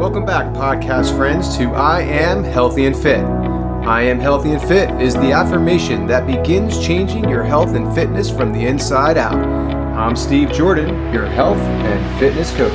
Welcome 0.00 0.24
back, 0.24 0.54
podcast 0.54 1.14
friends, 1.14 1.58
to 1.58 1.72
I 1.74 2.00
Am 2.00 2.42
Healthy 2.42 2.86
and 2.86 2.96
Fit. 2.96 3.20
I 3.20 4.00
Am 4.00 4.18
Healthy 4.18 4.52
and 4.52 4.62
Fit 4.62 4.90
is 4.98 5.12
the 5.12 5.32
affirmation 5.32 6.06
that 6.06 6.26
begins 6.26 6.82
changing 6.82 7.28
your 7.28 7.42
health 7.42 7.74
and 7.74 7.94
fitness 7.94 8.30
from 8.30 8.50
the 8.50 8.64
inside 8.64 9.18
out. 9.18 9.34
I'm 9.34 10.16
Steve 10.16 10.52
Jordan, 10.52 11.12
your 11.12 11.26
health 11.26 11.58
and 11.58 12.18
fitness 12.18 12.50
coach. 12.56 12.72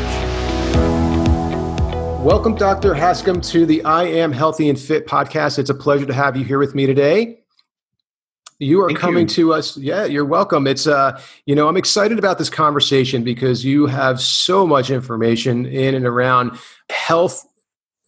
Welcome, 2.23 2.54
Dr. 2.54 2.93
Hanscom, 2.93 3.44
to 3.50 3.66
the 3.66 3.84
I 3.84 4.04
Am 4.04 4.32
Healthy 4.32 4.70
and 4.70 4.80
Fit 4.80 5.07
podcast. 5.07 5.57
It's 5.57 5.71
a 5.71 5.76
pleasure 5.76 6.05
to 6.05 6.14
have 6.14 6.38
you 6.38 6.46
here 6.46 6.60
with 6.60 6.76
me 6.76 6.86
today. 6.86 7.39
You 8.60 8.82
are 8.84 8.88
Thank 8.88 9.00
coming 9.00 9.24
you. 9.24 9.36
to 9.36 9.54
us. 9.54 9.78
Yeah, 9.78 10.06
you're 10.06 10.26
welcome. 10.26 10.66
It's 10.66 10.88
uh, 10.88 11.20
you 11.46 11.55
know, 11.55 11.68
I'm 11.68 11.78
excited 11.78 12.18
about 12.18 12.38
this 12.38 12.50
conversation 12.50 13.24
because 13.24 13.66
you 13.66 13.86
have 13.88 14.22
so 14.22 14.66
much 14.66 14.90
information 14.90 15.66
in 15.66 15.94
and 15.96 16.05
around 16.05 16.58
health 16.90 17.46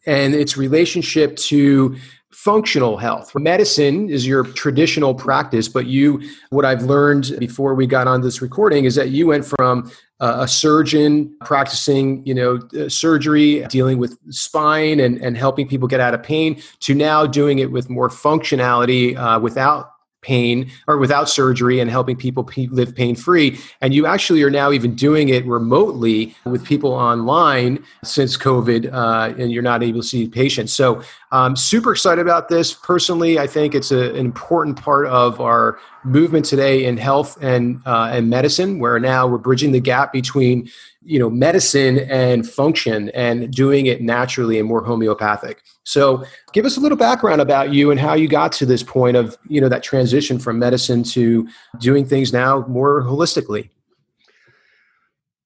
and 0.05 0.33
its 0.33 0.55
relationship 0.55 1.35
to 1.35 1.97
functional 2.31 2.97
health. 2.97 3.33
Medicine 3.35 4.09
is 4.09 4.25
your 4.25 4.43
traditional 4.43 5.13
practice, 5.13 5.67
but 5.67 5.87
you, 5.87 6.21
what 6.49 6.63
I've 6.65 6.83
learned 6.83 7.35
before 7.39 7.73
we 7.73 7.87
got 7.87 8.07
on 8.07 8.21
this 8.21 8.41
recording 8.41 8.85
is 8.85 8.95
that 8.95 9.09
you 9.09 9.27
went 9.27 9.43
from 9.43 9.91
uh, 10.19 10.37
a 10.41 10.47
surgeon 10.47 11.35
practicing, 11.43 12.25
you 12.25 12.33
know, 12.33 12.59
uh, 12.79 12.87
surgery, 12.89 13.65
dealing 13.69 13.97
with 13.97 14.17
spine 14.29 14.99
and, 14.99 15.17
and 15.17 15.35
helping 15.35 15.67
people 15.67 15.87
get 15.87 15.99
out 15.99 16.13
of 16.13 16.23
pain 16.23 16.61
to 16.81 16.93
now 16.93 17.25
doing 17.25 17.59
it 17.59 17.71
with 17.71 17.89
more 17.89 18.07
functionality 18.07 19.17
uh, 19.17 19.39
without 19.39 19.91
pain 20.21 20.69
or 20.87 20.97
without 20.97 21.29
surgery 21.29 21.79
and 21.79 21.89
helping 21.89 22.15
people 22.15 22.49
live 22.71 22.95
pain 22.95 23.15
free. 23.15 23.57
And 23.81 23.93
you 23.93 24.05
actually 24.05 24.43
are 24.43 24.49
now 24.49 24.71
even 24.71 24.95
doing 24.95 25.29
it 25.29 25.45
remotely 25.45 26.35
with 26.45 26.65
people 26.65 26.91
online 26.91 27.83
since 28.03 28.37
COVID, 28.37 28.91
uh, 28.91 29.35
and 29.37 29.51
you're 29.51 29.63
not 29.63 29.83
able 29.83 30.01
to 30.01 30.07
see 30.07 30.27
patients. 30.27 30.73
So 30.73 31.01
I'm 31.31 31.55
super 31.55 31.91
excited 31.91 32.21
about 32.21 32.49
this. 32.49 32.73
Personally, 32.73 33.37
I 33.39 33.47
think 33.47 33.75
it's 33.75 33.91
a, 33.91 34.09
an 34.11 34.17
important 34.17 34.81
part 34.81 35.07
of 35.07 35.39
our 35.39 35.79
movement 36.03 36.45
today 36.45 36.85
in 36.85 36.97
health 36.97 37.37
and 37.41 37.81
uh, 37.85 38.09
and 38.11 38.29
medicine, 38.29 38.79
where 38.79 38.99
now 38.99 39.27
we're 39.27 39.37
bridging 39.37 39.71
the 39.71 39.81
gap 39.81 40.13
between 40.13 40.69
you 41.07 41.17
know 41.17 41.29
medicine 41.29 41.99
and 41.99 42.47
function 42.47 43.09
and 43.09 43.51
doing 43.51 43.85
it 43.85 44.01
naturally 44.01 44.59
and 44.59 44.67
more 44.67 44.83
homeopathic. 44.83 45.63
So 45.83 46.25
give 46.51 46.65
us 46.65 46.75
a 46.75 46.81
little 46.81 46.97
background 46.97 47.39
about 47.39 47.73
you 47.73 47.91
and 47.91 47.99
how 47.99 48.13
you 48.13 48.27
got 48.27 48.51
to 48.53 48.65
this 48.65 48.83
point 48.83 49.15
of 49.15 49.37
you 49.47 49.61
know 49.61 49.69
that 49.69 49.83
transition 49.83 50.37
from 50.37 50.59
medicine 50.59 51.03
to 51.03 51.47
doing 51.79 52.05
things 52.05 52.33
now 52.33 52.65
more 52.67 53.03
holistically. 53.03 53.69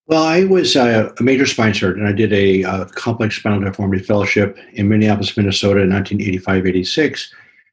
Well 0.07 0.23
i 0.23 0.43
was 0.45 0.75
a, 0.75 1.13
a 1.19 1.23
major 1.23 1.45
spine 1.45 1.75
surgeon. 1.75 2.07
I 2.07 2.11
did 2.11 2.33
a, 2.33 2.63
a, 2.63 2.85
complex 2.85 3.37
spinal 3.37 3.61
deformity 3.61 4.03
fellowship 4.03 4.57
in 4.73 4.89
minneapolis 4.89 5.37
minnesota 5.37 5.81
in 5.81 5.89
1985-86 5.89 7.27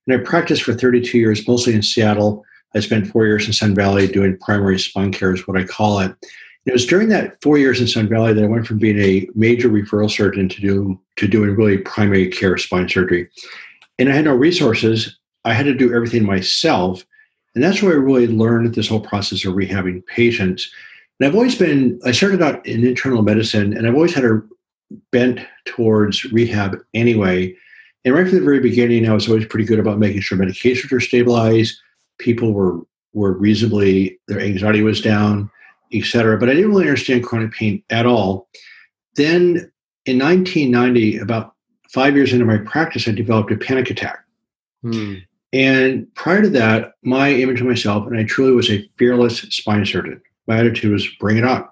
and 0.06 0.20
i 0.20 0.22
practiced 0.22 0.62
for 0.62 0.74
32 0.74 1.18
years 1.18 1.48
mostly 1.48 1.74
in 1.74 1.82
seattle. 1.82 2.44
I 2.76 2.80
spent 2.80 3.08
four 3.08 3.24
years 3.24 3.46
in 3.46 3.54
sun 3.54 3.74
valley 3.74 4.06
doing 4.06 4.36
primary 4.36 4.78
spine 4.78 5.10
care 5.10 5.32
is 5.32 5.48
what 5.48 5.58
i 5.58 5.64
call 5.64 6.00
it 6.00 6.14
it 6.68 6.72
was 6.72 6.86
during 6.86 7.08
that 7.08 7.40
four 7.42 7.56
years 7.56 7.80
in 7.80 7.86
Sun 7.86 8.08
Valley 8.08 8.34
that 8.34 8.44
I 8.44 8.48
went 8.48 8.66
from 8.66 8.78
being 8.78 8.98
a 8.98 9.26
major 9.34 9.70
referral 9.70 10.10
surgeon 10.10 10.50
to 10.50 10.60
do 10.60 11.00
to 11.16 11.26
doing 11.26 11.56
really 11.56 11.78
primary 11.78 12.28
care 12.28 12.58
spine 12.58 12.88
surgery. 12.88 13.28
And 13.98 14.10
I 14.10 14.12
had 14.12 14.26
no 14.26 14.34
resources. 14.34 15.18
I 15.46 15.54
had 15.54 15.64
to 15.64 15.74
do 15.74 15.94
everything 15.94 16.24
myself. 16.24 17.04
And 17.54 17.64
that's 17.64 17.82
where 17.82 17.92
I 17.92 17.96
really 17.96 18.26
learned 18.26 18.74
this 18.74 18.88
whole 18.88 19.00
process 19.00 19.46
of 19.46 19.54
rehabbing 19.54 20.04
patients. 20.06 20.70
And 21.18 21.26
I've 21.26 21.34
always 21.34 21.56
been, 21.56 21.98
I 22.04 22.12
started 22.12 22.42
out 22.42 22.64
in 22.66 22.86
internal 22.86 23.22
medicine 23.22 23.74
and 23.74 23.86
I've 23.86 23.94
always 23.94 24.14
had 24.14 24.26
a 24.26 24.42
bent 25.10 25.40
towards 25.64 26.24
rehab 26.26 26.76
anyway. 26.92 27.56
And 28.04 28.14
right 28.14 28.28
from 28.28 28.38
the 28.38 28.44
very 28.44 28.60
beginning, 28.60 29.08
I 29.08 29.14
was 29.14 29.26
always 29.26 29.46
pretty 29.46 29.64
good 29.64 29.78
about 29.78 29.98
making 29.98 30.20
sure 30.20 30.36
medications 30.36 30.92
were 30.92 31.00
stabilized, 31.00 31.80
people 32.18 32.52
were 32.52 32.80
were 33.14 33.32
reasonably 33.32 34.20
their 34.28 34.38
anxiety 34.38 34.82
was 34.82 35.00
down, 35.00 35.50
etc. 35.92 36.38
But 36.38 36.48
I 36.48 36.54
didn't 36.54 36.70
really 36.70 36.84
understand 36.84 37.24
chronic 37.24 37.52
pain 37.52 37.82
at 37.90 38.06
all. 38.06 38.48
Then 39.16 39.70
in 40.06 40.18
1990, 40.18 41.18
about 41.18 41.54
five 41.90 42.14
years 42.16 42.32
into 42.32 42.44
my 42.44 42.58
practice, 42.58 43.08
I 43.08 43.12
developed 43.12 43.52
a 43.52 43.56
panic 43.56 43.90
attack. 43.90 44.24
Hmm. 44.82 45.14
And 45.52 46.14
prior 46.14 46.42
to 46.42 46.50
that, 46.50 46.92
my 47.02 47.30
image 47.30 47.60
of 47.60 47.66
myself, 47.66 48.06
and 48.06 48.18
I 48.18 48.24
truly 48.24 48.52
was 48.52 48.70
a 48.70 48.86
fearless 48.98 49.40
spine 49.40 49.86
surgeon. 49.86 50.20
My 50.46 50.58
attitude 50.58 50.92
was 50.92 51.08
bring 51.18 51.38
it 51.38 51.44
on. 51.44 51.66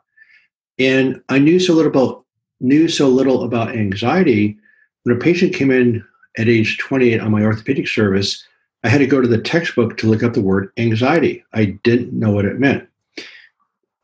And 0.78 1.20
I 1.28 1.38
knew 1.38 1.58
so 1.60 1.74
little 1.74 1.90
about 1.90 2.24
knew 2.60 2.88
so 2.88 3.08
little 3.08 3.42
about 3.42 3.76
anxiety. 3.76 4.58
When 5.02 5.14
a 5.14 5.18
patient 5.18 5.54
came 5.54 5.70
in 5.70 6.04
at 6.38 6.48
age 6.48 6.78
28 6.78 7.20
on 7.20 7.30
my 7.30 7.42
orthopedic 7.42 7.86
service, 7.86 8.46
I 8.82 8.88
had 8.88 8.98
to 8.98 9.06
go 9.06 9.20
to 9.20 9.28
the 9.28 9.40
textbook 9.40 9.96
to 9.98 10.06
look 10.06 10.22
up 10.22 10.34
the 10.34 10.40
word 10.40 10.70
anxiety. 10.76 11.44
I 11.52 11.76
didn't 11.84 12.12
know 12.12 12.30
what 12.30 12.44
it 12.44 12.58
meant. 12.58 12.88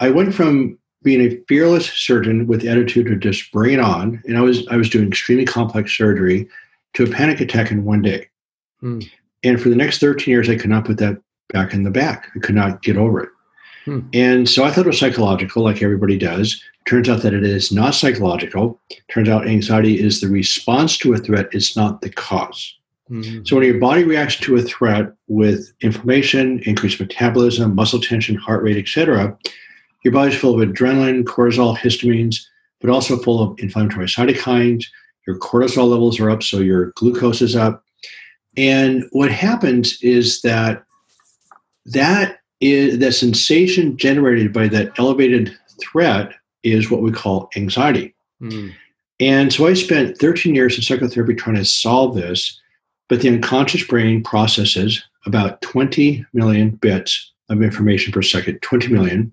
I 0.02 0.10
went 0.10 0.34
from 0.34 0.78
being 1.04 1.20
a 1.20 1.36
fearless 1.46 1.86
surgeon 1.86 2.46
with 2.48 2.62
the 2.62 2.68
attitude 2.68 3.06
to 3.06 3.16
just 3.16 3.50
bring 3.52 3.74
it 3.74 3.80
on, 3.80 4.20
and 4.26 4.36
I 4.36 4.40
was 4.40 4.66
I 4.68 4.76
was 4.76 4.90
doing 4.90 5.06
extremely 5.06 5.44
complex 5.44 5.96
surgery, 5.96 6.48
to 6.94 7.04
a 7.04 7.06
panic 7.06 7.40
attack 7.40 7.70
in 7.70 7.84
one 7.84 8.02
day. 8.02 8.28
Mm. 8.82 9.08
And 9.44 9.60
for 9.60 9.68
the 9.68 9.76
next 9.76 10.00
13 10.00 10.30
years, 10.30 10.48
I 10.48 10.56
could 10.56 10.70
not 10.70 10.84
put 10.84 10.98
that 10.98 11.18
back 11.52 11.72
in 11.72 11.84
the 11.84 11.91
back. 11.91 12.28
I 12.34 12.41
could 12.41 12.54
not 12.54 12.82
get 12.82 12.96
over 12.96 13.22
it. 13.22 13.28
Hmm. 13.84 14.00
And 14.12 14.48
so 14.48 14.64
I 14.64 14.70
thought 14.70 14.86
it 14.86 14.88
was 14.88 14.98
psychological, 14.98 15.64
like 15.64 15.82
everybody 15.82 16.16
does. 16.16 16.62
Turns 16.86 17.08
out 17.08 17.22
that 17.22 17.34
it 17.34 17.44
is 17.44 17.72
not 17.72 17.94
psychological. 17.94 18.80
Turns 19.08 19.28
out 19.28 19.48
anxiety 19.48 20.00
is 20.00 20.20
the 20.20 20.28
response 20.28 20.96
to 20.98 21.14
a 21.14 21.18
threat, 21.18 21.48
it's 21.52 21.76
not 21.76 22.00
the 22.00 22.08
because 22.08 22.76
mm-hmm. 23.10 23.44
So 23.44 23.56
when 23.56 23.64
your 23.64 23.78
body 23.78 24.04
reacts 24.04 24.36
to 24.36 24.56
a 24.56 24.62
threat 24.62 25.12
with 25.26 25.72
inflammation, 25.80 26.60
increased 26.60 27.00
metabolism, 27.00 27.74
muscle 27.74 28.00
tension, 28.00 28.36
heart 28.36 28.62
rate, 28.62 28.78
etc., 28.78 29.36
your 30.04 30.12
body's 30.12 30.38
full 30.38 30.60
of 30.60 30.68
adrenaline, 30.68 31.24
cortisol, 31.24 31.76
histamines, 31.76 32.44
but 32.80 32.90
also 32.90 33.16
full 33.16 33.42
of 33.42 33.58
inflammatory 33.58 34.06
cytokines. 34.06 34.84
Your 35.26 35.38
cortisol 35.38 35.88
levels 35.88 36.18
are 36.18 36.30
up, 36.30 36.42
so 36.42 36.58
your 36.58 36.92
glucose 36.96 37.40
is 37.40 37.54
up. 37.54 37.84
And 38.56 39.04
what 39.12 39.30
happens 39.30 40.00
is 40.02 40.42
that 40.42 40.84
that 41.86 42.41
is 42.60 42.98
the 42.98 43.12
sensation 43.12 43.96
generated 43.96 44.52
by 44.52 44.68
that 44.68 44.98
elevated 44.98 45.56
threat 45.80 46.32
is 46.62 46.91
what 46.91 47.02
we 47.02 47.10
call 47.10 47.50
anxiety. 47.56 48.14
Mm. 48.41 48.72
And 49.20 49.52
so 49.52 49.66
I 49.66 49.74
spent 49.74 50.18
13 50.18 50.54
years 50.54 50.76
in 50.76 50.82
psychotherapy 50.82 51.34
trying 51.34 51.56
to 51.56 51.64
solve 51.64 52.14
this, 52.14 52.60
but 53.08 53.20
the 53.20 53.28
unconscious 53.28 53.84
brain 53.84 54.22
processes 54.22 55.02
about 55.26 55.60
20 55.62 56.24
million 56.32 56.70
bits 56.70 57.32
of 57.48 57.62
information 57.62 58.12
per 58.12 58.22
second, 58.22 58.60
20 58.62 58.88
million. 58.88 59.32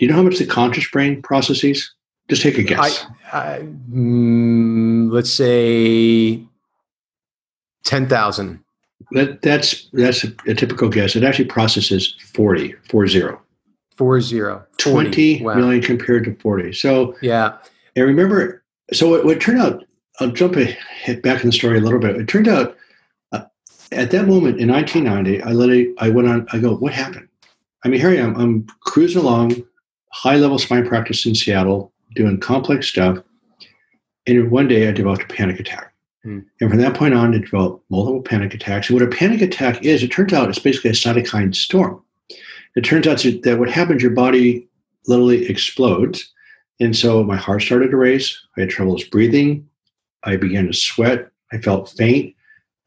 Do 0.00 0.06
you 0.06 0.12
know 0.12 0.16
how 0.16 0.22
much 0.22 0.38
the 0.38 0.46
conscious 0.46 0.88
brain 0.88 1.20
processes? 1.20 1.94
Just 2.30 2.40
take 2.40 2.56
a 2.56 2.62
guess. 2.62 3.04
I, 3.34 3.38
I, 3.38 3.58
mm, 3.92 5.12
let's 5.12 5.30
say 5.30 6.42
ten 7.84 8.08
thousand. 8.08 8.64
That, 9.10 9.42
that's 9.42 9.90
that's 9.92 10.24
a, 10.24 10.32
a, 10.46 10.54
typical 10.54 10.88
guess. 10.88 11.16
It 11.16 11.22
actually 11.22 11.44
processes 11.46 12.16
40, 12.32 12.72
40. 12.88 13.36
40. 13.96 14.42
20 14.78 15.42
wow. 15.42 15.54
million 15.56 15.82
compared 15.82 16.24
to 16.24 16.34
40. 16.36 16.72
So 16.72 17.14
yeah. 17.20 17.58
And 17.94 18.06
remember, 18.06 18.64
so 18.94 19.10
what, 19.10 19.26
what 19.26 19.38
turned 19.38 19.60
out, 19.60 19.84
I'll 20.18 20.30
jump 20.30 20.56
ahead 20.56 21.20
back 21.20 21.42
in 21.42 21.48
the 21.48 21.52
story 21.52 21.76
a 21.76 21.82
little 21.82 21.98
bit. 21.98 22.16
It 22.16 22.26
turned 22.26 22.48
out 22.48 22.74
uh, 23.32 23.42
at 23.92 24.12
that 24.12 24.26
moment 24.26 24.60
in 24.60 24.68
1990, 24.68 25.42
I 25.42 25.52
literally, 25.52 25.92
I 25.98 26.08
went 26.08 26.28
on, 26.28 26.46
I 26.52 26.58
go, 26.58 26.74
what 26.76 26.94
happened? 26.94 27.28
I 27.84 27.88
mean, 27.88 28.00
here 28.00 28.10
I 28.10 28.16
am, 28.16 28.36
I'm 28.36 28.66
cruising 28.80 29.20
along, 29.20 29.62
high 30.12 30.36
level 30.36 30.58
spine 30.58 30.86
practice 30.86 31.26
in 31.26 31.34
Seattle, 31.34 31.92
doing 32.14 32.38
complex 32.38 32.88
stuff. 32.88 33.18
And 34.26 34.50
one 34.50 34.68
day 34.68 34.88
I 34.88 34.92
developed 34.92 35.22
a 35.22 35.34
panic 35.34 35.60
attack. 35.60 35.92
Hmm. 36.22 36.40
And 36.60 36.70
from 36.70 36.78
that 36.80 36.94
point 36.94 37.14
on, 37.14 37.34
I 37.34 37.38
developed 37.38 37.84
multiple 37.90 38.22
panic 38.22 38.54
attacks. 38.54 38.88
And 38.88 38.98
what 38.98 39.06
a 39.06 39.16
panic 39.16 39.40
attack 39.40 39.82
is, 39.84 40.02
it 40.02 40.08
turns 40.08 40.32
out 40.32 40.48
it's 40.48 40.58
basically 40.58 40.90
a 40.90 40.94
cytokine 40.94 41.54
storm. 41.54 42.02
It 42.76 42.82
turns 42.82 43.06
out 43.06 43.24
that 43.42 43.58
what 43.58 43.70
happens, 43.70 44.02
your 44.02 44.12
body 44.12 44.68
literally 45.06 45.48
explodes. 45.48 46.32
And 46.78 46.96
so 46.96 47.24
my 47.24 47.36
heart 47.36 47.62
started 47.62 47.90
to 47.90 47.96
race. 47.96 48.38
I 48.56 48.60
had 48.60 48.70
troubles 48.70 49.04
breathing. 49.04 49.68
I 50.24 50.36
began 50.36 50.66
to 50.66 50.72
sweat. 50.72 51.30
I 51.52 51.58
felt 51.58 51.90
faint. 51.90 52.34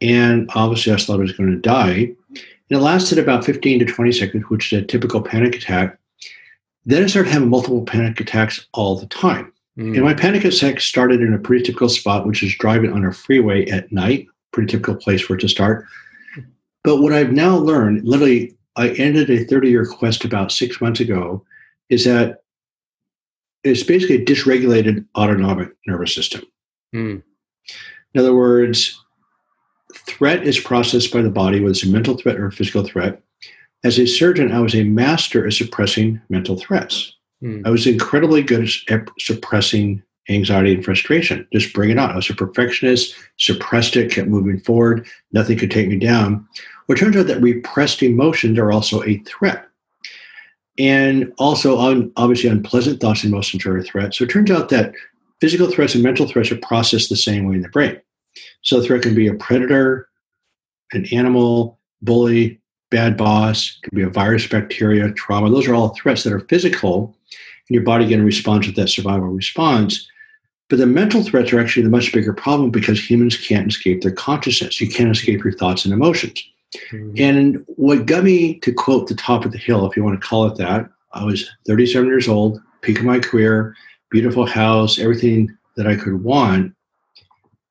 And 0.01 0.49
obviously, 0.55 0.93
I 0.93 0.97
thought 0.97 1.19
I 1.19 1.23
was 1.23 1.33
going 1.33 1.51
to 1.51 1.57
die. 1.57 2.15
And 2.29 2.79
it 2.79 2.79
lasted 2.79 3.19
about 3.19 3.45
15 3.45 3.79
to 3.79 3.85
20 3.85 4.11
seconds, 4.11 4.43
which 4.49 4.71
is 4.71 4.81
a 4.81 4.85
typical 4.85 5.21
panic 5.21 5.55
attack. 5.55 5.97
Then 6.85 7.03
I 7.03 7.07
started 7.07 7.31
having 7.31 7.49
multiple 7.49 7.83
panic 7.83 8.19
attacks 8.19 8.67
all 8.73 8.97
the 8.97 9.05
time. 9.07 9.51
Mm. 9.77 9.95
And 9.95 10.03
my 10.03 10.13
panic 10.13 10.43
attacks 10.43 10.85
started 10.85 11.21
in 11.21 11.33
a 11.33 11.39
pretty 11.39 11.63
typical 11.63 11.89
spot, 11.89 12.27
which 12.27 12.43
is 12.43 12.55
driving 12.55 12.91
on 12.91 13.05
a 13.05 13.11
freeway 13.11 13.65
at 13.67 13.91
night, 13.91 14.27
pretty 14.51 14.71
typical 14.71 14.95
place 14.95 15.21
for 15.21 15.35
it 15.35 15.41
to 15.41 15.49
start. 15.49 15.85
But 16.83 16.97
what 16.97 17.13
I've 17.13 17.31
now 17.31 17.55
learned, 17.55 18.05
literally, 18.05 18.55
I 18.75 18.89
ended 18.89 19.29
a 19.29 19.45
30 19.45 19.69
year 19.69 19.85
quest 19.85 20.25
about 20.25 20.51
six 20.51 20.81
months 20.81 20.99
ago, 20.99 21.45
is 21.89 22.05
that 22.05 22.43
it's 23.63 23.83
basically 23.83 24.17
a 24.17 24.25
dysregulated 24.25 25.05
autonomic 25.15 25.69
nervous 25.87 26.13
system. 26.13 26.43
Mm. 26.93 27.23
In 28.13 28.19
other 28.19 28.35
words, 28.35 28.99
threat 29.93 30.45
is 30.45 30.59
processed 30.59 31.13
by 31.13 31.21
the 31.21 31.29
body, 31.29 31.59
whether 31.59 31.71
it's 31.71 31.83
a 31.83 31.89
mental 31.89 32.17
threat 32.17 32.35
or 32.35 32.47
a 32.47 32.51
physical 32.51 32.83
threat. 32.83 33.21
As 33.83 33.99
a 33.99 34.05
surgeon, 34.05 34.51
I 34.51 34.59
was 34.59 34.75
a 34.75 34.83
master 34.83 35.45
at 35.45 35.53
suppressing 35.53 36.21
mental 36.29 36.57
threats. 36.57 37.13
Mm. 37.43 37.65
I 37.65 37.69
was 37.69 37.85
incredibly 37.85 38.41
good 38.41 38.69
at 38.89 39.07
suppressing 39.19 40.01
anxiety 40.29 40.73
and 40.73 40.85
frustration. 40.85 41.45
Just 41.51 41.73
bring 41.73 41.89
it 41.89 41.97
on. 41.97 42.11
I 42.11 42.15
was 42.15 42.29
a 42.29 42.33
perfectionist, 42.33 43.15
suppressed 43.37 43.97
it, 43.97 44.11
kept 44.11 44.29
moving 44.29 44.59
forward. 44.59 45.05
Nothing 45.33 45.57
could 45.57 45.71
take 45.71 45.89
me 45.89 45.97
down. 45.97 46.47
Well, 46.87 46.97
it 46.97 46.99
turns 46.99 47.17
out 47.17 47.27
that 47.27 47.41
repressed 47.41 48.01
emotions 48.01 48.57
are 48.57 48.71
also 48.71 49.03
a 49.03 49.17
threat. 49.19 49.67
And 50.79 51.31
also, 51.37 51.77
un, 51.77 52.11
obviously, 52.15 52.49
unpleasant 52.49 52.99
thoughts 52.99 53.23
and 53.23 53.33
emotions 53.33 53.65
are 53.65 53.77
a 53.77 53.83
threat. 53.83 54.15
So 54.15 54.23
it 54.23 54.29
turns 54.29 54.49
out 54.49 54.69
that 54.69 54.93
physical 55.39 55.69
threats 55.69 55.93
and 55.93 56.03
mental 56.03 56.27
threats 56.27 56.51
are 56.51 56.57
processed 56.57 57.09
the 57.09 57.17
same 57.17 57.45
way 57.45 57.55
in 57.55 57.61
the 57.61 57.69
brain. 57.69 57.99
So 58.61 58.79
a 58.79 58.81
threat 58.81 59.03
can 59.03 59.13
be 59.13 59.27
a 59.27 59.35
predator, 59.35 60.07
an 60.93 61.05
animal, 61.11 61.79
bully, 62.01 62.61
bad 62.93 63.17
boss, 63.17 63.77
it 63.77 63.89
can 63.89 63.97
be 63.97 64.03
a 64.03 64.09
virus, 64.09 64.45
bacteria, 64.45 65.11
trauma. 65.13 65.49
Those 65.49 65.67
are 65.67 65.73
all 65.73 65.95
threats 65.95 66.23
that 66.23 66.31
are 66.31 66.41
physical, 66.41 67.17
and 67.67 67.75
your 67.75 67.83
body 67.83 68.05
again 68.05 68.23
responds 68.23 68.67
with 68.67 68.75
that 68.75 68.89
survival 68.89 69.27
response. 69.27 70.07
But 70.69 70.77
the 70.77 70.85
mental 70.85 71.23
threats 71.23 71.51
are 71.51 71.59
actually 71.59 71.83
the 71.83 71.89
much 71.89 72.13
bigger 72.13 72.33
problem 72.33 72.69
because 72.69 73.09
humans 73.09 73.35
can't 73.35 73.67
escape 73.67 74.01
their 74.01 74.11
consciousness. 74.11 74.79
You 74.79 74.89
can't 74.89 75.09
escape 75.09 75.43
your 75.43 75.53
thoughts 75.53 75.85
and 75.85 75.93
emotions. 75.93 76.41
Mm-hmm. 76.91 77.15
And 77.17 77.65
what 77.67 78.05
got 78.05 78.23
me 78.23 78.59
to 78.59 78.71
quote 78.71 79.07
the 79.07 79.15
top 79.15 79.43
of 79.43 79.51
the 79.51 79.57
hill, 79.57 79.89
if 79.89 79.97
you 79.97 80.03
want 80.03 80.19
to 80.19 80.27
call 80.27 80.45
it 80.45 80.55
that, 80.57 80.87
I 81.13 81.23
was 81.23 81.49
37 81.67 82.07
years 82.07 82.27
old, 82.27 82.61
peak 82.81 82.99
of 82.99 83.05
my 83.05 83.19
career, 83.19 83.75
beautiful 84.11 84.45
house, 84.45 84.99
everything 84.99 85.55
that 85.77 85.87
I 85.87 85.95
could 85.95 86.23
want. 86.23 86.75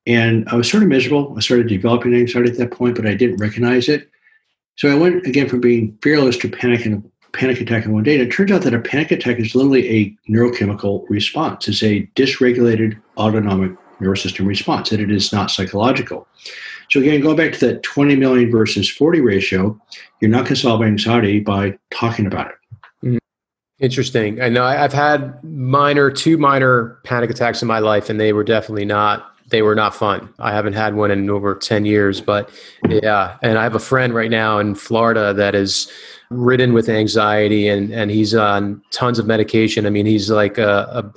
And 0.07 0.49
I 0.49 0.57
was 0.57 0.69
sort 0.69 0.83
of 0.83 0.89
miserable. 0.89 1.35
I 1.37 1.41
started 1.41 1.69
developing 1.69 2.13
anxiety 2.13 2.51
at 2.51 2.59
that 2.59 2.73
point, 2.73 2.97
but 2.97 3.07
I 3.07 3.15
didn't 3.15 3.37
recognize 3.37 3.89
it. 3.89 4.09
So 4.77 4.91
I 4.91 4.95
went 4.95 5.27
again 5.27 5.49
from 5.49 5.61
being 5.61 5.97
fearless 6.03 6.37
to 6.39 6.49
panic 6.49 6.87
and 6.87 7.09
panic 7.33 7.61
attack 7.61 7.85
in 7.85 7.93
one 7.93 8.03
day. 8.03 8.15
And 8.15 8.23
it 8.23 8.33
turns 8.33 8.51
out 8.53 8.63
that 8.63 8.75
a 8.75 8.81
panic 8.81 9.11
attack 9.11 9.39
is 9.39 9.55
literally 9.55 9.89
a 9.89 10.31
neurochemical 10.31 11.05
response. 11.09 11.67
It's 11.69 11.83
a 11.83 12.07
dysregulated 12.15 13.01
autonomic 13.17 13.73
nervous 14.01 14.23
system 14.23 14.47
response, 14.47 14.93
and 14.93 15.01
it 15.01 15.11
is 15.11 15.33
not 15.33 15.51
psychological. 15.51 16.27
So 16.91 17.01
again, 17.01 17.21
going 17.21 17.37
back 17.37 17.53
to 17.55 17.67
that 17.67 17.83
20 17.83 18.17
million 18.17 18.51
versus 18.51 18.91
40 18.91 19.21
ratio, 19.21 19.81
you're 20.21 20.31
not 20.31 20.45
going 20.45 20.55
to 20.55 20.57
solve 20.57 20.83
anxiety 20.83 21.41
by 21.41 21.79
talking 21.91 22.27
about 22.27 22.49
it. 22.49 22.55
Mm-hmm. 23.07 23.19
Interesting. 23.79 24.43
I 24.43 24.49
know 24.49 24.65
I've 24.65 24.93
had 24.93 25.43
minor, 25.43 26.11
two 26.11 26.37
minor 26.37 26.99
panic 27.05 27.31
attacks 27.31 27.63
in 27.63 27.69
my 27.69 27.79
life, 27.79 28.11
and 28.11 28.21
they 28.21 28.33
were 28.33 28.45
definitely 28.45 28.85
not 28.85 29.31
they 29.53 29.63
were 29.63 29.77
not 29.77 29.95
fun. 29.95 30.33
I 30.41 30.53
haven't 30.53 30.73
had 30.73 30.97
one 30.97 31.13
in 31.13 31.31
over 31.31 31.55
10 31.55 31.85
years, 31.85 32.21
but 32.21 32.51
yeah. 32.89 33.37
And 33.43 33.59
I 33.59 33.63
have 33.63 33.77
a 33.77 33.79
friend 33.79 34.13
right 34.15 34.31
now 34.31 34.59
in 34.59 34.75
Florida 34.75 35.33
that 35.35 35.55
is 35.55 35.93
ridden 36.31 36.73
with 36.73 36.89
anxiety 36.89 37.69
and, 37.69 37.93
and 37.93 38.11
he's 38.11 38.35
on 38.35 38.83
tons 38.91 39.19
of 39.19 39.27
medication. 39.27 39.87
I 39.87 39.91
mean, 39.91 40.07
he's 40.07 40.31
like 40.31 40.59
a, 40.59 41.13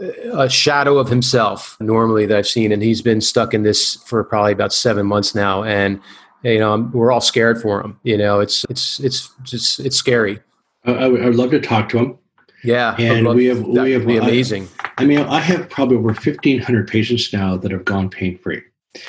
a, 0.00 0.42
a 0.42 0.48
shadow 0.48 0.98
of 0.98 1.08
himself 1.08 1.76
normally 1.80 2.26
that 2.26 2.36
I've 2.36 2.46
seen. 2.46 2.70
And 2.70 2.82
he's 2.82 3.02
been 3.02 3.22
stuck 3.22 3.54
in 3.54 3.62
this 3.62 3.96
for 4.06 4.22
probably 4.22 4.52
about 4.52 4.72
seven 4.72 5.06
months 5.06 5.34
now. 5.34 5.64
And, 5.64 6.00
you 6.42 6.58
know, 6.58 6.88
we're 6.92 7.10
all 7.10 7.22
scared 7.22 7.60
for 7.60 7.80
him. 7.80 7.98
You 8.04 8.18
know, 8.18 8.38
it's, 8.38 8.64
it's, 8.70 9.00
it's 9.00 9.32
just, 9.42 9.80
it's 9.80 9.96
scary. 9.96 10.38
I, 10.84 10.92
I 10.92 11.08
would 11.08 11.34
love 11.34 11.50
to 11.52 11.60
talk 11.60 11.88
to 11.88 11.98
him. 11.98 12.18
Yeah, 12.64 12.96
and 12.98 13.26
we 13.28 13.46
have 13.46 13.62
we 13.62 13.92
have 13.92 14.06
be 14.06 14.16
amazing. 14.16 14.68
I, 14.77 14.77
I, 14.98 15.04
mean, 15.04 15.20
I 15.20 15.40
have 15.40 15.68
probably 15.70 15.96
over 15.96 16.12
fifteen 16.14 16.58
hundred 16.58 16.88
patients 16.88 17.32
now 17.32 17.56
that 17.56 17.70
have 17.70 17.84
gone 17.84 18.10
pain 18.10 18.38
free. 18.38 18.62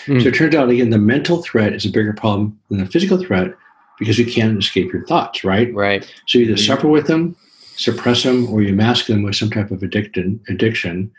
Mm. 0.06 0.22
So 0.22 0.30
it 0.30 0.36
turns 0.36 0.56
out 0.56 0.70
again, 0.70 0.90
the 0.90 0.98
mental 0.98 1.42
threat 1.42 1.74
is 1.74 1.86
a 1.86 1.90
bigger 1.90 2.14
problem 2.14 2.60
than 2.70 2.80
the 2.80 2.86
physical 2.86 3.18
threat 3.18 3.54
because 3.98 4.18
you 4.18 4.26
can't 4.26 4.58
escape 4.58 4.94
your 4.94 5.06
thoughts, 5.06 5.44
right? 5.44 5.74
Right. 5.74 6.04
So 6.28 6.38
you 6.38 6.46
either 6.46 6.54
mm. 6.54 6.66
suffer 6.66 6.88
with 6.88 7.08
them, 7.08 7.36
suppress 7.76 8.24
them, 8.24 8.48
or 8.52 8.62
you 8.62 8.74
mask 8.74 9.08
them 9.08 9.24
with 9.24 9.36
some 9.36 9.50
type 9.50 9.72
of 9.72 9.84
addiction. 9.84 10.40
Addiction. 10.48 11.12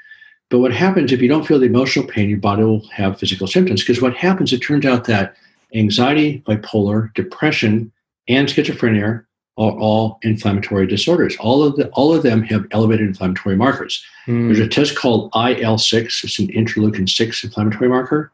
But 0.49 0.59
what 0.59 0.73
happens 0.73 1.13
if 1.13 1.21
you 1.21 1.29
don't 1.29 1.47
feel 1.47 1.59
the 1.59 1.67
emotional 1.67 2.07
pain, 2.07 2.29
your 2.29 2.39
body 2.39 2.65
will 2.65 2.87
have 2.89 3.19
physical 3.19 3.47
symptoms. 3.47 3.83
Because 3.83 4.03
what 4.03 4.17
happens, 4.17 4.53
it 4.53 4.59
turns 4.59 4.85
out 4.85 5.05
that 5.05 5.37
anxiety, 5.75 6.43
bipolar, 6.47 7.13
depression, 7.15 7.93
and 8.29 8.49
schizophrenia 8.49 9.25
are 9.61 9.73
all 9.73 10.19
inflammatory 10.23 10.87
disorders. 10.87 11.37
All 11.37 11.63
of 11.63 11.77
the, 11.77 11.89
all 11.91 12.15
of 12.15 12.23
them 12.23 12.43
have 12.45 12.67
elevated 12.71 13.07
inflammatory 13.07 13.57
markers. 13.57 14.03
Mm. 14.27 14.47
There's 14.49 14.67
a 14.67 14.67
test 14.67 14.97
called 14.97 15.31
IL6. 15.33 16.25
It's 16.25 16.39
an 16.39 16.49
interleukin 16.49 17.07
six 17.07 17.45
inflammatory 17.45 17.89
marker, 17.91 18.33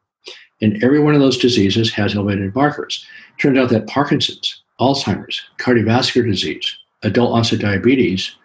and 0.62 0.82
every 0.84 1.00
one 1.00 1.14
of 1.14 1.20
those 1.20 1.36
diseases 1.36 1.92
has 1.92 2.14
elevated 2.14 2.54
markers. 2.54 3.04
Turns 3.38 3.58
out 3.58 3.70
that 3.70 3.88
Parkinson's, 3.88 4.62
Alzheimer's, 4.80 5.42
cardiovascular 5.58 6.26
disease, 6.26 6.78
adult 7.02 7.32
onset 7.32 7.58
diabetes, 7.58 8.36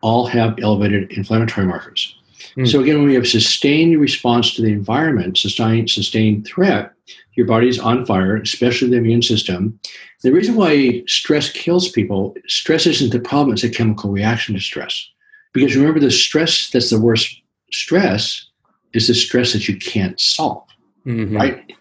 all 0.00 0.26
have 0.26 0.58
elevated 0.62 1.12
inflammatory 1.12 1.66
markers. 1.66 2.15
Mm. 2.56 2.70
So 2.70 2.80
again, 2.80 2.98
when 2.98 3.06
we 3.06 3.14
have 3.14 3.26
sustained 3.26 3.98
response 4.00 4.54
to 4.54 4.62
the 4.62 4.72
environment, 4.72 5.38
sustained 5.38 5.90
sustained 5.90 6.46
threat, 6.46 6.92
your 7.34 7.46
body's 7.46 7.78
on 7.78 8.06
fire, 8.06 8.36
especially 8.36 8.90
the 8.90 8.96
immune 8.96 9.22
system. 9.22 9.78
The 10.22 10.32
reason 10.32 10.56
why 10.56 11.04
stress 11.06 11.50
kills 11.50 11.90
people, 11.90 12.34
stress 12.48 12.86
isn't 12.86 13.12
the 13.12 13.20
problem, 13.20 13.52
it's 13.52 13.64
a 13.64 13.70
chemical 13.70 14.10
reaction 14.10 14.54
to 14.54 14.60
stress. 14.60 15.08
Because 15.52 15.76
remember, 15.76 16.00
the 16.00 16.10
stress 16.10 16.70
that's 16.70 16.90
the 16.90 17.00
worst 17.00 17.40
stress 17.72 18.46
is 18.92 19.08
the 19.08 19.14
stress 19.14 19.52
that 19.52 19.68
you 19.68 19.76
can't 19.76 20.18
solve, 20.18 20.66
mm-hmm. 21.06 21.36
right? 21.36 21.72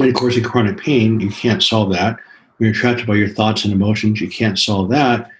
And 0.00 0.08
of 0.08 0.14
course, 0.14 0.36
in 0.36 0.44
chronic 0.44 0.78
pain, 0.78 1.20
you 1.20 1.30
can't 1.30 1.62
solve 1.62 1.92
that. 1.92 2.18
When 2.56 2.66
you're 2.66 2.74
trapped 2.74 3.06
by 3.06 3.14
your 3.14 3.28
thoughts 3.28 3.64
and 3.64 3.72
emotions, 3.72 4.20
you 4.20 4.28
can't 4.28 4.58
solve 4.58 4.90
that. 4.90 5.30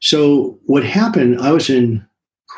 So, 0.00 0.58
what 0.66 0.84
happened, 0.84 1.40
I 1.40 1.52
was 1.52 1.70
in 1.70 2.06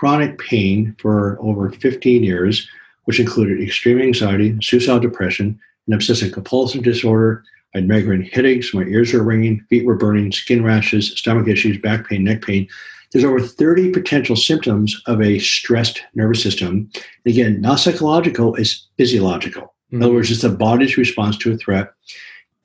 chronic 0.01 0.39
pain 0.39 0.97
for 0.99 1.37
over 1.43 1.71
15 1.71 2.25
years, 2.25 2.67
which 3.05 3.21
included 3.21 3.61
extreme 3.61 4.01
anxiety, 4.01 4.57
suicidal 4.63 4.99
depression, 4.99 5.61
an 5.87 5.93
obsessive 5.93 6.33
compulsive 6.33 6.83
disorder. 6.83 7.45
I 7.75 7.79
had 7.79 7.89
migraine 7.89 8.23
headaches, 8.23 8.73
my 8.73 8.85
ears 8.85 9.13
were 9.13 9.23
ringing, 9.23 9.61
feet 9.69 9.85
were 9.85 9.97
burning, 9.97 10.33
skin 10.33 10.65
rashes, 10.65 11.13
stomach 11.19 11.49
issues, 11.49 11.77
back 11.77 12.09
pain, 12.09 12.25
neck 12.25 12.41
pain. 12.41 12.67
There's 13.13 13.27
over 13.27 13.43
30 13.43 13.91
potential 13.91 14.37
symptoms 14.37 14.99
of 15.05 15.21
a 15.21 15.39
stressed 15.39 16.01
nervous 16.15 16.43
system. 16.43 16.91
And 17.27 17.35
again, 17.35 17.61
not 17.61 17.81
psychological, 17.81 18.55
it's 18.55 18.89
physiological. 18.97 19.65
Mm-hmm. 19.65 19.97
In 19.97 20.03
other 20.03 20.09
mm-hmm. 20.09 20.17
words, 20.17 20.31
it's 20.31 20.41
the 20.41 20.49
body's 20.49 20.97
response 20.97 21.37
to 21.39 21.53
a 21.53 21.59
threat. 21.59 21.93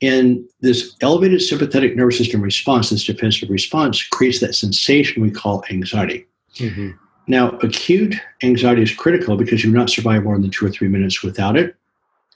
And 0.00 0.42
this 0.62 0.96
elevated 1.02 1.42
sympathetic 1.42 1.96
nervous 1.96 2.16
system 2.16 2.40
response, 2.40 2.88
this 2.88 3.04
defensive 3.04 3.50
response, 3.50 4.02
creates 4.08 4.40
that 4.40 4.54
sensation 4.54 5.22
we 5.22 5.30
call 5.30 5.62
anxiety. 5.70 6.24
Mm-hmm. 6.54 6.92
Now, 7.28 7.50
acute 7.58 8.14
anxiety 8.42 8.82
is 8.82 8.94
critical 8.94 9.36
because 9.36 9.64
you 9.64 9.70
are 9.72 9.76
not 9.76 9.90
survive 9.90 10.22
more 10.22 10.38
than 10.38 10.50
two 10.50 10.66
or 10.66 10.70
three 10.70 10.88
minutes 10.88 11.22
without 11.22 11.56
it 11.56 11.76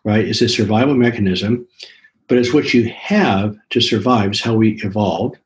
right? 0.05 0.27
It's 0.27 0.41
a 0.41 0.49
survival 0.49 0.95
mechanism, 0.95 1.67
but 2.29 2.39
it's 2.39 2.53
what 2.53 2.73
you 2.73 2.89
have 2.91 3.57
to 3.71 3.81
survive. 3.81 4.33
Is 4.33 4.41
how 4.41 4.55
we 4.55 4.81
evolved, 4.83 5.39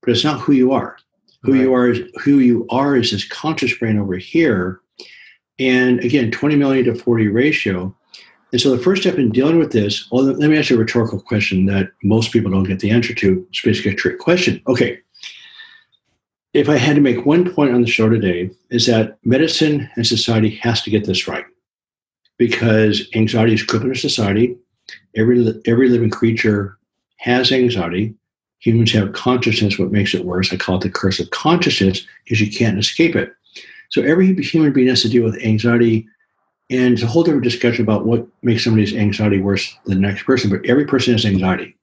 but 0.00 0.10
it's 0.10 0.24
not 0.24 0.40
who 0.40 0.52
you 0.52 0.72
are. 0.72 0.96
Who 1.42 1.52
right. 1.52 1.62
you 1.62 1.74
are 1.74 1.90
is 1.90 2.00
who 2.22 2.38
you 2.38 2.66
are 2.70 2.96
is 2.96 3.10
this 3.10 3.26
conscious 3.26 3.76
brain 3.76 3.98
over 3.98 4.16
here, 4.16 4.80
and 5.58 6.00
again, 6.00 6.30
20 6.30 6.56
million 6.56 6.84
to 6.86 6.94
40 6.94 7.28
ratio. 7.28 7.94
And 8.52 8.60
so 8.60 8.74
the 8.74 8.82
first 8.82 9.02
step 9.02 9.16
in 9.16 9.32
dealing 9.32 9.58
with 9.58 9.72
this, 9.72 10.08
well, 10.12 10.22
let 10.22 10.48
me 10.48 10.56
ask 10.56 10.70
you 10.70 10.76
a 10.76 10.78
rhetorical 10.78 11.20
question 11.20 11.66
that 11.66 11.90
most 12.04 12.32
people 12.32 12.52
don't 12.52 12.62
get 12.62 12.78
the 12.78 12.90
answer 12.90 13.12
to. 13.12 13.44
It's 13.50 13.62
basically 13.62 13.92
a 13.92 13.96
trick 13.96 14.20
question. 14.20 14.62
Okay. 14.68 15.00
If 16.54 16.68
I 16.68 16.76
had 16.76 16.94
to 16.94 17.02
make 17.02 17.26
one 17.26 17.52
point 17.52 17.74
on 17.74 17.82
the 17.82 17.88
show 17.88 18.08
today, 18.08 18.48
is 18.70 18.86
that 18.86 19.18
medicine 19.24 19.90
and 19.96 20.06
society 20.06 20.50
has 20.62 20.82
to 20.82 20.90
get 20.90 21.04
this 21.04 21.26
right 21.26 21.44
because 22.38 23.08
anxiety 23.12 23.54
is 23.54 23.64
crippling 23.64 23.90
our 23.90 23.96
society. 23.96 24.56
Every 25.16 25.52
every 25.66 25.88
living 25.88 26.10
creature 26.10 26.78
has 27.16 27.50
anxiety. 27.50 28.14
Humans 28.60 28.92
have 28.92 29.14
consciousness. 29.14 29.80
What 29.80 29.90
makes 29.90 30.14
it 30.14 30.24
worse? 30.24 30.52
I 30.52 30.56
call 30.56 30.76
it 30.76 30.82
the 30.82 30.90
curse 30.90 31.18
of 31.18 31.30
consciousness 31.30 32.06
because 32.22 32.40
you 32.40 32.52
can't 32.56 32.78
escape 32.78 33.16
it. 33.16 33.32
So 33.90 34.02
every 34.02 34.32
human 34.40 34.72
being 34.72 34.88
has 34.88 35.02
to 35.02 35.08
deal 35.08 35.24
with 35.24 35.42
anxiety, 35.42 36.06
and 36.70 36.94
it's 36.94 37.02
a 37.02 37.08
whole 37.08 37.24
different 37.24 37.42
discussion 37.42 37.82
about 37.82 38.06
what 38.06 38.28
makes 38.42 38.62
somebody's 38.62 38.94
anxiety 38.94 39.40
worse 39.40 39.76
than 39.86 40.00
the 40.00 40.06
next 40.08 40.22
person. 40.22 40.50
But 40.50 40.64
every 40.66 40.86
person 40.86 41.14
has 41.14 41.26
anxiety, 41.26 41.76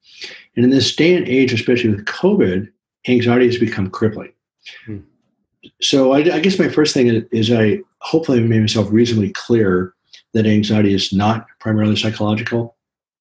and 0.55 0.63
in 0.63 0.71
this 0.71 0.95
day 0.95 1.13
and 1.13 1.27
age, 1.27 1.51
especially 1.51 1.89
with 1.89 2.05
COVID, 2.05 2.71
anxiety 3.09 3.47
has 3.47 3.57
become 3.57 3.89
crippling. 3.89 4.31
Hmm. 4.86 5.00
So 5.82 6.12
I, 6.13 6.20
I, 6.20 6.39
guess 6.39 6.58
my 6.58 6.70
first 6.70 6.94
thing 6.94 7.08
is, 7.08 7.24
is 7.32 7.51
I 7.51 7.82
hopefully 8.00 8.41
made 8.41 8.62
myself 8.62 8.88
reasonably 8.91 9.32
clear 9.32 9.94
that 10.34 10.46
anxiety 10.46 10.94
is 10.94 11.13
not 11.13 11.46
primarily 11.60 11.96
psychological. 11.96 12.75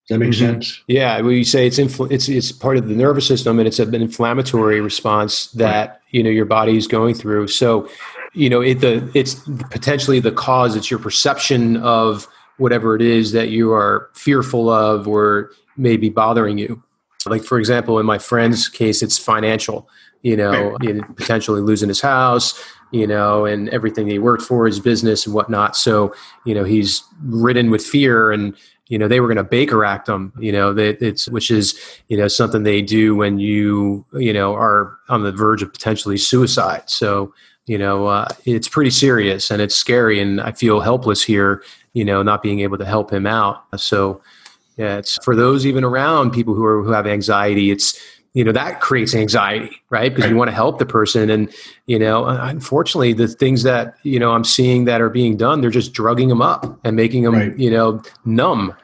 Does 0.06 0.14
that 0.14 0.18
make 0.18 0.30
mm-hmm. 0.30 0.54
sense? 0.54 0.82
Yeah, 0.86 1.20
well, 1.20 1.32
you 1.32 1.44
say 1.44 1.66
it's 1.66 1.78
infl- 1.78 2.10
it's 2.10 2.28
it's 2.28 2.50
part 2.50 2.76
of 2.76 2.88
the 2.88 2.94
nervous 2.94 3.26
system, 3.26 3.58
and 3.58 3.68
it's 3.68 3.78
an 3.78 3.94
inflammatory 3.94 4.80
response 4.80 5.46
that 5.52 5.88
right. 5.88 5.98
you 6.10 6.22
know 6.22 6.30
your 6.30 6.46
body 6.46 6.76
is 6.76 6.86
going 6.86 7.14
through. 7.14 7.48
So, 7.48 7.88
you 8.32 8.48
know, 8.48 8.60
it 8.60 8.80
the 8.80 9.08
it's 9.14 9.34
potentially 9.70 10.18
the 10.18 10.32
cause. 10.32 10.74
It's 10.74 10.90
your 10.90 10.98
perception 10.98 11.76
of 11.76 12.26
whatever 12.56 12.96
it 12.96 13.02
is 13.02 13.32
that 13.32 13.50
you 13.50 13.72
are 13.72 14.10
fearful 14.14 14.68
of 14.68 15.06
or 15.06 15.50
maybe 15.76 16.10
bothering 16.10 16.58
you. 16.58 16.82
Like, 17.26 17.44
for 17.44 17.58
example, 17.58 17.98
in 17.98 18.06
my 18.06 18.18
friend's 18.18 18.68
case, 18.68 19.02
it's 19.02 19.18
financial, 19.18 19.88
you 20.22 20.36
know, 20.36 20.76
potentially 21.16 21.60
losing 21.60 21.88
his 21.88 22.00
house, 22.00 22.62
you 22.90 23.06
know, 23.06 23.44
and 23.44 23.68
everything 23.70 24.06
he 24.06 24.18
worked 24.18 24.42
for, 24.42 24.66
his 24.66 24.80
business 24.80 25.26
and 25.26 25.34
whatnot. 25.34 25.76
So, 25.76 26.14
you 26.44 26.54
know, 26.54 26.64
he's 26.64 27.02
ridden 27.24 27.70
with 27.70 27.84
fear 27.84 28.32
and, 28.32 28.56
you 28.88 28.98
know, 28.98 29.08
they 29.08 29.20
were 29.20 29.28
going 29.28 29.36
to 29.36 29.44
Baker 29.44 29.84
Act 29.84 30.08
him, 30.08 30.32
you 30.38 30.50
know, 30.50 30.74
that 30.74 31.00
it's, 31.00 31.28
which 31.28 31.50
is, 31.50 31.78
you 32.08 32.16
know, 32.16 32.28
something 32.28 32.64
they 32.64 32.82
do 32.82 33.14
when 33.14 33.38
you, 33.38 34.04
you 34.12 34.32
know, 34.32 34.54
are 34.54 34.98
on 35.08 35.22
the 35.22 35.32
verge 35.32 35.62
of 35.62 35.72
potentially 35.72 36.18
suicide. 36.18 36.90
So, 36.90 37.32
you 37.66 37.78
know, 37.78 38.06
uh, 38.06 38.26
it's 38.44 38.68
pretty 38.68 38.90
serious 38.90 39.50
and 39.50 39.62
it's 39.62 39.76
scary. 39.76 40.20
And 40.20 40.40
I 40.40 40.50
feel 40.52 40.80
helpless 40.80 41.22
here, 41.22 41.62
you 41.92 42.04
know, 42.04 42.22
not 42.22 42.42
being 42.42 42.60
able 42.60 42.78
to 42.78 42.84
help 42.84 43.12
him 43.12 43.26
out. 43.26 43.64
So, 43.76 44.20
yeah, 44.76 44.96
it's 44.96 45.22
for 45.22 45.36
those 45.36 45.66
even 45.66 45.84
around 45.84 46.32
people 46.32 46.54
who 46.54 46.64
are 46.64 46.82
who 46.82 46.90
have 46.90 47.06
anxiety. 47.06 47.70
It's 47.70 48.00
you 48.32 48.44
know 48.44 48.52
that 48.52 48.80
creates 48.80 49.14
anxiety, 49.14 49.70
right? 49.90 50.10
Because 50.10 50.24
right. 50.24 50.30
you 50.30 50.36
want 50.36 50.48
to 50.48 50.54
help 50.54 50.78
the 50.78 50.86
person, 50.86 51.30
and 51.30 51.52
you 51.86 51.98
know, 51.98 52.26
unfortunately, 52.26 53.12
the 53.12 53.28
things 53.28 53.62
that 53.64 53.96
you 54.02 54.18
know 54.18 54.32
I'm 54.32 54.44
seeing 54.44 54.84
that 54.84 55.00
are 55.00 55.10
being 55.10 55.36
done, 55.36 55.60
they're 55.60 55.70
just 55.70 55.92
drugging 55.92 56.28
them 56.28 56.42
up 56.42 56.78
and 56.84 56.94
making 56.94 57.24
them, 57.24 57.34
right. 57.34 57.58
you 57.58 57.70
know, 57.70 58.02
numb. 58.24 58.74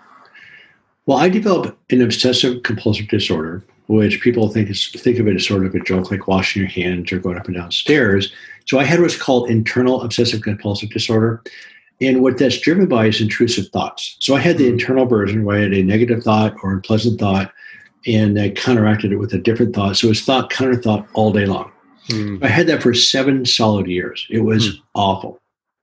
Well, 1.06 1.18
I 1.18 1.28
developed 1.28 1.78
an 1.92 2.02
obsessive 2.02 2.64
compulsive 2.64 3.08
disorder, 3.08 3.64
which 3.86 4.20
people 4.20 4.48
think 4.48 4.68
is 4.68 4.88
think 4.90 5.18
of 5.18 5.28
it 5.28 5.36
as 5.36 5.46
sort 5.46 5.64
of 5.64 5.74
a 5.74 5.80
joke, 5.80 6.10
like 6.10 6.26
washing 6.26 6.62
your 6.62 6.70
hands 6.70 7.12
or 7.12 7.20
going 7.20 7.38
up 7.38 7.46
and 7.46 7.54
down 7.54 7.70
stairs. 7.70 8.32
So 8.66 8.80
I 8.80 8.84
had 8.84 9.00
what's 9.00 9.16
called 9.16 9.48
internal 9.48 10.02
obsessive 10.02 10.42
compulsive 10.42 10.90
disorder. 10.90 11.42
And 12.00 12.20
what 12.20 12.36
that's 12.36 12.58
driven 12.58 12.86
by 12.86 13.06
is 13.06 13.20
intrusive 13.20 13.68
thoughts. 13.68 14.16
So 14.18 14.34
I 14.34 14.40
had 14.40 14.58
the 14.58 14.64
mm-hmm. 14.64 14.74
internal 14.74 15.06
version 15.06 15.44
where 15.44 15.58
I 15.58 15.62
had 15.62 15.72
a 15.72 15.82
negative 15.82 16.22
thought 16.22 16.54
or 16.62 16.72
unpleasant 16.72 17.18
thought, 17.18 17.52
and 18.06 18.38
I 18.38 18.50
counteracted 18.50 19.12
it 19.12 19.16
with 19.16 19.32
a 19.34 19.38
different 19.38 19.74
thought. 19.74 19.96
So 19.96 20.08
it's 20.08 20.22
thought, 20.22 20.50
counter 20.50 20.76
thought 20.76 21.06
all 21.14 21.32
day 21.32 21.46
long. 21.46 21.72
Mm. 22.08 22.42
I 22.42 22.48
had 22.48 22.66
that 22.68 22.82
for 22.82 22.94
seven 22.94 23.44
solid 23.44 23.86
years. 23.86 24.26
It 24.30 24.40
was 24.40 24.68
mm. 24.68 24.82
awful. 24.94 25.40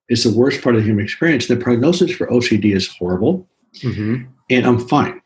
It's 0.09 0.23
the 0.23 0.33
worst 0.33 0.61
part 0.61 0.75
of 0.75 0.81
the 0.81 0.87
human 0.87 1.03
experience. 1.03 1.47
The 1.47 1.57
prognosis 1.57 2.11
for 2.11 2.27
OCD 2.27 2.75
is 2.75 2.87
horrible, 2.87 3.47
mm-hmm. 3.79 4.23
and 4.49 4.65
I'm 4.65 4.79
fine. 4.87 5.21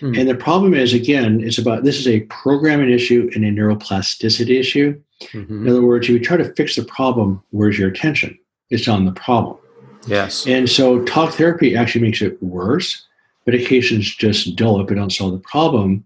Mm. 0.00 0.18
And 0.18 0.28
the 0.28 0.34
problem 0.34 0.74
is, 0.74 0.92
again, 0.92 1.40
it's 1.42 1.58
about 1.58 1.84
this 1.84 1.98
is 1.98 2.08
a 2.08 2.20
programming 2.20 2.90
issue 2.90 3.30
and 3.34 3.44
a 3.44 3.50
neuroplasticity 3.50 4.58
issue. 4.58 5.00
Mm-hmm. 5.22 5.66
In 5.66 5.70
other 5.70 5.82
words, 5.82 6.06
if 6.06 6.10
you 6.10 6.20
try 6.20 6.36
to 6.36 6.52
fix 6.54 6.76
the 6.76 6.84
problem, 6.84 7.42
where's 7.50 7.78
your 7.78 7.88
attention? 7.88 8.38
It's 8.70 8.88
on 8.88 9.04
the 9.04 9.12
problem. 9.12 9.58
Yes. 10.06 10.46
And 10.46 10.68
so 10.68 11.04
talk 11.04 11.34
therapy 11.34 11.76
actually 11.76 12.02
makes 12.02 12.20
it 12.20 12.40
worse. 12.42 13.06
Medications 13.46 14.16
just 14.18 14.56
dull 14.56 14.80
it, 14.80 14.88
but 14.88 14.96
don't 14.96 15.12
solve 15.12 15.32
the 15.32 15.38
problem. 15.38 16.04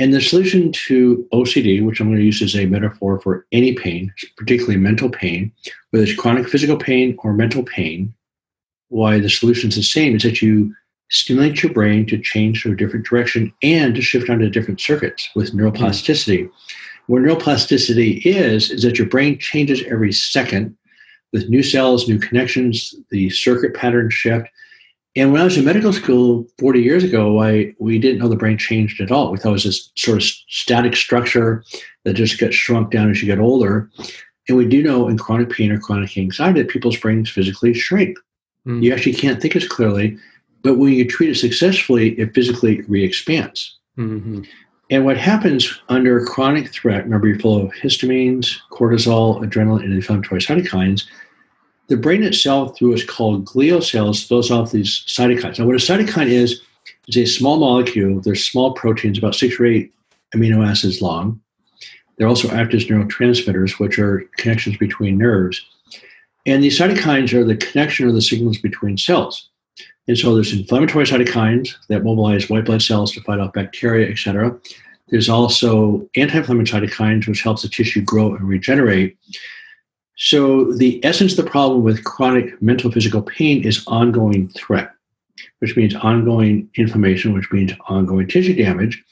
And 0.00 0.14
the 0.14 0.20
solution 0.20 0.70
to 0.72 1.26
OCD, 1.32 1.84
which 1.84 2.00
I'm 2.00 2.06
going 2.08 2.18
to 2.18 2.24
use 2.24 2.40
as 2.40 2.54
a 2.54 2.66
metaphor 2.66 3.20
for 3.20 3.46
any 3.50 3.74
pain, 3.74 4.12
particularly 4.36 4.76
mental 4.76 5.10
pain, 5.10 5.52
whether 5.90 6.04
it's 6.04 6.14
chronic 6.14 6.48
physical 6.48 6.76
pain 6.76 7.16
or 7.24 7.32
mental 7.32 7.64
pain, 7.64 8.14
why 8.88 9.18
the 9.18 9.28
solution 9.28 9.70
is 9.70 9.76
the 9.76 9.82
same 9.82 10.16
is 10.16 10.22
that 10.22 10.40
you 10.40 10.74
stimulate 11.10 11.62
your 11.62 11.72
brain 11.72 12.06
to 12.06 12.18
change 12.18 12.62
to 12.62 12.72
a 12.72 12.76
different 12.76 13.06
direction 13.06 13.52
and 13.62 13.94
to 13.94 14.02
shift 14.02 14.30
onto 14.30 14.48
different 14.48 14.80
circuits 14.80 15.28
with 15.34 15.54
neuroplasticity. 15.54 16.44
Mm-hmm. 16.44 17.12
What 17.12 17.22
neuroplasticity 17.22 18.24
is, 18.24 18.70
is 18.70 18.82
that 18.82 18.98
your 18.98 19.08
brain 19.08 19.38
changes 19.38 19.82
every 19.88 20.12
second 20.12 20.76
with 21.32 21.48
new 21.48 21.62
cells, 21.62 22.08
new 22.08 22.18
connections, 22.18 22.94
the 23.10 23.30
circuit 23.30 23.74
pattern 23.74 24.10
shift. 24.10 24.46
And 25.18 25.32
when 25.32 25.40
I 25.40 25.44
was 25.44 25.58
in 25.58 25.64
medical 25.64 25.92
school 25.92 26.46
40 26.58 26.80
years 26.80 27.02
ago, 27.02 27.42
I 27.42 27.74
we 27.80 27.98
didn't 27.98 28.20
know 28.20 28.28
the 28.28 28.36
brain 28.36 28.56
changed 28.56 29.00
at 29.00 29.10
all. 29.10 29.32
We 29.32 29.38
thought 29.38 29.48
it 29.48 29.52
was 29.52 29.64
this 29.64 29.90
sort 29.96 30.18
of 30.18 30.22
static 30.22 30.94
structure 30.94 31.64
that 32.04 32.14
just 32.14 32.38
gets 32.38 32.54
shrunk 32.54 32.92
down 32.92 33.10
as 33.10 33.20
you 33.20 33.26
get 33.26 33.40
older. 33.40 33.90
And 34.48 34.56
we 34.56 34.64
do 34.64 34.80
know 34.80 35.08
in 35.08 35.18
chronic 35.18 35.50
pain 35.50 35.72
or 35.72 35.80
chronic 35.80 36.16
anxiety 36.16 36.62
that 36.62 36.70
people's 36.70 36.96
brains 36.96 37.28
physically 37.28 37.74
shrink. 37.74 38.16
Mm. 38.64 38.80
You 38.80 38.92
actually 38.92 39.14
can't 39.14 39.42
think 39.42 39.56
as 39.56 39.66
clearly, 39.66 40.16
but 40.62 40.78
when 40.78 40.92
you 40.92 41.04
treat 41.04 41.30
it 41.30 41.36
successfully, 41.36 42.10
it 42.10 42.32
physically 42.32 42.82
re-expands. 42.82 43.76
Mm-hmm. 43.98 44.42
And 44.90 45.04
what 45.04 45.18
happens 45.18 45.80
under 45.88 46.24
chronic 46.24 46.72
threat, 46.72 47.04
remember 47.04 47.26
you're 47.26 47.40
full 47.40 47.60
of 47.60 47.72
histamines, 47.72 48.56
cortisol, 48.70 49.44
adrenaline, 49.44 49.82
and 49.82 49.92
inflammatory 49.92 50.40
cytokines, 50.40 51.06
the 51.88 51.96
brain 51.96 52.22
itself, 52.22 52.76
through 52.76 52.90
what's 52.90 53.04
called 53.04 53.46
glial 53.46 53.82
cells, 53.82 54.24
throws 54.24 54.50
off 54.50 54.72
these 54.72 55.04
cytokines. 55.06 55.58
Now, 55.58 55.66
what 55.66 55.74
a 55.74 55.78
cytokine 55.78 56.28
is, 56.28 56.60
is 57.08 57.16
a 57.16 57.26
small 57.26 57.58
molecule. 57.58 58.20
They're 58.20 58.34
small 58.34 58.72
proteins, 58.72 59.18
about 59.18 59.34
six 59.34 59.58
or 59.58 59.66
eight 59.66 59.92
amino 60.34 60.66
acids 60.66 61.00
long. 61.00 61.40
They 62.18 62.24
also 62.24 62.50
act 62.50 62.74
as 62.74 62.84
neurotransmitters, 62.86 63.78
which 63.78 63.98
are 63.98 64.28
connections 64.36 64.76
between 64.76 65.16
nerves. 65.16 65.64
And 66.46 66.62
these 66.62 66.78
cytokines 66.78 67.32
are 67.32 67.44
the 67.44 67.56
connection 67.56 68.06
or 68.06 68.12
the 68.12 68.22
signals 68.22 68.58
between 68.58 68.98
cells. 68.98 69.48
And 70.08 70.18
so 70.18 70.34
there's 70.34 70.52
inflammatory 70.52 71.04
cytokines 71.04 71.74
that 71.88 72.04
mobilize 72.04 72.48
white 72.48 72.64
blood 72.64 72.82
cells 72.82 73.12
to 73.12 73.20
fight 73.22 73.40
off 73.40 73.52
bacteria, 73.52 74.08
et 74.10 74.18
cetera. 74.18 74.58
There's 75.08 75.28
also 75.28 76.08
anti-inflammatory 76.16 76.86
cytokines, 76.86 77.28
which 77.28 77.42
helps 77.42 77.62
the 77.62 77.68
tissue 77.68 78.02
grow 78.02 78.34
and 78.34 78.46
regenerate. 78.46 79.16
So 80.18 80.72
the 80.72 81.02
essence 81.04 81.38
of 81.38 81.44
the 81.44 81.50
problem 81.50 81.84
with 81.84 82.02
chronic 82.02 82.60
mental 82.60 82.90
physical 82.90 83.22
pain 83.22 83.64
is 83.64 83.84
ongoing 83.86 84.48
threat, 84.48 84.92
which 85.60 85.76
means 85.76 85.94
ongoing 85.94 86.68
inflammation, 86.74 87.32
which 87.32 87.50
means 87.52 87.72
ongoing 87.88 88.26
tissue 88.26 88.56
damage. 88.56 89.02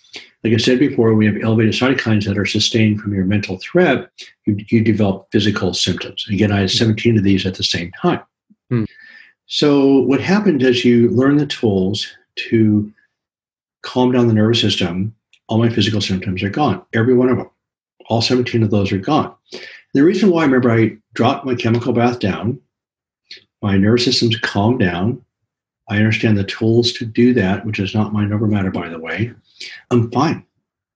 Like 0.43 0.53
I 0.53 0.57
said 0.57 0.81
before, 0.81 1.15
we 1.15 1.27
have 1.27 1.37
elevated 1.41 1.75
cytokines 1.75 2.25
that 2.27 2.37
are 2.37 2.45
sustained 2.45 3.01
from 3.01 3.15
your 3.15 3.25
mental 3.25 3.59
threat. 3.59 4.11
You, 4.47 4.57
you 4.69 4.83
develop 4.83 5.29
physical 5.31 5.75
symptoms. 5.75 6.27
Again, 6.29 6.51
I 6.51 6.61
had 6.61 6.71
17 6.71 7.19
of 7.19 7.25
these 7.25 7.47
at 7.47 7.55
the 7.55 7.65
same 7.65 7.93
time. 8.03 8.23
Hmm. 8.69 8.85
So 9.47 9.99
what 10.01 10.21
happened 10.21 10.63
is 10.63 10.85
you 10.85 11.11
learn 11.11 11.37
the 11.37 11.47
tools 11.47 12.09
to 12.49 12.93
calm 13.83 14.11
down 14.11 14.27
the 14.27 14.35
nervous 14.35 14.61
system. 14.61 15.15
All 15.47 15.59
my 15.59 15.69
physical 15.69 16.01
symptoms 16.01 16.43
are 16.43 16.51
gone. 16.51 16.83
Every 16.93 17.15
one 17.15 17.29
of 17.29 17.37
them. 17.37 17.51
All 18.09 18.23
17 18.23 18.65
of 18.65 18.71
those 18.71 18.91
are 18.91 18.99
gone. 18.99 19.33
The 19.97 20.05
reason 20.05 20.31
why, 20.31 20.43
I 20.43 20.45
remember, 20.45 20.71
I 20.71 20.99
dropped 21.15 21.47
my 21.47 21.55
chemical 21.55 21.95
bath 21.95 22.19
down. 22.19 22.61
My 23.63 23.79
nervous 23.79 24.05
system's 24.05 24.37
calmed 24.37 24.79
down. 24.79 25.25
I 25.89 25.97
understand 25.97 26.37
the 26.37 26.45
tools 26.45 26.93
to 26.93 27.07
do 27.07 27.33
that, 27.33 27.65
which 27.65 27.79
is 27.79 27.95
not 27.95 28.13
my 28.13 28.27
number 28.27 28.47
matter, 28.47 28.71
by 28.71 28.91
the 28.91 28.99
way. 28.99 29.33
I'm 29.91 30.11
fine. 30.11 30.45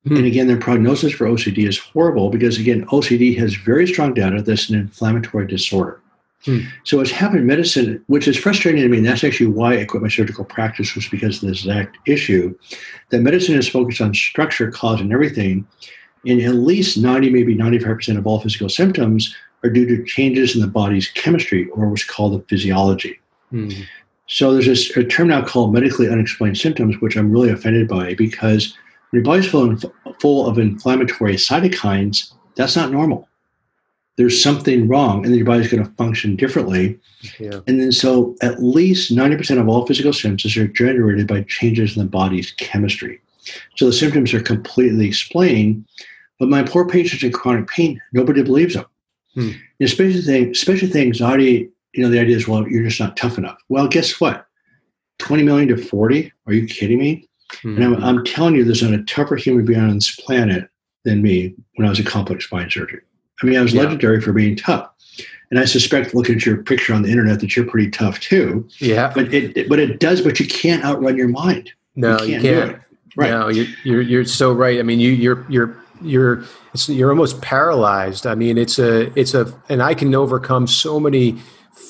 Hmm. 0.06 0.16
And 0.16 0.26
again, 0.26 0.48
the 0.48 0.58
prognosis 0.58 1.14
for 1.14 1.26
OCD 1.26 1.66
is 1.66 1.78
horrible 1.78 2.28
because, 2.28 2.58
again, 2.58 2.84
OCD 2.88 3.38
has 3.38 3.54
very 3.54 3.86
strong 3.86 4.12
data 4.12 4.42
that's 4.42 4.68
an 4.68 4.78
inflammatory 4.78 5.46
disorder. 5.46 5.98
Hmm. 6.44 6.58
So 6.84 6.98
what's 6.98 7.10
happened 7.10 7.40
in 7.40 7.46
medicine, 7.46 8.04
which 8.08 8.28
is 8.28 8.36
frustrating 8.36 8.82
to 8.82 8.88
me, 8.90 8.98
and 8.98 9.06
that's 9.06 9.24
actually 9.24 9.46
why 9.46 9.78
I 9.78 9.86
quit 9.86 10.02
my 10.02 10.10
surgical 10.10 10.44
practice, 10.44 10.94
was 10.94 11.08
because 11.08 11.42
of 11.42 11.48
this 11.48 11.60
exact 11.60 11.96
issue, 12.06 12.54
that 13.08 13.22
medicine 13.22 13.54
is 13.54 13.66
focused 13.66 14.02
on 14.02 14.12
structure, 14.12 14.70
cause, 14.70 15.00
and 15.00 15.10
everything. 15.10 15.66
And 16.26 16.40
at 16.42 16.54
least 16.54 16.98
90, 16.98 17.30
maybe 17.30 17.56
95% 17.56 18.18
of 18.18 18.26
all 18.26 18.40
physical 18.40 18.68
symptoms 18.68 19.34
are 19.62 19.70
due 19.70 19.86
to 19.86 20.04
changes 20.04 20.54
in 20.54 20.60
the 20.60 20.66
body's 20.66 21.08
chemistry 21.08 21.68
or 21.70 21.88
what's 21.88 22.04
called 22.04 22.34
the 22.34 22.44
physiology. 22.46 23.18
Hmm. 23.50 23.70
So 24.26 24.52
there's 24.52 24.66
this, 24.66 24.96
a 24.96 25.04
term 25.04 25.28
now 25.28 25.44
called 25.44 25.72
medically 25.72 26.08
unexplained 26.08 26.56
symptoms, 26.56 27.00
which 27.00 27.16
I'm 27.16 27.32
really 27.32 27.50
offended 27.50 27.88
by 27.88 28.14
because 28.14 28.76
when 29.10 29.18
your 29.18 29.24
body's 29.24 29.48
full, 29.48 29.76
full 30.20 30.46
of 30.46 30.58
inflammatory 30.58 31.34
cytokines, 31.34 32.32
that's 32.54 32.76
not 32.76 32.92
normal 32.92 33.28
there's 34.20 34.42
something 34.42 34.86
wrong 34.86 35.24
and 35.24 35.32
then 35.32 35.38
your 35.38 35.46
body's 35.46 35.70
going 35.70 35.82
to 35.82 35.90
function 35.92 36.36
differently. 36.36 37.00
Yeah. 37.38 37.60
And 37.66 37.80
then 37.80 37.90
so 37.90 38.36
at 38.42 38.62
least 38.62 39.10
90% 39.10 39.58
of 39.58 39.66
all 39.66 39.86
physical 39.86 40.12
symptoms 40.12 40.58
are 40.58 40.68
generated 40.68 41.26
by 41.26 41.44
changes 41.44 41.96
in 41.96 42.02
the 42.02 42.08
body's 42.08 42.50
chemistry. 42.52 43.18
So 43.76 43.86
the 43.86 43.94
symptoms 43.94 44.34
are 44.34 44.42
completely 44.42 45.08
explained, 45.08 45.86
but 46.40 46.48
my 46.48 46.64
poor 46.64 46.88
patients 46.88 47.22
in 47.22 47.30
chronic 47.30 47.68
pain, 47.68 48.00
nobody 48.12 48.42
believes 48.42 48.74
them. 48.74 48.86
Hmm. 49.34 49.50
Especially, 49.80 50.22
the, 50.22 50.50
especially 50.50 50.88
the 50.88 51.00
anxiety, 51.00 51.70
you 51.92 52.02
know, 52.02 52.08
the 52.08 52.18
idea 52.18 52.34
is, 52.34 52.48
well, 52.48 52.66
you're 52.66 52.82
just 52.82 52.98
not 52.98 53.16
tough 53.16 53.38
enough. 53.38 53.58
Well, 53.68 53.86
guess 53.86 54.20
what? 54.20 54.46
20 55.18 55.42
million 55.42 55.68
to 55.68 55.76
40? 55.76 56.32
Are 56.46 56.52
you 56.52 56.66
kidding 56.66 56.98
me? 56.98 57.28
Hmm. 57.62 57.76
And 57.76 57.84
I'm, 57.84 58.02
I'm 58.02 58.24
telling 58.24 58.56
you, 58.56 58.64
there's 58.64 58.82
not 58.82 58.98
a 58.98 59.04
tougher 59.04 59.36
human 59.36 59.66
being 59.66 59.80
on 59.80 59.94
this 59.94 60.16
planet 60.16 60.68
than 61.04 61.22
me 61.22 61.54
when 61.76 61.86
I 61.86 61.90
was 61.90 62.00
a 62.00 62.04
complex 62.04 62.46
spine 62.46 62.70
surgeon. 62.70 63.02
I 63.42 63.46
mean, 63.46 63.58
I 63.58 63.62
was 63.62 63.74
yeah. 63.74 63.82
legendary 63.82 64.20
for 64.20 64.32
being 64.32 64.56
tough. 64.56 64.90
And 65.50 65.58
I 65.58 65.66
suspect, 65.66 66.14
looking 66.14 66.36
at 66.36 66.46
your 66.46 66.62
picture 66.62 66.94
on 66.94 67.02
the 67.02 67.10
internet, 67.10 67.40
that 67.40 67.54
you're 67.54 67.66
pretty 67.66 67.90
tough 67.90 68.20
too. 68.20 68.66
Yeah. 68.78 69.12
But 69.14 69.34
it, 69.34 69.68
but 69.68 69.78
it 69.78 69.98
does. 69.98 70.20
But 70.20 70.38
you 70.38 70.46
can't 70.46 70.84
outrun 70.84 71.16
your 71.16 71.28
mind. 71.28 71.72
No, 71.96 72.22
you 72.22 72.40
can't. 72.40 72.44
You 72.44 72.50
can't. 72.52 72.82
Right. 73.16 73.30
No, 73.30 73.48
you're, 73.48 73.66
you're 73.82 74.00
you're 74.00 74.24
so 74.24 74.52
right. 74.52 74.78
I 74.78 74.82
mean, 74.82 75.00
you 75.00 75.10
you're 75.10 75.44
you're 75.48 75.76
you're 76.02 76.44
you're 76.86 77.10
almost 77.10 77.40
paralyzed. 77.42 78.26
I 78.26 78.34
mean, 78.34 78.58
it's 78.58 78.78
a 78.78 79.12
it's 79.18 79.34
a 79.34 79.52
and 79.68 79.82
I 79.82 79.94
can 79.94 80.14
overcome 80.14 80.66
so 80.66 81.00
many 81.00 81.38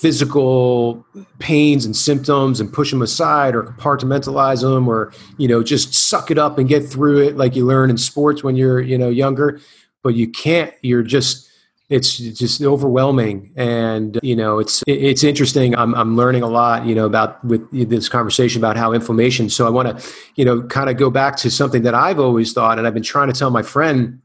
physical 0.00 1.04
pains 1.40 1.84
and 1.84 1.94
symptoms 1.94 2.58
and 2.60 2.72
push 2.72 2.90
them 2.90 3.02
aside 3.02 3.54
or 3.54 3.64
compartmentalize 3.64 4.62
them 4.62 4.88
or 4.88 5.12
you 5.36 5.46
know 5.46 5.62
just 5.62 5.92
suck 5.92 6.30
it 6.30 6.38
up 6.38 6.56
and 6.56 6.68
get 6.68 6.86
through 6.88 7.18
it 7.18 7.36
like 7.36 7.54
you 7.54 7.66
learn 7.66 7.90
in 7.90 7.98
sports 7.98 8.42
when 8.42 8.56
you're 8.56 8.80
you 8.80 8.96
know 8.96 9.10
younger 9.10 9.60
but 10.02 10.14
you 10.14 10.26
can't 10.26 10.72
you're 10.80 11.02
just 11.02 11.49
it's 11.90 12.16
just 12.16 12.62
overwhelming. 12.62 13.52
And 13.56 14.18
you 14.22 14.36
know 14.36 14.58
it's 14.58 14.82
it's 14.86 15.24
interesting. 15.24 15.76
I'm, 15.76 15.94
I'm 15.94 16.16
learning 16.16 16.42
a 16.42 16.48
lot 16.48 16.86
you 16.86 16.94
know 16.94 17.06
about 17.06 17.44
with 17.44 17.68
this 17.70 18.08
conversation 18.08 18.60
about 18.60 18.76
how 18.76 18.92
inflammation 18.92 19.50
so 19.50 19.66
i 19.66 19.70
want 19.70 19.98
to 19.98 20.12
you 20.36 20.44
know 20.44 20.62
kind 20.62 20.90
of 20.90 20.96
go 20.96 21.10
back 21.10 21.36
to 21.36 21.50
something 21.50 21.82
that 21.82 21.94
i've 21.94 22.18
always 22.18 22.52
thought 22.52 22.78
and 22.78 22.86
i've 22.86 22.94
been 22.94 23.02
trying 23.02 23.28
to 23.28 23.38
tell 23.38 23.50
my 23.50 23.62
friend. 23.62 24.20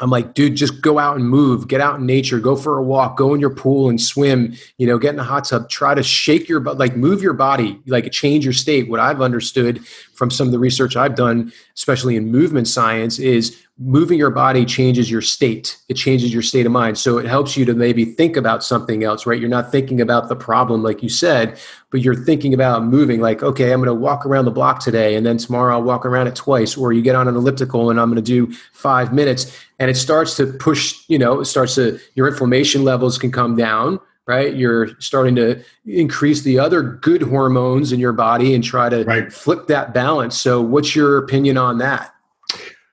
I'm 0.00 0.10
like, 0.10 0.34
dude, 0.34 0.56
just 0.56 0.82
go 0.82 0.98
out 0.98 1.14
and 1.14 1.28
move, 1.28 1.68
get 1.68 1.80
out 1.80 2.00
in 2.00 2.06
nature, 2.06 2.40
go 2.40 2.56
for 2.56 2.78
a 2.78 2.82
walk, 2.82 3.16
go 3.16 3.32
in 3.32 3.40
your 3.40 3.54
pool 3.54 3.88
and 3.88 4.00
swim, 4.00 4.54
you 4.76 4.88
know, 4.88 4.98
get 4.98 5.10
in 5.10 5.16
the 5.16 5.22
hot 5.22 5.44
tub, 5.44 5.68
try 5.68 5.94
to 5.94 6.02
shake 6.02 6.48
your 6.48 6.60
like 6.60 6.96
move 6.96 7.22
your 7.22 7.32
body, 7.32 7.80
like 7.86 8.10
change 8.10 8.44
your 8.44 8.52
state. 8.52 8.88
What 8.88 8.98
I've 8.98 9.22
understood 9.22 9.86
from 10.14 10.30
some 10.30 10.46
of 10.46 10.52
the 10.52 10.58
research 10.58 10.96
I've 10.96 11.14
done, 11.14 11.52
especially 11.74 12.16
in 12.16 12.30
movement 12.30 12.68
science, 12.68 13.18
is 13.18 13.60
moving 13.76 14.18
your 14.18 14.30
body 14.30 14.64
changes 14.64 15.10
your 15.10 15.20
state. 15.20 15.76
It 15.88 15.94
changes 15.94 16.32
your 16.32 16.42
state 16.42 16.64
of 16.64 16.70
mind. 16.70 16.96
So 16.96 17.18
it 17.18 17.26
helps 17.26 17.56
you 17.56 17.64
to 17.64 17.74
maybe 17.74 18.04
think 18.04 18.36
about 18.36 18.62
something 18.62 19.02
else, 19.02 19.26
right? 19.26 19.40
You're 19.40 19.48
not 19.48 19.72
thinking 19.72 20.00
about 20.00 20.28
the 20.28 20.36
problem, 20.36 20.84
like 20.84 21.02
you 21.02 21.08
said, 21.08 21.58
but 21.90 22.00
you're 22.00 22.14
thinking 22.14 22.54
about 22.54 22.84
moving, 22.84 23.20
like, 23.20 23.42
okay, 23.42 23.72
I'm 23.72 23.80
going 23.80 23.88
to 23.88 24.00
walk 24.00 24.24
around 24.24 24.44
the 24.44 24.52
block 24.52 24.78
today, 24.78 25.16
and 25.16 25.26
then 25.26 25.38
tomorrow 25.38 25.74
I'll 25.74 25.82
walk 25.82 26.06
around 26.06 26.28
it 26.28 26.36
twice. 26.36 26.76
Or 26.76 26.92
you 26.92 27.02
get 27.02 27.16
on 27.16 27.26
an 27.26 27.34
elliptical 27.34 27.90
and 27.90 28.00
I'm 28.00 28.10
going 28.10 28.22
to 28.22 28.22
do 28.22 28.52
five 28.72 29.12
minutes. 29.12 29.56
And 29.80 29.90
it 29.90 29.96
starts 29.96 30.36
to 30.36 30.46
push, 30.46 31.02
you 31.08 31.18
know, 31.18 31.40
it 31.40 31.46
starts 31.46 31.74
to, 31.74 31.98
your 32.14 32.28
inflammation 32.28 32.84
levels 32.84 33.18
can 33.18 33.32
come 33.32 33.56
down 33.56 33.98
right? 34.26 34.54
You're 34.54 34.98
starting 35.00 35.34
to 35.36 35.62
increase 35.84 36.42
the 36.42 36.58
other 36.58 36.82
good 36.82 37.22
hormones 37.22 37.92
in 37.92 38.00
your 38.00 38.12
body 38.12 38.54
and 38.54 38.64
try 38.64 38.88
to 38.88 39.04
right. 39.04 39.32
flip 39.32 39.66
that 39.68 39.92
balance. 39.92 40.40
So, 40.40 40.60
what's 40.62 40.96
your 40.96 41.18
opinion 41.18 41.56
on 41.56 41.78
that? 41.78 42.14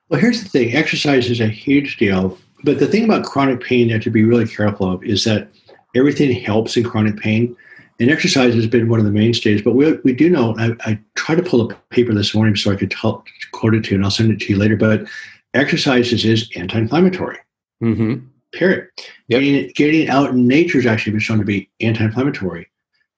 Well, 0.08 0.20
here's 0.20 0.42
the 0.42 0.48
thing 0.48 0.74
exercise 0.74 1.30
is 1.30 1.40
a 1.40 1.48
huge 1.48 1.96
deal. 1.96 2.38
But 2.64 2.78
the 2.78 2.86
thing 2.86 3.04
about 3.04 3.24
chronic 3.24 3.60
pain 3.60 3.88
you 3.88 3.94
have 3.94 4.02
to 4.02 4.10
be 4.10 4.24
really 4.24 4.46
careful 4.46 4.92
of 4.92 5.02
is 5.02 5.24
that 5.24 5.48
everything 5.94 6.32
helps 6.32 6.76
in 6.76 6.84
chronic 6.84 7.16
pain. 7.16 7.56
And 8.00 8.10
exercise 8.10 8.54
has 8.54 8.66
been 8.66 8.88
one 8.88 8.98
of 8.98 9.04
the 9.04 9.12
mainstays. 9.12 9.62
But 9.62 9.74
we, 9.74 9.92
we 10.04 10.12
do 10.12 10.28
know, 10.28 10.56
I, 10.58 10.74
I 10.80 10.98
tried 11.14 11.36
to 11.36 11.42
pull 11.42 11.70
a 11.70 11.74
paper 11.90 12.12
this 12.14 12.34
morning 12.34 12.56
so 12.56 12.72
I 12.72 12.76
could 12.76 12.90
tell, 12.90 13.24
quote 13.52 13.74
it 13.74 13.84
to 13.84 13.90
you, 13.90 13.96
and 13.96 14.04
I'll 14.04 14.10
send 14.10 14.32
it 14.32 14.40
to 14.40 14.52
you 14.52 14.58
later. 14.58 14.76
But 14.76 15.06
exercise 15.54 16.12
is 16.12 16.50
anti 16.56 16.78
inflammatory. 16.78 17.38
Mm-hmm. 17.82 18.26
Period. 18.52 18.88
Yep. 19.28 19.40
Getting, 19.40 19.72
getting 19.74 20.08
out 20.08 20.30
in 20.30 20.46
nature 20.46 20.78
has 20.78 20.86
actually 20.86 21.12
been 21.12 21.20
shown 21.20 21.38
to 21.38 21.44
be 21.44 21.70
anti 21.80 22.04
inflammatory. 22.04 22.68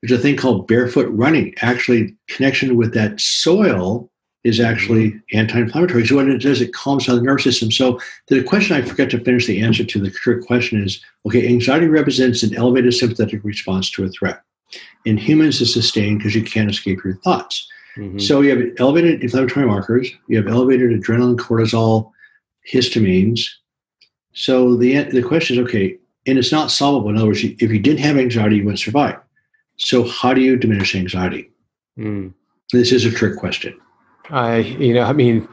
There's 0.03 0.19
a 0.19 0.23
thing 0.23 0.37
called 0.37 0.67
barefoot 0.67 1.09
running, 1.11 1.55
actually, 1.63 2.15
connection 2.29 2.77
with 2.77 2.93
that 2.93 3.19
soil 3.21 4.11
is 4.45 4.61
actually 4.61 5.19
anti-inflammatory. 5.33 6.07
So 6.07 6.17
what 6.17 6.29
it 6.29 6.43
does, 6.43 6.61
it 6.61 6.75
calms 6.75 7.07
down 7.07 7.17
the 7.17 7.23
nervous 7.23 7.45
system. 7.45 7.71
So 7.73 7.99
the 8.29 8.43
question 8.43 8.77
I 8.77 8.83
forget 8.83 9.09
to 9.11 9.25
finish 9.25 9.47
the 9.47 9.63
answer 9.63 9.83
to 9.83 9.99
the 9.99 10.11
trick 10.11 10.47
question 10.47 10.83
is, 10.85 11.03
okay, 11.27 11.49
anxiety 11.49 11.87
represents 11.87 12.43
an 12.43 12.55
elevated 12.55 12.93
sympathetic 12.93 13.43
response 13.43 13.91
to 13.93 14.05
a 14.05 14.11
threat. 14.11 14.43
In 15.07 15.17
humans, 15.17 15.63
it's 15.63 15.73
sustained 15.73 16.19
because 16.19 16.35
you 16.35 16.45
can't 16.45 16.71
escape 16.71 17.03
your 17.03 17.17
thoughts. 17.17 17.67
Mm-hmm. 17.97 18.19
So 18.19 18.43
you 18.43 18.51
have 18.51 18.69
elevated 18.79 19.23
inflammatory 19.23 19.67
markers, 19.67 20.11
you 20.29 20.37
have 20.37 20.49
elevated 20.49 20.91
adrenaline, 20.91 21.37
cortisol, 21.37 22.11
histamines. 22.71 23.49
So 24.35 24.77
the 24.77 25.03
the 25.05 25.23
question 25.23 25.57
is, 25.57 25.65
okay, 25.65 25.99
and 26.27 26.39
it's 26.39 26.53
not 26.53 26.71
solvable. 26.71 27.11
In 27.11 27.17
other 27.17 27.29
words, 27.29 27.45
if 27.45 27.63
you 27.63 27.79
didn't 27.79 28.01
have 28.01 28.19
anxiety, 28.19 28.57
you 28.57 28.65
wouldn't 28.65 28.81
survive. 28.81 29.19
So 29.77 30.05
how 30.05 30.35
do 30.35 30.41
you 30.41 30.57
diminish 30.57 30.95
anxiety? 30.95 31.51
Mm. 31.99 32.35
This 32.73 32.93
is 32.93 33.05
a 33.05 33.11
trick 33.11 33.37
question. 33.37 33.79
I, 34.31 34.59
you 34.59 34.95
know, 34.95 35.03
I 35.03 35.13
mean, 35.13 35.49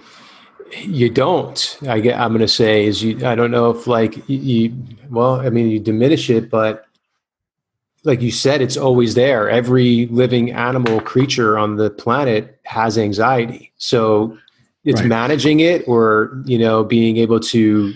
you 0.78 1.10
don't. 1.10 1.78
I 1.88 2.00
get. 2.00 2.20
I'm 2.20 2.30
going 2.30 2.42
to 2.42 2.48
say 2.48 2.86
is 2.86 3.04
you. 3.04 3.26
I 3.26 3.36
don't 3.36 3.52
know 3.52 3.70
if 3.70 3.88
like 3.88 4.18
you, 4.30 4.38
you. 4.38 4.76
Well, 5.10 5.40
I 5.42 5.50
mean, 5.50 5.70
you 5.70 5.80
diminish 5.80 6.30
it, 6.30 6.50
but 6.50 6.86
like 8.04 8.22
you 8.22 8.32
said, 8.32 8.62
it's 8.62 8.78
always 8.78 9.14
there. 9.14 9.50
Every 9.50 10.08
living 10.08 10.52
animal 10.52 11.02
creature 11.02 11.58
on 11.58 11.76
the 11.76 11.90
planet 11.90 12.60
has 12.64 12.98
anxiety. 12.98 13.72
So 13.78 14.38
it's 14.86 15.02
right. 15.02 15.10
managing 15.10 15.60
it, 15.60 15.88
or 15.88 16.42
you 16.46 16.58
know, 16.58 16.84
being 16.84 17.18
able 17.18 17.40
to 17.42 17.94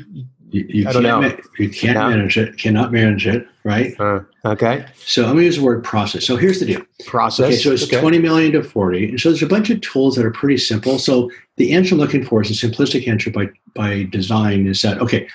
you, 0.56 0.84
you 0.84 1.02
know. 1.02 1.22
Ma- 1.22 1.32
you 1.58 1.70
can't 1.70 1.98
manage 1.98 2.38
it. 2.38 2.58
Cannot 2.58 2.92
manage 2.92 3.28
it. 3.28 3.48
Right. 3.64 4.00
Uh, 4.00 4.22
okay. 4.46 4.86
So 4.96 5.26
let 5.26 5.36
me 5.36 5.44
use 5.44 5.58
the 5.58 5.64
word 5.64 5.84
process. 5.84 6.26
So 6.26 6.38
here's 6.38 6.60
the 6.60 6.66
deal. 6.66 6.82
Process. 7.06 7.48
Okay. 7.48 7.56
So 7.56 7.72
it's 7.72 7.84
okay. 7.84 8.00
20 8.00 8.20
million 8.20 8.52
to 8.54 8.64
40. 8.64 9.10
And 9.10 9.20
so 9.20 9.30
there's 9.30 9.42
a 9.42 9.48
bunch 9.48 9.70
of 9.70 9.82
tools 9.82 10.16
that 10.16 10.26
are 10.26 10.32
pretty 10.32 10.58
simple. 10.58 11.00
So 11.00 11.32
the 11.58 11.74
answer 11.74 11.96
I'm 11.96 12.00
looking 12.00 12.24
for 12.24 12.42
is 12.42 12.52
a 12.52 12.68
simplistic 12.68 13.08
answer 13.08 13.32
by 13.32 13.50
by 13.74 14.04
design 14.04 14.68
is 14.68 14.82
that 14.84 15.00
okay, 15.00 15.28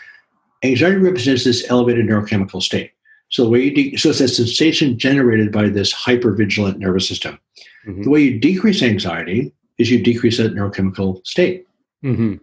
anxiety 0.62 0.96
represents 0.96 1.44
this 1.44 1.68
elevated 1.68 2.06
neurochemical 2.06 2.62
state. 2.62 2.92
So 3.28 3.44
the 3.44 3.50
way 3.50 3.61
you 3.64 3.74
de- 3.74 3.96
so 3.96 4.11
it's 4.11 4.20
a 4.20 4.28
sensation 4.28 4.98
generated 4.98 5.52
by 5.52 5.68
this 5.68 5.92
hypervigilant 5.92 6.78
nervous 6.78 7.06
system. 7.06 7.38
Mm-hmm. 7.87 8.02
The 8.02 8.11
way 8.11 8.20
you 8.22 8.40
decrease 8.40 8.83
anxiety 8.83 9.52
is 9.78 9.90
you 9.90 10.02
decrease 10.02 10.38
that 10.38 10.54
neurochemical 10.54 11.26
state. 11.26 11.66
Mm-hmm. 12.04 12.37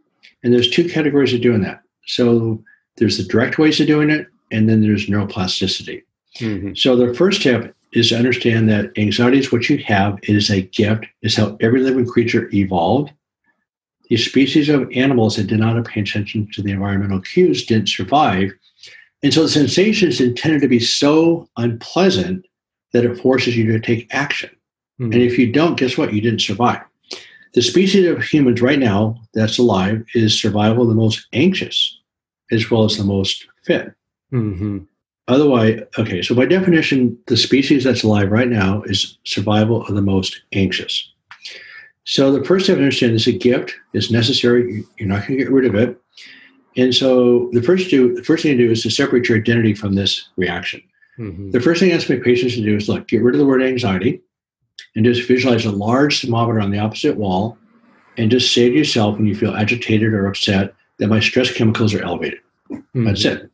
And 0.44 0.54
there's 0.54 0.70
two 0.70 0.88
categories 0.88 1.34
of 1.34 1.42
doing 1.42 1.62
that. 1.62 1.82
So 2.08 2.64
there's 2.98 3.18
the 3.18 3.24
direct 3.24 3.58
ways 3.58 3.80
of 3.80 3.88
doing 3.88 4.10
it, 4.10 4.28
and 4.52 4.68
then 4.68 4.82
there's 4.82 5.08
neuroplasticity. 5.08 6.04
Mm-hmm. 6.38 6.74
So 6.76 6.96
the 6.96 7.14
first 7.14 7.42
step 7.42 7.74
is 7.94 8.10
to 8.10 8.18
understand 8.18 8.70
that 8.70 8.92
anxiety 8.98 9.40
is 9.40 9.52
what 9.52 9.70
you 9.70 9.78
have. 9.80 10.18
It 10.24 10.36
is 10.36 10.50
a 10.50 10.62
gift. 10.62 11.06
It's 11.22 11.36
how 11.36 11.58
every 11.62 11.82
living 11.82 12.06
creature 12.06 12.50
evolved. 12.54 13.12
These 14.10 14.26
species 14.26 14.70
of 14.70 14.90
animals 14.94 15.36
that 15.36 15.48
did 15.48 15.60
not 15.60 15.84
pay 15.86 16.02
attention 16.02 16.50
to 16.54 16.62
the 16.62 16.72
environmental 16.72 17.22
cues 17.22 17.66
didn't 17.66 17.90
survive. 17.90 18.52
And 19.24 19.34
so 19.34 19.44
the 19.44 19.50
sensation 19.50 20.10
is 20.10 20.22
intended 20.22 20.62
to 20.62 20.68
be 20.68 20.80
so 20.80 21.50
unpleasant 21.58 22.46
that 22.94 23.04
it 23.04 23.20
forces 23.20 23.58
you 23.58 23.70
to 23.72 23.80
take 23.80 24.08
action. 24.14 24.50
Mm-hmm. 25.00 25.12
And 25.12 25.22
if 25.22 25.38
you 25.38 25.52
don't, 25.52 25.78
guess 25.78 25.98
what? 25.98 26.14
You 26.14 26.22
didn't 26.22 26.42
survive. 26.42 26.82
The 27.54 27.62
species 27.62 28.08
of 28.08 28.24
humans 28.24 28.62
right 28.62 28.80
now 28.80 29.20
that's 29.34 29.58
alive 29.58 30.06
is 30.14 30.40
survival 30.40 30.88
the 30.88 30.94
most 30.94 31.28
anxious 31.34 31.97
as 32.52 32.70
well 32.70 32.84
as 32.84 32.98
the 32.98 33.04
most 33.04 33.48
fit. 33.64 33.94
Mm-hmm. 34.32 34.80
Otherwise, 35.28 35.82
okay, 36.00 36.22
so 36.22 36.34
by 36.34 36.46
definition, 36.46 37.18
the 37.28 37.36
species 37.36 37.84
that's 37.84 38.04
alive 38.04 38.32
right 38.32 38.48
now 38.48 38.82
is 38.84 39.18
survival 39.26 39.86
of 39.86 39.96
the 39.96 40.02
most 40.02 40.42
anxious. 40.54 41.12
So 42.06 42.32
the 42.32 42.46
first 42.46 42.66
step 42.66 42.78
to 42.78 42.84
understand 42.84 43.14
is 43.14 43.28
a 43.28 43.34
gift 43.34 43.76
is 43.94 44.10
necessary. 44.10 44.86
You're 44.98 45.10
not 45.10 45.28
going 45.28 45.38
to 45.38 45.44
get 45.44 45.52
rid 45.52 45.66
of 45.66 45.76
it. 45.76 46.00
And 46.78 46.96
so 46.96 47.50
the 47.52 47.62
first 47.62 47.90
do 47.90 48.16
the 48.16 48.24
first 48.24 48.44
thing 48.44 48.56
to 48.58 48.66
do 48.66 48.72
is 48.72 48.84
to 48.84 48.90
separate 48.90 49.28
your 49.28 49.38
identity 49.38 49.74
from 49.74 49.96
this 49.96 50.30
reaction. 50.38 50.82
Mm-hmm. 51.20 51.52
The 51.52 51.60
first 51.60 51.82
thing 51.82 51.92
I 51.92 51.96
ask 51.96 52.10
my 52.10 52.18
patients 52.18 52.54
to 52.54 52.62
do 52.62 52.78
is 52.78 52.88
look, 52.88 53.08
get 53.08 53.24
rid 53.24 53.36
of 53.36 53.40
the 53.40 53.46
word 53.46 53.64
anxiety 53.64 54.22
and 54.96 55.04
just 55.04 55.28
visualize 55.28 55.66
a 55.66 55.72
large 55.72 56.22
thermometer 56.22 56.62
on 56.62 56.72
the 56.72 56.80
opposite 56.80 57.18
wall 57.18 57.58
and 58.18 58.32
just 58.32 58.54
say 58.54 58.70
to 58.70 58.76
yourself 58.76 59.18
when 59.18 59.28
you 59.28 59.36
feel 59.36 59.56
agitated 59.56 60.14
or 60.14 60.28
upset 60.28 60.74
that 61.00 61.08
my 61.08 61.20
stress 61.20 61.52
chemicals 61.54 61.94
are 61.94 62.04
elevated. 62.04 62.40
Mm-hmm. 62.72 63.06
That's 63.06 63.26
it. 63.26 63.50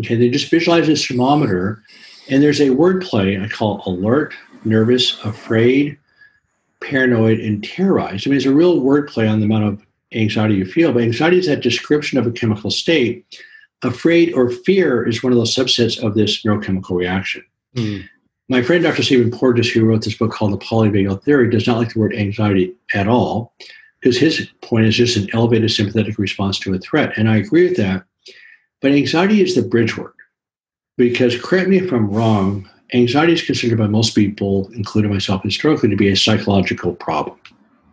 Okay, 0.00 0.14
they 0.14 0.30
just 0.30 0.50
visualize 0.50 0.86
this 0.86 1.04
thermometer, 1.06 1.82
and 2.28 2.42
there's 2.42 2.60
a 2.60 2.70
word 2.70 3.02
play 3.02 3.40
I 3.40 3.48
call 3.48 3.82
alert, 3.86 4.34
nervous, 4.64 5.22
afraid, 5.24 5.98
paranoid, 6.80 7.40
and 7.40 7.62
terrorized. 7.64 8.26
I 8.26 8.30
mean, 8.30 8.36
it's 8.36 8.46
a 8.46 8.54
real 8.54 8.80
word 8.80 9.08
play 9.08 9.26
on 9.26 9.40
the 9.40 9.46
amount 9.46 9.64
of 9.64 9.86
anxiety 10.12 10.54
you 10.54 10.64
feel, 10.64 10.92
but 10.92 11.02
anxiety 11.02 11.38
is 11.38 11.46
that 11.46 11.62
description 11.62 12.18
of 12.18 12.26
a 12.26 12.32
chemical 12.32 12.70
state. 12.70 13.24
Afraid 13.82 14.32
or 14.34 14.50
fear 14.50 15.06
is 15.06 15.22
one 15.22 15.32
of 15.32 15.38
those 15.38 15.54
subsets 15.54 16.02
of 16.02 16.14
this 16.14 16.42
neurochemical 16.42 16.96
reaction. 16.96 17.44
Mm-hmm. 17.76 18.06
My 18.48 18.62
friend 18.62 18.82
Dr. 18.82 19.02
Stephen 19.02 19.30
Porges, 19.30 19.70
who 19.70 19.84
wrote 19.84 20.02
this 20.02 20.16
book 20.16 20.32
called 20.32 20.52
The 20.52 20.64
Polyvagal 20.64 21.22
Theory, 21.22 21.50
does 21.50 21.66
not 21.66 21.76
like 21.76 21.92
the 21.92 22.00
word 22.00 22.14
anxiety 22.14 22.74
at 22.94 23.06
all 23.06 23.52
because 24.00 24.18
his 24.18 24.48
point 24.62 24.86
is 24.86 24.96
just 24.96 25.16
an 25.16 25.28
elevated 25.32 25.70
sympathetic 25.70 26.18
response 26.18 26.58
to 26.60 26.74
a 26.74 26.78
threat. 26.78 27.16
And 27.16 27.28
I 27.28 27.36
agree 27.36 27.68
with 27.68 27.76
that. 27.78 28.04
But 28.80 28.92
anxiety 28.92 29.42
is 29.42 29.54
the 29.54 29.62
bridge 29.62 29.96
word 29.96 30.14
because, 30.96 31.40
correct 31.40 31.68
me 31.68 31.78
if 31.78 31.92
I'm 31.92 32.10
wrong, 32.10 32.68
anxiety 32.94 33.32
is 33.32 33.42
considered 33.42 33.78
by 33.78 33.88
most 33.88 34.14
people, 34.14 34.70
including 34.72 35.12
myself 35.12 35.42
historically, 35.42 35.88
to 35.88 35.96
be 35.96 36.08
a 36.08 36.16
psychological 36.16 36.94
problem. 36.94 37.38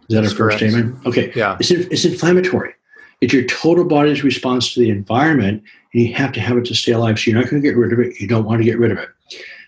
Is 0.10 0.15
that 0.15 0.22
That's 0.22 0.34
a 0.34 0.38
first 0.38 0.58
statement? 0.58 1.04
Okay. 1.08 1.32
Yeah. 1.36 1.58
It's, 1.60 1.72
it's 1.72 2.06
inflammatory. 2.06 2.74
It's 3.22 3.34
your 3.34 3.46
total 3.46 3.86
body's 3.86 4.24
response 4.24 4.74
to 4.74 4.80
the 4.80 4.91
environment, 4.91 5.63
and 5.94 6.04
you 6.04 6.13
have 6.13 6.32
to 6.34 6.39
have 6.39 6.58
it 6.58 6.65
to 6.65 6.76
stay 6.76 6.91
alive. 6.91 7.18
So 7.18 7.32
you're 7.32 7.39
not 7.39 7.50
going 7.50 7.62
to 7.62 7.68
get 7.68 7.78
rid 7.78 7.94
of 7.94 8.00
it. 8.00 8.20
You 8.20 8.28
don't 8.28 8.44
want 8.44 8.60
to 8.60 8.65
get 8.65 8.78
rid 8.78 8.91
of 8.91 9.00
it. 9.00 9.10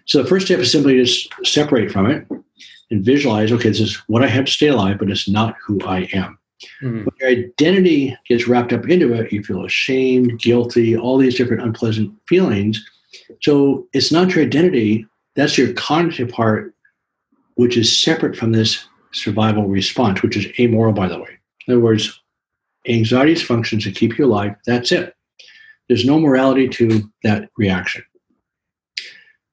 So 0.05 0.21
the 0.21 0.29
first 0.29 0.45
step 0.45 0.59
is 0.59 0.71
simply 0.71 1.03
to 1.03 1.45
separate 1.45 1.91
from 1.91 2.11
it 2.11 2.27
and 2.89 3.03
visualize 3.03 3.51
okay, 3.51 3.69
this 3.69 3.79
is 3.79 3.95
what 4.07 4.23
I 4.23 4.27
have 4.27 4.45
to 4.45 4.51
stay 4.51 4.67
alive, 4.67 4.97
but 4.99 5.09
it's 5.09 5.27
not 5.27 5.55
who 5.65 5.79
I 5.85 6.09
am. 6.13 6.37
Mm-hmm. 6.81 7.03
When 7.03 7.15
your 7.19 7.29
identity 7.29 8.17
gets 8.27 8.47
wrapped 8.47 8.73
up 8.73 8.89
into 8.89 9.13
it, 9.13 9.31
you 9.31 9.43
feel 9.43 9.65
ashamed, 9.65 10.39
guilty, 10.39 10.97
all 10.97 11.17
these 11.17 11.35
different 11.35 11.63
unpleasant 11.63 12.13
feelings. 12.27 12.83
So 13.41 13.87
it's 13.93 14.11
not 14.11 14.33
your 14.33 14.43
identity 14.45 15.05
That's 15.35 15.57
your 15.57 15.71
cognitive 15.73 16.29
part, 16.29 16.73
which 17.55 17.77
is 17.77 17.95
separate 17.95 18.35
from 18.35 18.53
this 18.53 18.87
survival 19.11 19.67
response, 19.67 20.23
which 20.23 20.35
is 20.35 20.47
amoral, 20.59 20.93
by 20.93 21.07
the 21.07 21.19
way. 21.19 21.37
In 21.67 21.73
other 21.75 21.83
words, 21.83 22.19
anxiety's 22.87 23.43
functions 23.43 23.83
to 23.83 23.91
keep 23.91 24.17
you 24.17 24.25
alive. 24.25 24.55
That's 24.65 24.91
it. 24.91 25.15
There's 25.87 26.05
no 26.05 26.19
morality 26.19 26.67
to 26.69 27.09
that 27.23 27.49
reaction. 27.55 28.03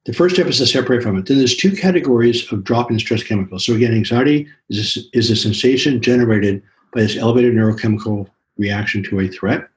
The 0.05 0.13
first 0.13 0.35
step 0.35 0.47
is 0.47 0.59
to 0.59 0.67
separate 0.67 1.03
from 1.03 1.17
it. 1.17 1.27
Then 1.27 1.39
there's 1.39 1.57
two 1.57 1.75
categories 1.75 2.51
of 2.53 2.63
dropping 2.63 2.99
stress 2.99 3.23
chemicals. 3.23 3.65
So 3.65 3.75
again, 3.75 3.95
anxiety 3.95 4.47
is 4.69 4.97
a, 4.97 5.19
is 5.19 5.31
a 5.31 5.37
sensation 5.37 6.03
generated 6.03 6.63
by 6.93 7.03
this 7.03 7.17
elevated 7.17 7.55
neurochemical 7.55 8.29
reaction 8.59 9.03
to 9.05 9.21
a 9.21 9.29
threat. 9.29 9.69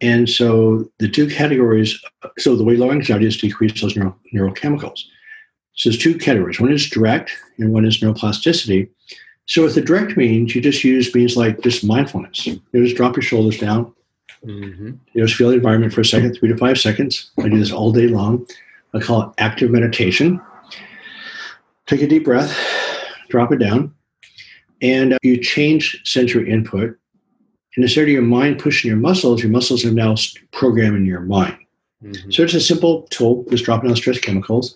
And 0.00 0.28
so 0.28 0.90
the 0.98 1.08
two 1.08 1.28
categories, 1.28 2.00
so 2.38 2.56
the 2.56 2.64
way 2.64 2.76
low 2.76 2.90
anxiety 2.90 3.26
is 3.26 3.36
decrease 3.36 3.80
those 3.80 3.96
neuro, 3.96 4.16
neurochemicals. 4.34 5.04
So 5.74 5.88
there's 5.90 6.02
two 6.02 6.18
categories. 6.18 6.60
One 6.60 6.72
is 6.72 6.90
direct 6.90 7.30
and 7.58 7.72
one 7.72 7.84
is 7.84 8.00
neuroplasticity. 8.00 8.88
So 9.46 9.62
with 9.62 9.74
the 9.74 9.80
direct 9.80 10.16
means, 10.16 10.54
you 10.54 10.60
just 10.60 10.82
use 10.84 11.14
means 11.14 11.36
like 11.36 11.60
just 11.60 11.84
mindfulness. 11.84 12.46
You 12.46 12.60
just 12.74 12.96
drop 12.96 13.16
your 13.16 13.22
shoulders 13.22 13.58
down. 13.58 13.92
Mm-hmm. 14.44 14.92
You 15.12 15.26
just 15.26 15.36
feel 15.36 15.50
the 15.50 15.56
environment 15.56 15.92
for 15.92 16.00
a 16.00 16.04
second, 16.04 16.34
three 16.34 16.48
to 16.48 16.56
five 16.56 16.78
seconds. 16.78 17.30
I 17.38 17.48
do 17.48 17.58
this 17.58 17.72
all 17.72 17.92
day 17.92 18.08
long. 18.08 18.46
I 18.94 19.00
call 19.00 19.22
it 19.22 19.30
active 19.38 19.70
meditation. 19.70 20.40
Take 21.86 22.02
a 22.02 22.06
deep 22.06 22.24
breath, 22.24 22.56
drop 23.28 23.52
it 23.52 23.58
down, 23.58 23.94
and 24.82 25.14
uh, 25.14 25.18
you 25.22 25.36
change 25.38 26.00
sensory 26.04 26.50
input. 26.50 26.96
And 27.76 27.84
instead 27.84 28.02
of 28.02 28.08
your 28.08 28.22
mind 28.22 28.58
pushing 28.58 28.88
your 28.88 28.98
muscles, 28.98 29.42
your 29.42 29.52
muscles 29.52 29.84
are 29.84 29.92
now 29.92 30.16
programming 30.52 31.06
your 31.06 31.20
mind. 31.20 31.56
Mm-hmm. 32.02 32.30
So 32.30 32.42
it's 32.42 32.54
a 32.54 32.60
simple 32.60 33.02
tool, 33.10 33.44
just 33.50 33.64
dropping 33.64 33.88
down 33.88 33.96
stress 33.96 34.18
chemicals. 34.18 34.74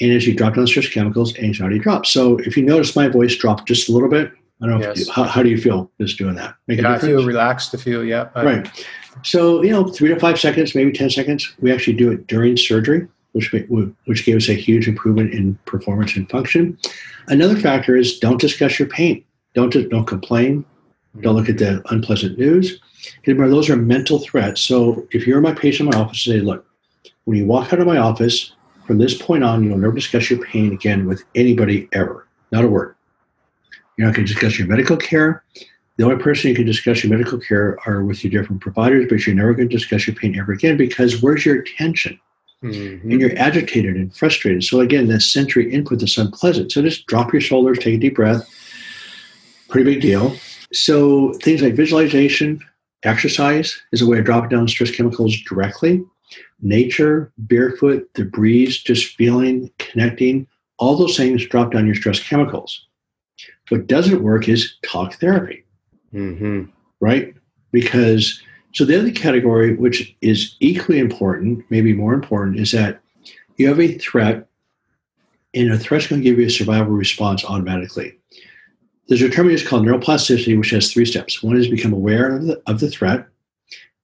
And 0.00 0.12
as 0.12 0.26
you 0.26 0.34
drop 0.34 0.54
down 0.54 0.66
stress 0.66 0.88
chemicals, 0.88 1.36
anxiety 1.38 1.78
drops. 1.78 2.10
So 2.10 2.38
if 2.38 2.56
you 2.56 2.64
notice 2.64 2.94
my 2.94 3.08
voice 3.08 3.34
drop 3.36 3.66
just 3.66 3.88
a 3.88 3.92
little 3.92 4.10
bit, 4.10 4.30
I 4.62 4.66
don't 4.66 4.80
know. 4.80 4.86
Yes. 4.88 5.06
You, 5.06 5.12
how, 5.12 5.24
how, 5.24 5.42
do 5.42 5.48
you 5.48 5.58
feel 5.58 5.90
just 6.00 6.18
doing 6.18 6.34
that? 6.36 6.54
Make 6.66 6.80
yeah, 6.80 6.92
I 6.92 6.98
feel 6.98 7.24
relaxed 7.26 7.70
to 7.72 7.78
feel, 7.78 8.04
yeah. 8.04 8.28
right. 8.34 8.86
So, 9.22 9.62
you 9.62 9.70
know, 9.70 9.88
three 9.88 10.08
to 10.08 10.18
five 10.18 10.38
seconds, 10.38 10.74
maybe 10.74 10.92
10 10.92 11.10
seconds. 11.10 11.54
We 11.60 11.72
actually 11.72 11.94
do 11.94 12.10
it 12.10 12.26
during 12.26 12.56
surgery, 12.56 13.06
which, 13.36 13.54
which 14.06 14.24
gave 14.24 14.36
us 14.36 14.48
a 14.48 14.54
huge 14.54 14.88
improvement 14.88 15.32
in 15.32 15.54
performance 15.66 16.16
and 16.16 16.28
function. 16.30 16.78
Another 17.28 17.56
factor 17.56 17.96
is 17.96 18.18
don't 18.18 18.40
discuss 18.40 18.78
your 18.78 18.88
pain. 18.88 19.24
Don't, 19.54 19.70
don't 19.90 20.06
complain. 20.06 20.64
Don't 21.20 21.36
look 21.36 21.48
at 21.48 21.58
the 21.58 21.82
unpleasant 21.90 22.38
news. 22.38 22.80
Remember, 23.26 23.48
those 23.48 23.70
are 23.70 23.76
mental 23.76 24.18
threats. 24.18 24.60
So 24.60 25.06
if 25.12 25.26
you're 25.26 25.40
my 25.40 25.54
patient 25.54 25.92
in 25.92 25.98
my 25.98 26.04
office, 26.04 26.24
say, 26.24 26.40
look, 26.40 26.66
when 27.24 27.38
you 27.38 27.46
walk 27.46 27.72
out 27.72 27.80
of 27.80 27.86
my 27.86 27.98
office, 27.98 28.52
from 28.86 28.98
this 28.98 29.20
point 29.20 29.42
on, 29.42 29.64
you'll 29.64 29.78
never 29.78 29.94
discuss 29.94 30.30
your 30.30 30.44
pain 30.44 30.72
again 30.72 31.06
with 31.06 31.24
anybody 31.34 31.88
ever. 31.92 32.28
Not 32.52 32.64
a 32.64 32.68
word. 32.68 32.94
You're 33.96 34.06
not 34.06 34.14
going 34.14 34.26
to 34.26 34.32
discuss 34.32 34.58
your 34.58 34.68
medical 34.68 34.96
care. 34.96 35.42
The 35.96 36.04
only 36.04 36.22
person 36.22 36.50
you 36.50 36.56
can 36.56 36.66
discuss 36.66 37.02
your 37.02 37.10
medical 37.10 37.38
care 37.38 37.78
are 37.86 38.04
with 38.04 38.22
your 38.22 38.30
different 38.30 38.60
providers, 38.60 39.06
but 39.08 39.26
you're 39.26 39.34
never 39.34 39.54
going 39.54 39.68
to 39.68 39.74
discuss 39.74 40.06
your 40.06 40.14
pain 40.14 40.38
ever 40.38 40.52
again 40.52 40.76
because 40.76 41.22
where's 41.22 41.44
your 41.44 41.56
attention? 41.56 42.20
Mm-hmm. 42.64 43.10
And 43.10 43.20
you're 43.20 43.38
agitated 43.38 43.96
and 43.96 44.14
frustrated. 44.14 44.64
So 44.64 44.80
again, 44.80 45.08
that 45.08 45.20
sensory 45.20 45.72
input 45.72 46.02
is 46.02 46.16
unpleasant. 46.16 46.72
So 46.72 46.82
just 46.82 47.06
drop 47.06 47.32
your 47.32 47.42
shoulders, 47.42 47.78
take 47.78 47.94
a 47.94 47.98
deep 47.98 48.16
breath. 48.16 48.48
Pretty 49.68 49.92
big 49.92 50.02
deal. 50.02 50.34
So 50.72 51.32
things 51.34 51.62
like 51.62 51.74
visualization, 51.74 52.60
exercise 53.02 53.80
is 53.92 54.02
a 54.02 54.06
way 54.06 54.18
of 54.18 54.24
dropping 54.24 54.50
down 54.50 54.68
stress 54.68 54.90
chemicals 54.90 55.36
directly. 55.42 56.02
Nature, 56.60 57.32
barefoot, 57.38 58.08
the 58.14 58.24
breeze, 58.24 58.78
just 58.82 59.14
feeling, 59.16 59.70
connecting, 59.78 60.46
all 60.78 60.96
those 60.96 61.16
things 61.16 61.46
drop 61.46 61.72
down 61.72 61.86
your 61.86 61.94
stress 61.94 62.20
chemicals. 62.20 62.86
What 63.68 63.86
doesn't 63.86 64.22
work 64.22 64.48
is 64.48 64.76
talk 64.84 65.14
therapy, 65.14 65.64
mm-hmm. 66.12 66.64
right? 67.00 67.34
Because 67.72 68.40
so 68.76 68.84
the 68.84 68.98
other 68.98 69.10
category, 69.10 69.74
which 69.74 70.14
is 70.20 70.54
equally 70.60 70.98
important, 70.98 71.64
maybe 71.70 71.94
more 71.94 72.12
important, 72.12 72.58
is 72.58 72.72
that 72.72 73.00
you 73.56 73.68
have 73.68 73.80
a 73.80 73.96
threat, 73.96 74.46
and 75.54 75.72
a 75.72 75.78
threat's 75.78 76.08
going 76.08 76.20
to 76.20 76.28
give 76.28 76.38
you 76.38 76.44
a 76.44 76.50
survival 76.50 76.92
response 76.92 77.42
automatically. 77.42 78.18
There's 79.08 79.22
a 79.22 79.30
term 79.30 79.46
we 79.46 79.52
use 79.52 79.66
called 79.66 79.86
neuroplasticity, 79.86 80.58
which 80.58 80.68
has 80.72 80.92
three 80.92 81.06
steps. 81.06 81.42
One 81.42 81.56
is 81.56 81.68
become 81.68 81.94
aware 81.94 82.36
of 82.36 82.44
the, 82.44 82.62
of 82.66 82.80
the 82.80 82.90
threat, 82.90 83.26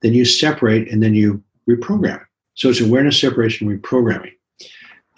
then 0.01 0.15
you 0.15 0.25
separate, 0.25 0.91
and 0.91 1.03
then 1.03 1.15
you 1.15 1.43
reprogram. 1.69 2.25
So 2.55 2.71
it's 2.71 2.81
awareness, 2.81 3.21
separation, 3.21 3.69
reprogramming. 3.69 4.33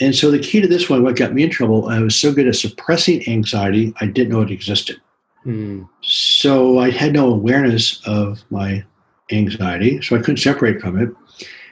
And 0.01 0.17
so 0.17 0.33
the 0.33 0.41
key 0.41 0.63
to 0.63 0.67
this 0.67 0.91
one, 0.91 1.05
what 1.05 1.15
got 1.15 1.33
me 1.33 1.45
in 1.45 1.51
trouble, 1.51 1.89
I 1.89 2.01
was 2.01 2.17
so 2.17 2.35
good 2.35 2.49
at 2.49 2.57
suppressing 2.57 3.29
anxiety, 3.29 3.95
I 4.01 4.07
didn't 4.07 4.33
know 4.33 4.41
it 4.41 4.51
existed. 4.51 5.01
Mm. 5.47 5.89
So 6.01 6.81
I 6.81 6.91
had 6.91 7.13
no 7.13 7.29
awareness 7.29 8.03
of 8.05 8.43
my 8.51 8.85
anxiety, 9.31 10.01
so 10.03 10.17
I 10.17 10.21
couldn't 10.21 10.39
separate 10.39 10.81
from 10.81 11.01
it. 11.01 11.09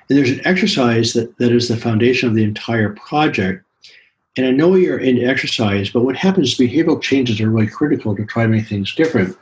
And 0.09 0.19
there's 0.19 0.31
an 0.31 0.47
exercise 0.47 1.13
that, 1.13 1.37
that 1.39 1.53
is 1.53 1.69
the 1.69 1.77
foundation 1.77 2.29
of 2.29 2.35
the 2.35 2.45
entire 2.45 2.91
project. 2.91 3.65
And 4.37 4.47
I 4.47 4.51
know 4.51 4.75
you're 4.75 4.99
in 4.99 5.23
exercise, 5.23 5.91
but 5.91 6.03
what 6.03 6.17
happens 6.17 6.53
is 6.53 6.59
behavioral 6.59 7.01
changes 7.01 7.41
are 7.41 7.51
really 7.51 7.67
critical 7.67 8.17
to 8.17 8.25
try 8.25 8.45
to 8.45 8.49
make 8.49 8.67
things 8.67 8.95
different. 8.95 9.37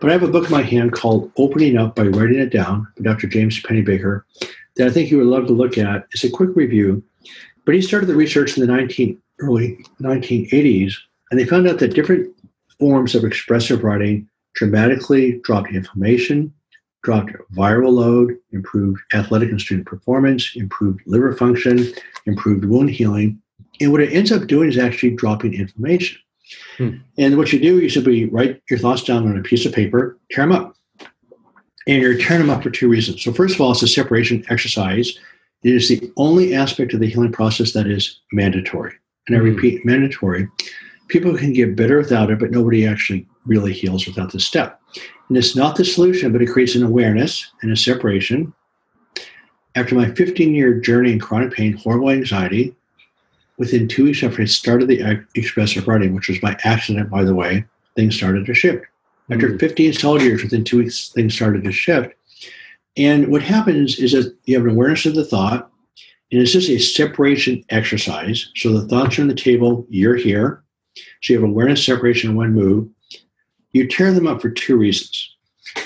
But 0.00 0.10
I 0.10 0.14
have 0.14 0.22
a 0.22 0.28
book 0.28 0.46
in 0.46 0.50
my 0.50 0.62
hand 0.62 0.92
called 0.92 1.30
Opening 1.36 1.76
Up 1.76 1.94
by 1.94 2.04
Writing 2.04 2.40
It 2.40 2.50
Down 2.50 2.88
by 2.96 3.04
Dr. 3.04 3.26
James 3.26 3.62
Pennebaker 3.62 4.22
that 4.76 4.88
I 4.88 4.90
think 4.90 5.10
you 5.10 5.18
would 5.18 5.26
love 5.26 5.46
to 5.46 5.52
look 5.52 5.78
at. 5.78 6.06
It's 6.12 6.24
a 6.24 6.30
quick 6.30 6.50
review. 6.56 7.02
But 7.64 7.74
he 7.74 7.82
started 7.82 8.06
the 8.06 8.16
research 8.16 8.56
in 8.56 8.66
the 8.66 8.72
19, 8.72 9.20
early 9.40 9.78
1980s, 10.00 10.94
and 11.30 11.38
they 11.38 11.44
found 11.44 11.68
out 11.68 11.78
that 11.78 11.94
different 11.94 12.34
forms 12.78 13.14
of 13.14 13.24
expressive 13.24 13.84
writing 13.84 14.28
dramatically 14.54 15.40
dropped 15.44 15.72
inflammation, 15.72 16.52
dropped 17.02 17.32
viral 17.54 17.92
load, 17.92 18.36
improved 18.52 19.00
athletic 19.12 19.50
and 19.50 19.60
student 19.60 19.86
performance, 19.86 20.52
improved 20.54 21.00
liver 21.06 21.32
function, 21.34 21.92
improved 22.26 22.64
wound 22.64 22.90
healing. 22.90 23.40
And 23.80 23.90
what 23.90 24.00
it 24.00 24.12
ends 24.12 24.30
up 24.30 24.46
doing 24.46 24.68
is 24.68 24.78
actually 24.78 25.16
dropping 25.16 25.54
inflammation. 25.54 26.18
Hmm. 26.76 26.96
And 27.18 27.36
what 27.36 27.52
you 27.52 27.60
do, 27.60 27.80
you 27.80 27.88
simply 27.88 28.26
write 28.26 28.62
your 28.68 28.78
thoughts 28.78 29.02
down 29.02 29.26
on 29.26 29.38
a 29.38 29.42
piece 29.42 29.66
of 29.66 29.72
paper, 29.72 30.18
tear 30.30 30.44
them 30.44 30.52
up. 30.52 30.76
And 31.88 32.00
you're 32.00 32.18
tearing 32.18 32.46
them 32.46 32.50
up 32.50 32.62
for 32.62 32.70
two 32.70 32.88
reasons. 32.88 33.24
So, 33.24 33.32
first 33.32 33.56
of 33.56 33.60
all, 33.60 33.72
it's 33.72 33.82
a 33.82 33.88
separation 33.88 34.44
exercise 34.48 35.18
it 35.62 35.74
is 35.74 35.88
the 35.88 36.12
only 36.16 36.54
aspect 36.54 36.92
of 36.92 37.00
the 37.00 37.08
healing 37.08 37.32
process 37.32 37.72
that 37.72 37.86
is 37.86 38.20
mandatory. 38.32 38.94
And 39.26 39.36
I 39.36 39.40
mm-hmm. 39.40 39.54
repeat, 39.54 39.84
mandatory. 39.84 40.48
People 41.08 41.36
can 41.36 41.52
get 41.52 41.76
better 41.76 41.98
without 41.98 42.30
it, 42.30 42.38
but 42.38 42.50
nobody 42.50 42.86
actually 42.86 43.26
really 43.46 43.72
heals 43.72 44.06
without 44.06 44.32
this 44.32 44.46
step. 44.46 44.80
And 45.28 45.36
it's 45.36 45.56
not 45.56 45.76
the 45.76 45.84
solution, 45.84 46.32
but 46.32 46.42
it 46.42 46.50
creates 46.50 46.74
an 46.74 46.82
awareness 46.82 47.50
and 47.62 47.72
a 47.72 47.76
separation. 47.76 48.52
After 49.74 49.94
my 49.94 50.10
15 50.10 50.54
year 50.54 50.74
journey 50.74 51.12
in 51.12 51.18
chronic 51.18 51.52
pain, 51.52 51.72
horrible 51.72 52.10
anxiety, 52.10 52.74
within 53.58 53.88
two 53.88 54.04
weeks 54.04 54.22
after 54.22 54.42
I 54.42 54.46
started 54.46 54.88
the 54.88 55.24
expressive 55.34 55.86
writing, 55.88 56.14
which 56.14 56.28
was 56.28 56.38
by 56.38 56.56
accident, 56.64 57.10
by 57.10 57.24
the 57.24 57.34
way, 57.34 57.64
things 57.96 58.16
started 58.16 58.46
to 58.46 58.54
shift. 58.54 58.84
After 59.30 59.48
mm-hmm. 59.48 59.58
15 59.58 59.92
solid 59.94 60.22
years, 60.22 60.42
within 60.42 60.64
two 60.64 60.78
weeks, 60.78 61.10
things 61.10 61.34
started 61.34 61.64
to 61.64 61.72
shift. 61.72 62.14
And 62.96 63.28
what 63.28 63.42
happens 63.42 63.98
is 63.98 64.12
that 64.12 64.36
you 64.44 64.56
have 64.56 64.66
an 64.66 64.72
awareness 64.72 65.06
of 65.06 65.14
the 65.14 65.24
thought, 65.24 65.70
and 66.30 66.40
it's 66.40 66.52
just 66.52 66.68
a 66.68 66.78
separation 66.78 67.64
exercise. 67.70 68.50
So 68.56 68.72
the 68.72 68.86
thoughts 68.88 69.18
are 69.18 69.22
on 69.22 69.28
the 69.28 69.34
table, 69.34 69.86
you're 69.88 70.16
here. 70.16 70.62
So 71.22 71.32
you 71.32 71.40
have 71.40 71.48
awareness, 71.48 71.84
separation 71.84 72.30
and 72.30 72.36
one 72.36 72.52
move. 72.52 72.88
You 73.72 73.86
tear 73.86 74.12
them 74.12 74.26
up 74.26 74.42
for 74.42 74.50
two 74.50 74.76
reasons. 74.76 75.34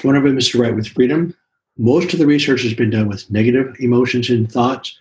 One 0.03 0.17
of 0.17 0.25
them 0.25 0.39
is 0.39 0.49
to 0.51 0.61
write 0.61 0.75
with 0.75 0.89
freedom. 0.89 1.35
Most 1.79 2.13
of 2.13 2.19
the 2.19 2.27
research 2.27 2.63
has 2.63 2.75
been 2.75 2.91
done 2.91 3.09
with 3.09 3.31
negative 3.31 3.77
emotions 3.79 4.31
and 4.31 4.51
thoughts, 4.51 4.99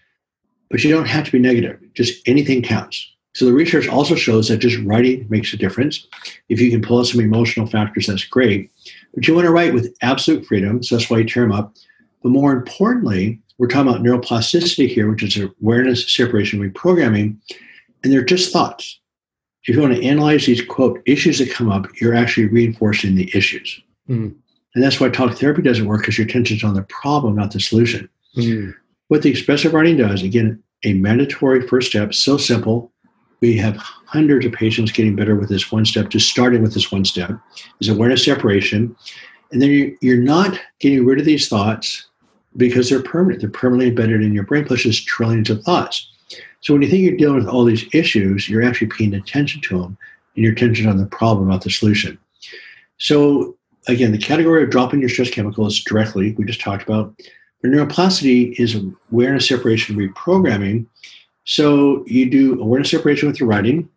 but 0.70 0.84
you 0.84 0.92
don't 0.92 1.08
have 1.08 1.26
to 1.26 1.32
be 1.32 1.40
negative. 1.40 1.80
Just 1.94 2.28
anything 2.28 2.62
counts. 2.62 3.12
So 3.34 3.46
the 3.46 3.54
research 3.54 3.88
also 3.88 4.16
shows 4.16 4.48
that 4.48 4.58
just 4.58 4.78
writing 4.86 5.26
makes 5.30 5.54
a 5.54 5.58
difference. 5.58 6.08
If 6.48 6.62
you 6.62 6.72
can 6.72 6.82
pull 6.82 7.00
out 7.00 7.08
some 7.08 7.20
emotional 7.20 7.68
factors, 7.68 8.08
that's 8.08 8.24
great. 8.24 8.72
But 9.14 9.28
you 9.28 9.36
want 9.36 9.46
to 9.46 9.52
write 9.52 9.74
with 9.74 9.96
absolute 10.02 10.46
freedom. 10.46 10.82
So 10.84 10.96
that's 10.96 11.10
why 11.10 11.18
you 11.18 11.26
tear 11.26 11.44
them 11.44 11.52
up. 11.52 11.74
But 12.24 12.30
more 12.30 12.54
importantly, 12.54 13.42
we're 13.58 13.68
talking 13.68 13.90
about 13.90 14.04
neuroplasticity 14.04 14.88
here, 14.88 15.10
which 15.10 15.24
is 15.24 15.38
awareness, 15.62 16.10
separation, 16.10 16.60
reprogramming, 16.60 17.38
and 18.04 18.14
they're 18.14 18.24
just 18.24 18.54
thoughts. 18.54 19.00
If 19.66 19.76
you 19.76 19.82
want 19.82 19.96
to 19.96 20.04
analyze 20.04 20.46
these 20.46 20.64
quote 20.64 21.02
issues 21.06 21.40
that 21.40 21.52
come 21.52 21.72
up, 21.72 21.88
you're 22.00 22.16
actually 22.16 22.48
reinforcing 22.48 23.16
the 23.16 23.30
issues. 23.36 23.82
Mm. 24.10 24.36
And 24.76 24.84
that's 24.84 25.00
why 25.00 25.10
talk 25.10 25.38
therapy 25.38 25.62
doesn't 25.62 25.88
work 25.88 26.02
because 26.02 26.18
your 26.18 26.28
attention's 26.28 26.64
on 26.64 26.76
the 26.76 26.84
problem, 26.84 27.36
not 27.36 27.52
the 27.52 27.60
solution. 27.60 28.10
Mm. 28.38 28.76
What 29.08 29.22
the 29.22 29.30
expressive 29.30 29.74
writing 29.74 29.98
does, 29.98 30.22
again, 30.22 30.62
a 30.84 30.94
mandatory 30.94 31.68
first 31.68 31.90
step, 31.90 32.14
so 32.14 32.38
simple. 32.38 32.92
We 33.42 33.58
have 33.58 33.78
hundreds 33.78 34.46
of 34.46 34.54
patients 34.54 34.92
getting 34.92 35.16
better 35.16 35.36
with 35.36 35.50
this 35.50 35.72
one 35.72 35.86
step, 35.86 36.10
just 36.10 36.30
starting 36.30 36.62
with 36.62 36.74
this 36.74 36.92
one 36.92 37.06
step, 37.06 37.32
is 37.80 37.90
awareness 37.90 38.26
separation. 38.26 38.96
And 39.52 39.62
then 39.62 39.98
you're 40.02 40.18
not 40.18 40.60
getting 40.80 41.06
rid 41.06 41.20
of 41.20 41.26
these 41.26 41.48
thoughts 41.48 42.08
because 42.58 42.90
they're 42.90 43.02
permanent. 43.02 43.42
They're 43.42 43.50
permanently 43.50 43.90
embedded 43.90 44.22
in 44.22 44.34
your 44.34 44.44
brain, 44.44 44.66
plus 44.66 44.82
just 44.82 45.08
trillions 45.08 45.50
of 45.50 45.64
thoughts. 45.64 46.12
So 46.62 46.74
when 46.74 46.82
you 46.82 46.90
think 46.90 47.04
you're 47.04 47.18
dealing 47.18 47.38
with 47.38 47.48
all 47.48 47.64
these 47.64 47.86
issues, 47.94 48.50
you're 48.50 48.64
actually 48.64 48.88
paying 48.88 49.14
attention 49.14 49.62
to 49.62 49.82
them 49.82 49.98
and 50.36 50.44
your 50.44 50.54
attention 50.54 50.88
on 50.88 50.98
the 50.98 51.06
problem, 51.06 51.50
not 51.50 51.64
the 51.64 51.70
solution. 51.70 52.18
So 52.98 53.56
again, 53.88 54.12
the 54.12 54.18
category 54.18 54.64
of 54.64 54.70
dropping 54.70 55.00
your 55.00 55.10
stress 55.10 55.30
chemicals 55.30 55.80
directly, 55.82 56.34
we 56.34 56.46
just 56.46 56.62
talked 56.62 56.84
about. 56.84 57.14
But 57.62 57.72
neuroplasticity 57.72 58.60
is 58.60 58.76
awareness 59.12 59.48
separation 59.48 59.96
reprogramming. 59.96 60.88
So 61.44 62.04
you 62.08 62.30
do 62.30 62.60
awareness 62.60 62.92
separation 62.92 63.28
with 63.28 63.40
your 63.40 63.48
writing, 63.48 63.90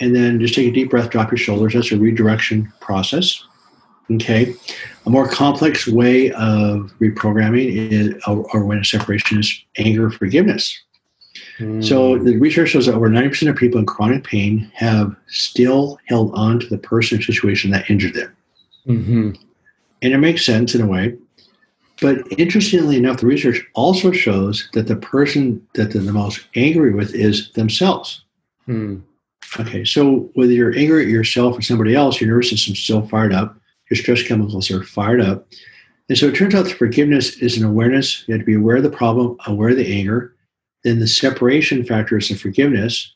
and 0.00 0.14
then 0.14 0.40
just 0.40 0.54
take 0.54 0.68
a 0.68 0.70
deep 0.70 0.90
breath, 0.90 1.10
drop 1.10 1.30
your 1.30 1.38
shoulders. 1.38 1.74
That's 1.74 1.92
a 1.92 1.98
redirection 1.98 2.72
process. 2.80 3.44
Okay. 4.10 4.54
A 5.06 5.10
more 5.10 5.28
complex 5.28 5.86
way 5.86 6.32
of 6.32 6.92
reprogramming 7.00 7.92
is, 7.92 8.14
or, 8.26 8.60
awareness 8.60 8.90
separation 8.90 9.38
is 9.38 9.64
anger 9.76 10.10
forgiveness. 10.10 10.78
Mm. 11.58 11.84
So 11.86 12.18
the 12.18 12.36
research 12.36 12.70
shows 12.70 12.86
that 12.86 12.94
over 12.94 13.08
90% 13.08 13.48
of 13.48 13.56
people 13.56 13.78
in 13.78 13.86
chronic 13.86 14.24
pain 14.24 14.70
have 14.74 15.14
still 15.28 15.98
held 16.06 16.34
on 16.34 16.60
to 16.60 16.66
the 16.66 16.78
person 16.78 17.18
or 17.18 17.22
situation 17.22 17.70
that 17.70 17.88
injured 17.90 18.14
them. 18.14 18.36
Mm-hmm. 18.86 19.30
And 20.02 20.12
it 20.12 20.18
makes 20.18 20.44
sense 20.44 20.74
in 20.74 20.80
a 20.80 20.86
way. 20.86 21.16
But 22.00 22.26
interestingly 22.38 22.96
enough, 22.96 23.20
the 23.20 23.26
research 23.26 23.62
also 23.74 24.10
shows 24.10 24.68
that 24.72 24.86
the 24.86 24.96
person 24.96 25.66
that 25.74 25.92
they're 25.92 26.02
the 26.02 26.12
most 26.12 26.46
angry 26.56 26.94
with 26.94 27.14
is 27.14 27.52
themselves. 27.52 28.24
Mm. 28.66 29.02
Okay, 29.58 29.84
so 29.84 30.30
whether 30.34 30.52
you're 30.52 30.76
angry 30.76 31.02
at 31.02 31.08
yourself 31.08 31.58
or 31.58 31.62
somebody 31.62 31.94
else, 31.94 32.20
your 32.20 32.30
nervous 32.30 32.50
system's 32.50 32.78
still 32.78 33.06
fired 33.06 33.32
up, 33.32 33.56
your 33.90 33.98
stress 33.98 34.22
chemicals 34.22 34.70
are 34.70 34.84
fired 34.84 35.20
up. 35.20 35.46
And 36.08 36.16
so 36.16 36.26
it 36.26 36.36
turns 36.36 36.54
out 36.54 36.64
that 36.64 36.78
forgiveness 36.78 37.36
is 37.38 37.58
an 37.58 37.64
awareness. 37.64 38.26
You 38.26 38.32
have 38.32 38.42
to 38.42 38.46
be 38.46 38.54
aware 38.54 38.76
of 38.76 38.82
the 38.82 38.90
problem, 38.90 39.36
aware 39.46 39.70
of 39.70 39.76
the 39.76 39.92
anger. 39.92 40.34
Then 40.84 40.98
the 40.98 41.08
separation 41.08 41.84
factor 41.84 42.16
is 42.18 42.28
the 42.28 42.34
forgiveness. 42.34 43.14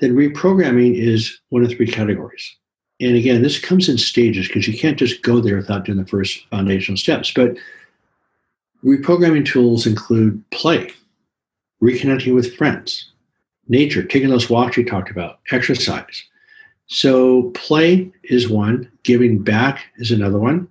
Then 0.00 0.14
reprogramming 0.14 0.96
is 0.98 1.40
one 1.50 1.62
of 1.62 1.70
three 1.70 1.86
categories 1.86 2.56
and 3.00 3.16
again, 3.16 3.42
this 3.42 3.58
comes 3.58 3.88
in 3.88 3.98
stages 3.98 4.46
because 4.46 4.68
you 4.68 4.78
can't 4.78 4.98
just 4.98 5.22
go 5.22 5.40
there 5.40 5.56
without 5.56 5.84
doing 5.84 5.98
the 5.98 6.06
first 6.06 6.46
foundational 6.50 6.96
steps. 6.96 7.32
But 7.32 7.56
reprogramming 8.84 9.46
tools 9.46 9.86
include 9.86 10.42
play, 10.50 10.92
reconnecting 11.82 12.34
with 12.34 12.54
friends, 12.56 13.10
nature, 13.68 14.04
taking 14.04 14.30
those 14.30 14.48
walks 14.48 14.76
you 14.76 14.84
talked 14.84 15.10
about, 15.10 15.40
exercise. 15.50 16.22
So, 16.86 17.50
play 17.54 18.12
is 18.24 18.48
one, 18.48 18.90
giving 19.04 19.38
back 19.38 19.86
is 19.96 20.10
another 20.10 20.38
one. 20.38 20.68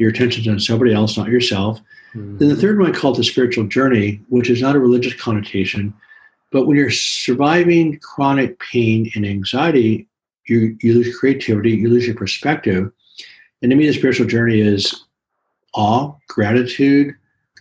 Your 0.00 0.10
attention's 0.10 0.48
on 0.48 0.58
somebody 0.58 0.94
else, 0.94 1.16
not 1.16 1.28
yourself. 1.28 1.78
Mm-hmm. 2.14 2.38
Then 2.38 2.48
the 2.48 2.56
third 2.56 2.78
one 2.78 2.90
I 2.90 2.98
called 2.98 3.16
the 3.16 3.24
spiritual 3.24 3.66
journey, 3.66 4.20
which 4.28 4.48
is 4.48 4.62
not 4.62 4.74
a 4.74 4.80
religious 4.80 5.14
connotation, 5.14 5.94
but 6.50 6.66
when 6.66 6.76
you're 6.76 6.90
surviving 6.90 7.98
chronic 8.00 8.58
pain 8.58 9.10
and 9.14 9.26
anxiety, 9.26 10.08
you, 10.48 10.76
you 10.80 10.94
lose 10.94 11.16
creativity, 11.16 11.72
you 11.72 11.90
lose 11.90 12.06
your 12.06 12.16
perspective. 12.16 12.90
And 13.62 13.70
to 13.70 13.76
me, 13.76 13.86
the 13.86 13.92
spiritual 13.92 14.26
journey 14.26 14.60
is 14.60 15.04
awe, 15.74 16.14
gratitude, 16.28 17.14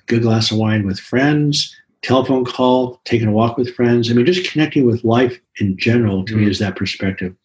good 0.08 0.22
glass 0.22 0.50
of 0.50 0.58
wine 0.58 0.88
with 0.88 0.98
friends, 0.98 1.76
telephone 2.02 2.46
call, 2.46 3.02
taking 3.04 3.28
a 3.28 3.34
walk 3.34 3.58
with 3.58 3.76
friends. 3.76 4.10
I 4.10 4.14
mean, 4.14 4.26
just 4.26 4.50
connecting 4.50 4.86
with 4.86 5.04
life 5.04 5.40
in 5.60 5.78
general 5.78 6.24
to 6.24 6.34
mm-hmm. 6.34 6.46
me 6.46 6.50
is 6.50 6.60
that 6.60 6.78
perspective. 6.78 7.36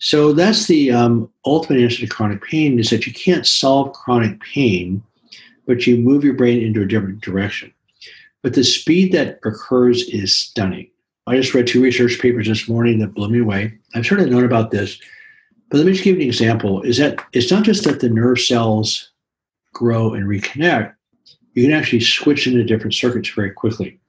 So 0.00 0.32
that's 0.32 0.66
the 0.66 0.90
um, 0.92 1.30
ultimate 1.44 1.82
answer 1.82 1.98
to 2.00 2.06
chronic 2.06 2.42
pain 2.42 2.78
is 2.78 2.88
that 2.88 3.06
you 3.06 3.12
can't 3.12 3.46
solve 3.46 3.92
chronic 3.92 4.40
pain, 4.40 5.02
but 5.66 5.86
you 5.86 5.98
move 5.98 6.24
your 6.24 6.34
brain 6.34 6.62
into 6.62 6.80
a 6.80 6.86
different 6.86 7.20
direction. 7.20 7.72
But 8.42 8.54
the 8.54 8.64
speed 8.64 9.12
that 9.12 9.38
occurs 9.44 10.08
is 10.08 10.34
stunning. 10.34 10.90
I 11.26 11.36
just 11.36 11.52
read 11.52 11.66
two 11.66 11.82
research 11.82 12.18
papers 12.18 12.48
this 12.48 12.66
morning 12.66 12.98
that 13.00 13.14
blew 13.14 13.28
me 13.28 13.40
away. 13.40 13.78
I've 13.94 14.06
sort 14.06 14.20
of 14.20 14.30
known 14.30 14.44
about 14.44 14.70
this, 14.70 14.98
but 15.68 15.76
let 15.76 15.86
me 15.86 15.92
just 15.92 16.02
give 16.02 16.16
you 16.16 16.22
an 16.22 16.28
example. 16.28 16.80
Is 16.80 16.96
that 16.96 17.22
it's 17.34 17.50
not 17.50 17.64
just 17.64 17.84
that 17.84 18.00
the 18.00 18.08
nerve 18.08 18.40
cells 18.40 19.10
grow 19.74 20.14
and 20.14 20.26
reconnect, 20.26 20.94
you 21.52 21.62
can 21.62 21.72
actually 21.72 22.00
switch 22.00 22.46
into 22.46 22.64
different 22.64 22.94
circuits 22.94 23.28
very 23.28 23.50
quickly. 23.50 24.00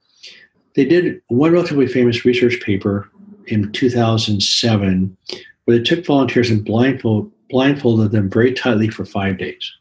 They 0.74 0.86
did 0.86 1.20
one 1.28 1.52
relatively 1.52 1.86
famous 1.86 2.24
research 2.24 2.62
paper 2.62 3.10
in 3.46 3.70
2007 3.72 5.16
where 5.72 5.78
they 5.78 5.84
took 5.84 6.04
volunteers 6.04 6.50
and 6.50 6.64
blindfold, 6.64 7.32
blindfolded 7.48 8.12
them 8.12 8.28
very 8.28 8.52
tightly 8.52 8.88
for 8.88 9.04
five 9.04 9.38
days. 9.38 9.72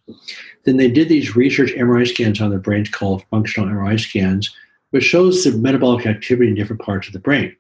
Then 0.63 0.77
they 0.77 0.89
did 0.89 1.10
these 1.10 1.36
research 1.36 1.71
MRI 1.71 2.08
scans 2.08 2.39
on 2.39 2.49
their 2.49 2.60
brains 2.60 2.89
called 2.89 3.25
functional 3.30 3.69
MRI 3.69 3.99
scans 3.99 4.56
which 4.91 5.04
shows 5.04 5.43
the 5.43 5.58
metabolic 5.58 6.06
activity 6.06 6.49
in 6.49 6.56
different 6.56 6.82
parts 6.82 7.08
of 7.08 7.13
the 7.13 7.19
brain. 7.19 7.56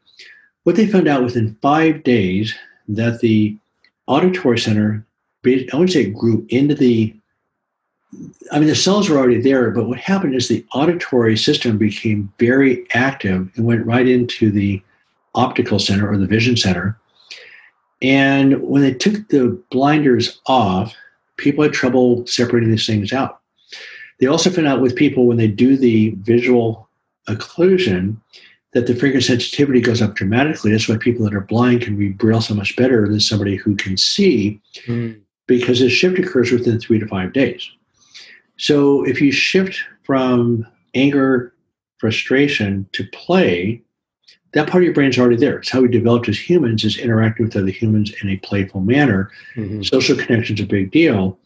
What 0.63 0.75
they 0.75 0.85
found 0.85 1.07
out 1.07 1.23
within 1.23 1.57
five 1.61 2.03
days 2.03 2.53
that 2.87 3.19
the 3.19 3.57
auditory 4.05 4.59
center, 4.59 5.05
I 5.45 5.67
would 5.73 5.91
say, 5.91 6.11
grew 6.11 6.45
into 6.49 6.75
the. 6.75 7.15
I 8.51 8.59
mean, 8.59 8.67
the 8.67 8.75
cells 8.75 9.09
were 9.09 9.17
already 9.17 9.39
there, 9.39 9.71
but 9.71 9.87
what 9.87 9.97
happened 9.97 10.35
is 10.35 10.49
the 10.49 10.65
auditory 10.73 11.37
system 11.37 11.77
became 11.77 12.31
very 12.37 12.85
active 12.93 13.49
and 13.55 13.65
went 13.65 13.85
right 13.85 14.05
into 14.05 14.51
the 14.51 14.81
optical 15.33 15.79
center 15.79 16.11
or 16.11 16.17
the 16.17 16.27
vision 16.27 16.57
center. 16.57 16.99
And 18.01 18.61
when 18.61 18.81
they 18.81 18.93
took 18.93 19.29
the 19.29 19.61
blinders 19.69 20.41
off, 20.45 20.95
people 21.37 21.63
had 21.63 21.73
trouble 21.73 22.25
separating 22.25 22.71
these 22.71 22.87
things 22.87 23.13
out. 23.13 23.41
They 24.19 24.27
also 24.27 24.49
found 24.49 24.67
out 24.67 24.81
with 24.81 24.95
people 24.95 25.25
when 25.25 25.37
they 25.37 25.47
do 25.47 25.75
the 25.75 26.11
visual 26.19 26.87
occlusion 27.27 28.17
that 28.73 28.87
the 28.87 28.95
finger 28.95 29.19
sensitivity 29.19 29.81
goes 29.81 30.01
up 30.01 30.15
dramatically. 30.15 30.71
That's 30.71 30.87
why 30.87 30.97
people 30.97 31.25
that 31.25 31.33
are 31.33 31.41
blind 31.41 31.81
can 31.81 31.97
read 31.97 32.17
Braille 32.17 32.41
so 32.41 32.53
much 32.53 32.75
better 32.75 33.07
than 33.07 33.19
somebody 33.19 33.55
who 33.55 33.75
can 33.75 33.97
see, 33.97 34.61
mm. 34.85 35.19
because 35.47 35.79
this 35.79 35.91
shift 35.91 36.19
occurs 36.19 36.51
within 36.51 36.79
three 36.79 36.99
to 36.99 37.07
five 37.07 37.33
days. 37.33 37.69
So 38.57 39.03
if 39.03 39.19
you 39.21 39.31
shift 39.31 39.83
from 40.03 40.65
anger, 40.93 41.53
frustration 41.97 42.87
to 42.93 43.03
play, 43.11 43.81
that 44.53 44.69
part 44.69 44.83
of 44.83 44.85
your 44.85 44.93
brain's 44.93 45.17
already 45.17 45.37
there. 45.37 45.59
It's 45.59 45.69
how 45.69 45.81
we 45.81 45.87
developed 45.87 46.27
as 46.27 46.37
humans 46.37 46.83
is 46.83 46.97
interacting 46.97 47.45
with 47.45 47.55
other 47.55 47.69
humans 47.69 48.13
in 48.21 48.29
a 48.29 48.37
playful 48.37 48.81
manner. 48.81 49.31
Mm-hmm. 49.55 49.83
Social 49.83 50.17
connection's 50.17 50.59
a 50.59 50.65
big 50.65 50.91
deal. 50.91 51.39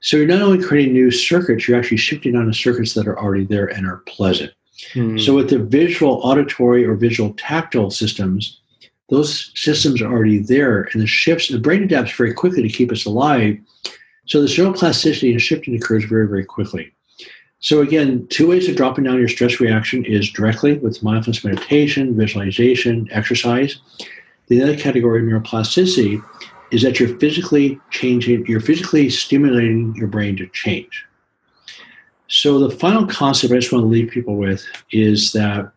So 0.00 0.16
you're 0.16 0.26
not 0.26 0.42
only 0.42 0.64
creating 0.64 0.92
new 0.92 1.10
circuits, 1.10 1.66
you're 1.66 1.78
actually 1.78 1.96
shifting 1.96 2.36
on 2.36 2.46
the 2.46 2.54
circuits 2.54 2.94
that 2.94 3.08
are 3.08 3.18
already 3.18 3.44
there 3.44 3.66
and 3.66 3.86
are 3.86 4.02
pleasant. 4.06 4.52
Mm-hmm. 4.94 5.18
So 5.18 5.34
with 5.34 5.50
the 5.50 5.58
visual, 5.58 6.20
auditory, 6.22 6.84
or 6.84 6.94
visual 6.94 7.34
tactile 7.34 7.90
systems, 7.90 8.60
those 9.08 9.50
systems 9.56 10.00
are 10.00 10.12
already 10.12 10.38
there, 10.38 10.82
and 10.92 11.02
the 11.02 11.06
shifts, 11.06 11.48
the 11.48 11.58
brain 11.58 11.82
adapts 11.82 12.12
very 12.12 12.32
quickly 12.32 12.62
to 12.62 12.68
keep 12.68 12.92
us 12.92 13.06
alive. 13.06 13.58
So 14.26 14.40
the 14.40 14.46
neuroplasticity 14.46 15.32
and 15.32 15.40
shifting 15.40 15.74
occurs 15.74 16.04
very, 16.04 16.28
very 16.28 16.44
quickly. 16.44 16.92
So 17.60 17.80
again, 17.80 18.26
two 18.28 18.48
ways 18.48 18.68
of 18.68 18.76
dropping 18.76 19.04
down 19.04 19.18
your 19.18 19.28
stress 19.28 19.58
reaction 19.58 20.04
is 20.04 20.30
directly 20.30 20.78
with 20.78 21.02
mindfulness 21.02 21.44
meditation, 21.44 22.16
visualization, 22.16 23.08
exercise. 23.10 23.80
The 24.46 24.62
other 24.62 24.76
category 24.76 25.20
of 25.20 25.28
neuroplasticity 25.28 26.22
is 26.70 26.82
that 26.82 27.00
you're 27.00 27.18
physically 27.18 27.80
changing, 27.90 28.46
you're 28.46 28.60
physically 28.60 29.10
stimulating 29.10 29.94
your 29.96 30.06
brain 30.06 30.36
to 30.36 30.46
change. 30.48 31.04
So 32.28 32.58
the 32.60 32.70
final 32.70 33.06
concept 33.06 33.52
I 33.52 33.56
just 33.56 33.72
want 33.72 33.84
to 33.84 33.88
leave 33.88 34.10
people 34.10 34.36
with 34.36 34.64
is 34.92 35.32
that 35.32 35.72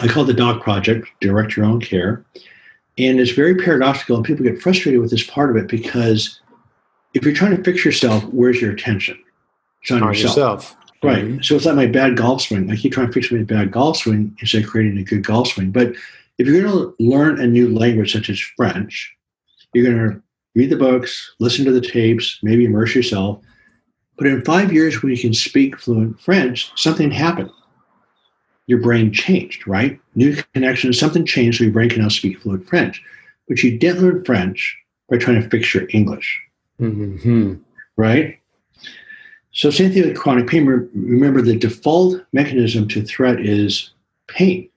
I 0.00 0.08
call 0.08 0.24
it 0.24 0.26
the 0.26 0.34
DOC 0.34 0.62
project, 0.62 1.08
direct 1.20 1.56
your 1.56 1.66
own 1.66 1.80
care. 1.80 2.24
And 2.96 3.20
it's 3.20 3.32
very 3.32 3.54
paradoxical, 3.54 4.16
and 4.16 4.24
people 4.24 4.44
get 4.44 4.60
frustrated 4.60 5.00
with 5.00 5.10
this 5.10 5.22
part 5.22 5.50
of 5.50 5.56
it 5.56 5.68
because 5.68 6.40
if 7.14 7.24
you're 7.24 7.34
trying 7.34 7.56
to 7.56 7.62
fix 7.62 7.84
yourself, 7.84 8.24
where's 8.24 8.60
your 8.60 8.72
attention? 8.72 9.18
It's 9.82 9.90
on, 9.92 10.02
on 10.02 10.08
yourself. 10.08 10.36
yourself. 10.36 10.77
Right. 11.02 11.24
Mm-hmm. 11.24 11.42
So 11.42 11.56
it's 11.56 11.64
like 11.64 11.76
my 11.76 11.86
bad 11.86 12.16
golf 12.16 12.42
swing. 12.42 12.70
I 12.70 12.76
keep 12.76 12.92
trying 12.92 13.06
to 13.06 13.12
fix 13.12 13.30
my 13.30 13.42
bad 13.44 13.70
golf 13.70 13.98
swing 13.98 14.36
instead 14.40 14.64
of 14.64 14.70
creating 14.70 14.98
a 14.98 15.04
good 15.04 15.24
golf 15.24 15.48
swing. 15.48 15.70
But 15.70 15.94
if 16.38 16.46
you're 16.46 16.60
going 16.60 16.72
to 16.72 16.94
learn 16.98 17.40
a 17.40 17.46
new 17.46 17.76
language 17.76 18.12
such 18.12 18.28
as 18.28 18.40
French, 18.40 19.14
you're 19.72 19.84
going 19.84 20.10
to 20.10 20.22
read 20.54 20.70
the 20.70 20.76
books, 20.76 21.34
listen 21.38 21.64
to 21.66 21.72
the 21.72 21.80
tapes, 21.80 22.40
maybe 22.42 22.64
immerse 22.64 22.94
yourself, 22.94 23.40
but 24.18 24.26
in 24.26 24.44
five 24.44 24.72
years, 24.72 25.00
when 25.00 25.12
you 25.12 25.18
can 25.18 25.32
speak 25.32 25.78
fluent 25.78 26.20
French, 26.20 26.72
something 26.74 27.10
happened. 27.10 27.50
Your 28.66 28.80
brain 28.80 29.12
changed, 29.12 29.66
right? 29.66 29.98
New 30.16 30.36
connections, 30.52 30.98
something 30.98 31.24
changed 31.24 31.58
so 31.58 31.64
your 31.64 31.72
brain 31.72 31.88
can 31.88 32.02
now 32.02 32.08
speak 32.08 32.40
fluent 32.40 32.68
French. 32.68 33.02
But 33.46 33.62
you 33.62 33.78
didn't 33.78 34.02
learn 34.02 34.24
French 34.24 34.76
by 35.08 35.16
trying 35.16 35.40
to 35.40 35.48
fix 35.48 35.72
your 35.72 35.86
English, 35.90 36.42
mm-hmm. 36.80 37.54
right? 37.96 38.38
So, 39.58 39.70
Cynthia, 39.70 40.06
with 40.06 40.16
chronic 40.16 40.46
pain. 40.46 40.66
Remember, 40.66 41.42
the 41.42 41.56
default 41.56 42.22
mechanism 42.32 42.86
to 42.88 43.02
threat 43.02 43.40
is 43.40 43.90
pain. 44.28 44.68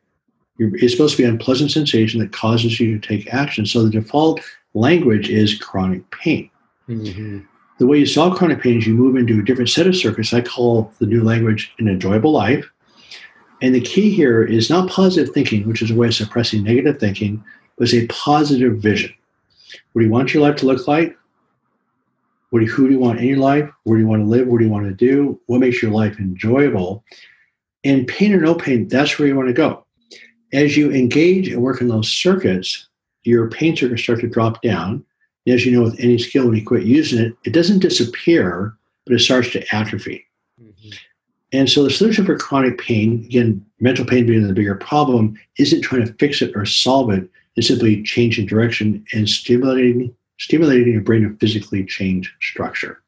It's 0.57 0.93
supposed 0.93 1.15
to 1.15 1.21
be 1.21 1.27
an 1.27 1.31
unpleasant 1.31 1.71
sensation 1.71 2.19
that 2.19 2.31
causes 2.31 2.79
you 2.79 2.97
to 2.97 3.07
take 3.07 3.33
action. 3.33 3.65
So, 3.65 3.83
the 3.83 3.91
default 3.91 4.41
language 4.73 5.29
is 5.29 5.57
chronic 5.57 6.09
pain. 6.11 6.49
Mm-hmm 6.89 7.39
the 7.81 7.87
way 7.87 7.97
you 7.97 8.05
solve 8.05 8.37
chronic 8.37 8.61
pain 8.61 8.77
is 8.77 8.85
you 8.85 8.93
move 8.93 9.15
into 9.15 9.39
a 9.39 9.43
different 9.43 9.67
set 9.67 9.87
of 9.87 9.95
circuits. 9.95 10.35
I 10.35 10.41
call 10.41 10.93
the 10.99 11.07
new 11.07 11.23
language 11.23 11.73
an 11.79 11.87
enjoyable 11.87 12.31
life. 12.31 12.69
And 13.59 13.73
the 13.73 13.81
key 13.81 14.11
here 14.11 14.43
is 14.43 14.69
not 14.69 14.87
positive 14.87 15.33
thinking, 15.33 15.67
which 15.67 15.81
is 15.81 15.89
a 15.89 15.95
way 15.95 16.05
of 16.05 16.13
suppressing 16.13 16.61
negative 16.61 16.99
thinking, 16.99 17.43
but 17.75 17.85
it's 17.85 17.95
a 17.95 18.05
positive 18.05 18.77
vision. 18.77 19.11
What 19.93 20.01
do 20.01 20.05
you 20.05 20.11
want 20.11 20.31
your 20.31 20.43
life 20.43 20.57
to 20.57 20.67
look 20.67 20.87
like? 20.87 21.17
What 22.51 22.59
do 22.59 22.65
you, 22.65 22.71
who 22.71 22.87
do 22.87 22.93
you 22.93 22.99
want 22.99 23.19
in 23.19 23.27
your 23.27 23.37
life? 23.37 23.69
Where 23.83 23.97
do 23.97 24.03
you 24.03 24.09
want 24.09 24.23
to 24.23 24.29
live? 24.29 24.45
What 24.45 24.59
do 24.59 24.65
you 24.65 24.71
want 24.71 24.85
to 24.85 24.93
do? 24.93 25.39
What 25.45 25.59
makes 25.59 25.81
your 25.81 25.91
life 25.91 26.19
enjoyable? 26.19 27.03
And 27.85 28.05
pain 28.07 28.33
or 28.33 28.41
no 28.41 28.53
pain, 28.53 28.89
that's 28.89 29.17
where 29.17 29.27
you 29.27 29.37
want 29.37 29.47
to 29.47 29.53
go. 29.53 29.85
As 30.51 30.75
you 30.75 30.91
engage 30.91 31.47
and 31.47 31.61
work 31.61 31.79
in 31.79 31.87
those 31.87 32.09
circuits, 32.09 32.89
your 33.23 33.49
pain 33.49 33.75
circuits 33.77 34.03
start 34.03 34.19
to 34.19 34.27
drop 34.27 34.61
down. 34.61 35.03
And 35.45 35.55
as 35.55 35.65
you 35.65 35.71
know, 35.71 35.83
with 35.83 35.99
any 35.99 36.17
skill, 36.17 36.45
when 36.45 36.57
you 36.57 36.65
quit 36.65 36.83
using 36.83 37.19
it, 37.19 37.33
it 37.45 37.53
doesn't 37.53 37.79
disappear, 37.79 38.75
but 39.05 39.15
it 39.15 39.19
starts 39.19 39.51
to 39.51 39.63
atrophy. 39.73 40.25
Mm-hmm. 40.61 40.89
And 41.53 41.69
so 41.69 41.83
the 41.83 41.89
solution 41.89 42.25
for 42.25 42.37
chronic 42.37 42.77
pain, 42.79 43.23
again, 43.25 43.65
mental 43.79 44.05
pain 44.05 44.25
being 44.25 44.45
the 44.45 44.53
bigger 44.53 44.75
problem, 44.75 45.39
isn't 45.57 45.83
trying 45.83 46.05
to 46.05 46.13
fix 46.15 46.41
it 46.41 46.51
or 46.53 46.65
solve 46.65 47.11
it. 47.11 47.29
It's 47.55 47.67
simply 47.67 48.03
changing 48.03 48.47
direction 48.47 49.05
and 49.13 49.29
stimulating 49.29 50.13
stimulating 50.41 50.93
your 50.93 51.01
brain 51.01 51.21
to 51.21 51.37
physically 51.37 51.85
change 51.85 52.35
structure. 52.41 53.01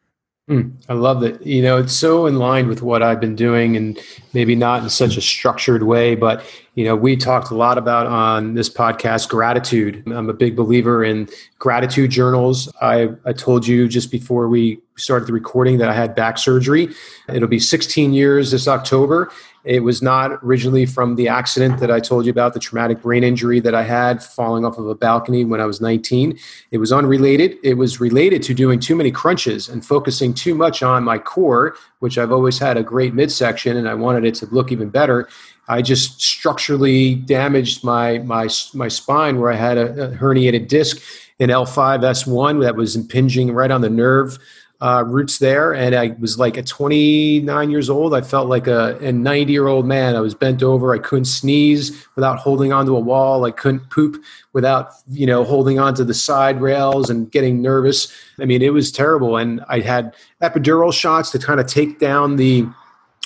Mm, 0.50 0.74
I 0.90 0.94
love 0.94 1.22
that. 1.22 1.46
You 1.48 1.62
know, 1.62 1.78
it's 1.78 1.94
so 1.94 2.26
in 2.26 2.38
line 2.38 2.68
with 2.68 2.82
what 2.82 3.02
I've 3.02 3.22
been 3.22 3.36
doing 3.36 3.78
and 3.78 3.98
maybe 4.34 4.56
not 4.56 4.84
in 4.84 4.90
such 4.90 5.16
a 5.16 5.22
structured 5.22 5.84
way, 5.84 6.16
but 6.16 6.44
you 6.76 6.84
know, 6.84 6.98
we 6.98 7.16
talked 7.16 7.50
a 7.50 7.56
lot 7.56 7.78
about 7.78 8.08
on 8.08 8.54
this 8.54 8.70
podcast 8.70 9.30
gratitude. 9.30 10.04
I'm 10.06 10.30
a 10.30 10.34
big 10.34 10.56
believer 10.56 11.04
in 11.04 11.30
gratitude 11.60 12.12
journals. 12.12 12.70
I, 12.82 13.10
I 13.26 13.32
told 13.32 13.66
you 13.66 13.88
just 13.88 14.12
before 14.12 14.50
we 14.50 14.82
started 14.98 15.28
the 15.28 15.34
recording 15.34 15.78
that 15.78 15.90
I 15.90 15.94
had 15.94 16.14
back 16.14 16.38
surgery. 16.38 16.90
It'll 17.30 17.48
be 17.48 17.60
16 17.60 18.14
years 18.14 18.52
this 18.52 18.68
October. 18.68 19.32
It 19.64 19.80
was 19.82 20.02
not 20.02 20.40
originally 20.44 20.86
from 20.86 21.16
the 21.16 21.30
accident 21.30 21.80
that 21.80 21.90
I 21.90 22.02
told 22.02 22.26
you 22.26 22.32
about, 22.32 22.54
the 22.54 22.60
traumatic 22.60 23.02
brain 23.02 23.24
injury 23.24 23.62
that 23.62 23.74
I 23.74 23.84
had 23.84 24.22
falling 24.22 24.66
off 24.66 24.78
of 24.78 24.88
a 24.88 24.96
balcony 24.96 25.46
when 25.46 25.62
I 25.62 25.66
was 25.66 25.80
19. 25.80 26.38
It 26.72 26.78
was 26.80 26.92
unrelated. 26.92 27.58
It 27.64 27.76
was 27.76 28.02
related 28.02 28.44
to 28.44 28.54
doing 28.54 28.80
too 28.80 28.96
many 28.96 29.10
crunches 29.10 29.70
and 29.70 29.86
focusing 29.86 30.34
too 30.34 30.54
much 30.54 30.84
on 30.84 31.04
my 31.04 31.18
core, 31.18 31.76
which 32.00 32.18
I've 32.18 32.32
always 32.32 32.60
had 32.60 32.76
a 32.76 32.84
great 32.84 33.14
midsection 33.14 33.78
and 33.78 33.88
I 33.88 33.94
wanted 33.94 34.26
it 34.26 34.36
to 34.36 34.48
look 34.48 34.72
even 34.72 34.90
better. 34.90 35.30
I 35.70 35.82
just 35.82 36.22
structurally 36.22 37.16
damaged 37.16 37.86
my 37.86 38.18
my 38.20 38.50
my 38.74 38.90
spine 38.90 39.40
where 39.40 39.50
I 39.50 39.56
had 39.56 39.78
a, 39.78 40.12
a 40.12 40.16
herniated 40.16 40.68
disc 40.68 41.02
in 41.40 41.50
L5 41.50 42.02
S1 42.02 42.62
that 42.62 42.76
was 42.76 42.96
impinging 42.96 43.54
right 43.54 43.72
on 43.72 43.82
the 43.82 43.90
nerve 43.90 44.38
uh, 44.84 45.02
roots 45.02 45.38
there. 45.38 45.74
And 45.74 45.96
I 45.96 46.14
was 46.20 46.38
like 46.38 46.58
at 46.58 46.68
29 46.68 47.72
years 47.72 47.90
old, 47.90 48.14
I 48.14 48.20
felt 48.20 48.50
like 48.50 48.68
a, 48.68 48.98
a 48.98 49.14
90 49.14 49.54
year 49.54 49.68
old 49.68 49.86
man. 49.86 50.14
I 50.14 50.20
was 50.20 50.36
bent 50.36 50.62
over. 50.62 50.94
I 50.94 50.98
couldn't 51.00 51.26
sneeze 51.26 52.06
without 52.16 52.38
holding 52.38 52.74
onto 52.74 52.94
a 52.94 53.00
wall. 53.00 53.46
I 53.46 53.52
couldn't 53.52 53.90
poop 53.90 54.22
without, 54.52 54.92
you 55.10 55.26
know, 55.26 55.46
holding 55.46 55.80
onto 55.80 56.04
the 56.04 56.14
side 56.14 56.60
rails 56.60 57.10
and 57.10 57.32
getting 57.32 57.62
nervous. 57.62 58.14
I 58.42 58.46
mean, 58.46 58.62
it 58.62 58.74
was 58.74 58.92
terrible. 58.92 59.38
And 59.38 59.64
I 59.70 59.80
had 59.80 60.14
epidural 60.42 60.94
shots 60.94 61.32
to 61.32 61.40
kind 61.40 61.62
of 61.62 61.68
take 61.68 61.98
down 61.98 62.36
the, 62.36 62.68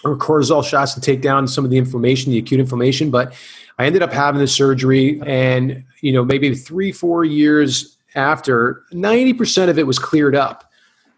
or 0.04 0.16
cortisol 0.16 0.64
shots 0.64 0.94
to 0.94 1.02
take 1.02 1.24
down 1.24 1.48
some 1.48 1.66
of 1.66 1.72
the 1.72 1.80
inflammation, 1.80 2.32
the 2.32 2.38
acute 2.38 2.60
inflammation. 2.60 3.10
But 3.10 3.34
I 3.80 3.88
ended 3.88 4.04
up 4.04 4.14
having 4.14 4.40
the 4.40 4.48
surgery 4.48 5.20
and, 5.26 5.84
you 6.02 6.14
know, 6.14 6.24
maybe 6.24 6.54
three, 6.54 6.92
four 6.92 7.26
years 7.26 7.98
after, 8.14 8.84
90% 8.94 9.70
of 9.70 9.80
it 9.80 9.88
was 9.88 9.98
cleared 9.98 10.36
up 10.36 10.67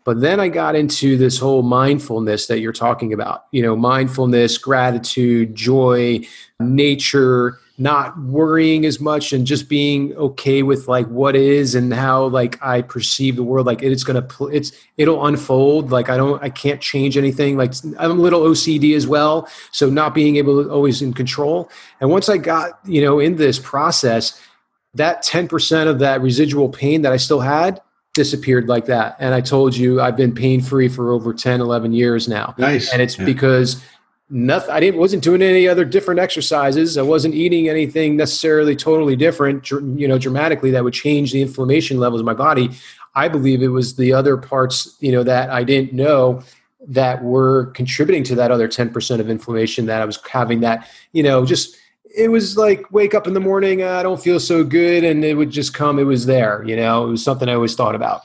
but 0.09 0.21
then 0.21 0.39
I 0.39 0.47
got 0.47 0.75
into 0.75 1.17
this 1.17 1.37
whole 1.37 1.61
mindfulness 1.61 2.47
that 2.47 2.61
you're 2.61 2.73
talking 2.73 3.13
about, 3.13 3.45
you 3.51 3.61
know, 3.61 3.75
mindfulness, 3.75 4.57
gratitude, 4.57 5.53
joy, 5.53 6.21
nature, 6.59 7.59
not 7.77 8.17
worrying 8.17 8.87
as 8.87 8.99
much 8.99 9.33
and 9.33 9.45
just 9.45 9.69
being 9.69 10.15
okay 10.15 10.63
with 10.63 10.87
like 10.87 11.05
what 11.09 11.35
is 11.35 11.75
and 11.75 11.93
how 11.93 12.25
like 12.25 12.59
I 12.59 12.81
perceive 12.81 13.35
the 13.35 13.43
world. 13.43 13.67
Like 13.67 13.83
it's 13.83 14.03
going 14.03 14.27
to, 14.27 14.47
it's, 14.47 14.71
it'll 14.97 15.27
unfold. 15.27 15.91
Like 15.91 16.09
I 16.09 16.17
don't, 16.17 16.41
I 16.41 16.49
can't 16.49 16.81
change 16.81 17.15
anything. 17.15 17.55
Like 17.55 17.75
I'm 17.99 18.09
a 18.09 18.15
little 18.15 18.41
OCD 18.41 18.95
as 18.95 19.05
well. 19.05 19.47
So 19.71 19.91
not 19.91 20.15
being 20.15 20.37
able 20.37 20.63
to 20.63 20.71
always 20.71 21.03
in 21.03 21.13
control. 21.13 21.69
And 22.01 22.09
once 22.09 22.29
I 22.29 22.37
got, 22.37 22.79
you 22.83 23.03
know, 23.03 23.19
in 23.19 23.35
this 23.35 23.59
process, 23.59 24.41
that 24.95 25.23
10% 25.23 25.87
of 25.87 25.99
that 25.99 26.19
residual 26.19 26.67
pain 26.67 27.03
that 27.03 27.13
I 27.13 27.17
still 27.17 27.41
had 27.41 27.79
disappeared 28.13 28.67
like 28.67 28.85
that. 28.85 29.15
And 29.19 29.33
I 29.33 29.41
told 29.41 29.75
you 29.75 30.01
I've 30.01 30.17
been 30.17 30.33
pain 30.33 30.61
free 30.61 30.87
for 30.87 31.11
over 31.11 31.33
10, 31.33 31.61
11 31.61 31.93
years 31.93 32.27
now. 32.27 32.55
Nice. 32.57 32.91
And 32.91 33.01
it's 33.01 33.17
yeah. 33.17 33.25
because 33.25 33.83
nothing, 34.29 34.71
I 34.71 34.79
didn't, 34.79 34.99
wasn't 34.99 35.23
doing 35.23 35.41
any 35.41 35.67
other 35.67 35.85
different 35.85 36.19
exercises. 36.19 36.97
I 36.97 37.01
wasn't 37.01 37.35
eating 37.35 37.69
anything 37.69 38.17
necessarily 38.17 38.75
totally 38.75 39.15
different, 39.15 39.69
you 39.69 40.07
know, 40.07 40.17
dramatically 40.17 40.71
that 40.71 40.83
would 40.83 40.93
change 40.93 41.31
the 41.31 41.41
inflammation 41.41 41.97
levels 41.97 42.21
of 42.21 42.25
my 42.25 42.33
body. 42.33 42.71
I 43.15 43.27
believe 43.27 43.61
it 43.61 43.69
was 43.69 43.95
the 43.95 44.13
other 44.13 44.37
parts, 44.37 44.97
you 44.99 45.11
know, 45.11 45.23
that 45.23 45.49
I 45.49 45.63
didn't 45.63 45.93
know 45.93 46.43
that 46.87 47.23
were 47.23 47.67
contributing 47.67 48.23
to 48.23 48.35
that 48.35 48.51
other 48.51 48.67
10% 48.67 49.19
of 49.19 49.29
inflammation 49.29 49.85
that 49.87 50.01
I 50.01 50.05
was 50.05 50.19
having 50.29 50.61
that, 50.61 50.87
you 51.11 51.23
know, 51.23 51.45
just 51.45 51.75
it 52.15 52.29
was 52.29 52.57
like 52.57 52.91
wake 52.91 53.13
up 53.13 53.27
in 53.27 53.33
the 53.33 53.39
morning, 53.39 53.83
I 53.83 54.03
don't 54.03 54.21
feel 54.21 54.39
so 54.39 54.63
good, 54.63 55.03
and 55.03 55.23
it 55.23 55.35
would 55.35 55.51
just 55.51 55.73
come. 55.73 55.99
It 55.99 56.03
was 56.03 56.25
there, 56.25 56.63
you 56.65 56.75
know. 56.75 57.07
It 57.07 57.11
was 57.11 57.23
something 57.23 57.49
I 57.49 57.53
always 57.53 57.75
thought 57.75 57.95
about. 57.95 58.21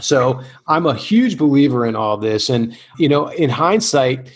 So 0.00 0.40
I'm 0.66 0.86
a 0.86 0.94
huge 0.94 1.36
believer 1.36 1.86
in 1.86 1.96
all 1.96 2.16
this, 2.16 2.48
and 2.48 2.76
you 2.98 3.08
know, 3.08 3.28
in 3.28 3.50
hindsight, 3.50 4.30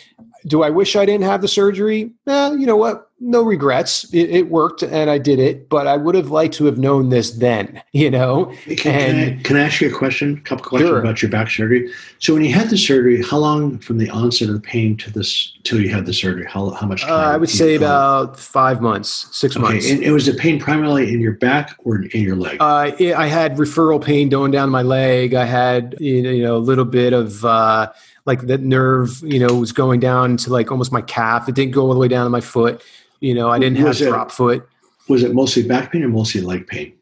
do 0.46 0.62
I 0.62 0.70
wish 0.70 0.96
I 0.96 1.06
didn't 1.06 1.24
have 1.24 1.40
the 1.40 1.48
surgery? 1.48 2.12
Eh, 2.26 2.52
you 2.52 2.66
know 2.66 2.76
what? 2.76 3.10
No 3.20 3.42
regrets. 3.42 4.04
It, 4.12 4.28
it, 4.30 4.50
worked 4.50 4.82
and 4.82 5.08
I 5.08 5.18
did 5.18 5.38
it, 5.38 5.68
but 5.68 5.86
I 5.86 5.96
would 5.96 6.14
have 6.14 6.30
liked 6.30 6.54
to 6.54 6.66
have 6.66 6.78
known 6.78 7.10
this 7.10 7.30
then, 7.30 7.82
you 7.92 8.10
know? 8.10 8.46
Can, 8.64 8.70
and, 8.70 8.78
can, 8.78 9.38
I, 9.38 9.42
can 9.42 9.56
I 9.56 9.60
ask 9.60 9.80
you 9.80 9.88
a 9.88 9.96
question? 9.96 10.38
A 10.38 10.40
couple 10.40 10.64
questions 10.64 10.90
sure. 10.90 11.00
about 11.00 11.22
your 11.22 11.30
back 11.30 11.50
surgery. 11.50 11.90
So 12.18 12.34
when 12.34 12.44
you 12.44 12.52
had 12.52 12.70
the 12.70 12.76
surgery, 12.76 13.22
how 13.22 13.38
long 13.38 13.78
from 13.78 13.98
the 13.98 14.10
onset 14.10 14.48
of 14.48 14.54
the 14.54 14.60
pain 14.60 14.96
to 14.98 15.10
this 15.10 15.56
till 15.62 15.80
you 15.80 15.90
had 15.90 16.06
the 16.06 16.12
surgery? 16.12 16.46
How, 16.46 16.70
how 16.70 16.86
much 16.86 17.02
time? 17.02 17.12
Uh, 17.12 17.32
I 17.32 17.36
would 17.36 17.48
say 17.48 17.76
about 17.76 18.38
five 18.38 18.80
months, 18.82 19.28
six 19.30 19.56
okay. 19.56 19.62
months. 19.62 19.88
And 19.88 20.02
it 20.02 20.10
was 20.10 20.26
the 20.26 20.34
pain 20.34 20.58
primarily 20.58 21.12
in 21.12 21.20
your 21.20 21.34
back 21.34 21.76
or 21.78 22.02
in 22.02 22.20
your 22.20 22.36
leg? 22.36 22.58
Uh, 22.60 22.92
I 22.98 23.26
had 23.26 23.56
referral 23.56 24.04
pain 24.04 24.28
going 24.28 24.50
down 24.50 24.70
my 24.70 24.82
leg. 24.82 25.34
I 25.34 25.44
had, 25.44 25.94
you 26.00 26.42
know, 26.42 26.56
a 26.56 26.58
little 26.58 26.84
bit 26.84 27.12
of, 27.12 27.44
uh, 27.44 27.92
like 28.26 28.42
that 28.42 28.60
nerve, 28.60 29.22
you 29.22 29.38
know, 29.38 29.54
was 29.54 29.72
going 29.72 30.00
down 30.00 30.36
to 30.38 30.50
like 30.50 30.70
almost 30.70 30.92
my 30.92 31.02
calf. 31.02 31.48
It 31.48 31.54
didn't 31.54 31.72
go 31.72 31.82
all 31.82 31.94
the 31.94 32.00
way 32.00 32.08
down 32.08 32.24
to 32.24 32.30
my 32.30 32.40
foot. 32.40 32.82
You 33.24 33.32
know, 33.32 33.48
I 33.48 33.58
didn't 33.58 33.82
was 33.82 34.00
have 34.00 34.08
it, 34.08 34.10
drop 34.10 34.30
foot. 34.30 34.68
Was 35.08 35.22
it 35.22 35.32
mostly 35.32 35.66
back 35.66 35.92
pain 35.92 36.02
or 36.02 36.08
mostly 36.08 36.42
leg 36.42 36.66
pain? 36.66 36.92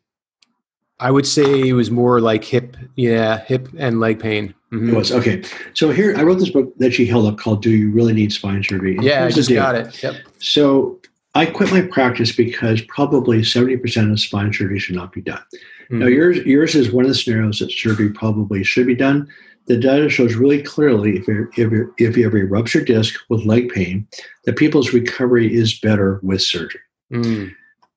I 1.00 1.10
would 1.10 1.26
say 1.26 1.68
it 1.68 1.72
was 1.72 1.90
more 1.90 2.20
like 2.20 2.44
hip, 2.44 2.76
yeah, 2.94 3.40
hip 3.40 3.68
and 3.76 3.98
leg 3.98 4.20
pain. 4.20 4.54
Mm-hmm. 4.72 4.90
It 4.90 4.94
was 4.94 5.10
okay. 5.10 5.42
So 5.74 5.90
here, 5.90 6.14
I 6.16 6.22
wrote 6.22 6.38
this 6.38 6.50
book 6.50 6.72
that 6.78 6.94
she 6.94 7.06
held 7.06 7.26
up 7.26 7.38
called 7.38 7.60
"Do 7.60 7.70
You 7.70 7.90
Really 7.90 8.12
Need 8.12 8.32
Spine 8.32 8.62
Surgery?" 8.62 8.94
And 8.94 9.04
yeah, 9.04 9.24
I 9.24 9.30
just 9.32 9.50
got 9.50 9.74
it. 9.74 10.00
Yep. 10.00 10.14
So 10.38 11.00
I 11.34 11.44
quit 11.44 11.72
my 11.72 11.82
practice 11.82 12.30
because 12.30 12.80
probably 12.82 13.42
seventy 13.42 13.76
percent 13.76 14.12
of 14.12 14.20
spine 14.20 14.52
surgery 14.52 14.78
should 14.78 14.94
not 14.94 15.12
be 15.12 15.22
done. 15.22 15.42
Mm-hmm. 15.90 15.98
Now 15.98 16.06
yours, 16.06 16.38
yours 16.46 16.76
is 16.76 16.92
one 16.92 17.04
of 17.04 17.08
the 17.08 17.16
scenarios 17.16 17.58
that 17.58 17.72
surgery 17.72 18.10
probably 18.10 18.62
should 18.62 18.86
be 18.86 18.94
done 18.94 19.28
the 19.66 19.76
data 19.76 20.08
shows 20.08 20.34
really 20.34 20.62
clearly 20.62 21.16
if, 21.16 21.26
you're, 21.26 21.48
if, 21.56 21.70
you're, 21.70 21.92
if 21.98 22.16
you 22.16 22.24
have 22.24 22.34
a 22.34 22.44
ruptured 22.44 22.86
disc 22.86 23.18
with 23.28 23.44
leg 23.44 23.70
pain, 23.70 24.06
that 24.44 24.56
people's 24.56 24.92
recovery 24.92 25.54
is 25.54 25.78
better 25.78 26.20
with 26.22 26.42
surgery. 26.42 26.80
Mm. 27.12 27.54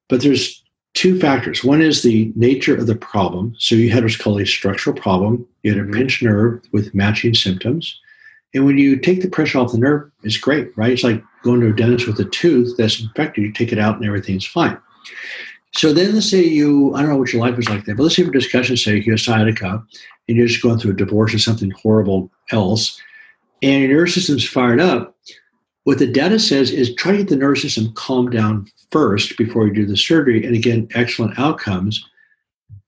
But 0.09 0.21
there's 0.21 0.63
two 0.93 1.19
factors. 1.19 1.63
One 1.63 1.81
is 1.81 2.03
the 2.03 2.31
nature 2.35 2.75
of 2.75 2.87
the 2.87 2.95
problem. 2.95 3.55
So 3.59 3.75
you 3.75 3.89
had 3.89 4.03
what's 4.03 4.17
called 4.17 4.41
a 4.41 4.45
structural 4.45 4.95
problem. 4.95 5.45
You 5.63 5.71
had 5.71 5.79
a 5.79 5.83
mm-hmm. 5.83 5.93
pinched 5.93 6.23
nerve 6.23 6.61
with 6.71 6.93
matching 6.95 7.33
symptoms. 7.33 7.99
And 8.53 8.65
when 8.65 8.77
you 8.77 8.97
take 8.97 9.21
the 9.21 9.29
pressure 9.29 9.59
off 9.59 9.73
the 9.73 9.77
nerve, 9.77 10.09
it's 10.23 10.37
great, 10.37 10.75
right? 10.77 10.91
It's 10.91 11.03
like 11.03 11.21
going 11.43 11.59
to 11.61 11.69
a 11.69 11.73
dentist 11.73 12.07
with 12.07 12.19
a 12.19 12.29
tooth 12.29 12.77
that's 12.77 13.01
infected. 13.01 13.43
You 13.43 13.51
take 13.51 13.73
it 13.73 13.79
out 13.79 13.97
and 13.97 14.05
everything's 14.05 14.45
fine. 14.45 14.77
So 15.77 15.91
then 15.91 16.13
let's 16.13 16.29
say 16.29 16.41
you, 16.43 16.93
I 16.95 17.01
don't 17.01 17.09
know 17.09 17.17
what 17.17 17.33
your 17.33 17.41
life 17.41 17.57
was 17.57 17.69
like 17.69 17.85
there, 17.85 17.95
but 17.95 18.03
let's 18.03 18.15
say 18.15 18.23
for 18.23 18.31
discussion's 18.31 18.83
sake, 18.83 19.05
you're 19.05 19.15
a 19.15 19.19
sciatica 19.19 19.83
and 20.27 20.37
you're 20.37 20.47
just 20.47 20.63
going 20.63 20.79
through 20.79 20.91
a 20.91 20.95
divorce 20.95 21.33
or 21.33 21.39
something 21.39 21.71
horrible 21.71 22.31
else, 22.51 22.99
and 23.61 23.83
your 23.83 23.91
nervous 23.91 24.15
system's 24.15 24.47
fired 24.47 24.79
up. 24.79 25.15
What 25.83 25.99
the 25.99 26.07
data 26.07 26.39
says 26.39 26.71
is 26.71 26.95
try 26.95 27.11
to 27.11 27.17
get 27.19 27.27
the 27.27 27.35
nervous 27.35 27.61
system 27.61 27.93
calmed 27.93 28.31
down 28.31 28.67
first 28.91 29.37
before 29.37 29.67
you 29.67 29.73
do 29.73 29.85
the 29.85 29.97
surgery. 29.97 30.43
And 30.45 30.55
again, 30.55 30.87
excellent 30.95 31.37
outcomes. 31.37 32.03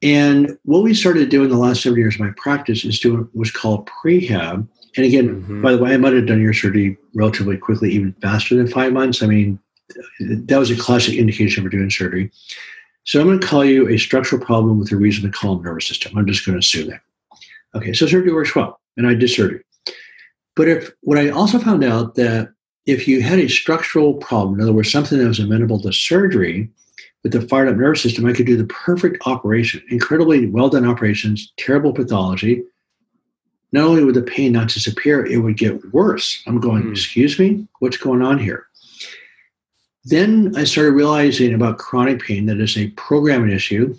And 0.01 0.57
what 0.63 0.83
we 0.83 0.93
started 0.93 1.29
doing 1.29 1.49
the 1.49 1.57
last 1.57 1.83
seven 1.83 1.99
years 1.99 2.15
of 2.15 2.21
my 2.21 2.31
practice 2.37 2.85
is 2.85 2.99
doing 2.99 3.27
what's 3.33 3.51
called 3.51 3.87
prehab. 3.87 4.67
And 4.95 5.05
again, 5.05 5.41
mm-hmm. 5.41 5.61
by 5.61 5.73
the 5.73 5.77
way, 5.77 5.93
I 5.93 5.97
might 5.97 6.13
have 6.13 6.25
done 6.25 6.41
your 6.41 6.53
surgery 6.53 6.97
relatively 7.13 7.57
quickly, 7.57 7.91
even 7.91 8.13
faster 8.21 8.55
than 8.55 8.67
five 8.67 8.93
months. 8.93 9.21
I 9.21 9.27
mean, 9.27 9.59
that 10.19 10.57
was 10.57 10.71
a 10.71 10.75
classic 10.75 11.15
indication 11.15 11.63
for 11.63 11.69
doing 11.69 11.89
surgery. 11.89 12.31
So 13.07 13.21
I'm 13.21 13.27
going 13.27 13.39
to 13.39 13.47
call 13.47 13.63
you 13.63 13.87
a 13.87 13.97
structural 13.97 14.43
problem 14.43 14.79
with 14.79 14.91
a 14.91 14.97
reasonably 14.97 15.31
calm 15.31 15.63
nervous 15.63 15.87
system. 15.87 16.17
I'm 16.17 16.27
just 16.27 16.45
going 16.45 16.55
to 16.55 16.59
assume 16.59 16.89
that. 16.89 16.99
Okay, 17.73 17.93
so 17.93 18.05
surgery 18.05 18.33
works 18.33 18.53
well, 18.53 18.81
and 18.97 19.07
I 19.07 19.13
did 19.13 19.29
surgery. 19.29 19.63
But 20.57 20.67
if 20.67 20.91
what 21.01 21.17
I 21.17 21.29
also 21.29 21.57
found 21.57 21.85
out 21.85 22.15
that 22.15 22.49
if 22.85 23.07
you 23.07 23.21
had 23.21 23.39
a 23.39 23.47
structural 23.47 24.15
problem, 24.15 24.55
in 24.55 24.61
other 24.61 24.73
words, 24.73 24.91
something 24.91 25.17
that 25.19 25.27
was 25.27 25.39
amenable 25.39 25.79
to 25.81 25.93
surgery, 25.93 26.69
with 27.23 27.31
the 27.31 27.41
fired 27.41 27.69
up 27.69 27.77
nervous 27.77 28.01
system, 28.01 28.25
I 28.25 28.33
could 28.33 28.45
do 28.45 28.57
the 28.57 28.65
perfect 28.65 29.25
operation, 29.25 29.81
incredibly 29.89 30.47
well 30.47 30.69
done 30.69 30.85
operations, 30.85 31.53
terrible 31.55 31.93
pathology. 31.93 32.63
Not 33.71 33.85
only 33.85 34.03
would 34.03 34.15
the 34.15 34.21
pain 34.21 34.51
not 34.51 34.67
disappear, 34.67 35.25
it 35.25 35.37
would 35.37 35.57
get 35.57 35.93
worse. 35.93 36.43
I'm 36.45 36.59
going, 36.59 36.83
mm. 36.83 36.91
excuse 36.91 37.39
me, 37.39 37.67
what's 37.79 37.97
going 37.97 38.21
on 38.21 38.37
here? 38.37 38.67
Then 40.09 40.53
I 40.55 40.63
started 40.63 40.91
realizing 40.91 41.53
about 41.53 41.79
chronic 41.79 42.21
pain 42.21 42.45
that 42.45 42.61
is 42.61 42.77
a 42.77 42.89
programming 42.91 43.51
issue. 43.51 43.93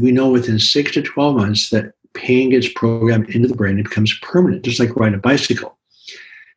We 0.00 0.12
know 0.12 0.30
within 0.30 0.60
six 0.60 0.92
to 0.92 1.02
12 1.02 1.36
months 1.36 1.70
that 1.70 1.94
pain 2.14 2.50
gets 2.50 2.68
programmed 2.72 3.28
into 3.30 3.48
the 3.48 3.56
brain 3.56 3.74
and 3.74 3.84
becomes 3.84 4.16
permanent, 4.22 4.64
just 4.64 4.78
like 4.78 4.94
riding 4.94 5.18
a 5.18 5.20
bicycle. 5.20 5.76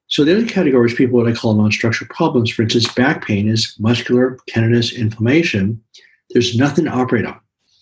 So 0.08 0.24
the 0.24 0.38
other 0.38 0.46
categories, 0.46 0.94
people 0.94 1.18
what 1.18 1.28
I 1.28 1.34
call 1.34 1.56
non-structural 1.56 2.10
problems, 2.10 2.52
for 2.52 2.62
instance, 2.62 2.94
back 2.94 3.26
pain 3.26 3.50
is 3.50 3.76
muscular 3.80 4.38
tendinous 4.48 4.94
inflammation. 4.94 5.82
There's 6.30 6.56
nothing 6.56 6.86
to 6.86 6.92
operate 6.92 7.26
on. 7.26 7.40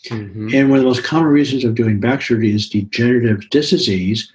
Mm-hmm. 0.08 0.50
And 0.54 0.70
one 0.70 0.80
of 0.80 0.84
the 0.84 0.90
most 0.90 1.04
common 1.04 1.28
reasons 1.28 1.66
of 1.66 1.76
doing 1.76 2.00
back 2.00 2.22
surgery 2.22 2.56
is 2.56 2.70
degenerative 2.70 3.50
disc 3.50 3.72
disease. 3.72 4.32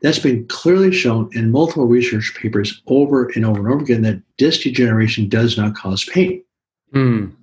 That's 0.00 0.18
been 0.18 0.46
clearly 0.46 0.92
shown 0.92 1.28
in 1.32 1.50
multiple 1.50 1.86
research 1.86 2.34
papers 2.36 2.82
over 2.86 3.28
and 3.30 3.44
over 3.44 3.58
and 3.58 3.68
over 3.68 3.82
again 3.82 4.02
that 4.02 4.22
disc 4.36 4.62
degeneration 4.62 5.28
does 5.28 5.56
not 5.56 5.74
cause 5.74 6.04
pain. 6.04 6.42
Mm. 6.94 7.34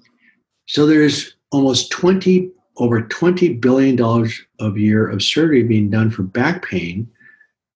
So 0.67 0.85
there's 0.85 1.35
almost 1.51 1.91
20 1.91 2.49
over 2.77 3.01
20 3.01 3.53
billion 3.53 3.95
dollars 3.95 4.41
a 4.59 4.69
year 4.71 5.09
of 5.09 5.23
surgery 5.23 5.63
being 5.63 5.89
done 5.89 6.11
for 6.11 6.23
back 6.23 6.65
pain. 6.65 7.09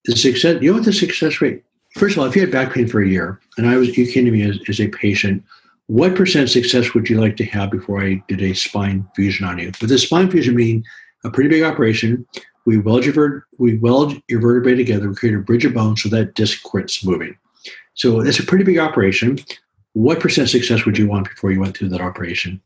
The 0.06 0.16
success, 0.16 0.62
you 0.62 0.72
know 0.72 0.78
what 0.78 0.86
the 0.86 0.94
success 0.94 1.42
rate 1.42 1.64
First 1.96 2.16
of 2.16 2.22
all, 2.22 2.28
if 2.28 2.36
you 2.36 2.42
had 2.42 2.52
back 2.52 2.74
pain 2.74 2.88
for 2.88 3.02
a 3.02 3.08
year 3.08 3.40
and 3.58 3.68
I 3.68 3.78
was 3.78 3.98
you 3.98 4.12
came 4.12 4.26
to 4.26 4.32
me 4.32 4.44
as, 4.44 4.60
as 4.68 4.80
a 4.80 4.88
patient, 4.88 5.44
what 5.88 6.16
percent 6.16 6.50
success 6.50 6.94
would 6.94 7.10
you 7.10 7.20
like 7.20 7.36
to 7.38 7.46
have 7.46 7.72
before 7.72 8.04
I 8.04 8.24
did 8.28 8.42
a 8.42 8.54
spine 8.54 9.08
fusion 9.16 9.46
on 9.46 9.58
you? 9.58 9.72
With 9.82 9.90
the 9.90 9.98
spine 9.98 10.30
fusion 10.30 10.56
being 10.56 10.86
a 11.24 11.32
pretty 11.32 11.50
big 11.50 11.64
operation, 11.64 12.28
we 12.66 12.78
weld 12.78 13.06
your 13.06 13.14
ver- 13.14 13.46
we 13.58 13.78
weld 13.78 14.22
your 14.28 14.42
vertebrae 14.42 14.76
together, 14.76 15.10
we 15.10 15.16
create 15.16 15.36
a 15.36 15.40
bridge 15.40 15.66
of 15.66 15.74
bone 15.74 15.98
so 15.98 16.10
that 16.10 16.36
disc 16.36 16.64
quits 16.64 17.04
moving. 17.04 17.38
So 17.94 18.22
it's 18.22 18.40
a 18.40 18.44
pretty 18.44 18.64
big 18.64 18.78
operation. 18.78 19.40
What 19.94 20.20
percent 20.20 20.50
success 20.50 20.86
would 20.86 20.98
you 20.98 21.08
want 21.08 21.30
before 21.30 21.52
you 21.52 21.60
went 21.60 21.76
through 21.76 21.90
that 21.90 22.02
operation? 22.02 22.62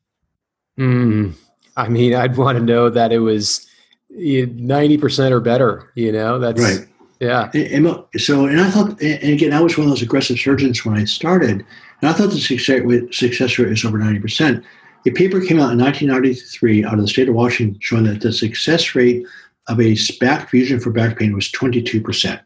Mm, 0.78 1.34
I 1.78 1.88
mean, 1.88 2.14
I'd 2.14 2.38
want 2.38 2.58
to 2.58 2.64
know 2.64 2.90
that 2.90 3.12
it 3.12 3.20
was 3.20 3.68
ninety 4.10 4.98
percent 4.98 5.34
or 5.34 5.40
better. 5.40 5.92
You 5.96 6.12
know, 6.12 6.40
that's 6.40 6.62
right. 6.62 6.88
Yeah. 7.24 7.50
And, 7.54 8.04
so, 8.18 8.48
and 8.48 8.60
I 8.60 8.70
thought, 8.70 9.02
and 9.02 9.34
again, 9.34 9.54
I 9.54 9.62
was 9.62 9.78
one 9.78 9.86
of 9.88 9.92
those 9.92 10.02
aggressive 10.02 10.38
surgeons 10.38 10.84
when 10.84 10.98
I 10.98 11.06
started, 11.06 11.66
and 12.02 12.10
I 12.10 12.12
thought 12.12 12.32
the 12.32 12.38
success 12.38 12.82
rate, 12.82 13.14
success 13.14 13.58
rate 13.58 13.70
was 13.70 13.86
over 13.86 13.98
90%. 13.98 14.62
A 15.06 15.12
paper 15.12 15.40
came 15.40 15.60
out 15.60 15.72
in 15.72 15.80
1993 15.80 16.84
out 16.84 16.96
of 16.96 17.00
the 17.02 17.08
state 17.08 17.30
of 17.30 17.36
Washington 17.36 17.80
showing 17.80 18.04
that 18.06 18.20
the 18.20 18.34
success 18.34 18.94
rate 18.94 19.26
of 19.68 19.80
a 19.80 19.98
back 20.20 20.50
fusion 20.50 20.80
for 20.80 20.92
back 20.92 21.18
pain 21.18 21.34
was 21.34 21.52
22%. 21.52 22.42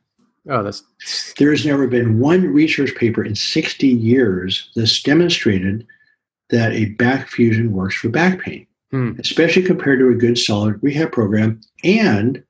Oh, 0.50 0.64
that's. 0.64 0.84
There 1.38 1.52
has 1.52 1.66
never 1.66 1.88
been 1.88 2.20
one 2.20 2.46
research 2.54 2.96
paper 2.96 3.24
in 3.24 3.36
60 3.36 3.88
years 3.88 4.70
that's 4.76 5.02
demonstrated 5.04 5.86
that 6.50 6.72
a 6.72 6.86
back 6.86 7.28
fusion 7.28 7.74
works 7.74 7.96
for 7.96 8.10
back 8.10 8.40
pain, 8.40 8.66
hmm. 8.92 9.12
especially 9.20 9.64
compared 9.64 10.00
to 10.00 10.10
a 10.10 10.16
good 10.16 10.38
solid 10.38 10.82
rehab 10.82 11.12
program 11.12 11.60
and 11.84 12.44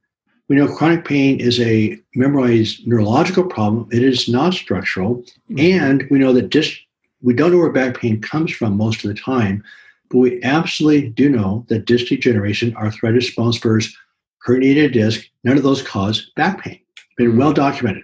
we 0.47 0.55
know 0.55 0.73
chronic 0.73 1.03
pain 1.03 1.39
is 1.39 1.59
a 1.59 1.99
memorized 2.15 2.87
neurological 2.87 3.45
problem. 3.45 3.87
It 3.91 4.03
is 4.03 4.29
not 4.29 4.53
structural. 4.53 5.15
Mm-hmm. 5.51 5.59
And 5.59 6.07
we 6.09 6.19
know 6.19 6.33
that 6.33 6.49
disc, 6.49 6.77
we 7.21 7.33
don't 7.33 7.51
know 7.51 7.57
where 7.57 7.71
back 7.71 7.97
pain 7.97 8.21
comes 8.21 8.51
from 8.51 8.77
most 8.77 9.03
of 9.03 9.09
the 9.09 9.19
time, 9.19 9.63
but 10.09 10.19
we 10.19 10.41
absolutely 10.43 11.09
do 11.09 11.29
know 11.29 11.65
that 11.67 11.85
disc 11.85 12.07
degeneration, 12.07 12.75
arthritis, 12.77 13.35
bone 13.35 13.51
spurs, 13.51 13.95
herniated 14.47 14.93
disc, 14.93 15.27
none 15.43 15.57
of 15.57 15.63
those 15.63 15.81
cause 15.81 16.31
back 16.35 16.63
pain. 16.63 16.79
Been 17.17 17.37
well 17.37 17.53
documented. 17.53 18.03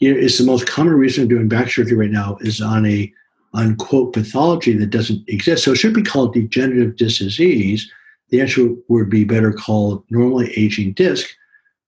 Know, 0.00 0.10
it's 0.18 0.38
the 0.38 0.44
most 0.44 0.66
common 0.66 0.94
reason 0.94 1.24
of 1.24 1.28
doing 1.28 1.48
back 1.48 1.70
surgery 1.70 1.96
right 1.96 2.10
now 2.10 2.38
is 2.40 2.60
on 2.60 2.86
a 2.86 3.12
unquote 3.54 4.12
pathology 4.12 4.76
that 4.76 4.90
doesn't 4.90 5.28
exist. 5.28 5.64
So 5.64 5.72
it 5.72 5.76
should 5.76 5.94
be 5.94 6.02
called 6.02 6.34
degenerative 6.34 6.96
disc 6.96 7.18
disease. 7.18 7.90
The 8.30 8.40
answer 8.40 8.68
would 8.88 9.10
be 9.10 9.24
better 9.24 9.52
called 9.52 10.04
normally 10.10 10.52
aging 10.56 10.92
disc 10.94 11.28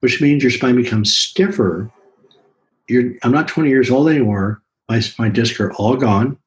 which 0.00 0.20
means 0.20 0.42
your 0.42 0.50
spine 0.50 0.76
becomes 0.76 1.12
stiffer. 1.12 1.90
You're, 2.88 3.14
I'm 3.22 3.32
not 3.32 3.48
20 3.48 3.68
years 3.68 3.90
old 3.90 4.08
anymore. 4.08 4.62
My, 4.88 5.02
my 5.18 5.28
discs 5.28 5.58
are 5.58 5.72
all 5.74 5.96
gone. 5.96 6.38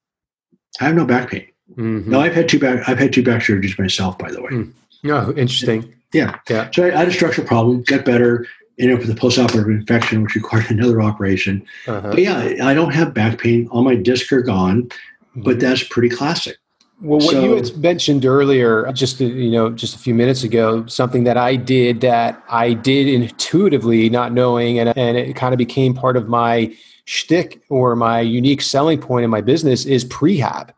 I 0.79 0.85
have 0.85 0.95
no 0.95 1.05
back 1.05 1.31
pain. 1.31 1.47
Mm-hmm. 1.71 2.09
No, 2.09 2.21
I've 2.21 2.33
had 2.33 2.47
two 2.47 2.59
back. 2.59 2.87
I've 2.87 2.97
had 2.97 3.11
two 3.11 3.23
back 3.23 3.41
surgeries 3.41 3.77
myself, 3.77 4.17
by 4.17 4.31
the 4.31 4.41
way. 4.41 4.51
Mm. 4.51 4.73
Oh, 5.05 5.29
interesting. 5.31 5.93
Yeah, 6.13 6.39
yeah. 6.49 6.69
So 6.73 6.85
I, 6.85 6.87
I, 6.87 6.97
had 6.97 7.07
a 7.07 7.11
structural 7.11 7.47
problem, 7.47 7.83
got 7.83 8.05
better. 8.05 8.47
Ended 8.79 8.99
up 8.99 9.05
with 9.05 9.15
a 9.15 9.19
postoperative 9.19 9.67
infection, 9.67 10.23
which 10.23 10.35
required 10.35 10.65
another 10.69 11.01
operation. 11.01 11.65
Uh-huh. 11.87 12.11
But 12.11 12.19
yeah, 12.19 12.55
I 12.63 12.73
don't 12.73 12.93
have 12.93 13.13
back 13.13 13.39
pain. 13.39 13.67
All 13.71 13.83
my 13.83 13.95
discs 13.95 14.31
are 14.31 14.41
gone, 14.41 14.83
mm-hmm. 14.83 15.41
but 15.41 15.59
that's 15.59 15.83
pretty 15.83 16.09
classic. 16.09 16.57
Well, 17.01 17.19
what 17.19 17.31
so, 17.31 17.41
you 17.41 17.55
had 17.55 17.77
mentioned 17.77 18.25
earlier, 18.25 18.91
just 18.91 19.21
you 19.21 19.51
know, 19.51 19.69
just 19.69 19.95
a 19.95 19.99
few 19.99 20.13
minutes 20.13 20.43
ago, 20.43 20.85
something 20.87 21.23
that 21.23 21.37
I 21.37 21.55
did 21.55 22.01
that 22.01 22.43
I 22.49 22.73
did 22.73 23.07
intuitively, 23.07 24.09
not 24.09 24.33
knowing, 24.33 24.79
and 24.79 24.89
and 24.97 25.15
it 25.15 25.35
kind 25.35 25.53
of 25.53 25.57
became 25.57 25.93
part 25.93 26.17
of 26.17 26.27
my 26.27 26.75
shtick 27.05 27.61
or 27.69 27.95
my 27.95 28.19
unique 28.19 28.61
selling 28.61 28.99
point 28.99 29.23
in 29.23 29.29
my 29.29 29.39
business 29.39 29.85
is 29.85 30.03
prehab. 30.05 30.71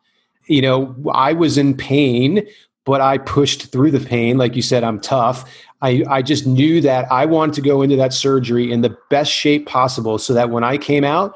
You 0.46 0.62
know, 0.62 0.96
I 1.12 1.34
was 1.34 1.58
in 1.58 1.76
pain, 1.76 2.46
but 2.86 3.02
I 3.02 3.18
pushed 3.18 3.72
through 3.72 3.92
the 3.92 4.00
pain. 4.00 4.38
Like 4.38 4.56
you 4.56 4.62
said, 4.62 4.84
I'm 4.84 5.00
tough. 5.00 5.50
I, 5.82 6.04
I 6.10 6.22
just 6.22 6.46
knew 6.46 6.82
that 6.82 7.12
I 7.12 7.26
wanted 7.26 7.56
to 7.56 7.62
go 7.62 7.82
into 7.82 7.96
that 7.96 8.14
surgery 8.14 8.72
in 8.72 8.82
the 8.82 8.96
best 9.10 9.32
shape 9.32 9.68
possible 9.68 10.18
so 10.18 10.34
that 10.34 10.50
when 10.50 10.64
I 10.64 10.78
came 10.78 11.04
out, 11.04 11.36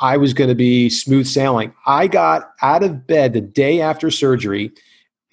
I 0.00 0.16
was 0.16 0.34
going 0.34 0.48
to 0.48 0.54
be 0.56 0.90
smooth 0.90 1.26
sailing. 1.26 1.72
I 1.86 2.08
got 2.08 2.52
out 2.60 2.82
of 2.82 3.06
bed 3.06 3.34
the 3.34 3.40
day 3.40 3.80
after 3.80 4.10
surgery 4.10 4.72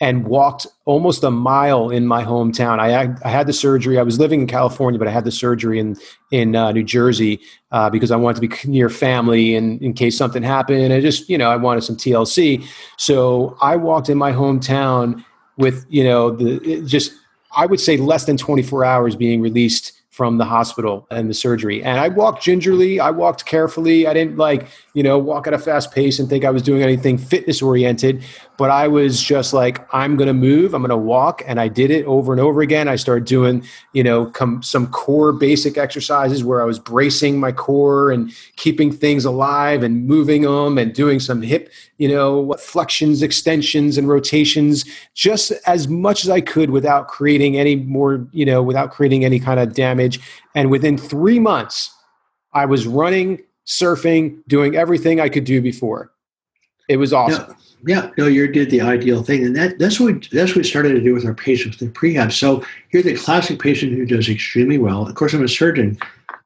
and 0.01 0.25
walked 0.25 0.65
almost 0.85 1.23
a 1.23 1.31
mile 1.31 1.89
in 1.89 2.07
my 2.07 2.23
hometown. 2.23 2.79
I 2.79 3.13
I 3.27 3.29
had 3.29 3.47
the 3.47 3.53
surgery. 3.53 3.99
I 3.99 4.03
was 4.03 4.19
living 4.19 4.41
in 4.41 4.47
California, 4.47 4.97
but 4.97 5.07
I 5.07 5.11
had 5.11 5.25
the 5.25 5.31
surgery 5.31 5.79
in 5.79 5.97
in 6.31 6.55
uh, 6.55 6.71
New 6.71 6.83
Jersey 6.83 7.41
uh, 7.71 7.89
because 7.89 8.11
I 8.11 8.15
wanted 8.15 8.41
to 8.41 8.47
be 8.47 8.69
near 8.69 8.89
family 8.89 9.55
and 9.55 9.81
in 9.81 9.93
case 9.93 10.17
something 10.17 10.43
happened. 10.43 10.93
I 10.93 11.01
just 11.01 11.29
you 11.29 11.37
know 11.37 11.49
I 11.49 11.57
wanted 11.57 11.83
some 11.83 11.97
TLC. 11.97 12.65
So 12.97 13.57
I 13.61 13.75
walked 13.75 14.07
in 14.09 14.17
my 14.17 14.31
hometown 14.31 15.23
with 15.59 15.85
you 15.89 16.03
know 16.03 16.31
the 16.31 16.81
just 16.85 17.13
I 17.55 17.67
would 17.67 17.79
say 17.79 17.97
less 17.97 18.25
than 18.25 18.37
24 18.37 18.85
hours 18.85 19.15
being 19.15 19.41
released 19.41 19.93
from 20.19 20.37
the 20.37 20.43
hospital 20.43 21.07
and 21.11 21.29
the 21.29 21.33
surgery. 21.33 21.81
And 21.81 21.97
I 21.97 22.09
walked 22.09 22.43
gingerly, 22.43 22.99
I 22.99 23.09
walked 23.09 23.45
carefully. 23.45 24.05
I 24.05 24.13
didn't 24.13 24.35
like, 24.35 24.67
you 24.93 25.01
know, 25.01 25.17
walk 25.17 25.47
at 25.47 25.53
a 25.53 25.57
fast 25.57 25.93
pace 25.93 26.19
and 26.19 26.27
think 26.27 26.43
I 26.43 26.49
was 26.49 26.61
doing 26.61 26.83
anything 26.83 27.17
fitness 27.17 27.61
oriented, 27.61 28.23
but 28.59 28.69
I 28.69 28.89
was 28.89 29.23
just 29.23 29.53
like, 29.53 29.87
I'm 29.95 30.17
going 30.17 30.27
to 30.27 30.33
move, 30.33 30.73
I'm 30.73 30.81
going 30.81 30.89
to 30.89 30.97
walk. 30.97 31.41
And 31.47 31.61
I 31.61 31.69
did 31.69 31.91
it 31.91 32.05
over 32.05 32.33
and 32.33 32.41
over 32.41 32.59
again. 32.59 32.89
I 32.89 32.97
started 32.97 33.23
doing, 33.23 33.63
you 33.93 34.03
know, 34.03 34.25
com- 34.25 34.61
some 34.61 34.87
core 34.87 35.31
basic 35.31 35.77
exercises 35.77 36.43
where 36.43 36.61
I 36.61 36.65
was 36.65 36.77
bracing 36.77 37.39
my 37.39 37.53
core 37.53 38.11
and 38.11 38.33
keeping 38.57 38.91
things 38.91 39.23
alive 39.23 39.81
and 39.81 40.05
moving 40.05 40.41
them 40.41 40.77
and 40.77 40.93
doing 40.93 41.21
some 41.21 41.41
hip, 41.41 41.71
you 41.99 42.09
know, 42.09 42.47
flexions, 42.57 43.23
extensions, 43.23 43.97
and 43.97 44.09
rotations 44.09 44.83
just 45.15 45.53
as 45.65 45.87
much 45.87 46.25
as 46.25 46.29
I 46.29 46.41
could 46.41 46.69
without 46.69 47.07
creating 47.07 47.57
any 47.57 47.77
more, 47.77 48.27
you 48.33 48.45
know, 48.45 48.61
without 48.61 48.91
creating 48.91 49.23
any 49.23 49.39
kind 49.39 49.61
of 49.61 49.73
damage. 49.73 50.19
And 50.53 50.69
within 50.69 50.97
three 50.97 51.39
months, 51.39 51.95
I 52.51 52.65
was 52.65 52.85
running, 52.85 53.41
surfing, 53.65 54.41
doing 54.49 54.75
everything 54.75 55.21
I 55.21 55.29
could 55.29 55.45
do 55.45 55.61
before. 55.61 56.11
It 56.89 56.97
was 56.97 57.13
awesome. 57.13 57.55
Yeah. 57.85 58.11
no, 58.17 58.27
you 58.27 58.47
did 58.47 58.69
the 58.69 58.81
ideal 58.81 59.23
thing, 59.23 59.45
and 59.45 59.55
that 59.55 59.79
that's 59.79 59.99
what 59.99 60.13
we, 60.13 60.27
that's 60.31 60.51
what 60.51 60.57
we 60.57 60.63
started 60.63 60.93
to 60.93 61.01
do 61.01 61.13
with 61.13 61.25
our 61.25 61.33
patients 61.33 61.79
with 61.79 61.93
prehab. 61.93 62.31
So 62.31 62.63
you're 62.91 63.03
the 63.03 63.15
classic 63.15 63.59
patient 63.59 63.93
who 63.93 64.05
does 64.05 64.29
extremely 64.29 64.77
well. 64.77 65.07
Of 65.07 65.15
course, 65.15 65.33
I'm 65.33 65.43
a 65.43 65.47
surgeon, 65.47 65.97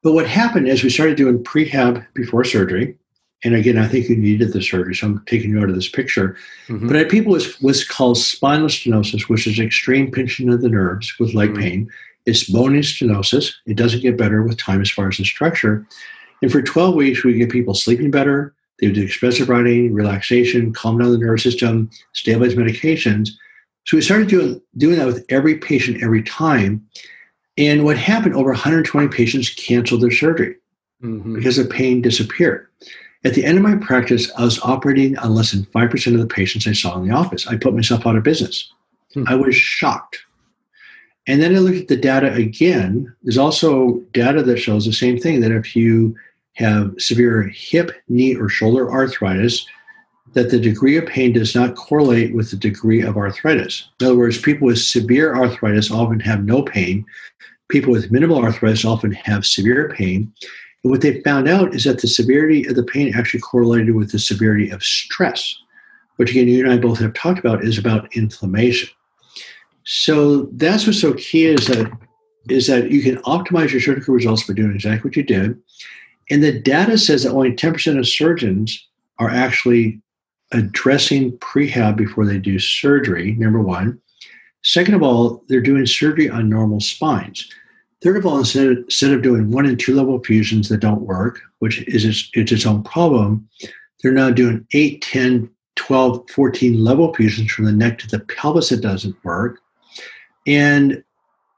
but 0.02 0.12
what 0.12 0.28
happened 0.28 0.68
is 0.68 0.82
we 0.82 0.90
started 0.90 1.16
doing 1.16 1.42
prehab 1.42 2.06
before 2.14 2.44
surgery, 2.44 2.96
and 3.44 3.54
again, 3.54 3.76
I 3.76 3.86
think 3.86 4.08
you 4.08 4.16
needed 4.16 4.52
the 4.52 4.62
surgery, 4.62 4.94
so 4.94 5.06
I'm 5.06 5.24
taking 5.26 5.50
you 5.50 5.60
out 5.60 5.68
of 5.68 5.74
this 5.74 5.88
picture. 5.88 6.36
Mm-hmm. 6.68 6.86
But 6.86 6.96
I 6.96 7.00
had 7.00 7.10
people 7.10 7.32
with 7.32 7.54
what's 7.60 7.84
called 7.86 8.16
spinal 8.16 8.68
stenosis, 8.68 9.28
which 9.28 9.46
is 9.46 9.60
extreme 9.60 10.10
pinching 10.10 10.48
of 10.48 10.62
the 10.62 10.70
nerves 10.70 11.14
with 11.20 11.34
leg 11.34 11.50
mm-hmm. 11.50 11.60
pain. 11.60 11.90
It's 12.24 12.44
bone 12.44 12.72
stenosis. 12.72 13.52
It 13.66 13.76
doesn't 13.76 14.00
get 14.00 14.16
better 14.16 14.42
with 14.42 14.56
time 14.56 14.80
as 14.80 14.90
far 14.90 15.08
as 15.08 15.18
the 15.18 15.24
structure. 15.24 15.86
And 16.40 16.50
for 16.50 16.62
12 16.62 16.94
weeks, 16.94 17.22
we 17.22 17.34
get 17.34 17.50
people 17.50 17.74
sleeping 17.74 18.10
better. 18.10 18.54
They 18.80 18.88
would 18.88 18.96
do 18.96 19.04
expressive 19.04 19.48
writing, 19.48 19.94
relaxation, 19.94 20.72
calm 20.72 20.98
down 20.98 21.12
the 21.12 21.18
nervous 21.18 21.42
system, 21.42 21.90
stabilize 22.12 22.54
medications. 22.54 23.30
So 23.86 23.96
we 23.96 24.02
started 24.02 24.28
doing, 24.28 24.60
doing 24.76 24.98
that 24.98 25.06
with 25.06 25.24
every 25.28 25.56
patient 25.56 26.02
every 26.02 26.22
time. 26.22 26.84
And 27.56 27.84
what 27.84 27.96
happened, 27.96 28.34
over 28.34 28.50
120 28.50 29.08
patients 29.08 29.54
canceled 29.54 30.00
their 30.00 30.10
surgery 30.10 30.56
mm-hmm. 31.02 31.34
because 31.34 31.56
the 31.56 31.64
pain 31.64 32.02
disappeared. 32.02 32.66
At 33.24 33.34
the 33.34 33.44
end 33.44 33.56
of 33.56 33.62
my 33.62 33.76
practice, 33.76 34.30
I 34.36 34.44
was 34.44 34.60
operating 34.60 35.16
on 35.18 35.34
less 35.34 35.52
than 35.52 35.64
5% 35.64 36.14
of 36.14 36.20
the 36.20 36.26
patients 36.26 36.66
I 36.66 36.72
saw 36.72 36.98
in 36.98 37.08
the 37.08 37.14
office. 37.14 37.46
I 37.46 37.56
put 37.56 37.74
myself 37.74 38.06
out 38.06 38.16
of 38.16 38.22
business. 38.22 38.70
Hmm. 39.14 39.24
I 39.26 39.34
was 39.34 39.54
shocked. 39.54 40.18
And 41.26 41.40
then 41.40 41.54
I 41.56 41.58
looked 41.58 41.78
at 41.78 41.88
the 41.88 41.96
data 41.96 42.32
again. 42.34 43.14
There's 43.22 43.38
also 43.38 44.02
data 44.12 44.42
that 44.42 44.58
shows 44.58 44.84
the 44.84 44.92
same 44.92 45.18
thing 45.18 45.40
that 45.40 45.52
if 45.52 45.74
you 45.74 46.14
have 46.54 46.94
severe 46.98 47.50
hip, 47.54 47.92
knee, 48.08 48.34
or 48.36 48.48
shoulder 48.48 48.90
arthritis, 48.90 49.66
that 50.34 50.50
the 50.50 50.58
degree 50.58 50.96
of 50.96 51.06
pain 51.06 51.32
does 51.32 51.54
not 51.54 51.76
correlate 51.76 52.34
with 52.34 52.50
the 52.50 52.56
degree 52.56 53.02
of 53.02 53.16
arthritis. 53.16 53.88
In 54.00 54.06
other 54.06 54.16
words, 54.16 54.40
people 54.40 54.66
with 54.66 54.78
severe 54.78 55.34
arthritis 55.34 55.90
often 55.90 56.20
have 56.20 56.44
no 56.44 56.62
pain. 56.62 57.04
People 57.68 57.92
with 57.92 58.10
minimal 58.10 58.38
arthritis 58.38 58.84
often 58.84 59.12
have 59.12 59.46
severe 59.46 59.92
pain. 59.96 60.32
And 60.82 60.90
what 60.90 61.00
they 61.00 61.22
found 61.22 61.48
out 61.48 61.74
is 61.74 61.84
that 61.84 62.00
the 62.00 62.08
severity 62.08 62.66
of 62.66 62.74
the 62.74 62.82
pain 62.82 63.14
actually 63.14 63.40
correlated 63.40 63.94
with 63.94 64.12
the 64.12 64.18
severity 64.18 64.70
of 64.70 64.82
stress, 64.82 65.56
which 66.16 66.30
again, 66.30 66.48
you 66.48 66.64
and 66.64 66.72
I 66.72 66.78
both 66.78 66.98
have 66.98 67.14
talked 67.14 67.38
about 67.38 67.64
is 67.64 67.78
about 67.78 68.14
inflammation. 68.14 68.90
So 69.84 70.48
that's 70.52 70.86
what's 70.86 71.00
so 71.00 71.14
key 71.14 71.46
is 71.46 71.66
that 71.68 71.90
is 72.50 72.66
that 72.66 72.90
you 72.90 73.02
can 73.02 73.16
optimize 73.22 73.70
your 73.70 73.80
surgical 73.80 74.14
results 74.14 74.46
by 74.46 74.52
doing 74.52 74.74
exactly 74.74 75.08
what 75.08 75.16
you 75.16 75.22
did. 75.22 75.58
And 76.30 76.42
the 76.42 76.58
data 76.58 76.98
says 76.98 77.22
that 77.22 77.32
only 77.32 77.52
10% 77.52 77.98
of 77.98 78.08
surgeons 78.08 78.86
are 79.18 79.30
actually 79.30 80.00
addressing 80.52 81.36
prehab 81.38 81.96
before 81.96 82.24
they 82.24 82.38
do 82.38 82.58
surgery, 82.58 83.32
number 83.32 83.60
one. 83.60 84.00
Second 84.62 84.94
of 84.94 85.02
all, 85.02 85.44
they're 85.48 85.60
doing 85.60 85.84
surgery 85.86 86.30
on 86.30 86.48
normal 86.48 86.80
spines. 86.80 87.50
Third 88.02 88.16
of 88.16 88.26
all, 88.26 88.38
instead 88.38 88.66
of, 88.66 88.78
instead 88.78 89.12
of 89.12 89.22
doing 89.22 89.50
one 89.50 89.66
and 89.66 89.78
two 89.78 89.94
level 89.94 90.22
fusions 90.22 90.68
that 90.68 90.80
don't 90.80 91.02
work, 91.02 91.40
which 91.58 91.86
is 91.88 92.04
its, 92.04 92.30
it's 92.34 92.52
its 92.52 92.66
own 92.66 92.82
problem, 92.82 93.48
they're 94.02 94.12
now 94.12 94.30
doing 94.30 94.66
8, 94.72 95.02
10, 95.02 95.50
12, 95.76 96.30
14 96.30 96.84
level 96.84 97.14
fusions 97.14 97.50
from 97.50 97.64
the 97.64 97.72
neck 97.72 97.98
to 97.98 98.08
the 98.08 98.20
pelvis 98.20 98.68
that 98.68 98.80
doesn't 98.80 99.16
work. 99.24 99.60
And 100.46 101.02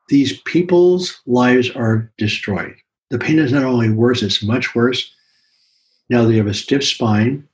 these 0.08 0.40
people's 0.42 1.20
lives 1.26 1.70
are 1.70 2.10
destroyed. 2.16 2.76
The 3.10 3.18
pain 3.18 3.38
is 3.38 3.52
not 3.52 3.64
only 3.64 3.90
worse, 3.90 4.22
it's 4.22 4.42
much 4.42 4.74
worse. 4.74 5.12
Now 6.08 6.24
they 6.24 6.36
have 6.36 6.46
a 6.46 6.54
stiff 6.54 6.84
spine. 6.84 7.46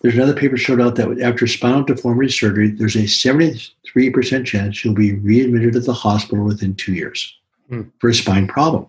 There's 0.00 0.14
another 0.14 0.34
paper 0.34 0.56
showed 0.56 0.80
out 0.80 0.96
that 0.96 1.20
after 1.20 1.46
spinal 1.46 1.82
deformity 1.82 2.30
surgery, 2.30 2.70
there's 2.70 2.96
a 2.96 3.00
73% 3.00 4.46
chance 4.46 4.84
you'll 4.84 4.94
be 4.94 5.14
readmitted 5.14 5.74
to 5.74 5.80
the 5.80 5.92
hospital 5.92 6.44
within 6.44 6.74
two 6.74 6.94
years 6.94 7.36
hmm. 7.68 7.82
for 7.98 8.08
a 8.08 8.14
spine 8.14 8.46
problem. 8.46 8.86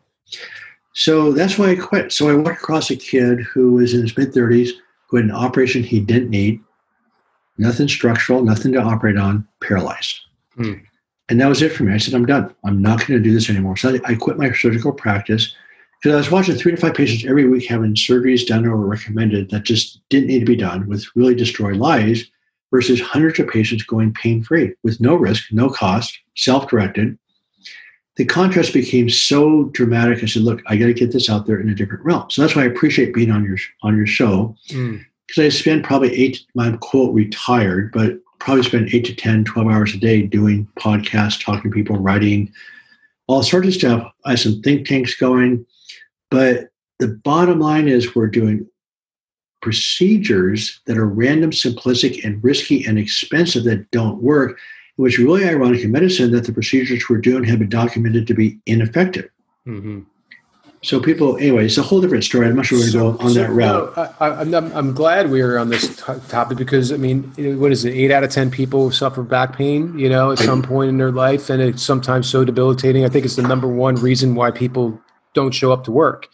So 0.93 1.32
that's 1.32 1.57
why 1.57 1.72
I 1.72 1.76
quit. 1.76 2.12
So 2.12 2.30
I 2.30 2.36
walked 2.36 2.62
across 2.62 2.89
a 2.89 2.95
kid 2.95 3.41
who 3.41 3.74
was 3.74 3.93
in 3.93 4.01
his 4.01 4.18
mid 4.18 4.34
30s 4.34 4.72
who 5.07 5.18
had 5.18 5.26
an 5.26 5.32
operation 5.32 5.84
he 5.84 5.99
didn't 5.99 6.30
need, 6.30 6.62
nothing 7.57 7.89
structural, 7.89 8.43
nothing 8.43 8.72
to 8.74 8.82
operate 8.82 9.18
on, 9.18 9.45
paralyzed. 9.62 10.22
Hmm. 10.55 10.74
And 11.28 11.39
that 11.39 11.47
was 11.47 11.62
it 11.62 11.72
for 11.72 11.84
me. 11.84 11.93
I 11.93 11.97
said, 11.97 12.14
I'm 12.14 12.26
done. 12.26 12.53
I'm 12.66 12.82
not 12.82 12.99
going 12.99 13.22
to 13.22 13.24
do 13.24 13.34
this 13.34 13.49
anymore. 13.49 13.78
So 13.78 13.97
I 14.05 14.16
quit 14.16 14.38
my 14.38 14.51
surgical 14.51 14.91
practice 14.91 15.55
because 16.01 16.15
I 16.15 16.17
was 16.17 16.31
watching 16.31 16.55
three 16.55 16.71
to 16.71 16.77
five 16.77 16.95
patients 16.95 17.29
every 17.29 17.47
week 17.47 17.67
having 17.67 17.93
surgeries 17.93 18.45
done 18.45 18.65
or 18.65 18.75
recommended 18.75 19.51
that 19.51 19.63
just 19.63 20.01
didn't 20.09 20.27
need 20.27 20.39
to 20.39 20.45
be 20.45 20.55
done 20.55 20.87
with 20.87 21.05
really 21.15 21.35
destroy 21.35 21.73
lives 21.73 22.25
versus 22.71 22.99
hundreds 22.99 23.39
of 23.39 23.47
patients 23.47 23.83
going 23.83 24.13
pain 24.13 24.43
free 24.43 24.73
with 24.83 24.99
no 24.99 25.15
risk, 25.15 25.51
no 25.51 25.69
cost, 25.69 26.17
self 26.35 26.67
directed. 26.67 27.17
The 28.17 28.25
contrast 28.25 28.73
became 28.73 29.09
so 29.09 29.65
dramatic. 29.73 30.23
I 30.23 30.25
said, 30.25 30.41
"Look, 30.41 30.61
I 30.67 30.75
got 30.75 30.87
to 30.87 30.93
get 30.93 31.11
this 31.11 31.29
out 31.29 31.45
there 31.45 31.59
in 31.59 31.69
a 31.69 31.75
different 31.75 32.03
realm." 32.03 32.29
So 32.29 32.41
that's 32.41 32.55
why 32.55 32.63
I 32.63 32.67
appreciate 32.67 33.13
being 33.13 33.31
on 33.31 33.45
your 33.45 33.57
on 33.83 33.95
your 33.95 34.07
show 34.07 34.55
because 34.67 34.77
mm. 34.77 35.45
I 35.45 35.49
spend 35.49 35.83
probably 35.83 36.13
eight. 36.15 36.45
My 36.55 36.75
quote 36.81 37.13
retired, 37.13 37.91
but 37.91 38.17
probably 38.39 38.63
spend 38.63 38.89
eight 38.91 39.05
to 39.05 39.15
10, 39.15 39.45
12 39.45 39.67
hours 39.69 39.93
a 39.93 39.97
day 39.97 40.23
doing 40.23 40.67
podcasts, 40.79 41.43
talking 41.43 41.69
to 41.69 41.75
people, 41.75 41.97
writing, 41.97 42.51
all 43.27 43.43
sorts 43.43 43.67
of 43.67 43.73
stuff. 43.75 44.11
I 44.25 44.31
have 44.31 44.39
some 44.39 44.61
think 44.63 44.87
tanks 44.87 45.15
going. 45.15 45.65
But 46.32 46.69
the 46.99 47.09
bottom 47.09 47.59
line 47.59 47.88
is 47.88 48.15
we're 48.15 48.27
doing 48.27 48.67
procedures 49.61 50.82
that 50.86 50.97
are 50.97 51.05
random, 51.05 51.51
simplistic, 51.51 52.25
and 52.25 52.43
risky 52.43 52.84
and 52.86 52.97
expensive 52.97 53.63
that 53.65 53.91
don't 53.91 54.21
work. 54.23 54.57
It 54.97 55.01
was 55.01 55.19
really 55.19 55.45
ironic 55.45 55.84
in 55.84 55.91
medicine 55.91 56.32
that 56.32 56.45
the 56.45 56.53
procedures 56.53 57.07
we're 57.09 57.17
doing 57.17 57.43
have 57.43 57.59
been 57.59 57.69
documented 57.69 58.25
to 58.27 58.34
be 58.34 58.59
ineffective. 58.65 59.29
Mm-hmm. 59.67 60.01
So 60.84 60.99
people, 60.99 61.38
anyway, 61.38 61.65
it's 61.65 61.77
a 61.77 61.84
whole 61.84 62.01
different 62.01 62.23
story. 62.23 62.47
I'm 62.47 62.55
not 62.55 62.65
sure 62.65 62.79
we're 62.79 62.91
going 62.91 63.13
to 63.13 63.19
go 63.19 63.23
on 63.23 63.34
so, 63.34 63.39
that 63.39 63.51
route. 63.51 63.95
No, 63.95 64.15
I, 64.19 64.41
am 64.41 64.55
I'm, 64.55 64.71
I'm 64.75 64.93
glad 64.95 65.29
we 65.29 65.41
are 65.41 65.59
on 65.59 65.69
this 65.69 65.95
t- 65.95 66.13
topic 66.27 66.57
because 66.57 66.91
I 66.91 66.97
mean, 66.97 67.32
what 67.59 67.71
is 67.71 67.86
it? 67.86 67.91
Eight 67.91 68.09
out 68.09 68.23
of 68.23 68.32
ten 68.32 68.49
people 68.49 68.89
suffer 68.89 69.21
back 69.21 69.55
pain, 69.55 69.97
you 69.97 70.09
know, 70.09 70.32
at 70.32 70.39
some 70.39 70.63
point 70.63 70.89
in 70.89 70.97
their 70.97 71.11
life, 71.11 71.51
and 71.51 71.61
it's 71.61 71.84
sometimes 71.84 72.27
so 72.27 72.43
debilitating. 72.43 73.05
I 73.05 73.09
think 73.09 73.25
it's 73.25 73.36
the 73.36 73.43
number 73.43 73.67
one 73.67 73.93
reason 73.93 74.34
why 74.34 74.49
people 74.49 74.99
don't 75.34 75.51
show 75.51 75.71
up 75.71 75.84
to 75.86 75.91
work, 75.91 76.27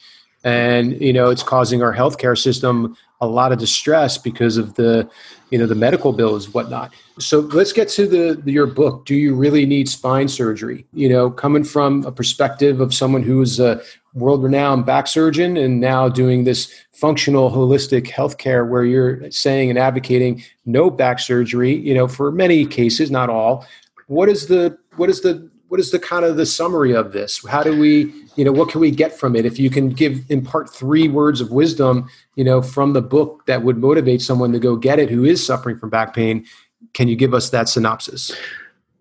and 0.44 1.00
you 1.02 1.14
know, 1.14 1.30
it's 1.30 1.44
causing 1.44 1.82
our 1.84 1.94
healthcare 1.94 2.38
system 2.38 2.96
a 3.20 3.28
lot 3.28 3.52
of 3.52 3.58
distress 3.58 4.18
because 4.18 4.58
of 4.58 4.76
the 4.76 5.10
you 5.50 5.58
know 5.58 5.66
the 5.66 5.76
medical 5.76 6.14
bills 6.14 6.54
whatnot. 6.54 6.94
So 7.20 7.40
let's 7.40 7.74
get 7.74 7.90
to 7.90 8.08
the 8.08 8.52
your 8.52 8.68
book. 8.68 9.06
Do 9.06 9.16
you 9.16 9.34
really 9.34 9.66
need 9.66 9.90
spine 9.90 10.28
surgery? 10.28 10.86
You 10.94 11.10
know 11.10 11.32
coming 11.32 11.64
from 11.64 12.06
a 12.06 12.12
perspective 12.12 12.80
of 12.80 12.94
someone 12.94 13.24
who's 13.24 13.60
a 13.60 13.82
world 14.14 14.44
renowned 14.44 14.86
back 14.86 15.08
surgeon 15.08 15.58
and 15.58 15.80
now 15.80 16.10
doing 16.10 16.44
this 16.44 16.74
functional 16.92 17.52
holistic 17.52 18.08
healthcare 18.08 18.68
where 18.68 18.84
you're 18.84 19.30
saying 19.32 19.70
and 19.70 19.78
advocating 19.78 20.44
no 20.66 20.90
back 20.90 21.20
surgery 21.20 21.76
you 21.76 21.94
know 21.94 22.08
for 22.08 22.32
many 22.32 22.66
cases 22.66 23.12
not 23.12 23.30
all 23.30 23.66
what 24.08 24.28
is 24.28 24.48
the 24.48 24.76
what 24.96 25.08
is 25.08 25.22
the 25.22 25.48
what 25.70 25.80
is 25.80 25.92
the 25.92 26.00
kind 26.00 26.24
of 26.24 26.38
the 26.38 26.46
summary 26.46 26.94
of 26.94 27.12
this? 27.12 27.46
How 27.46 27.64
do 27.64 27.78
we 27.78 28.14
you 28.36 28.46
know 28.46 28.52
what 28.52 28.70
can 28.70 28.82
we 28.82 28.92
get 28.92 29.18
from 29.18 29.36
it? 29.36 29.46
If 29.46 29.60
you 29.60 29.70
can 29.70 29.90
give 29.90 30.30
impart 30.30 30.70
three 30.70 31.08
words 31.08 31.42
of 31.42 31.52
wisdom 31.52 32.10
you 32.36 32.44
know 32.44 32.62
from 32.62 32.94
the 32.94 33.02
book 33.02 33.46
that 33.48 33.64
would 33.64 33.78
motivate 33.78 34.22
someone 34.22 34.52
to 34.52 34.60
go 34.60 34.76
get 34.76 35.00
it 35.00 35.10
who 35.10 35.26
is 35.26 35.46
suffering 35.46 35.78
from 35.78 35.90
back 35.90 36.14
pain 36.14 36.46
can 36.94 37.08
you 37.08 37.16
give 37.16 37.34
us 37.34 37.50
that 37.50 37.70
synopsis? 37.70 38.32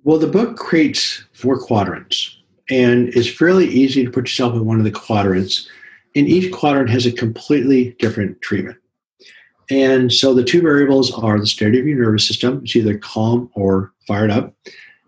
Well 0.05 0.19
the 0.19 0.27
book 0.27 0.57
creates 0.57 1.25
four 1.33 1.59
quadrants 1.59 2.37
and 2.69 3.09
it's 3.11 3.29
fairly 3.29 3.67
easy 3.67 4.05
to 4.05 4.11
put 4.11 4.25
yourself 4.25 4.55
in 4.55 4.65
one 4.65 4.79
of 4.79 4.85
the 4.85 4.91
quadrants 4.91 5.69
and 6.15 6.27
each 6.27 6.53
quadrant 6.53 6.91
has 6.91 7.07
a 7.07 7.13
completely 7.13 7.95
different 7.99 8.41
treatment. 8.41 8.79
And 9.69 10.13
so 10.13 10.33
the 10.33 10.45
two 10.45 10.63
variables 10.63 11.13
are 11.13 11.39
the 11.39 11.47
state 11.47 11.75
of 11.75 11.87
your 11.87 11.99
nervous 11.99 12.27
system 12.27 12.63
it's 12.65 12.75
either 12.75 12.99
calm 12.99 13.51
or 13.55 13.93
fired 14.07 14.31
up. 14.31 14.55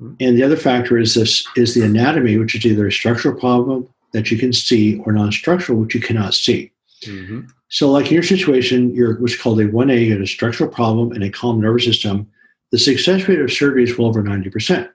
And 0.01 0.36
the 0.36 0.42
other 0.42 0.57
factor 0.57 0.99
is 0.99 1.14
this 1.14 1.44
is 1.57 1.74
the 1.74 1.84
anatomy 1.84 2.38
which 2.38 2.55
is 2.55 2.64
either 2.64 2.86
a 2.86 2.92
structural 2.92 3.38
problem 3.38 3.88
that 4.12 4.30
you 4.30 4.38
can 4.38 4.53
see 4.53 4.99
or 5.01 5.12
non-structural, 5.12 5.78
which 5.78 5.94
you 5.94 6.01
cannot 6.01 6.34
see. 6.34 6.70
Mm-hmm. 7.03 7.42
So, 7.68 7.90
like 7.90 8.07
in 8.07 8.14
your 8.14 8.22
situation, 8.22 8.94
you're 8.94 9.18
what's 9.20 9.36
called 9.36 9.61
a 9.61 9.68
1A, 9.68 10.07
you 10.07 10.12
have 10.12 10.22
a 10.22 10.26
structural 10.26 10.70
problem 10.70 11.12
and 11.12 11.22
a 11.22 11.30
calm 11.30 11.61
nervous 11.61 11.84
system. 11.84 12.30
The 12.70 12.78
success 12.78 13.26
rate 13.28 13.40
of 13.40 13.53
surgery 13.53 13.84
is 13.84 13.96
well 13.96 14.09
over 14.09 14.22
90%. 14.22 14.88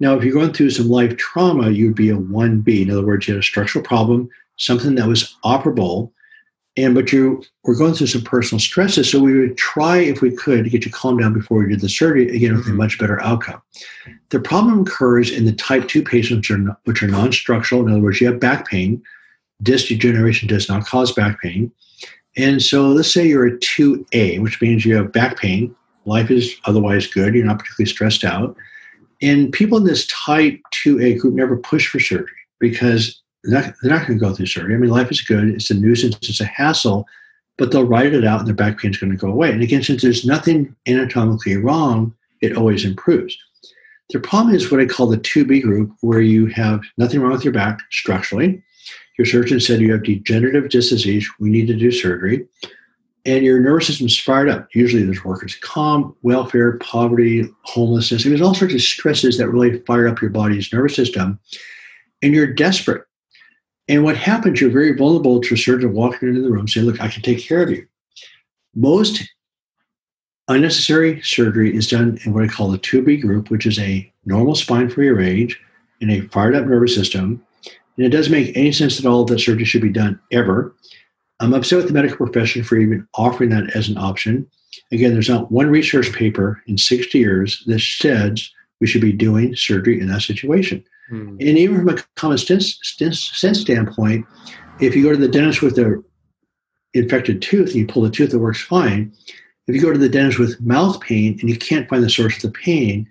Now, 0.00 0.14
if 0.16 0.22
you're 0.22 0.34
going 0.34 0.52
through 0.52 0.70
some 0.70 0.88
life 0.88 1.16
trauma, 1.16 1.70
you'd 1.70 1.96
be 1.96 2.10
a 2.10 2.16
1B. 2.16 2.82
In 2.82 2.90
other 2.90 3.04
words, 3.04 3.26
you 3.26 3.34
had 3.34 3.40
a 3.40 3.44
structural 3.44 3.84
problem, 3.84 4.28
something 4.56 4.94
that 4.94 5.08
was 5.08 5.36
operable, 5.44 6.12
and 6.78 6.94
but 6.94 7.12
you 7.12 7.42
were 7.64 7.74
going 7.74 7.92
through 7.92 8.06
some 8.06 8.22
personal 8.22 8.60
stresses. 8.60 9.10
So 9.10 9.18
we 9.18 9.38
would 9.38 9.56
try, 9.56 9.98
if 9.98 10.20
we 10.20 10.30
could, 10.30 10.64
to 10.64 10.70
get 10.70 10.84
you 10.84 10.92
calmed 10.92 11.20
down 11.20 11.34
before 11.34 11.58
we 11.58 11.68
did 11.68 11.80
the 11.80 11.88
surgery, 11.88 12.34
again, 12.34 12.54
with 12.54 12.66
a 12.66 12.68
mm-hmm. 12.68 12.76
much 12.76 12.98
better 12.98 13.20
outcome. 13.20 13.60
The 14.30 14.38
problem 14.38 14.82
occurs 14.82 15.30
in 15.30 15.44
the 15.44 15.52
type 15.52 15.88
2 15.88 16.04
patients, 16.04 16.48
which 16.48 16.58
are, 16.58 16.78
which 16.84 17.02
are 17.02 17.08
non 17.08 17.32
structural. 17.32 17.84
In 17.84 17.90
other 17.90 18.00
words, 18.00 18.20
you 18.20 18.28
have 18.28 18.38
back 18.38 18.68
pain. 18.68 19.02
Disc 19.60 19.88
degeneration 19.88 20.46
does 20.46 20.68
not 20.68 20.86
cause 20.86 21.12
back 21.12 21.40
pain. 21.40 21.72
And 22.36 22.62
so 22.62 22.88
let's 22.88 23.12
say 23.12 23.26
you're 23.26 23.46
a 23.46 23.58
2A, 23.58 24.40
which 24.40 24.60
means 24.60 24.84
you 24.84 24.94
have 24.94 25.12
back 25.12 25.36
pain. 25.38 25.74
Life 26.04 26.30
is 26.30 26.54
otherwise 26.64 27.08
good. 27.08 27.34
You're 27.34 27.44
not 27.44 27.58
particularly 27.58 27.90
stressed 27.90 28.24
out. 28.24 28.56
And 29.20 29.50
people 29.50 29.78
in 29.78 29.84
this 29.84 30.06
type 30.06 30.60
2A 30.84 31.18
group 31.18 31.34
never 31.34 31.56
push 31.56 31.88
for 31.88 31.98
surgery 31.98 32.30
because 32.60 33.20
they're 33.48 33.62
not, 33.62 33.74
not 33.82 34.06
going 34.06 34.18
to 34.18 34.24
go 34.24 34.34
through 34.34 34.46
surgery. 34.46 34.74
I 34.74 34.78
mean, 34.78 34.90
life 34.90 35.10
is 35.10 35.22
good. 35.22 35.48
It's 35.48 35.70
a 35.70 35.74
nuisance. 35.74 36.16
It's 36.22 36.40
a 36.40 36.44
hassle, 36.44 37.06
but 37.56 37.72
they'll 37.72 37.86
write 37.86 38.14
it 38.14 38.24
out 38.24 38.40
and 38.40 38.46
their 38.46 38.54
back 38.54 38.78
pain 38.78 38.90
is 38.90 38.98
going 38.98 39.10
to 39.12 39.16
go 39.16 39.28
away. 39.28 39.50
And 39.50 39.62
again, 39.62 39.82
since 39.82 40.02
there's 40.02 40.24
nothing 40.24 40.74
anatomically 40.86 41.56
wrong, 41.56 42.14
it 42.40 42.56
always 42.56 42.84
improves. 42.84 43.36
The 44.10 44.20
problem 44.20 44.54
is 44.54 44.70
what 44.70 44.80
I 44.80 44.86
call 44.86 45.06
the 45.06 45.18
2B 45.18 45.62
group, 45.62 45.92
where 46.00 46.20
you 46.20 46.46
have 46.46 46.80
nothing 46.96 47.20
wrong 47.20 47.32
with 47.32 47.44
your 47.44 47.52
back 47.52 47.80
structurally. 47.90 48.62
Your 49.18 49.26
surgeon 49.26 49.60
said 49.60 49.80
you 49.80 49.92
have 49.92 50.04
degenerative 50.04 50.70
disc 50.70 50.90
disease. 50.90 51.28
We 51.40 51.50
need 51.50 51.66
to 51.66 51.74
do 51.74 51.90
surgery. 51.90 52.46
And 53.26 53.44
your 53.44 53.60
nervous 53.60 53.88
system's 53.88 54.18
fired 54.18 54.48
up. 54.48 54.68
Usually 54.74 55.02
there's 55.02 55.24
workers' 55.24 55.56
comp, 55.56 56.16
welfare, 56.22 56.78
poverty, 56.78 57.44
homelessness. 57.62 58.24
There's 58.24 58.40
all 58.40 58.54
sorts 58.54 58.74
of 58.74 58.80
stresses 58.80 59.36
that 59.36 59.50
really 59.50 59.80
fire 59.80 60.08
up 60.08 60.22
your 60.22 60.30
body's 60.30 60.72
nervous 60.72 60.94
system. 60.94 61.38
And 62.22 62.32
you're 62.32 62.46
desperate 62.46 63.04
and 63.88 64.04
what 64.04 64.16
happens, 64.16 64.60
you're 64.60 64.70
very 64.70 64.94
vulnerable 64.94 65.40
to 65.40 65.54
a 65.54 65.56
surgeon 65.56 65.94
walking 65.94 66.28
into 66.28 66.42
the 66.42 66.50
room 66.50 66.68
saying, 66.68 66.86
Look, 66.86 67.00
I 67.00 67.08
can 67.08 67.22
take 67.22 67.40
care 67.40 67.62
of 67.62 67.70
you. 67.70 67.86
most 68.74 69.22
unnecessary 70.48 71.20
surgery 71.22 71.74
is 71.74 71.88
done 71.88 72.18
in 72.24 72.32
what 72.32 72.42
I 72.42 72.48
call 72.48 72.70
the 72.70 72.78
2B 72.78 73.20
group, 73.20 73.50
which 73.50 73.66
is 73.66 73.78
a 73.78 74.10
normal 74.24 74.54
spine 74.54 74.88
for 74.88 75.02
your 75.02 75.20
age 75.20 75.60
and 76.00 76.10
a 76.10 76.22
fired 76.28 76.54
up 76.54 76.66
nervous 76.66 76.94
system. 76.94 77.44
And 77.96 78.06
it 78.06 78.10
doesn't 78.10 78.32
make 78.32 78.56
any 78.56 78.72
sense 78.72 78.98
at 78.98 79.06
all 79.06 79.24
that 79.24 79.40
surgery 79.40 79.64
should 79.64 79.82
be 79.82 79.90
done 79.90 80.20
ever. 80.32 80.74
I'm 81.40 81.54
upset 81.54 81.78
with 81.78 81.88
the 81.88 81.92
medical 81.92 82.16
profession 82.16 82.64
for 82.64 82.76
even 82.76 83.06
offering 83.14 83.50
that 83.50 83.74
as 83.76 83.88
an 83.88 83.98
option. 83.98 84.48
Again, 84.92 85.12
there's 85.12 85.28
not 85.28 85.52
one 85.52 85.68
research 85.68 86.12
paper 86.12 86.62
in 86.66 86.78
60 86.78 87.18
years 87.18 87.62
that 87.66 87.80
says 87.80 88.50
we 88.80 88.86
should 88.86 89.00
be 89.00 89.12
doing 89.12 89.54
surgery 89.54 90.00
in 90.00 90.08
that 90.08 90.22
situation. 90.22 90.84
Mm. 91.10 91.30
And 91.30 91.58
even 91.58 91.76
from 91.76 91.88
a 91.88 92.02
common 92.16 92.38
sense, 92.38 92.78
sense 92.82 93.60
standpoint, 93.60 94.26
if 94.80 94.94
you 94.94 95.02
go 95.02 95.12
to 95.12 95.16
the 95.16 95.28
dentist 95.28 95.62
with 95.62 95.78
a 95.78 96.02
infected 96.94 97.42
tooth 97.42 97.68
and 97.68 97.76
you 97.76 97.86
pull 97.86 98.02
the 98.02 98.10
tooth, 98.10 98.32
it 98.32 98.38
works 98.38 98.62
fine. 98.62 99.12
If 99.66 99.74
you 99.74 99.80
go 99.80 99.92
to 99.92 99.98
the 99.98 100.08
dentist 100.08 100.38
with 100.38 100.60
mouth 100.60 101.00
pain 101.00 101.38
and 101.40 101.48
you 101.48 101.56
can't 101.56 101.88
find 101.88 102.02
the 102.02 102.10
source 102.10 102.36
of 102.36 102.42
the 102.42 102.58
pain, 102.58 103.06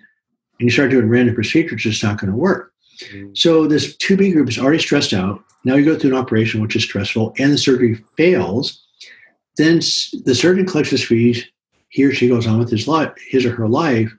and 0.58 0.66
you 0.66 0.70
start 0.70 0.90
doing 0.90 1.08
random 1.08 1.34
procedures, 1.34 1.86
it's 1.86 2.02
not 2.02 2.18
going 2.18 2.30
to 2.30 2.36
work. 2.36 2.72
Mm. 3.12 3.36
So 3.36 3.66
this 3.66 3.96
2B 3.96 4.32
group 4.32 4.48
is 4.48 4.58
already 4.58 4.80
stressed 4.80 5.12
out. 5.12 5.42
Now 5.64 5.74
you 5.74 5.84
go 5.84 5.98
through 5.98 6.10
an 6.10 6.18
operation 6.18 6.60
which 6.60 6.76
is 6.76 6.84
stressful, 6.84 7.34
and 7.38 7.52
the 7.52 7.58
surgery 7.58 8.02
fails. 8.16 8.84
Then 9.56 9.76
the 10.24 10.34
surgeon 10.34 10.66
collects 10.66 10.90
his 10.90 11.04
fees. 11.04 11.44
He 11.90 12.04
or 12.04 12.12
she 12.12 12.28
goes 12.28 12.46
on 12.46 12.58
with 12.58 12.70
his 12.70 12.86
life, 12.86 13.12
his 13.28 13.44
or 13.44 13.52
her 13.52 13.68
life, 13.68 14.12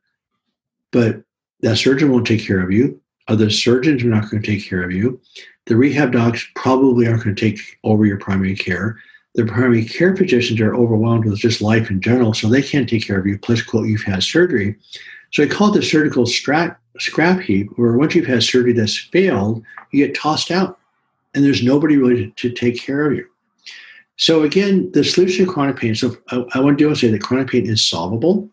but 0.92 1.22
that 1.62 1.78
surgeon 1.78 2.12
won't 2.12 2.26
take 2.26 2.46
care 2.46 2.62
of 2.62 2.72
you. 2.72 3.00
Other 3.30 3.50
surgeons 3.52 4.04
are 4.04 4.08
not 4.08 4.30
going 4.30 4.42
to 4.42 4.48
take 4.52 4.68
care 4.68 4.84
of 4.84 4.92
you. 4.92 5.22
The 5.68 5.76
rehab 5.76 6.12
docs 6.12 6.48
probably 6.56 7.08
aren't 7.08 7.24
going 7.24 7.36
to 7.36 7.50
take 7.50 7.78
over 7.84 8.06
your 8.06 8.18
primary 8.18 8.56
care. 8.56 8.98
The 9.36 9.46
primary 9.46 9.86
care 9.86 10.16
physicians 10.16 10.60
are 10.60 10.76
overwhelmed 10.76 11.26
with 11.26 11.38
just 11.38 11.62
life 11.62 11.92
in 11.92 12.02
general, 12.02 12.34
so 12.34 12.50
they 12.50 12.64
can't 12.64 12.90
take 12.90 13.06
care 13.06 13.20
of 13.20 13.28
you. 13.28 13.38
Plus, 13.38 13.62
quote, 13.62 13.88
you've 13.88 14.02
had 14.02 14.24
surgery. 14.24 14.76
So 15.32 15.44
I 15.44 15.48
call 15.48 15.72
it 15.72 15.78
the 15.78 15.86
surgical 15.86 16.26
scrap, 16.26 16.82
scrap 16.98 17.40
heap, 17.42 17.70
where 17.76 17.94
once 17.94 18.16
you've 18.16 18.26
had 18.26 18.42
surgery 18.42 18.74
that's 18.74 18.98
failed, 18.98 19.64
you 19.92 20.08
get 20.08 20.16
tossed 20.16 20.50
out, 20.50 20.80
and 21.36 21.46
there's 21.46 21.64
nobody 21.64 21.98
really 21.98 22.32
to, 22.32 22.50
to 22.50 22.50
take 22.50 22.82
care 22.82 23.06
of 23.06 23.16
you. 23.16 23.28
So 24.18 24.42
again, 24.42 24.92
the 24.94 25.04
solution 25.04 25.46
to 25.46 25.52
chronic 25.52 25.78
pain. 25.78 25.94
So 25.94 26.18
I, 26.32 26.44
I 26.56 26.60
want 26.62 26.80
to 26.80 26.84
do 26.84 26.88
and 26.88 26.98
say 26.98 27.12
that 27.12 27.22
chronic 27.22 27.50
pain 27.50 27.70
is 27.70 27.88
solvable. 27.88 28.50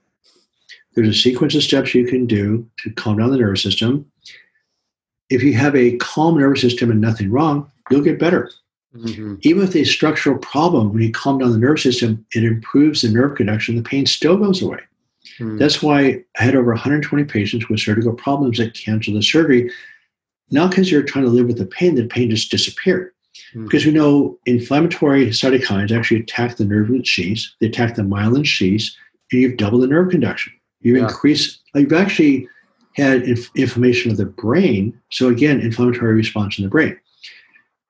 There's 0.95 1.09
a 1.09 1.14
sequence 1.14 1.55
of 1.55 1.62
steps 1.62 1.95
you 1.95 2.07
can 2.07 2.27
do 2.27 2.68
to 2.81 2.91
calm 2.91 3.16
down 3.16 3.31
the 3.31 3.39
nervous 3.39 3.62
system. 3.62 4.11
If 5.31 5.43
you 5.43 5.55
have 5.55 5.74
a 5.74 5.97
calm 5.97 6.39
nervous 6.39 6.61
system 6.61 6.91
and 6.91 7.01
nothing 7.01 7.31
wrong, 7.31 7.70
you'll 7.91 8.03
get 8.03 8.18
better. 8.18 8.51
Mm-hmm. 8.95 9.37
Even 9.43 9.62
with 9.62 9.77
a 9.77 9.85
structural 9.85 10.39
problem, 10.39 10.93
when 10.93 11.03
you 11.03 11.12
calm 11.12 11.39
down 11.39 11.53
the 11.53 11.59
nervous 11.59 11.83
system, 11.83 12.24
it 12.35 12.45
improves 12.45 13.03
the 13.03 13.11
nerve 13.11 13.37
conduction. 13.37 13.77
The 13.77 13.83
pain 13.83 14.07
still 14.07 14.37
goes 14.37 14.62
away. 14.62 14.81
Mm-hmm. 15.39 15.59
That's 15.59 15.83
why 15.83 16.24
I 16.39 16.43
had 16.43 16.55
over 16.55 16.72
120 16.72 17.24
patients 17.24 17.68
with 17.68 17.81
surgical 17.81 18.14
problems 18.14 18.59
that 18.59 18.74
canceled 18.74 19.16
the 19.16 19.22
surgery, 19.22 19.70
not 20.51 20.70
because 20.70 20.91
you're 20.91 21.03
trying 21.03 21.24
to 21.24 21.31
live 21.31 21.47
with 21.47 21.59
the 21.59 21.66
pain, 21.66 21.95
the 21.95 22.07
pain 22.07 22.31
just 22.31 22.51
disappeared. 22.51 23.12
Mm-hmm. 23.51 23.64
Because 23.64 23.85
we 23.85 23.93
know 23.93 24.39
inflammatory 24.47 25.27
cytokines 25.29 25.97
actually 25.97 26.20
attack 26.20 26.57
the 26.57 26.64
nerve 26.64 26.89
root 26.89 27.07
sheaths, 27.07 27.55
they 27.61 27.66
attack 27.66 27.97
the 27.97 28.03
myelin 28.03 28.47
sheaths, 28.47 28.97
and 29.33 29.43
you've 29.43 29.57
doubled 29.57 29.83
the 29.83 29.89
nerve 29.89 30.11
conduction. 30.11 30.53
You've 30.81 30.99
yeah. 30.99 31.09
increased, 31.09 31.61
you've 31.74 31.93
actually 31.93 32.49
had 32.97 33.22
inf- 33.22 33.51
inflammation 33.55 34.11
of 34.11 34.16
the 34.16 34.26
brain. 34.26 34.99
So, 35.11 35.28
again, 35.28 35.61
inflammatory 35.61 36.14
response 36.14 36.59
in 36.59 36.64
the 36.64 36.70
brain. 36.70 36.99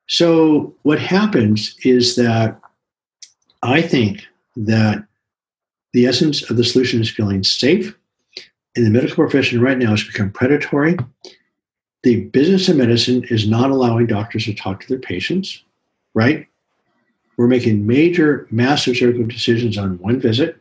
So, 0.09 0.74
what 0.82 0.98
happens 0.98 1.76
is 1.84 2.16
that 2.16 2.61
I 3.62 3.82
think 3.82 4.22
that 4.57 5.07
the 5.92 6.07
essence 6.07 6.48
of 6.50 6.57
the 6.57 6.64
solution 6.64 7.00
is 7.00 7.11
feeling 7.11 7.42
safe. 7.42 7.96
And 8.74 8.84
the 8.84 8.90
medical 8.90 9.16
profession 9.16 9.62
right 9.62 9.78
now 9.78 9.90
has 9.90 10.04
become 10.04 10.30
predatory. 10.30 10.96
The 12.02 12.24
business 12.26 12.68
of 12.68 12.76
medicine 12.76 13.24
is 13.30 13.48
not 13.48 13.70
allowing 13.70 14.07
doctors 14.07 14.44
to 14.44 14.54
talk 14.54 14.80
to 14.80 14.88
their 14.88 14.98
patients, 14.98 15.64
right? 16.14 16.46
We're 17.38 17.46
making 17.46 17.86
major, 17.86 18.46
massive 18.50 18.96
surgical 18.96 19.26
decisions 19.26 19.78
on 19.78 19.98
one 19.98 20.20
visit. 20.20 20.61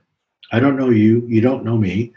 I 0.52 0.60
don't 0.60 0.78
know 0.78 0.90
you, 0.90 1.26
you 1.28 1.42
don't 1.42 1.66
know 1.66 1.78
me. 1.78 2.14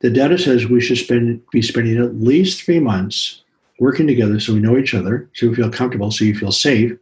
The 0.00 0.10
data 0.10 0.38
says 0.38 0.66
we 0.66 0.80
should 0.80 0.98
spend 0.98 1.42
be 1.50 1.62
spending 1.62 1.98
at 1.98 2.20
least 2.20 2.62
three 2.62 2.80
months 2.80 3.42
working 3.78 4.06
together 4.06 4.40
so 4.40 4.54
we 4.54 4.60
know 4.60 4.78
each 4.78 4.94
other, 4.94 5.28
so 5.34 5.48
we 5.48 5.54
feel 5.54 5.70
comfortable, 5.70 6.10
so 6.10 6.24
you 6.24 6.34
feel 6.34 6.52
safe. 6.52 6.92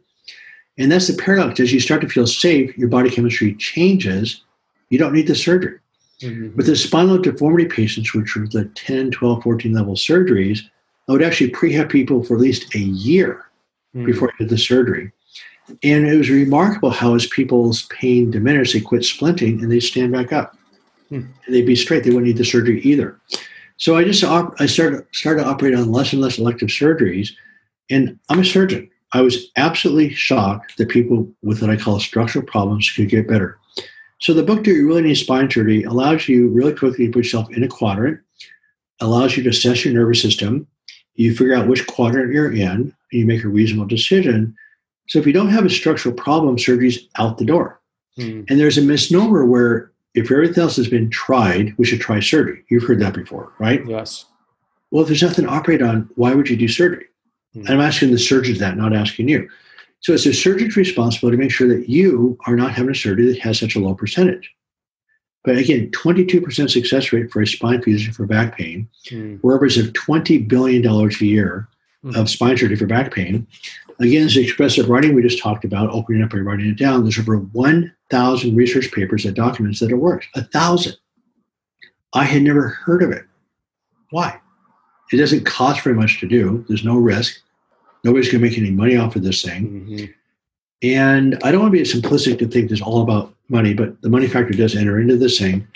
And 0.77 0.91
that's 0.91 1.07
the 1.07 1.13
paradox. 1.13 1.59
As 1.59 1.73
you 1.73 1.79
start 1.79 2.01
to 2.01 2.09
feel 2.09 2.27
safe, 2.27 2.77
your 2.77 2.89
body 2.89 3.09
chemistry 3.09 3.55
changes. 3.55 4.43
You 4.89 4.99
don't 4.99 5.13
need 5.13 5.27
the 5.27 5.35
surgery. 5.35 5.79
Mm-hmm. 6.21 6.55
With 6.55 6.65
the 6.65 6.75
spinal 6.75 7.17
deformity 7.17 7.65
patients, 7.65 8.13
which 8.13 8.35
were 8.35 8.47
the 8.47 8.65
10, 8.75 9.11
12, 9.11 9.43
14 9.43 9.73
level 9.73 9.95
surgeries, 9.95 10.61
I 11.07 11.11
would 11.11 11.23
actually 11.23 11.51
prehab 11.51 11.89
people 11.89 12.23
for 12.23 12.35
at 12.35 12.41
least 12.41 12.73
a 12.75 12.79
year 12.79 13.45
mm-hmm. 13.95 14.05
before 14.05 14.29
I 14.29 14.37
did 14.39 14.49
the 14.49 14.57
surgery. 14.57 15.11
And 15.83 16.07
it 16.07 16.17
was 16.17 16.29
remarkable 16.29 16.91
how 16.91 17.15
as 17.15 17.27
people's 17.27 17.83
pain 17.87 18.31
diminished, 18.31 18.73
they 18.73 18.81
quit 18.81 19.01
splinting 19.01 19.61
and 19.61 19.71
they 19.71 19.79
stand 19.79 20.11
back 20.11 20.31
up. 20.31 20.56
Hmm. 21.09 21.21
They'd 21.47 21.65
be 21.65 21.75
straight. 21.75 22.03
They 22.03 22.09
wouldn't 22.09 22.27
need 22.27 22.37
the 22.37 22.45
surgery 22.45 22.81
either. 22.81 23.19
So 23.77 23.95
I 23.95 24.03
just 24.03 24.23
op- 24.23 24.59
I 24.59 24.65
started 24.65 25.05
started 25.11 25.43
to 25.43 25.49
operate 25.49 25.75
on 25.75 25.91
less 25.91 26.11
and 26.11 26.21
less 26.21 26.37
elective 26.37 26.69
surgeries, 26.69 27.29
and 27.89 28.17
I'm 28.29 28.39
a 28.39 28.45
surgeon. 28.45 28.89
I 29.13 29.21
was 29.21 29.49
absolutely 29.55 30.13
shocked 30.13 30.77
that 30.77 30.89
people 30.89 31.31
with 31.41 31.61
what 31.61 31.69
I 31.69 31.77
call 31.77 31.99
structural 31.99 32.45
problems 32.45 32.91
could 32.91 33.09
get 33.09 33.27
better. 33.27 33.57
So 34.19 34.33
the 34.33 34.43
book 34.43 34.63
"Do 34.63 34.71
You 34.71 34.87
Really 34.87 35.03
Need 35.03 35.15
Spine 35.15 35.49
Surgery" 35.49 35.83
allows 35.83 36.27
you 36.27 36.49
really 36.49 36.73
quickly 36.73 37.05
to 37.05 37.11
put 37.11 37.23
yourself 37.23 37.49
in 37.51 37.63
a 37.63 37.67
quadrant, 37.67 38.19
allows 38.99 39.37
you 39.37 39.43
to 39.43 39.49
assess 39.49 39.85
your 39.85 39.93
nervous 39.93 40.21
system. 40.21 40.67
You 41.13 41.35
figure 41.35 41.55
out 41.55 41.67
which 41.67 41.87
quadrant 41.87 42.33
you're 42.33 42.51
in, 42.51 42.61
and 42.61 42.93
you 43.11 43.25
make 43.25 43.43
a 43.43 43.47
reasonable 43.47 43.87
decision. 43.87 44.55
So 45.07 45.19
if 45.19 45.27
you 45.27 45.33
don't 45.33 45.49
have 45.49 45.65
a 45.65 45.69
structural 45.69 46.13
problem, 46.13 46.57
surgery's 46.57 47.07
out 47.15 47.37
the 47.37 47.45
door. 47.45 47.79
Mm. 48.17 48.49
And 48.49 48.59
there's 48.59 48.77
a 48.77 48.81
misnomer 48.81 49.45
where 49.45 49.91
if 50.17 50.31
everything 50.31 50.63
else 50.63 50.75
has 50.77 50.87
been 50.87 51.11
tried, 51.11 51.75
we 51.77 51.85
should 51.85 52.01
try 52.01 52.19
surgery. 52.19 52.63
You've 52.69 52.83
heard 52.83 52.99
that 53.01 53.13
before, 53.13 53.53
right? 53.59 53.85
Yes. 53.85 54.25
Well, 54.89 55.03
if 55.03 55.09
there's 55.09 55.21
nothing 55.21 55.45
to 55.45 55.51
operate 55.51 55.83
on, 55.83 56.09
why 56.15 56.33
would 56.33 56.49
you 56.49 56.57
do 56.57 56.67
surgery? 56.67 57.05
Mm-hmm. 57.55 57.71
I'm 57.71 57.79
asking 57.79 58.11
the 58.11 58.17
surgeon 58.17 58.57
that, 58.57 58.77
not 58.77 58.95
asking 58.95 59.29
you. 59.29 59.47
So 59.99 60.13
it's 60.13 60.23
the 60.23 60.33
surgeon's 60.33 60.75
responsibility 60.75 61.37
to 61.37 61.43
make 61.43 61.51
sure 61.51 61.67
that 61.67 61.87
you 61.87 62.35
are 62.47 62.55
not 62.55 62.71
having 62.71 62.91
a 62.91 62.95
surgery 62.95 63.31
that 63.31 63.39
has 63.39 63.59
such 63.59 63.75
a 63.75 63.79
low 63.79 63.93
percentage. 63.93 64.51
But 65.43 65.57
again, 65.57 65.91
22% 65.91 66.69
success 66.69 67.13
rate 67.13 67.31
for 67.31 67.41
a 67.43 67.47
spine 67.47 67.83
fusion 67.83 68.11
for 68.11 68.25
back 68.25 68.57
pain. 68.57 68.89
Mm. 69.09 69.39
We're 69.43 69.55
upwards 69.55 69.77
of 69.77 69.93
$20 69.93 70.47
billion 70.47 70.85
a 70.85 71.09
year 71.23 71.67
mm. 72.03 72.15
of 72.15 72.27
spine 72.27 72.57
surgery 72.57 72.75
for 72.75 72.87
back 72.87 73.13
pain. 73.13 73.45
Again, 73.99 74.23
this 74.23 74.37
expressive 74.37 74.89
writing 74.89 75.15
we 75.15 75.21
just 75.23 75.41
talked 75.41 75.65
about, 75.65 75.89
opening 75.89 76.21
up 76.21 76.33
and 76.33 76.45
writing 76.45 76.67
it 76.67 76.77
down, 76.77 77.03
there's 77.03 77.17
over 77.17 77.37
1,000 77.37 78.55
research 78.55 78.91
papers 78.91 79.23
that 79.23 79.33
documents 79.33 79.79
that 79.79 79.89
it 79.89 79.95
works. 79.95 80.27
A 80.35 80.43
thousand. 80.43 80.95
I 82.13 82.23
had 82.23 82.43
never 82.43 82.69
heard 82.69 83.01
of 83.01 83.11
it. 83.11 83.25
Why? 84.11 84.39
It 85.11 85.17
doesn't 85.17 85.45
cost 85.45 85.83
very 85.83 85.95
much 85.95 86.19
to 86.19 86.27
do. 86.27 86.63
There's 86.67 86.83
no 86.83 86.97
risk. 86.97 87.41
Nobody's 88.03 88.31
going 88.31 88.41
to 88.41 88.49
make 88.49 88.57
any 88.57 88.71
money 88.71 88.97
off 88.97 89.15
of 89.15 89.23
this 89.23 89.41
thing. 89.41 89.85
Mm-hmm. 89.87 90.05
And 90.83 91.39
I 91.43 91.51
don't 91.51 91.61
want 91.61 91.73
to 91.73 91.77
be 91.77 91.83
simplistic 91.83 92.37
to 92.39 92.47
think 92.47 92.69
it's 92.69 92.81
all 92.81 93.01
about 93.01 93.33
money, 93.49 93.73
but 93.73 93.99
the 94.01 94.09
money 94.09 94.27
factor 94.27 94.53
does 94.53 94.75
enter 94.75 94.99
into 94.99 95.17
this 95.17 95.39
thing. 95.39 95.67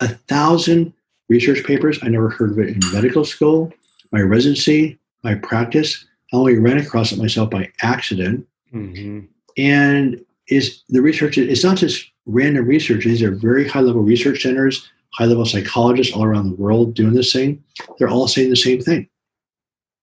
A 0.00 0.08
thousand 0.08 0.92
research 1.28 1.64
papers. 1.64 1.98
I 2.02 2.08
never 2.08 2.30
heard 2.30 2.52
of 2.52 2.58
it 2.58 2.68
in 2.68 2.80
medical 2.92 3.24
school, 3.24 3.72
my 4.12 4.20
residency, 4.20 4.98
my 5.22 5.34
practice. 5.34 6.04
I 6.34 6.36
only 6.36 6.58
ran 6.58 6.78
across 6.78 7.12
it 7.12 7.18
myself 7.18 7.48
by 7.48 7.70
accident. 7.82 8.46
Mm-hmm. 8.74 9.26
And 9.56 10.24
is 10.48 10.82
the 10.88 11.00
research, 11.00 11.38
it's 11.38 11.62
not 11.62 11.76
just 11.76 12.10
random 12.26 12.66
research. 12.66 13.04
These 13.04 13.22
are 13.22 13.30
very 13.30 13.68
high 13.68 13.80
level 13.80 14.02
research 14.02 14.42
centers, 14.42 14.90
high 15.12 15.26
level 15.26 15.46
psychologists 15.46 16.12
all 16.12 16.24
around 16.24 16.50
the 16.50 16.56
world 16.56 16.94
doing 16.94 17.14
this 17.14 17.32
thing. 17.32 17.62
They're 17.98 18.08
all 18.08 18.26
saying 18.26 18.50
the 18.50 18.56
same 18.56 18.80
thing. 18.80 19.08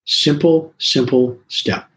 Simple, 0.06 0.74
simple 0.80 1.38
step. 1.50 1.91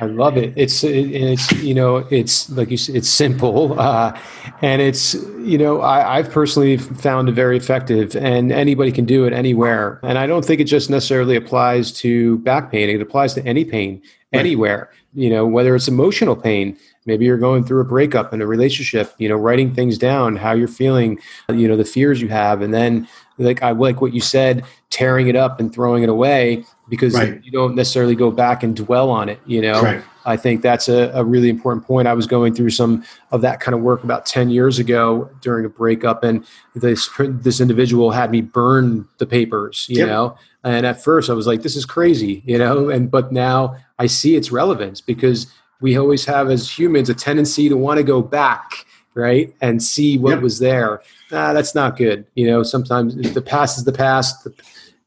I 0.00 0.06
love 0.06 0.36
it. 0.36 0.52
It's 0.56 0.82
it's 0.82 1.52
you 1.52 1.74
know 1.74 1.98
it's 2.10 2.50
like 2.50 2.70
you 2.70 2.76
said, 2.76 2.96
it's 2.96 3.08
simple, 3.08 3.78
uh, 3.80 4.18
and 4.60 4.82
it's 4.82 5.14
you 5.14 5.58
know 5.58 5.82
I, 5.82 6.16
have 6.16 6.30
personally 6.30 6.76
found 6.76 7.28
it 7.28 7.32
very 7.32 7.56
effective, 7.56 8.16
and 8.16 8.50
anybody 8.50 8.92
can 8.92 9.04
do 9.04 9.24
it 9.24 9.32
anywhere. 9.32 10.00
And 10.02 10.18
I 10.18 10.26
don't 10.26 10.44
think 10.44 10.60
it 10.60 10.64
just 10.64 10.90
necessarily 10.90 11.36
applies 11.36 11.92
to 12.00 12.38
back 12.38 12.70
pain; 12.70 12.88
it 12.88 13.00
applies 13.00 13.34
to 13.34 13.46
any 13.46 13.64
pain 13.64 14.02
anywhere. 14.32 14.90
You 15.14 15.30
know, 15.30 15.46
whether 15.46 15.76
it's 15.76 15.86
emotional 15.86 16.34
pain, 16.34 16.76
maybe 17.06 17.24
you're 17.24 17.38
going 17.38 17.64
through 17.64 17.80
a 17.80 17.84
breakup 17.84 18.34
in 18.34 18.42
a 18.42 18.46
relationship. 18.46 19.14
You 19.18 19.28
know, 19.28 19.36
writing 19.36 19.74
things 19.74 19.96
down, 19.96 20.36
how 20.36 20.52
you're 20.52 20.66
feeling, 20.66 21.20
you 21.48 21.68
know, 21.68 21.76
the 21.76 21.84
fears 21.84 22.20
you 22.20 22.28
have, 22.28 22.62
and 22.62 22.74
then 22.74 23.06
like 23.38 23.62
I 23.62 23.70
like 23.70 24.00
what 24.00 24.12
you 24.12 24.20
said, 24.20 24.64
tearing 24.90 25.28
it 25.28 25.36
up 25.36 25.60
and 25.60 25.72
throwing 25.72 26.02
it 26.02 26.08
away 26.08 26.64
because 26.88 27.14
right. 27.14 27.42
you 27.42 27.50
don't 27.50 27.74
necessarily 27.74 28.14
go 28.14 28.30
back 28.30 28.62
and 28.62 28.76
dwell 28.76 29.10
on 29.10 29.28
it. 29.28 29.40
You 29.46 29.62
know, 29.62 29.82
right. 29.82 30.02
I 30.24 30.36
think 30.36 30.62
that's 30.62 30.88
a, 30.88 31.10
a, 31.14 31.24
really 31.24 31.48
important 31.48 31.86
point. 31.86 32.08
I 32.08 32.14
was 32.14 32.26
going 32.26 32.54
through 32.54 32.70
some 32.70 33.04
of 33.30 33.42
that 33.42 33.60
kind 33.60 33.74
of 33.74 33.82
work 33.82 34.04
about 34.04 34.26
10 34.26 34.50
years 34.50 34.78
ago 34.78 35.30
during 35.40 35.64
a 35.64 35.68
breakup, 35.68 36.24
and 36.24 36.46
this, 36.74 37.08
this 37.18 37.60
individual 37.60 38.10
had 38.10 38.30
me 38.30 38.40
burn 38.40 39.06
the 39.18 39.26
papers, 39.26 39.86
you 39.88 39.98
yep. 39.98 40.08
know. 40.08 40.38
And 40.62 40.86
at 40.86 41.02
first 41.02 41.28
I 41.28 41.34
was 41.34 41.46
like, 41.46 41.62
this 41.62 41.76
is 41.76 41.84
crazy, 41.84 42.42
you 42.46 42.58
know, 42.58 42.88
and 42.88 43.10
but 43.10 43.32
now 43.32 43.76
I 43.98 44.06
see 44.06 44.34
its 44.34 44.50
relevance 44.50 45.00
because 45.00 45.52
we 45.80 45.96
always 45.98 46.24
have 46.24 46.50
as 46.50 46.70
humans 46.70 47.10
a 47.10 47.14
tendency 47.14 47.68
to 47.68 47.76
want 47.76 47.98
to 47.98 48.04
go 48.04 48.22
back, 48.22 48.86
right, 49.12 49.54
and 49.60 49.82
see 49.82 50.16
what 50.16 50.30
yep. 50.30 50.42
was 50.42 50.58
there. 50.58 51.02
Ah, 51.32 51.52
that's 51.52 51.74
not 51.74 51.98
good. 51.98 52.26
You 52.34 52.46
know, 52.46 52.62
sometimes 52.62 53.14
the 53.34 53.42
past 53.42 53.76
is 53.76 53.84
the 53.84 53.92
past. 53.92 54.44
The, 54.44 54.54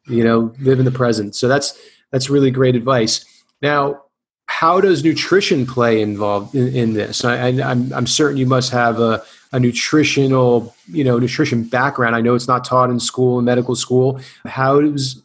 you 0.07 0.23
know, 0.23 0.53
live 0.59 0.79
in 0.79 0.85
the 0.85 0.91
present. 0.91 1.35
So 1.35 1.47
that's 1.47 1.77
that's 2.11 2.29
really 2.29 2.51
great 2.51 2.75
advice. 2.75 3.25
Now, 3.61 4.03
how 4.47 4.79
does 4.81 5.03
nutrition 5.03 5.65
play 5.65 6.01
involved 6.01 6.55
in, 6.55 6.73
in 6.75 6.93
this? 6.93 7.23
I, 7.23 7.49
am 7.49 7.61
I'm, 7.61 7.93
I'm 7.93 8.07
certain 8.07 8.37
you 8.37 8.45
must 8.45 8.71
have 8.71 8.99
a, 8.99 9.21
a 9.51 9.59
nutritional, 9.59 10.73
you 10.87 11.03
know, 11.03 11.19
nutrition 11.19 11.63
background. 11.63 12.15
I 12.15 12.21
know 12.21 12.33
it's 12.33 12.47
not 12.47 12.63
taught 12.63 12.89
in 12.89 12.99
school, 12.99 13.39
in 13.39 13.45
medical 13.45 13.75
school. 13.75 14.19
How 14.45 14.81
does 14.81 15.21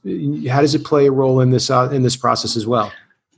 how 0.49 0.61
does 0.61 0.75
it 0.75 0.85
play 0.85 1.07
a 1.07 1.13
role 1.13 1.41
in 1.41 1.51
this 1.51 1.71
uh, 1.71 1.89
in 1.91 2.03
this 2.03 2.17
process 2.17 2.57
as 2.57 2.67
well? 2.67 2.93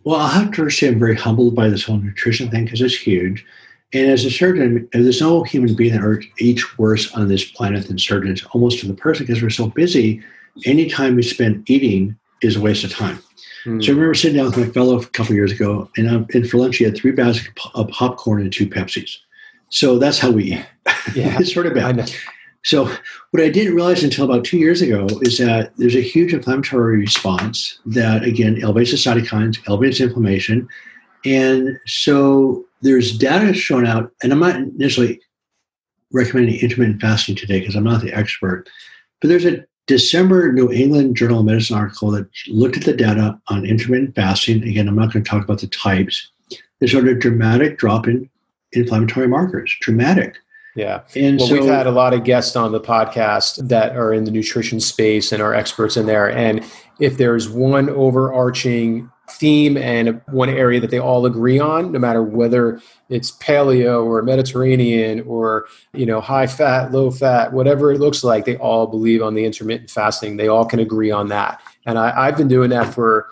Well, 0.05 0.21
I 0.21 0.29
have 0.31 0.53
to 0.53 0.69
say 0.69 0.89
I'm 0.89 0.99
very 0.99 1.17
humbled 1.17 1.55
by 1.55 1.69
this 1.69 1.85
whole 1.85 1.97
nutrition 1.97 2.51
thing 2.51 2.65
because 2.65 2.81
it's 2.83 2.97
huge. 2.97 3.45
And 3.95 4.11
as 4.11 4.25
a 4.25 4.31
surgeon, 4.31 4.89
there's 4.93 5.21
no 5.21 5.45
human 5.45 5.75
being 5.75 5.93
that 5.93 6.03
are 6.03 6.21
each 6.39 6.79
worse 6.79 7.13
on 7.15 7.29
this 7.29 7.45
planet 7.45 7.87
than 7.87 7.99
surgeons, 7.99 8.45
almost 8.53 8.81
to 8.81 8.89
the 8.89 8.95
person, 8.95 9.25
because 9.25 9.41
we're 9.41 9.51
so 9.51 9.69
busy. 9.69 10.23
Anytime 10.65 11.17
we 11.17 11.23
spend 11.23 11.69
eating 11.69 12.17
is 12.43 12.57
a 12.57 12.61
waste 12.61 12.85
of 12.85 12.93
time. 12.93 13.19
Mm. 13.65 13.83
So 13.83 13.93
I 13.93 13.95
remember 13.95 14.15
sitting 14.15 14.37
down 14.37 14.47
with 14.47 14.59
my 14.59 14.69
fellow 14.69 14.99
a 14.99 15.07
couple 15.07 15.35
years 15.35 15.53
ago, 15.53 15.91
and, 15.97 16.09
um, 16.09 16.27
and 16.35 16.49
for 16.49 16.59
lunch 16.59 16.77
he 16.77 16.85
had 16.85 16.97
three 16.97 17.13
bags 17.13 17.49
of 17.75 17.89
popcorn 17.89 18.43
and 18.43 18.53
two 18.53 18.67
Pepsis. 18.67 19.17
So 19.71 19.99
that's 19.99 20.19
how 20.19 20.31
we 20.31 20.55
eat. 20.55 20.67
Yeah, 21.15 21.37
it's 21.41 21.53
sort 21.53 21.67
of 21.67 21.75
bad. 21.75 22.11
So 22.65 22.87
what 23.31 23.43
I 23.43 23.51
didn't 23.51 23.75
realize 23.75 24.03
until 24.03 24.25
about 24.25 24.45
two 24.45 24.57
years 24.57 24.81
ago 24.81 25.07
is 25.21 25.37
that 25.37 25.73
there's 25.77 25.95
a 25.95 26.01
huge 26.01 26.33
inflammatory 26.33 26.97
response 26.97 27.79
that 27.85 28.25
again 28.25 28.63
elevates 28.63 28.91
the 28.91 28.97
cytokines, 28.97 29.59
elevates 29.69 30.01
inflammation, 30.01 30.67
and 31.27 31.79
so 31.87 32.65
there's 32.81 33.17
data 33.17 33.53
shown 33.53 33.87
out. 33.87 34.11
And 34.23 34.33
I'm 34.33 34.41
not 34.41 34.57
initially 34.57 35.21
recommending 36.11 36.59
intermittent 36.59 37.03
fasting 37.03 37.37
today 37.37 37.61
because 37.61 37.75
I'm 37.75 37.85
not 37.85 38.01
the 38.01 38.15
expert, 38.15 38.69
but 39.21 39.29
there's 39.29 39.45
a 39.45 39.65
December 39.87 40.53
New 40.53 40.73
England 40.73 41.17
Journal 41.17 41.41
of 41.41 41.47
Medicine 41.47 41.77
article 41.77 42.11
that 42.13 42.27
looked 42.49 42.77
at 42.77 42.85
the 42.85 42.95
data 42.95 43.39
on 43.49 43.67
intermittent 43.67 44.15
fasting. 44.15 44.63
Again, 44.63 44.89
I'm 44.89 44.97
not 44.97 45.13
going 45.13 45.23
to 45.23 45.29
talk 45.29 45.45
about 45.45 45.61
the 45.61 45.67
types. 45.67 46.31
They 46.81 46.87
showed 46.87 47.07
a 47.07 47.15
dramatic 47.15 47.79
drop 47.79 48.09
in 48.09 48.29
inflammatory 48.73 49.29
markers. 49.29 49.77
Dramatic. 49.81 50.37
Yeah. 50.75 51.03
And 51.15 51.39
well, 51.39 51.49
so, 51.49 51.55
we've 51.55 51.65
had 51.67 51.87
a 51.87 51.93
lot 51.93 52.15
of 52.15 52.25
guests 52.25 52.57
on 52.57 52.73
the 52.73 52.81
podcast 52.81 53.69
that 53.69 53.97
are 53.97 54.13
in 54.13 54.25
the 54.25 54.31
nutrition 54.31 54.81
space 54.81 55.31
and 55.31 55.41
are 55.41 55.55
experts 55.55 55.97
in 55.97 56.07
there. 56.07 56.31
And 56.31 56.65
if 56.99 57.17
there's 57.17 57.49
one 57.49 57.89
overarching 57.89 59.11
theme 59.31 59.77
and 59.77 60.21
one 60.29 60.51
area 60.51 60.79
that 60.79 60.91
they 60.91 60.99
all 60.99 61.25
agree 61.25 61.59
on 61.59 61.93
no 61.93 61.99
matter 61.99 62.23
whether 62.23 62.81
it's 63.09 63.33
paleo 63.33 64.05
or 64.05 64.23
mediterranean 64.23 65.21
or 65.23 65.67
you 65.95 66.05
know 66.05 66.21
high 66.21 66.47
fat 66.47 66.93
low 66.93 67.11
fat 67.11 67.53
whatever 67.53 67.91
it 67.91 67.99
looks 67.99 68.23
like 68.23 68.45
they 68.45 68.57
all 68.57 68.87
believe 68.87 69.23
on 69.23 69.35
the 69.35 69.45
intermittent 69.45 69.89
fasting. 69.91 70.37
They 70.37 70.49
all 70.49 70.67
can 70.67 70.79
agree 70.79 71.11
on 71.11 71.29
that. 71.29 71.61
And 71.87 71.99
I, 71.99 72.27
i've 72.27 72.37
been 72.37 72.49
doing 72.49 72.71
that 72.71 72.93
for 72.93 73.29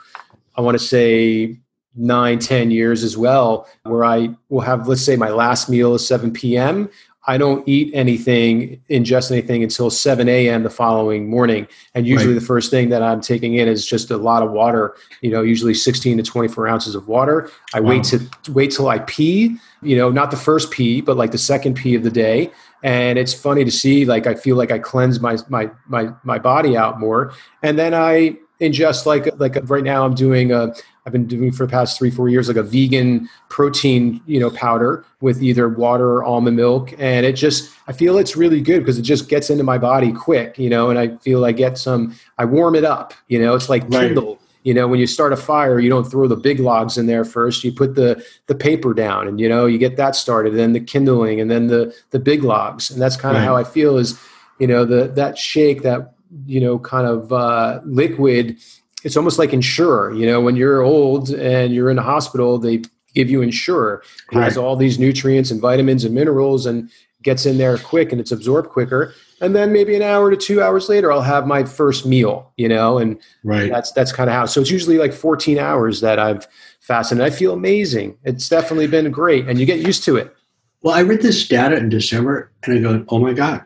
i 0.56 0.60
want 0.60 0.78
to 0.78 0.84
say 0.84 1.58
nine 1.94 2.38
ten 2.38 2.70
years 2.70 3.04
as 3.04 3.16
well 3.16 3.68
where 3.82 4.04
i 4.04 4.30
will 4.48 4.60
have 4.60 4.88
let's 4.88 5.02
say 5.02 5.16
my 5.16 5.30
last 5.30 5.68
meal 5.68 5.94
is 5.94 6.06
7 6.06 6.32
p.m 6.32 6.88
I 7.24 7.38
don't 7.38 7.66
eat 7.68 7.92
anything, 7.94 8.82
ingest 8.90 9.30
anything 9.30 9.62
until 9.62 9.90
7 9.90 10.28
a.m. 10.28 10.64
the 10.64 10.70
following 10.70 11.30
morning. 11.30 11.68
And 11.94 12.06
usually 12.06 12.34
right. 12.34 12.40
the 12.40 12.46
first 12.46 12.70
thing 12.70 12.88
that 12.88 13.02
I'm 13.02 13.20
taking 13.20 13.54
in 13.54 13.68
is 13.68 13.86
just 13.86 14.10
a 14.10 14.16
lot 14.16 14.42
of 14.42 14.50
water, 14.50 14.96
you 15.20 15.30
know, 15.30 15.40
usually 15.42 15.74
16 15.74 16.16
to 16.16 16.22
24 16.22 16.66
ounces 16.66 16.94
of 16.96 17.06
water. 17.06 17.48
I 17.74 17.80
wow. 17.80 17.90
wait 17.90 18.04
to 18.04 18.28
wait 18.50 18.72
till 18.72 18.88
I 18.88 18.98
pee, 19.00 19.56
you 19.82 19.96
know, 19.96 20.10
not 20.10 20.32
the 20.32 20.36
first 20.36 20.72
pee, 20.72 21.00
but 21.00 21.16
like 21.16 21.30
the 21.30 21.38
second 21.38 21.74
pee 21.74 21.94
of 21.94 22.02
the 22.02 22.10
day. 22.10 22.50
And 22.82 23.16
it's 23.16 23.32
funny 23.32 23.64
to 23.64 23.70
see, 23.70 24.04
like, 24.04 24.26
I 24.26 24.34
feel 24.34 24.56
like 24.56 24.72
I 24.72 24.80
cleanse 24.80 25.20
my, 25.20 25.38
my, 25.48 25.70
my, 25.86 26.12
my 26.24 26.40
body 26.40 26.76
out 26.76 26.98
more. 26.98 27.32
And 27.62 27.78
then 27.78 27.94
I 27.94 28.36
ingest 28.60 29.06
like, 29.06 29.28
like 29.38 29.56
right 29.70 29.84
now 29.84 30.04
I'm 30.04 30.14
doing 30.14 30.50
a, 30.50 30.74
I've 31.04 31.12
been 31.12 31.26
doing 31.26 31.50
for 31.50 31.66
the 31.66 31.70
past 31.70 31.98
three, 31.98 32.10
four 32.10 32.28
years, 32.28 32.46
like 32.46 32.56
a 32.56 32.62
vegan 32.62 33.28
protein, 33.48 34.20
you 34.26 34.38
know, 34.38 34.50
powder 34.50 35.04
with 35.20 35.42
either 35.42 35.68
water 35.68 36.12
or 36.12 36.24
almond 36.24 36.56
milk. 36.56 36.94
And 36.98 37.26
it 37.26 37.32
just, 37.32 37.72
I 37.88 37.92
feel 37.92 38.18
it's 38.18 38.36
really 38.36 38.60
good 38.60 38.80
because 38.80 38.98
it 38.98 39.02
just 39.02 39.28
gets 39.28 39.50
into 39.50 39.64
my 39.64 39.78
body 39.78 40.12
quick, 40.12 40.58
you 40.58 40.70
know, 40.70 40.90
and 40.90 40.98
I 40.98 41.16
feel 41.16 41.44
I 41.44 41.52
get 41.52 41.76
some, 41.76 42.14
I 42.38 42.44
warm 42.44 42.76
it 42.76 42.84
up, 42.84 43.14
you 43.26 43.40
know, 43.40 43.54
it's 43.54 43.68
like 43.68 43.82
right. 43.84 44.08
Kindle. 44.08 44.38
You 44.64 44.74
know, 44.74 44.86
when 44.86 45.00
you 45.00 45.08
start 45.08 45.32
a 45.32 45.36
fire, 45.36 45.80
you 45.80 45.90
don't 45.90 46.08
throw 46.08 46.28
the 46.28 46.36
big 46.36 46.60
logs 46.60 46.96
in 46.96 47.06
there 47.06 47.24
first. 47.24 47.64
You 47.64 47.72
put 47.72 47.96
the 47.96 48.24
the 48.46 48.54
paper 48.54 48.94
down, 48.94 49.26
and 49.26 49.40
you 49.40 49.48
know 49.48 49.66
you 49.66 49.76
get 49.76 49.96
that 49.96 50.14
started, 50.14 50.54
then 50.54 50.72
the 50.72 50.78
kindling, 50.78 51.40
and 51.40 51.50
then 51.50 51.66
the 51.66 51.92
the 52.10 52.20
big 52.20 52.44
logs, 52.44 52.88
and 52.88 53.02
that's 53.02 53.16
kind 53.16 53.36
of 53.36 53.40
right. 53.40 53.46
how 53.48 53.56
I 53.56 53.64
feel. 53.64 53.98
Is 53.98 54.20
you 54.60 54.68
know 54.68 54.84
the 54.84 55.08
that 55.16 55.36
shake, 55.36 55.82
that 55.82 56.14
you 56.46 56.60
know 56.60 56.78
kind 56.78 57.08
of 57.08 57.32
uh, 57.32 57.80
liquid 57.84 58.56
it's 59.04 59.16
almost 59.16 59.38
like 59.38 59.52
Ensure. 59.52 60.12
You 60.12 60.26
know, 60.26 60.40
when 60.40 60.56
you're 60.56 60.82
old 60.82 61.30
and 61.30 61.74
you're 61.74 61.90
in 61.90 61.98
a 61.98 62.02
hospital, 62.02 62.58
they 62.58 62.82
give 63.14 63.30
you 63.30 63.42
Ensure. 63.42 64.02
It 64.30 64.36
right. 64.36 64.44
has 64.44 64.56
all 64.56 64.76
these 64.76 64.98
nutrients 64.98 65.50
and 65.50 65.60
vitamins 65.60 66.04
and 66.04 66.14
minerals 66.14 66.66
and 66.66 66.90
gets 67.22 67.46
in 67.46 67.58
there 67.58 67.78
quick 67.78 68.12
and 68.12 68.20
it's 68.20 68.32
absorbed 68.32 68.68
quicker. 68.68 69.14
And 69.40 69.56
then 69.56 69.72
maybe 69.72 69.96
an 69.96 70.02
hour 70.02 70.30
to 70.30 70.36
two 70.36 70.62
hours 70.62 70.88
later, 70.88 71.10
I'll 71.10 71.22
have 71.22 71.46
my 71.46 71.64
first 71.64 72.06
meal, 72.06 72.52
you 72.56 72.68
know, 72.68 72.98
and 72.98 73.20
right. 73.42 73.70
that's 73.70 73.90
that's 73.92 74.12
kind 74.12 74.30
of 74.30 74.34
how. 74.34 74.46
So 74.46 74.60
it's 74.60 74.70
usually 74.70 74.98
like 74.98 75.12
14 75.12 75.58
hours 75.58 76.00
that 76.00 76.18
I've 76.18 76.46
fasted. 76.80 77.18
And 77.18 77.24
I 77.24 77.30
feel 77.30 77.52
amazing. 77.52 78.16
It's 78.22 78.48
definitely 78.48 78.86
been 78.86 79.10
great, 79.10 79.48
and 79.48 79.58
you 79.58 79.66
get 79.66 79.80
used 79.80 80.04
to 80.04 80.16
it. 80.16 80.34
Well, 80.82 80.94
I 80.94 81.00
read 81.00 81.22
this 81.22 81.46
data 81.46 81.76
in 81.76 81.88
December, 81.88 82.52
and 82.64 82.78
I 82.78 82.80
go, 82.80 83.04
"Oh 83.08 83.18
my 83.18 83.32
god, 83.32 83.64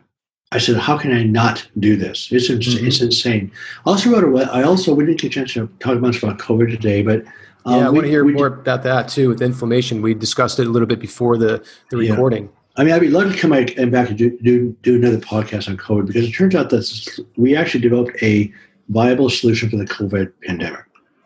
I 0.51 0.59
said, 0.59 0.77
how 0.77 0.97
can 0.97 1.11
I 1.11 1.23
not 1.23 1.67
do 1.79 1.97
this? 1.97 2.29
It's, 2.31 2.49
mm-hmm. 2.49 2.87
it's 2.87 3.01
insane. 3.01 3.51
I 3.85 3.89
also 3.91 4.09
wrote 4.09 4.23
a, 4.23 4.51
I 4.51 4.63
also, 4.63 4.93
we 4.93 5.05
didn't 5.05 5.19
get 5.19 5.27
a 5.27 5.29
chance 5.31 5.53
to 5.53 5.67
talk 5.79 5.99
much 5.99 6.23
about 6.23 6.37
COVID 6.39 6.71
today, 6.71 7.01
but 7.01 7.25
um, 7.65 7.79
yeah, 7.79 7.87
I 7.87 7.89
we, 7.89 7.95
want 7.95 8.05
to 8.05 8.09
hear 8.09 8.23
more 8.23 8.47
about 8.47 8.83
that 8.83 9.09
too 9.09 9.27
with 9.27 9.41
inflammation. 9.41 10.01
We 10.01 10.13
discussed 10.13 10.59
it 10.59 10.67
a 10.67 10.69
little 10.69 10.87
bit 10.87 11.01
before 11.01 11.37
the, 11.37 11.65
the 11.91 11.97
recording. 11.97 12.45
Yeah. 12.45 12.49
I 12.77 12.83
mean, 12.83 12.93
I'd 12.93 13.01
be 13.01 13.09
lucky 13.09 13.31
to 13.33 13.37
come 13.37 13.49
back 13.49 13.75
and 13.77 13.91
back 13.91 14.09
and 14.09 14.17
do, 14.17 14.37
do, 14.41 14.77
do 14.83 14.95
another 14.95 15.17
podcast 15.17 15.67
on 15.67 15.75
COVID 15.77 16.07
because 16.07 16.25
it 16.25 16.31
turns 16.31 16.55
out 16.55 16.69
that 16.69 17.25
we 17.35 17.55
actually 17.55 17.81
developed 17.81 18.21
a 18.21 18.53
viable 18.89 19.29
solution 19.29 19.69
for 19.69 19.77
the 19.77 19.85
COVID 19.85 20.31
pandemic. 20.43 20.85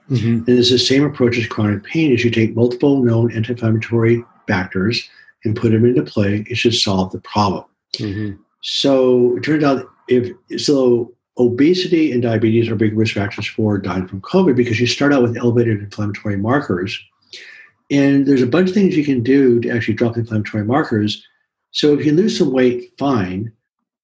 Mm-hmm. 0.09 0.49
And 0.49 0.49
it's 0.49 0.71
the 0.71 0.79
same 0.79 1.05
approach 1.05 1.37
as 1.37 1.45
chronic 1.45 1.83
pain 1.83 2.11
is 2.11 2.23
you 2.23 2.31
take 2.31 2.55
multiple 2.55 3.03
known 3.03 3.31
anti-inflammatory 3.33 4.23
factors 4.47 5.07
and 5.43 5.55
put 5.55 5.71
them 5.71 5.85
into 5.85 6.03
play, 6.03 6.45
it 6.49 6.55
should 6.55 6.73
solve 6.73 7.11
the 7.11 7.19
problem. 7.19 7.65
Mm-hmm. 7.97 8.41
So 8.61 9.37
it 9.37 9.43
turned 9.43 9.63
out 9.63 9.87
if 10.07 10.31
so 10.61 11.13
obesity 11.37 12.11
and 12.11 12.21
diabetes 12.21 12.69
are 12.69 12.75
big 12.75 12.97
risk 12.97 13.15
factors 13.15 13.47
for 13.47 13.77
dying 13.77 14.07
from 14.07 14.21
COVID 14.21 14.55
because 14.55 14.79
you 14.79 14.87
start 14.87 15.13
out 15.13 15.23
with 15.23 15.37
elevated 15.37 15.79
inflammatory 15.79 16.37
markers. 16.37 16.99
And 17.89 18.25
there's 18.25 18.41
a 18.41 18.47
bunch 18.47 18.69
of 18.69 18.75
things 18.75 18.95
you 18.95 19.03
can 19.03 19.23
do 19.23 19.59
to 19.61 19.69
actually 19.69 19.95
drop 19.95 20.13
the 20.13 20.21
inflammatory 20.21 20.63
markers. 20.63 21.25
So 21.71 21.93
if 21.97 22.05
you 22.05 22.13
lose 22.13 22.37
some 22.37 22.51
weight, 22.51 22.91
fine. 22.97 23.51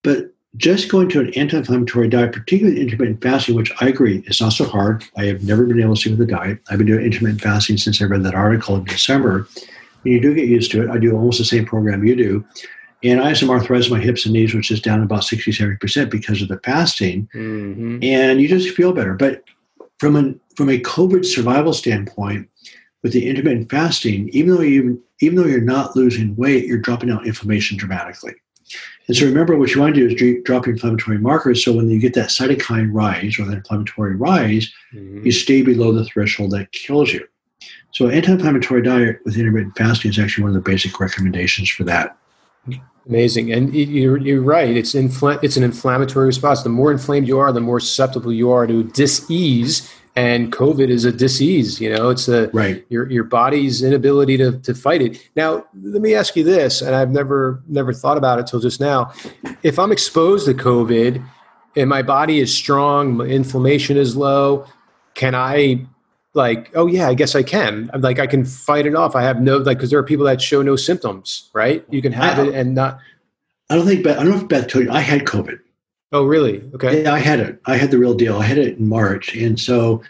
But 0.04 0.34
just 0.56 0.90
going 0.90 1.10
to 1.10 1.20
an 1.20 1.34
anti-inflammatory 1.36 2.10
diet, 2.10 2.34
particularly 2.34 2.82
intermittent 2.82 3.22
fasting, 3.22 3.56
which 3.56 3.72
I 3.80 3.88
agree 3.88 4.24
is 4.28 4.42
not 4.42 4.54
so 4.54 4.66
hard. 4.66 5.04
I 5.16 5.26
have 5.26 5.44
never 5.44 5.66
been 5.66 5.80
able 5.80 5.94
to 5.94 6.00
stick 6.00 6.18
with 6.18 6.28
the 6.28 6.36
diet. 6.36 6.60
I've 6.70 6.80
been 6.80 6.88
doing 6.88 7.06
intermittent 7.06 7.42
fasting 7.42 7.78
since 7.78 8.02
I 8.02 8.06
read 8.06 8.24
that 8.24 8.34
article 8.34 8.76
in 8.76 8.86
December. 8.86 9.48
And 10.04 10.14
you 10.14 10.20
do 10.20 10.34
get 10.34 10.48
used 10.48 10.72
to 10.72 10.84
it. 10.84 10.90
I 10.90 10.98
do 10.98 11.14
almost 11.14 11.38
the 11.38 11.46
same 11.46 11.66
program 11.66 12.06
you 12.06 12.16
do. 12.16 12.46
And 13.04 13.22
I 13.22 13.30
have 13.30 13.38
some 13.38 13.50
arthritis 13.50 13.88
in 13.88 13.94
my 13.94 14.00
hips 14.00 14.26
and 14.26 14.34
knees, 14.34 14.54
which 14.54 14.72
is 14.72 14.82
down 14.82 15.04
about 15.04 15.24
60, 15.24 15.52
70% 15.52 16.10
because 16.10 16.42
of 16.42 16.48
the 16.48 16.60
fasting. 16.64 17.30
Mm-hmm. 17.36 18.00
And 18.04 18.42
you 18.42 18.48
just 18.48 18.76
feel 18.76 18.92
better. 18.92 19.14
But 19.14 19.44
from, 20.00 20.16
an, 20.16 20.40
from 20.56 20.70
a 20.70 20.80
COVID 20.80 21.26
survival 21.26 21.74
standpoint, 21.74 22.50
with 23.04 23.14
the 23.14 23.30
intermittent 23.30 23.70
fasting, 23.70 24.30
even 24.30 24.56
though 24.56 24.62
you 24.62 25.02
even 25.20 25.38
though 25.38 25.46
you're 25.46 25.62
not 25.62 25.96
losing 25.96 26.36
weight, 26.36 26.66
you're 26.66 26.78
dropping 26.78 27.10
out 27.10 27.26
inflammation 27.26 27.78
dramatically. 27.78 28.36
And 29.08 29.16
so 29.16 29.26
remember, 29.26 29.58
what 29.58 29.74
you 29.74 29.82
want 29.82 29.96
to 29.96 30.10
do 30.10 30.14
is 30.14 30.44
drop 30.44 30.68
inflammatory 30.68 31.18
markers. 31.18 31.64
So 31.64 31.74
when 31.74 31.90
you 31.90 32.00
get 32.00 32.14
that 32.16 32.30
cytokine 32.30 32.90
rise 32.92 33.40
or 33.40 33.46
that 33.46 33.58
inflammatory 33.58 34.16
rise, 34.16 34.72
mm-hmm. 34.94 35.26
you 35.26 35.32
stay 35.32 35.62
below 35.62 35.94
the 35.94 36.06
threshold 36.06 36.52
that 36.52 36.72
kills 36.74 37.14
you. 37.14 37.26
So 37.92 38.10
anti-inflammatory 38.10 38.84
diet 38.84 39.20
with 39.24 39.38
intermittent 39.38 39.78
fasting 39.78 40.12
is 40.12 40.20
actually 40.20 40.44
one 40.44 40.56
of 40.56 40.62
the 40.62 40.70
basic 40.70 41.00
recommendations 41.00 41.70
for 41.70 41.84
that. 41.86 42.18
Amazing, 43.08 43.54
and 43.54 43.74
you're, 43.74 44.18
you're 44.18 44.42
right. 44.42 44.76
It's 44.76 44.94
infl- 44.94 45.42
it's 45.42 45.56
an 45.56 45.64
inflammatory 45.64 46.26
response. 46.26 46.64
The 46.64 46.70
more 46.70 46.92
inflamed 46.92 47.28
you 47.28 47.40
are, 47.40 47.54
the 47.54 47.62
more 47.62 47.80
susceptible 47.80 48.34
you 48.34 48.52
are 48.52 48.68
to 48.68 48.84
disease 48.84 49.90
and 50.18 50.52
COVID 50.52 50.90
is 50.90 51.06
a 51.06 51.12
disease. 51.12 51.80
You 51.80 51.96
know, 51.96 52.10
it's 52.10 52.28
a 52.28 52.50
right. 52.50 52.84
your 52.90 53.10
your 53.10 53.24
body's 53.24 53.84
inability 53.84 54.36
to 54.38 54.60
to 54.60 54.74
fight 54.74 55.02
it. 55.04 55.30
Now, 55.36 55.68
let 55.80 56.02
me 56.02 56.16
ask 56.16 56.36
you 56.36 56.44
this, 56.44 56.82
and 56.82 56.96
I've 56.96 57.12
never 57.12 57.62
never 57.68 57.94
thought 57.94 58.18
about 58.18 58.40
it 58.40 58.48
till 58.48 58.60
just 58.60 58.82
now. 58.82 59.14
If 59.62 59.78
I'm 59.78 59.92
exposed 59.92 60.48
to 60.48 60.56
COVID 60.56 61.24
and 61.76 61.88
my 61.88 62.02
body 62.02 62.40
is 62.40 62.54
strong, 62.54 63.18
my 63.18 63.26
inflammation 63.26 63.96
is 63.96 64.16
low, 64.16 64.66
can 65.14 65.36
I 65.36 65.86
like 66.38 66.72
oh 66.76 66.88
yeah 66.88 67.10
i 67.10 67.14
guess 67.14 67.36
i 67.36 67.44
can. 67.44 67.90
I'm 67.94 68.02
like 68.02 68.20
i 68.20 68.28
can 68.28 68.46
fight 68.46 68.86
it 68.86 68.96
off. 68.96 69.16
I 69.16 69.24
have 69.24 69.42
no 69.42 69.58
like 69.58 69.78
because 69.78 69.90
there 69.90 70.00
are 70.00 70.04
people 70.04 70.26
that 70.26 70.42
show 70.42 70.62
no 70.62 70.76
symptoms 70.78 71.50
right? 71.54 71.84
You 71.90 72.02
can 72.02 72.14
have 72.14 72.40
it 72.40 72.54
and 72.54 72.76
not 72.76 73.00
i 73.70 73.76
don't 73.76 73.86
think 73.86 74.04
beth, 74.04 74.18
i 74.18 74.24
don't 74.24 74.32
know 74.32 74.38
if 74.38 74.48
beth 74.48 74.68
told 74.68 74.86
you 74.86 74.92
i 74.92 75.02
had 75.02 75.26
covid. 75.26 75.60
Oh 76.14 76.24
really? 76.24 76.64
Okay. 76.76 77.04
Yeah 77.04 77.14
i 77.14 77.20
had 77.20 77.42
it. 77.42 77.60
I 77.66 77.76
had 77.76 77.92
the 77.92 77.98
real 77.98 78.14
deal. 78.14 78.38
I 78.38 78.46
had 78.46 78.58
it 78.58 78.78
in 78.78 78.88
march. 78.88 79.36
And 79.36 79.60
so 79.60 80.02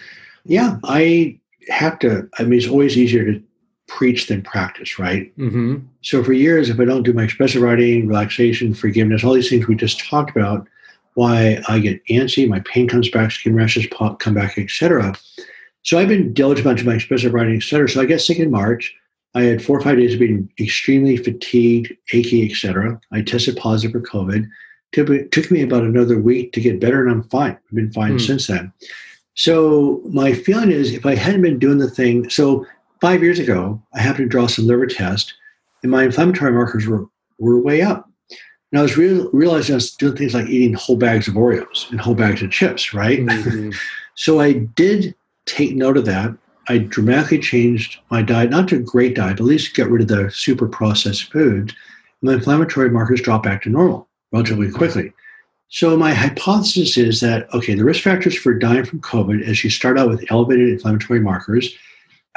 yeah 0.47 0.77
i 0.83 1.37
have 1.69 1.99
to 1.99 2.27
i 2.39 2.43
mean 2.43 2.59
it's 2.59 2.67
always 2.67 2.97
easier 2.97 3.25
to 3.25 3.43
preach 3.87 4.27
than 4.27 4.41
practice 4.41 4.99
right? 4.99 5.37
Mm-hmm. 5.37 5.77
so 6.01 6.23
for 6.23 6.33
years 6.33 6.69
if 6.69 6.79
i 6.79 6.85
don't 6.85 7.03
do 7.03 7.13
my 7.13 7.23
expressive 7.23 7.61
writing 7.61 8.07
relaxation 8.07 8.73
forgiveness 8.73 9.23
all 9.23 9.33
these 9.33 9.49
things 9.49 9.67
we 9.67 9.75
just 9.75 9.99
talked 9.99 10.29
about 10.29 10.67
why 11.13 11.61
i 11.67 11.79
get 11.79 12.03
antsy 12.07 12.47
my 12.47 12.59
pain 12.61 12.87
comes 12.87 13.09
back 13.09 13.31
skin 13.31 13.55
rashes 13.55 13.87
pop, 13.87 14.19
come 14.19 14.33
back 14.33 14.57
etc 14.57 15.13
so 15.87 15.97
I've 15.97 16.09
been 16.09 16.33
diligent 16.33 16.67
about 16.67 16.83
my 16.83 16.95
expressive 16.95 17.33
writing, 17.33 17.55
et 17.55 17.63
cetera. 17.63 17.87
So 17.87 18.01
I 18.01 18.05
got 18.05 18.19
sick 18.19 18.39
in 18.39 18.51
March. 18.51 18.93
I 19.35 19.43
had 19.43 19.63
four 19.63 19.77
or 19.77 19.81
five 19.81 19.97
days 19.97 20.15
of 20.15 20.19
being 20.19 20.51
extremely 20.59 21.15
fatigued, 21.15 21.93
achy, 22.11 22.51
et 22.51 22.57
cetera. 22.57 22.99
I 23.13 23.21
tested 23.21 23.55
positive 23.55 23.93
for 23.93 24.01
COVID. 24.01 24.49
It 24.91 25.31
took 25.31 25.49
me 25.49 25.61
about 25.61 25.83
another 25.83 26.19
week 26.19 26.51
to 26.51 26.61
get 26.61 26.81
better, 26.81 27.01
and 27.01 27.09
I'm 27.09 27.23
fine. 27.29 27.51
I've 27.51 27.75
been 27.75 27.93
fine 27.93 28.17
mm. 28.17 28.21
since 28.21 28.47
then. 28.47 28.73
So 29.35 30.01
my 30.09 30.33
feeling 30.33 30.71
is 30.71 30.91
if 30.91 31.05
I 31.05 31.15
hadn't 31.15 31.41
been 31.41 31.57
doing 31.57 31.77
the 31.77 31.89
thing, 31.89 32.29
so 32.29 32.65
five 32.99 33.23
years 33.23 33.39
ago, 33.39 33.81
I 33.93 34.01
happened 34.01 34.25
to 34.25 34.29
draw 34.29 34.47
some 34.47 34.67
liver 34.67 34.87
tests, 34.87 35.33
and 35.83 35.91
my 35.91 36.03
inflammatory 36.03 36.51
markers 36.51 36.85
were, 36.85 37.05
were 37.39 37.61
way 37.61 37.81
up. 37.81 38.09
And 38.73 38.79
I 38.79 38.81
was 38.81 38.97
real, 38.97 39.29
realizing 39.31 39.75
I 39.75 39.77
was 39.77 39.91
doing 39.91 40.17
things 40.17 40.33
like 40.33 40.47
eating 40.47 40.73
whole 40.73 40.97
bags 40.97 41.29
of 41.29 41.35
Oreos 41.35 41.89
and 41.91 42.01
whole 42.01 42.15
bags 42.15 42.41
of 42.41 42.51
chips, 42.51 42.93
right? 42.93 43.19
Mm-hmm. 43.19 43.69
so 44.15 44.41
I 44.41 44.51
did 44.51 45.15
take 45.47 45.75
note 45.75 45.97
of 45.97 46.05
that. 46.05 46.35
I 46.69 46.79
dramatically 46.79 47.39
changed 47.39 47.99
my 48.11 48.21
diet, 48.21 48.49
not 48.49 48.67
to 48.69 48.75
a 48.75 48.79
great 48.79 49.15
diet, 49.15 49.37
but 49.37 49.43
at 49.43 49.47
least 49.47 49.75
get 49.75 49.89
rid 49.89 50.01
of 50.01 50.07
the 50.09 50.29
super 50.31 50.67
processed 50.67 51.31
foods. 51.31 51.73
My 52.21 52.33
inflammatory 52.33 52.89
markers 52.89 53.21
drop 53.21 53.43
back 53.43 53.63
to 53.63 53.69
normal 53.69 54.07
relatively 54.31 54.69
quickly. 54.69 55.13
So 55.69 55.97
my 55.97 56.13
hypothesis 56.13 56.97
is 56.97 57.19
that 57.21 57.53
okay, 57.53 57.73
the 57.73 57.83
risk 57.83 58.03
factors 58.03 58.37
for 58.37 58.53
dying 58.53 58.85
from 58.85 59.01
COVID 59.01 59.47
as 59.47 59.63
you 59.63 59.69
start 59.69 59.97
out 59.97 60.09
with 60.09 60.25
elevated 60.29 60.69
inflammatory 60.69 61.19
markers. 61.19 61.73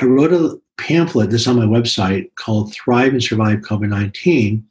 I 0.00 0.04
wrote 0.04 0.32
a 0.32 0.58
pamphlet 0.78 1.30
this 1.30 1.46
on 1.46 1.56
my 1.56 1.66
website 1.66 2.34
called 2.36 2.72
Thrive 2.72 3.12
and 3.12 3.22
Survive 3.22 3.58
COVID-19 3.58 4.62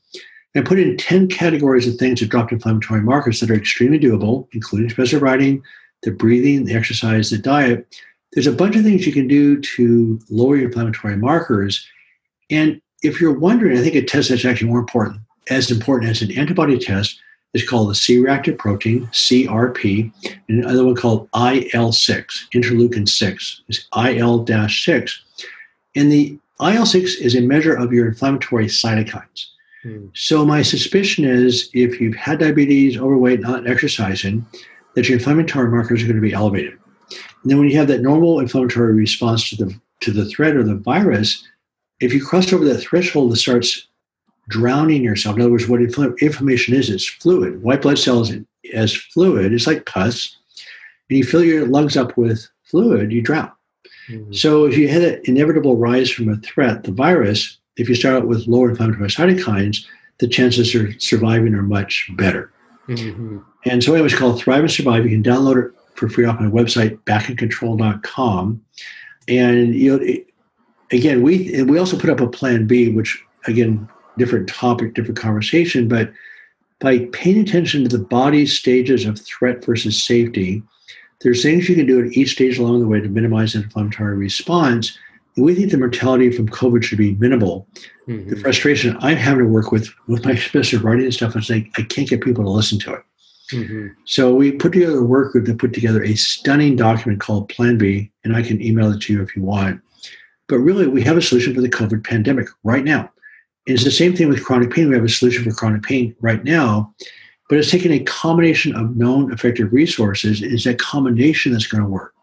and 0.56 0.66
put 0.66 0.80
in 0.80 0.98
10 0.98 1.28
categories 1.28 1.88
of 1.88 1.96
things 1.96 2.20
that 2.20 2.30
dropped 2.30 2.52
inflammatory 2.52 3.02
markers 3.02 3.40
that 3.40 3.52
are 3.52 3.56
extremely 3.56 4.00
doable, 4.00 4.48
including 4.52 4.88
expressive 4.88 5.22
writing, 5.22 5.62
the 6.04 6.12
breathing, 6.12 6.66
the 6.66 6.74
exercise, 6.74 7.30
the 7.30 7.38
diet, 7.38 8.02
there's 8.34 8.48
a 8.48 8.52
bunch 8.52 8.76
of 8.76 8.84
things 8.84 9.06
you 9.06 9.14
can 9.14 9.28
do 9.28 9.60
to 9.62 10.20
lower 10.30 10.56
your 10.56 10.68
inflammatory 10.68 11.18
markers. 11.18 11.86
And 12.50 12.82
if 13.02 13.20
you're 13.20 13.38
wondering, 13.38 13.78
I 13.78 13.82
think 13.82 13.96
a 13.96 14.04
test 14.04 14.30
that's 14.30 14.46
actually 14.46 14.70
more 14.70 14.80
important, 14.80 15.22
as 15.50 15.72
important 15.72 16.12
as 16.12 16.22
an 16.22 16.38
antibody 16.38 16.78
test, 16.78 17.20
is 17.54 17.68
called 17.68 17.90
the 17.90 17.96
C-reactive 17.96 18.58
protein, 18.58 19.08
CRP, 19.08 20.12
and 20.48 20.64
another 20.64 20.86
one 20.86 20.96
called 20.96 21.28
IL-6, 21.34 22.26
interleukin 22.54 23.10
6, 23.10 23.62
is 23.70 23.88
IL-6. 23.96 25.12
And 25.96 26.12
the 26.12 26.38
IL-6 26.62 27.20
is 27.20 27.36
a 27.36 27.42
measure 27.42 27.74
of 27.74 27.92
your 27.92 28.08
inflammatory 28.08 28.68
cytokines. 28.68 29.46
Hmm. 29.82 30.08
So 30.14 30.46
my 30.46 30.62
suspicion 30.62 31.26
is 31.26 31.70
if 31.74 32.00
you've 32.00 32.16
had 32.16 32.40
diabetes, 32.40 32.98
overweight, 32.98 33.40
not 33.40 33.68
exercising, 33.68 34.46
that 34.94 35.08
your 35.08 35.18
inflammatory 35.18 35.70
markers 35.70 36.04
are 36.04 36.06
going 36.06 36.18
to 36.18 36.22
be 36.22 36.34
elevated. 36.34 36.78
And 37.42 37.52
then 37.52 37.58
when 37.60 37.70
you 37.70 37.78
have 37.78 37.88
that 37.88 38.02
normal 38.02 38.40
inflammatory 38.40 38.94
response 38.94 39.50
to 39.50 39.56
the 39.56 39.80
to 40.02 40.12
the 40.12 40.26
threat 40.26 40.56
or 40.56 40.64
the 40.64 40.76
virus, 40.76 41.46
if 42.00 42.14
you 42.14 42.24
cross 42.24 42.52
over 42.54 42.66
that 42.66 42.80
threshold 42.80 43.32
that 43.32 43.38
starts 43.38 43.88
drowning 44.48 45.04
yourself, 45.04 45.36
in 45.36 45.42
other 45.42 45.52
words, 45.52 45.68
what 45.68 45.82
inflammation 45.82 46.74
is, 46.74 46.90
it's 46.90 47.08
fluid. 47.08 47.62
White 47.62 47.82
blood 47.82 48.00
cells 48.00 48.32
as 48.74 48.96
fluid, 48.96 49.54
it's 49.54 49.68
like 49.68 49.86
pus. 49.86 50.36
And 51.10 51.18
you 51.18 51.24
fill 51.24 51.44
your 51.44 51.68
lungs 51.68 51.98
up 51.98 52.18
with 52.18 52.48
fluid, 52.64 53.12
you 53.12 53.22
drown. 53.22 53.52
Mm-hmm. 54.10 54.34
So 54.34 54.66
if 54.66 54.78
you 54.78 54.88
had 54.88 55.02
an 55.02 55.22
inevitable 55.26 55.78
rise 55.78 56.10
from 56.10 56.30
a 56.30 56.38
threat, 56.38 56.84
the 56.84 56.92
virus, 56.92 57.58
if 57.78 57.90
you 57.90 57.96
start 57.96 58.16
out 58.16 58.28
with 58.28 58.48
lower 58.48 58.70
inflammatory 58.70 59.10
cytokines, 59.10 59.86
the 60.20 60.28
chances 60.28 60.74
of 60.76 61.02
surviving 61.02 61.54
are 61.54 61.64
much 61.64 62.10
better. 62.16 62.52
Mm-hmm. 62.88 63.40
And 63.66 63.84
so 63.84 63.96
it 63.96 64.02
was 64.02 64.16
called 64.16 64.40
Thrive 64.40 64.62
and 64.62 64.72
Survive. 64.72 65.06
You 65.06 65.12
can 65.12 65.24
download 65.24 65.66
it 65.66 65.72
for 66.00 66.10
free 66.10 66.26
off 66.26 66.40
my 66.40 66.48
website, 66.48 66.98
backincontrol.com. 67.04 68.62
And 69.28 69.76
you 69.76 69.98
know, 69.98 70.04
it, 70.04 70.30
again, 70.92 71.22
we 71.22 71.62
we 71.64 71.78
also 71.78 71.98
put 71.98 72.10
up 72.10 72.22
a 72.22 72.28
plan 72.28 72.66
B, 72.66 72.90
which 72.90 73.24
again, 73.46 73.88
different 74.18 74.50
topic, 74.50 74.94
different 74.94 75.20
conversation, 75.20 75.88
but 75.88 76.12
by 76.80 77.00
paying 77.12 77.40
attention 77.40 77.84
to 77.84 77.90
the 77.90 78.04
body's 78.04 78.58
stages 78.58 79.06
of 79.06 79.20
threat 79.20 79.64
versus 79.66 80.02
safety, 80.02 80.64
there's 81.22 81.44
things 81.44 81.68
you 81.68 81.76
can 81.76 81.86
do 81.86 82.06
at 82.06 82.14
each 82.14 82.32
stage 82.32 82.58
along 82.58 82.80
the 82.80 82.88
way 82.88 83.02
to 83.02 83.10
minimize 83.10 83.54
inflammatory 83.54 84.16
response. 84.16 84.98
And 85.36 85.46
we 85.46 85.54
think 85.54 85.72
the 85.72 85.78
mortality 85.78 86.32
from 86.32 86.48
COVID 86.48 86.84
should 86.84 86.98
be 86.98 87.16
minimal. 87.16 87.68
Mm-hmm. 88.08 88.30
The 88.30 88.36
frustration 88.38 88.98
I'm 89.02 89.18
having 89.18 89.44
to 89.44 89.52
work 89.52 89.72
with 89.72 89.90
with 90.08 90.26
my 90.26 90.36
specific 90.48 90.86
writing 90.86 91.06
and 91.06 91.14
stuff 91.14 91.36
is 91.36 91.50
like 91.50 91.70
I 91.78 91.82
can't 91.84 92.08
get 92.08 92.22
people 92.22 92.44
to 92.46 92.50
listen 92.50 92.80
to 92.80 92.94
it. 92.94 93.04
Mm-hmm. 93.52 93.88
So 94.06 94.34
we 94.34 94.52
put 94.52 94.74
together 94.74 95.00
a 95.00 95.04
work 95.04 95.32
group 95.32 95.46
that 95.46 95.58
put 95.58 95.74
together 95.74 96.04
a 96.04 96.16
stunning 96.16 96.76
document 96.76 97.20
called 97.20 97.50
Plan 97.50 97.78
B, 97.78 98.12
and 98.24 98.36
I 98.36 98.42
can 98.42 98.62
email 98.62 98.92
it 98.92 99.02
to 99.02 99.14
you 99.14 99.22
if 99.22 99.36
you 99.36 99.42
want. 99.42 99.82
But 100.48 100.60
really, 100.60 100.88
we 100.88 101.04
have 101.04 101.18
a 101.18 101.22
solution 101.22 101.54
for 101.54 101.62
the 101.62 101.70
COVID 101.70 102.04
pandemic 102.04 102.48
right 102.64 102.84
now. 102.84 103.12
And 103.68 103.76
it's 103.76 103.84
the 103.84 103.92
same 103.92 104.16
thing 104.16 104.30
with 104.30 104.44
chronic 104.44 104.72
pain. 104.72 104.90
We 104.90 104.96
have 104.96 105.04
a 105.04 105.10
solution 105.10 105.44
for 105.44 105.52
chronic 105.52 105.84
pain 105.84 106.16
right 106.22 106.44
now, 106.44 106.94
but 107.50 107.58
it's 107.58 107.70
taking 107.70 107.92
a 107.92 108.00
combination 108.00 108.76
of 108.76 108.96
known 108.96 109.32
effective 109.32 109.72
resources. 109.72 110.42
Is 110.42 110.64
that 110.64 110.80
combination 110.80 111.52
that's 111.52 111.68
going 111.68 111.84
to 111.84 111.90
work? 111.90 112.14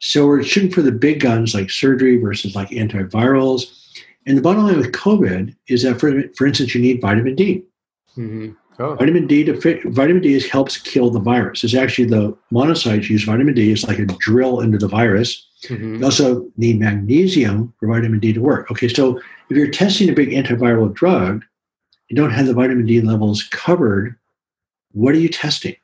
So 0.00 0.26
we're 0.26 0.42
shooting 0.42 0.70
for 0.70 0.82
the 0.82 0.92
big 0.92 1.20
guns 1.20 1.54
like 1.54 1.70
surgery 1.70 2.16
versus 2.16 2.54
like 2.54 2.70
antivirals. 2.70 3.78
And 4.26 4.36
the 4.36 4.42
bottom 4.42 4.64
line 4.64 4.76
with 4.76 4.92
COVID 4.92 5.54
is 5.68 5.84
that, 5.84 6.00
for, 6.00 6.22
for 6.36 6.46
instance, 6.46 6.74
you 6.74 6.80
need 6.80 7.00
vitamin 7.00 7.34
D. 7.34 7.62
Mm-hmm. 8.16 8.52
Oh. 8.78 8.94
Vitamin 8.94 9.26
D 9.26 9.44
to 9.44 9.52
vitamin 9.90 10.22
D 10.22 10.40
helps 10.48 10.78
kill 10.78 11.10
the 11.10 11.20
virus. 11.20 11.62
It's 11.62 11.74
actually 11.74 12.06
the 12.06 12.36
monocytes 12.52 13.08
use 13.08 13.24
vitamin 13.24 13.54
D. 13.54 13.70
It's 13.70 13.86
like 13.86 13.98
a 13.98 14.06
drill 14.06 14.60
into 14.60 14.78
the 14.78 14.88
virus. 14.88 15.46
Mm-hmm. 15.64 15.96
You 15.96 16.04
also 16.04 16.50
need 16.56 16.80
magnesium 16.80 17.72
for 17.78 17.88
vitamin 17.88 18.18
D 18.18 18.32
to 18.32 18.40
work. 18.40 18.70
Okay, 18.70 18.88
so 18.88 19.18
if 19.50 19.56
you're 19.56 19.68
testing 19.68 20.08
a 20.08 20.14
big 20.14 20.30
antiviral 20.30 20.92
drug, 20.92 21.44
you 22.08 22.16
don't 22.16 22.30
have 22.30 22.46
the 22.46 22.54
vitamin 22.54 22.86
D 22.86 23.00
levels 23.00 23.42
covered. 23.44 24.16
What 24.92 25.14
are 25.14 25.18
you 25.18 25.28
testing? 25.28 25.76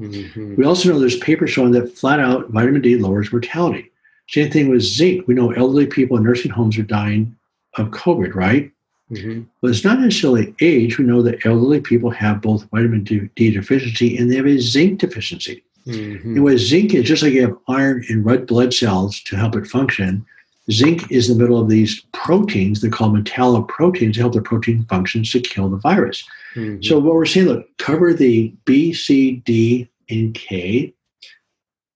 Mm-hmm. 0.00 0.54
We 0.56 0.64
also 0.64 0.88
know 0.88 1.00
there's 1.00 1.18
papers 1.18 1.50
showing 1.50 1.72
that 1.72 1.98
flat 1.98 2.20
out 2.20 2.50
vitamin 2.50 2.82
D 2.82 2.96
lowers 2.96 3.32
mortality. 3.32 3.90
Same 4.28 4.50
thing 4.50 4.68
with 4.68 4.82
zinc. 4.82 5.26
We 5.26 5.34
know 5.34 5.50
elderly 5.52 5.86
people 5.86 6.16
in 6.16 6.22
nursing 6.22 6.52
homes 6.52 6.78
are 6.78 6.82
dying 6.82 7.36
of 7.76 7.88
COVID, 7.88 8.34
right? 8.34 8.70
Mm-hmm. 9.10 9.42
But 9.62 9.70
it's 9.70 9.84
not 9.84 10.00
necessarily 10.00 10.54
age. 10.60 10.98
We 10.98 11.04
know 11.04 11.22
that 11.22 11.46
elderly 11.46 11.80
people 11.80 12.10
have 12.10 12.42
both 12.42 12.68
vitamin 12.70 13.04
D 13.04 13.50
deficiency 13.50 14.18
and 14.18 14.30
they 14.30 14.36
have 14.36 14.46
a 14.46 14.58
zinc 14.58 15.00
deficiency. 15.00 15.64
Mm-hmm. 15.86 16.34
And 16.34 16.44
with 16.44 16.58
zinc 16.58 16.92
is 16.92 17.06
just 17.06 17.22
like 17.22 17.32
you 17.32 17.42
have 17.42 17.56
iron 17.68 18.04
in 18.08 18.22
red 18.22 18.46
blood 18.46 18.74
cells 18.74 19.20
to 19.20 19.36
help 19.36 19.56
it 19.56 19.66
function. 19.66 20.26
Zinc 20.70 21.10
is 21.10 21.30
in 21.30 21.38
the 21.38 21.42
middle 21.42 21.58
of 21.58 21.70
these 21.70 22.02
proteins. 22.12 22.82
They're 22.82 22.90
called 22.90 23.16
metalloproteins 23.16 24.14
to 24.14 24.20
help 24.20 24.34
the 24.34 24.42
protein 24.42 24.84
functions 24.84 25.32
to 25.32 25.40
kill 25.40 25.70
the 25.70 25.78
virus. 25.78 26.24
Mm-hmm. 26.54 26.82
So 26.82 26.98
what 26.98 27.14
we're 27.14 27.24
saying, 27.24 27.46
look, 27.46 27.78
cover 27.78 28.12
the 28.12 28.54
B, 28.66 28.92
C, 28.92 29.36
D, 29.46 29.88
and 30.10 30.34
K, 30.34 30.92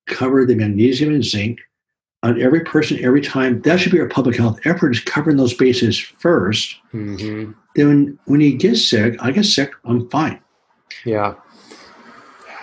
cover 0.07 0.47
the 0.47 0.55
magnesium 0.55 1.13
and 1.13 1.25
zinc, 1.25 1.61
on 2.23 2.41
every 2.41 2.61
person 2.61 2.99
every 3.03 3.21
time. 3.21 3.61
That 3.63 3.81
should 3.81 3.93
be 3.93 4.01
our 4.01 4.09
public 4.09 4.37
health 4.37 4.61
effort 4.65 4.91
is 4.93 5.01
covering 5.01 5.37
those 5.37 5.55
bases 5.55 5.97
1st 5.97 6.75
mm-hmm. 6.95 7.53
Then 7.75 8.19
when 8.27 8.41
you 8.41 8.57
get 8.57 8.77
sick, 8.77 9.17
I 9.21 9.31
get 9.31 9.47
sick, 9.47 9.73
I'm 9.87 10.09
fine. 10.11 10.41
Yeah. 11.07 11.35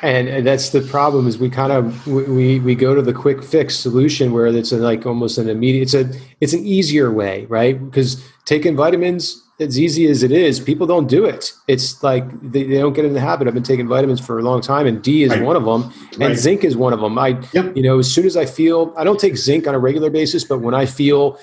And, 0.01 0.27
and 0.29 0.47
that's 0.47 0.69
the 0.69 0.81
problem 0.81 1.27
is 1.27 1.39
we 1.39 1.49
kind 1.49 1.73
of 1.73 2.07
we 2.07 2.59
we 2.59 2.73
go 2.73 2.95
to 2.95 3.01
the 3.01 3.11
quick 3.11 3.43
fix 3.43 3.75
solution 3.75 4.31
where 4.31 4.47
it's 4.47 4.71
like 4.71 5.05
almost 5.05 5.37
an 5.37 5.49
immediate 5.49 5.81
it's 5.81 5.93
a 5.93 6.09
it's 6.39 6.53
an 6.53 6.65
easier 6.65 7.11
way 7.11 7.45
right 7.47 7.83
because 7.83 8.23
taking 8.45 8.77
vitamins 8.77 9.43
as 9.59 9.79
easy 9.79 10.07
as 10.07 10.23
it 10.23 10.31
is, 10.31 10.59
people 10.59 10.87
don't 10.87 11.07
do 11.07 11.25
it. 11.25 11.51
It's 11.67 12.01
like 12.01 12.23
they, 12.41 12.63
they 12.63 12.77
don't 12.77 12.93
get 12.93 13.05
in 13.05 13.13
the 13.13 13.19
habit. 13.19 13.47
I've 13.47 13.53
been 13.53 13.63
taking 13.63 13.87
vitamins 13.87 14.19
for 14.19 14.39
a 14.39 14.41
long 14.41 14.61
time, 14.61 14.87
and 14.87 15.01
D 15.01 15.23
is 15.23 15.31
right. 15.31 15.41
one 15.41 15.55
of 15.55 15.65
them, 15.65 15.93
and 16.13 16.29
right. 16.29 16.37
zinc 16.37 16.63
is 16.63 16.77
one 16.77 16.93
of 16.93 17.01
them. 17.01 17.17
I, 17.17 17.39
yep. 17.53 17.75
you 17.75 17.83
know, 17.83 17.99
as 17.99 18.11
soon 18.11 18.25
as 18.25 18.37
I 18.37 18.45
feel, 18.45 18.93
I 18.97 19.03
don't 19.03 19.19
take 19.19 19.35
zinc 19.37 19.67
on 19.67 19.75
a 19.75 19.79
regular 19.79 20.09
basis, 20.09 20.43
but 20.43 20.59
when 20.59 20.73
I 20.73 20.85
feel 20.85 21.37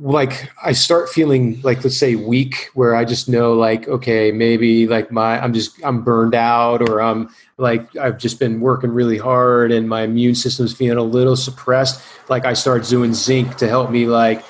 like 0.00 0.50
I 0.62 0.72
start 0.72 1.08
feeling 1.08 1.60
like 1.62 1.84
let's 1.84 1.96
say 1.96 2.16
weak 2.16 2.70
where 2.74 2.96
I 2.96 3.04
just 3.04 3.28
know 3.28 3.54
like 3.54 3.86
okay 3.86 4.32
maybe 4.32 4.88
like 4.88 5.12
my 5.12 5.40
I'm 5.40 5.54
just 5.54 5.72
I'm 5.84 6.02
burned 6.02 6.34
out 6.34 6.88
or 6.88 7.00
I'm 7.00 7.32
like 7.58 7.94
I've 7.96 8.18
just 8.18 8.40
been 8.40 8.60
working 8.60 8.90
really 8.90 9.18
hard 9.18 9.70
and 9.70 9.88
my 9.88 10.02
immune 10.02 10.34
system's 10.34 10.74
feeling 10.74 10.98
a 10.98 11.02
little 11.02 11.36
suppressed 11.36 12.02
like 12.28 12.44
I 12.44 12.54
start 12.54 12.84
doing 12.86 13.14
zinc 13.14 13.56
to 13.58 13.68
help 13.68 13.90
me 13.90 14.06
like 14.06 14.44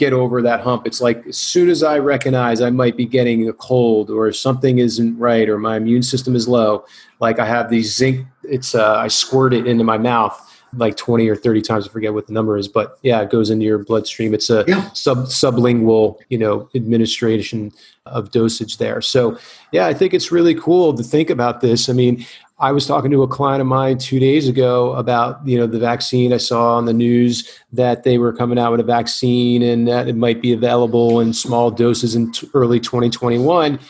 get 0.00 0.14
over 0.14 0.40
that 0.40 0.60
hump 0.60 0.86
it's 0.86 1.02
like 1.02 1.26
as 1.26 1.36
soon 1.36 1.68
as 1.68 1.82
I 1.82 1.98
recognize 1.98 2.62
I 2.62 2.70
might 2.70 2.96
be 2.96 3.04
getting 3.04 3.48
a 3.48 3.52
cold 3.52 4.10
or 4.10 4.32
something 4.32 4.78
isn't 4.78 5.18
right 5.18 5.46
or 5.46 5.58
my 5.58 5.76
immune 5.76 6.02
system 6.02 6.34
is 6.34 6.48
low 6.48 6.86
like 7.20 7.38
I 7.38 7.44
have 7.44 7.68
these 7.68 7.94
zinc 7.94 8.26
it's 8.42 8.74
uh, 8.74 8.96
I 8.96 9.08
squirt 9.08 9.52
it 9.52 9.66
into 9.66 9.84
my 9.84 9.98
mouth 9.98 10.34
like 10.76 10.96
20 10.96 11.28
or 11.28 11.36
30 11.36 11.62
times. 11.62 11.88
I 11.88 11.90
forget 11.90 12.14
what 12.14 12.26
the 12.26 12.32
number 12.32 12.56
is, 12.56 12.68
but 12.68 12.98
yeah, 13.02 13.20
it 13.20 13.30
goes 13.30 13.50
into 13.50 13.64
your 13.64 13.78
bloodstream. 13.78 14.34
It's 14.34 14.50
a 14.50 14.64
yeah. 14.68 14.88
sub 14.92 15.18
sublingual, 15.26 16.16
you 16.28 16.38
know, 16.38 16.68
administration 16.74 17.72
of 18.06 18.30
dosage 18.30 18.78
there. 18.78 19.00
So 19.00 19.38
yeah, 19.72 19.86
I 19.86 19.94
think 19.94 20.14
it's 20.14 20.30
really 20.30 20.54
cool 20.54 20.94
to 20.94 21.02
think 21.02 21.30
about 21.30 21.60
this. 21.60 21.88
I 21.88 21.92
mean, 21.92 22.24
I 22.60 22.72
was 22.72 22.86
talking 22.86 23.10
to 23.10 23.22
a 23.22 23.28
client 23.28 23.62
of 23.62 23.66
mine 23.66 23.96
two 23.96 24.20
days 24.20 24.46
ago 24.46 24.92
about 24.92 25.46
you 25.46 25.58
know 25.58 25.66
the 25.66 25.78
vaccine. 25.78 26.32
I 26.32 26.36
saw 26.36 26.76
on 26.76 26.84
the 26.84 26.92
news 26.92 27.58
that 27.72 28.04
they 28.04 28.18
were 28.18 28.34
coming 28.34 28.58
out 28.58 28.70
with 28.70 28.80
a 28.80 28.84
vaccine 28.84 29.62
and 29.62 29.88
that 29.88 30.08
it 30.08 30.16
might 30.16 30.42
be 30.42 30.52
available 30.52 31.20
in 31.20 31.32
small 31.32 31.70
doses 31.70 32.14
in 32.14 32.32
t- 32.32 32.48
early 32.52 32.78
2021. 32.78 33.80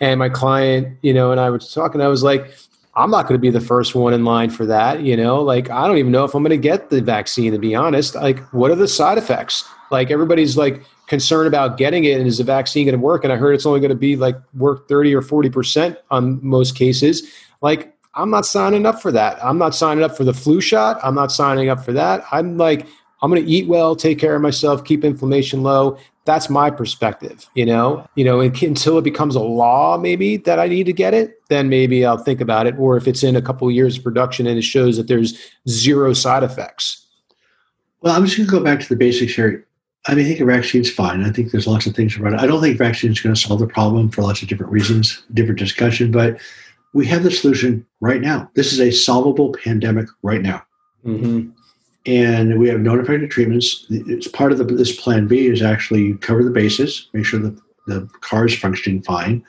And 0.00 0.18
my 0.18 0.30
client, 0.30 0.96
you 1.02 1.12
know, 1.12 1.30
and 1.30 1.40
I 1.40 1.50
was 1.50 1.72
talking. 1.72 2.00
I 2.00 2.08
was 2.08 2.22
like, 2.22 2.54
I'm 2.94 3.10
not 3.10 3.24
going 3.24 3.34
to 3.34 3.42
be 3.42 3.50
the 3.50 3.60
first 3.60 3.94
one 3.94 4.14
in 4.14 4.24
line 4.24 4.48
for 4.48 4.64
that. 4.64 5.02
You 5.02 5.16
know, 5.16 5.42
like 5.42 5.68
I 5.68 5.86
don't 5.86 5.98
even 5.98 6.12
know 6.12 6.24
if 6.24 6.34
I'm 6.34 6.42
going 6.42 6.50
to 6.50 6.56
get 6.56 6.88
the 6.88 7.02
vaccine, 7.02 7.52
to 7.52 7.58
be 7.58 7.74
honest. 7.74 8.14
Like, 8.14 8.40
what 8.54 8.70
are 8.70 8.76
the 8.76 8.88
side 8.88 9.18
effects? 9.18 9.68
Like, 9.90 10.10
everybody's 10.10 10.56
like 10.56 10.82
concerned 11.06 11.48
about 11.48 11.76
getting 11.76 12.04
it, 12.04 12.18
and 12.18 12.26
is 12.26 12.38
the 12.38 12.44
vaccine 12.44 12.86
going 12.86 12.98
to 12.98 13.04
work? 13.04 13.24
And 13.24 13.32
I 13.32 13.36
heard 13.36 13.54
it's 13.54 13.66
only 13.66 13.80
going 13.80 13.90
to 13.90 13.94
be 13.94 14.16
like 14.16 14.36
work 14.54 14.88
30 14.88 15.14
or 15.14 15.20
40% 15.20 15.96
on 16.10 16.40
most 16.42 16.74
cases. 16.74 17.30
Like, 17.60 17.95
I'm 18.16 18.30
not 18.30 18.46
signing 18.46 18.86
up 18.86 19.00
for 19.00 19.12
that. 19.12 19.42
I'm 19.44 19.58
not 19.58 19.74
signing 19.74 20.02
up 20.02 20.16
for 20.16 20.24
the 20.24 20.34
flu 20.34 20.60
shot. 20.60 20.98
I'm 21.02 21.14
not 21.14 21.30
signing 21.30 21.68
up 21.68 21.84
for 21.84 21.92
that. 21.92 22.24
I'm 22.32 22.56
like, 22.56 22.86
I'm 23.22 23.30
going 23.30 23.44
to 23.44 23.50
eat 23.50 23.68
well, 23.68 23.94
take 23.94 24.18
care 24.18 24.34
of 24.34 24.42
myself, 24.42 24.84
keep 24.84 25.04
inflammation 25.04 25.62
low, 25.62 25.98
that's 26.26 26.50
my 26.50 26.70
perspective 26.70 27.48
you 27.54 27.64
know? 27.64 28.06
You 28.16 28.24
know 28.24 28.40
until 28.40 28.98
it 28.98 29.04
becomes 29.04 29.36
a 29.36 29.40
law 29.40 29.96
maybe 29.96 30.36
that 30.38 30.58
i 30.58 30.66
need 30.66 30.84
to 30.84 30.92
get 30.92 31.14
it 31.14 31.40
then 31.48 31.68
maybe 31.70 32.04
i'll 32.04 32.18
think 32.18 32.40
about 32.40 32.66
it. 32.66 32.74
Or 32.78 32.96
if 32.98 33.08
it's 33.08 33.22
in 33.22 33.36
a 33.36 33.40
couple 33.40 33.68
of 33.68 33.74
years 33.74 33.96
of 33.96 34.04
production 34.04 34.46
and 34.46 34.58
it 34.58 34.62
shows 34.62 34.98
that 34.98 35.08
there's 35.08 35.38
zero 35.68 36.12
side 36.12 36.42
effects. 36.42 37.06
Well 38.02 38.14
i'm 38.14 38.26
just 38.26 38.36
going 38.36 38.48
to 38.48 38.50
go 38.50 38.62
back 38.62 38.80
to 38.80 38.88
the 38.88 38.96
basics 38.96 39.34
here. 39.34 39.66
I 40.06 40.14
mean 40.14 40.26
i 40.26 40.28
think 40.28 40.40
a 40.40 40.44
vaccine's 40.44 40.90
fine. 40.90 41.24
I 41.24 41.30
think 41.30 41.52
there's 41.52 41.66
lots 41.66 41.86
of 41.86 41.94
things 41.94 42.16
about 42.16 42.34
it 42.34 42.40
i 42.40 42.46
don't 42.46 42.60
think 42.60 42.76
vaccine 42.76 43.12
is 43.12 43.20
going 43.20 43.34
to 43.34 43.40
solve 43.40 43.60
the 43.60 43.66
problem 43.66 44.10
for 44.10 44.22
lots 44.22 44.42
of 44.42 44.48
different 44.48 44.72
reasons 44.72 45.22
different 45.32 45.58
discussion 45.58 46.10
but 46.10 46.40
we 46.96 47.06
have 47.06 47.22
the 47.22 47.30
solution 47.30 47.86
right 48.00 48.20
now 48.20 48.50
this 48.54 48.72
is 48.72 48.80
a 48.80 48.90
solvable 48.90 49.52
pandemic 49.64 50.06
right 50.22 50.42
now 50.42 50.62
mm-hmm 51.04 51.50
and 52.06 52.58
we 52.58 52.68
have 52.68 52.80
known 52.80 53.00
effective 53.00 53.30
treatments. 53.30 53.84
It's 53.90 54.28
part 54.28 54.52
of 54.52 54.58
the, 54.58 54.64
this 54.64 54.98
plan 54.98 55.26
B 55.26 55.48
is 55.48 55.60
actually 55.60 56.02
you 56.02 56.16
cover 56.16 56.44
the 56.44 56.50
bases, 56.50 57.08
make 57.12 57.26
sure 57.26 57.40
that 57.40 57.60
the 57.86 58.08
car 58.20 58.46
is 58.46 58.56
functioning 58.56 59.02
fine. 59.02 59.44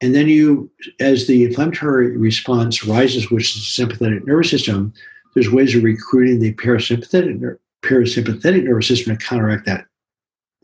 And 0.00 0.14
then 0.14 0.28
you, 0.28 0.70
as 1.00 1.26
the 1.26 1.44
inflammatory 1.44 2.16
response 2.16 2.84
rises, 2.84 3.30
which 3.30 3.54
is 3.54 3.54
the 3.54 3.60
sympathetic 3.60 4.26
nervous 4.26 4.50
system, 4.50 4.92
there's 5.34 5.50
ways 5.50 5.74
of 5.74 5.84
recruiting 5.84 6.40
the 6.40 6.54
parasympathetic, 6.54 7.58
parasympathetic 7.82 8.64
nervous 8.64 8.88
system 8.88 9.16
to 9.16 9.24
counteract 9.24 9.66
that 9.66 9.86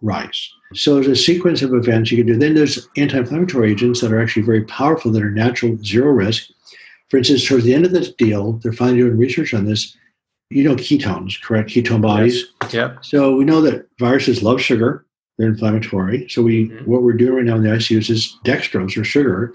rise. 0.03 0.51
So 0.75 0.95
there's 0.95 1.07
a 1.07 1.17
sequence 1.17 1.63
of 1.63 1.75
events 1.75 2.11
you 2.11 2.19
can 2.19 2.27
do. 2.27 2.39
Then 2.39 2.55
there's 2.55 2.89
anti-inflammatory 2.97 3.71
agents 3.71 4.01
that 4.01 4.13
are 4.13 4.21
actually 4.21 4.43
very 4.43 4.65
powerful 4.65 5.11
that 5.13 5.23
are 5.23 5.31
natural, 5.31 5.77
zero 5.83 6.11
risk. 6.11 6.51
For 7.09 7.19
instance, 7.19 7.47
towards 7.47 7.65
the 7.65 7.75
end 7.75 7.85
of 7.85 7.93
this 7.93 8.13
deal, 8.13 8.55
they're 8.55 8.73
finally 8.73 8.99
doing 8.99 9.17
research 9.17 9.55
on 9.55 9.67
this 9.67 9.97
you 10.53 10.65
know 10.65 10.77
ketones, 10.77 11.41
correct? 11.41 11.71
Ketone 11.71 12.03
bodies. 12.03 12.45
Yes. 12.63 12.75
Yep. 12.75 13.05
So 13.05 13.37
we 13.37 13.45
know 13.45 13.61
that 13.63 13.87
viruses 13.99 14.43
love 14.43 14.61
sugar. 14.61 15.07
They're 15.39 15.49
inflammatory. 15.49 16.29
So 16.29 16.43
we 16.43 16.69
mm-hmm. 16.69 16.91
what 16.91 17.03
we're 17.03 17.15
doing 17.15 17.35
right 17.35 17.45
now 17.45 17.57
in 17.57 17.63
the 17.63 17.71
ICUs 17.71 18.11
is 18.11 18.39
dextrose 18.45 18.97
or 18.97 19.05
sugar, 19.05 19.55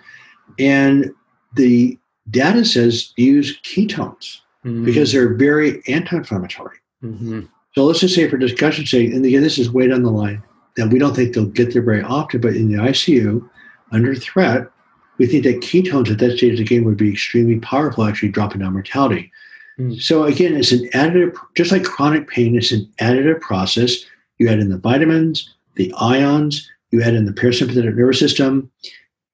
and 0.57 1.11
the 1.53 1.97
data 2.29 2.65
says 2.65 3.13
use 3.15 3.59
ketones 3.61 4.39
mm-hmm. 4.65 4.83
because 4.83 5.11
they're 5.11 5.35
very 5.35 5.81
anti-inflammatory. 5.87 6.77
Mm-hmm. 7.03 7.41
So 7.77 7.85
let's 7.85 7.99
just 7.99 8.15
say 8.15 8.27
for 8.27 8.37
discussion's 8.37 8.89
sake, 8.89 9.13
and 9.13 9.23
again, 9.23 9.43
this 9.43 9.59
is 9.59 9.69
way 9.69 9.85
down 9.85 10.01
the 10.01 10.09
line 10.09 10.41
that 10.77 10.89
we 10.89 10.97
don't 10.97 11.15
think 11.15 11.35
they'll 11.35 11.45
get 11.45 11.73
there 11.73 11.83
very 11.83 12.01
often, 12.01 12.41
but 12.41 12.55
in 12.55 12.71
the 12.71 12.79
ICU, 12.79 13.47
under 13.91 14.15
threat, 14.15 14.67
we 15.19 15.27
think 15.27 15.43
that 15.43 15.61
ketones 15.61 16.09
at 16.09 16.17
that 16.17 16.37
stage 16.37 16.53
of 16.53 16.57
the 16.57 16.63
game 16.63 16.85
would 16.85 16.97
be 16.97 17.11
extremely 17.11 17.59
powerful, 17.59 18.03
actually 18.03 18.29
dropping 18.29 18.61
down 18.61 18.73
mortality. 18.73 19.31
Mm. 19.77 20.01
So 20.01 20.23
again, 20.23 20.55
it's 20.55 20.71
an 20.71 20.89
additive, 20.95 21.37
just 21.53 21.71
like 21.71 21.83
chronic 21.83 22.27
pain, 22.27 22.55
it's 22.55 22.71
an 22.71 22.91
additive 22.99 23.41
process. 23.41 23.95
You 24.39 24.49
add 24.49 24.57
in 24.57 24.69
the 24.69 24.79
vitamins, 24.79 25.47
the 25.75 25.93
ions, 25.99 26.67
you 26.89 27.03
add 27.03 27.13
in 27.13 27.25
the 27.25 27.31
parasympathetic 27.31 27.95
nervous 27.95 28.17
system, 28.17 28.71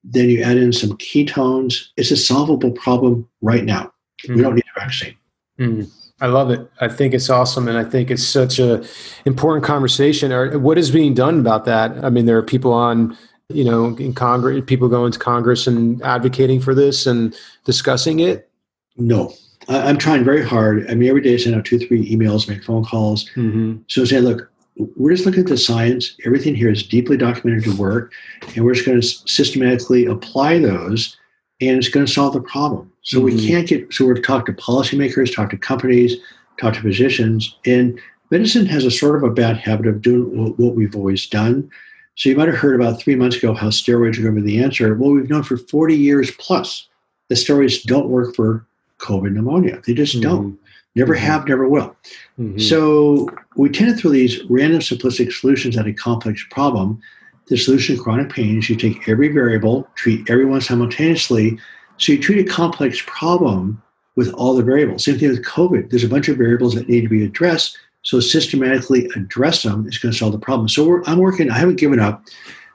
then 0.04 0.30
you 0.30 0.44
add 0.44 0.58
in 0.58 0.74
some 0.74 0.98
ketones. 0.98 1.82
It's 1.96 2.12
a 2.12 2.18
solvable 2.18 2.72
problem 2.72 3.26
right 3.42 3.64
now. 3.64 3.94
Mm. 4.28 4.36
We 4.36 4.42
don't 4.42 4.56
need 4.56 4.66
a 4.76 4.80
vaccine. 4.82 5.16
Mm. 5.58 5.90
I 6.24 6.28
love 6.28 6.50
it. 6.52 6.72
I 6.80 6.88
think 6.88 7.14
it's 7.14 7.30
awesome, 7.30 7.68
and 7.68 7.78
I 7.78 7.84
think 7.84 8.10
it's 8.10 8.26
such 8.26 8.58
a 8.58 8.82
important 9.26 9.66
conversation. 9.66 10.32
Or 10.32 10.58
what 10.58 10.78
is 10.78 10.90
being 10.90 11.14
done 11.14 11.38
about 11.38 11.66
that? 11.66 11.92
I 12.02 12.10
mean, 12.10 12.28
there 12.28 12.38
are 12.38 12.44
people 12.44 12.72
on, 12.72 13.18
you 13.50 13.66
know, 13.66 13.98
in 13.98 14.14
Congress, 14.14 14.64
people 14.66 14.88
going 14.88 15.12
to 15.12 15.20
Congress 15.20 15.68
and 15.68 16.02
advocating 16.02 16.62
for 16.62 16.74
this 16.74 17.06
and 17.06 17.36
discussing 17.66 18.22
it. 18.22 18.50
No, 18.96 19.34
I'm 19.68 19.98
trying 19.98 20.24
very 20.24 20.46
hard. 20.46 20.90
I 20.90 20.96
mean, 20.96 21.10
every 21.10 21.20
day 21.20 21.34
I 21.34 21.38
send 21.38 21.56
out 21.56 21.66
two, 21.66 21.78
three 21.78 22.10
emails, 22.10 22.48
make 22.48 22.64
phone 22.64 22.86
calls. 22.86 23.30
Mm-hmm. 23.32 23.80
So 23.90 24.06
say, 24.06 24.22
look, 24.22 24.50
we're 24.96 25.12
just 25.12 25.26
looking 25.26 25.42
at 25.42 25.50
the 25.50 25.58
science. 25.58 26.16
Everything 26.26 26.56
here 26.56 26.70
is 26.70 26.84
deeply 26.84 27.18
documented 27.18 27.66
to 27.66 27.76
work, 27.76 28.14
and 28.56 28.64
we're 28.64 28.76
just 28.76 28.86
going 28.86 29.02
to 29.02 29.06
systematically 29.06 30.06
apply 30.06 30.60
those, 30.60 31.18
and 31.60 31.78
it's 31.78 31.90
going 31.90 32.06
to 32.06 32.12
solve 32.12 32.32
the 32.32 32.40
problem. 32.40 32.93
So 33.04 33.18
mm-hmm. 33.18 33.26
we 33.26 33.48
can't 33.48 33.68
get. 33.68 33.94
So 33.94 34.06
we're 34.06 34.16
to 34.16 34.22
talk 34.22 34.46
to 34.48 34.54
policymakers, 34.54 35.34
talk 35.34 35.50
to 35.52 35.58
companies, 35.58 36.16
talk 36.60 36.74
to 36.74 36.82
physicians, 36.82 37.56
and 37.66 38.00
medicine 38.32 38.66
has 38.66 38.86
a 38.86 38.92
sort 38.92 39.16
of 39.16 39.24
a 39.24 39.34
bad 39.34 39.58
habit 39.58 39.88
of 39.88 40.02
doing 40.02 40.56
what 40.58 40.76
we've 40.76 40.96
always 40.96 41.28
done. 41.28 41.70
So 42.16 42.30
you 42.30 42.36
might 42.36 42.48
have 42.48 42.58
heard 42.58 42.76
about 42.76 43.00
three 43.00 43.16
months 43.16 43.38
ago 43.38 43.54
how 43.54 43.68
steroids 43.68 44.18
are 44.18 44.22
going 44.22 44.36
to 44.36 44.42
be 44.42 44.58
the 44.58 44.64
answer. 44.64 44.94
Well, 44.96 45.12
we've 45.12 45.30
known 45.30 45.44
for 45.44 45.58
40 45.58 45.96
years 45.96 46.32
plus 46.32 46.88
that 47.30 47.36
steroids 47.36 47.84
don't 47.84 48.10
work 48.10 48.36
for 48.36 48.66
COVID 49.00 49.34
pneumonia. 49.34 49.82
They 49.86 49.94
just 49.94 50.16
mm-hmm. 50.16 50.30
don't. 50.30 50.60
Never 50.96 51.16
mm-hmm. 51.16 51.26
have, 51.26 51.48
never 51.48 51.68
will. 51.68 51.96
Mm-hmm. 52.40 52.60
So 52.60 53.28
we 53.56 53.70
tend 53.70 53.96
to 53.96 54.00
throw 54.00 54.12
these 54.12 54.44
random 54.50 54.80
simplistic 54.80 55.34
solutions 55.34 55.76
at 55.76 55.88
a 55.88 55.94
complex 55.94 56.46
problem. 56.52 57.02
The 57.48 57.58
solution 57.58 57.98
to 57.98 58.04
chronic 58.04 58.32
pain 58.32 58.60
is 58.60 58.70
you 58.70 58.76
take 58.76 59.10
every 59.10 59.30
variable, 59.30 59.88
treat 59.96 60.30
everyone 60.30 60.62
simultaneously. 60.62 61.58
So 61.98 62.12
you 62.12 62.22
treat 62.22 62.46
a 62.46 62.52
complex 62.52 63.02
problem 63.06 63.82
with 64.16 64.34
all 64.34 64.56
the 64.56 64.64
variables. 64.64 65.06
Same 65.06 65.18
thing 65.18 65.30
with 65.30 65.46
COVID. 65.46 65.90
There's 65.90 66.04
a 66.04 66.10
bunch 66.10 66.28
of 66.30 66.38
variables 66.38 66.76
that 66.76 66.88
need 66.88 67.02
to 67.02 67.10
be 67.10 67.24
addressed. 67.24 67.78
So 68.04 68.20
systematically 68.20 69.06
address 69.16 69.64
them 69.64 69.88
is 69.88 69.98
going 69.98 70.12
to 70.12 70.18
solve 70.18 70.34
the 70.34 70.40
problem. 70.40 70.68
So 70.68 71.04
I'm 71.06 71.20
working, 71.20 71.50
I 71.50 71.58
haven't 71.58 71.80
given 71.80 72.00
up. 72.00 72.24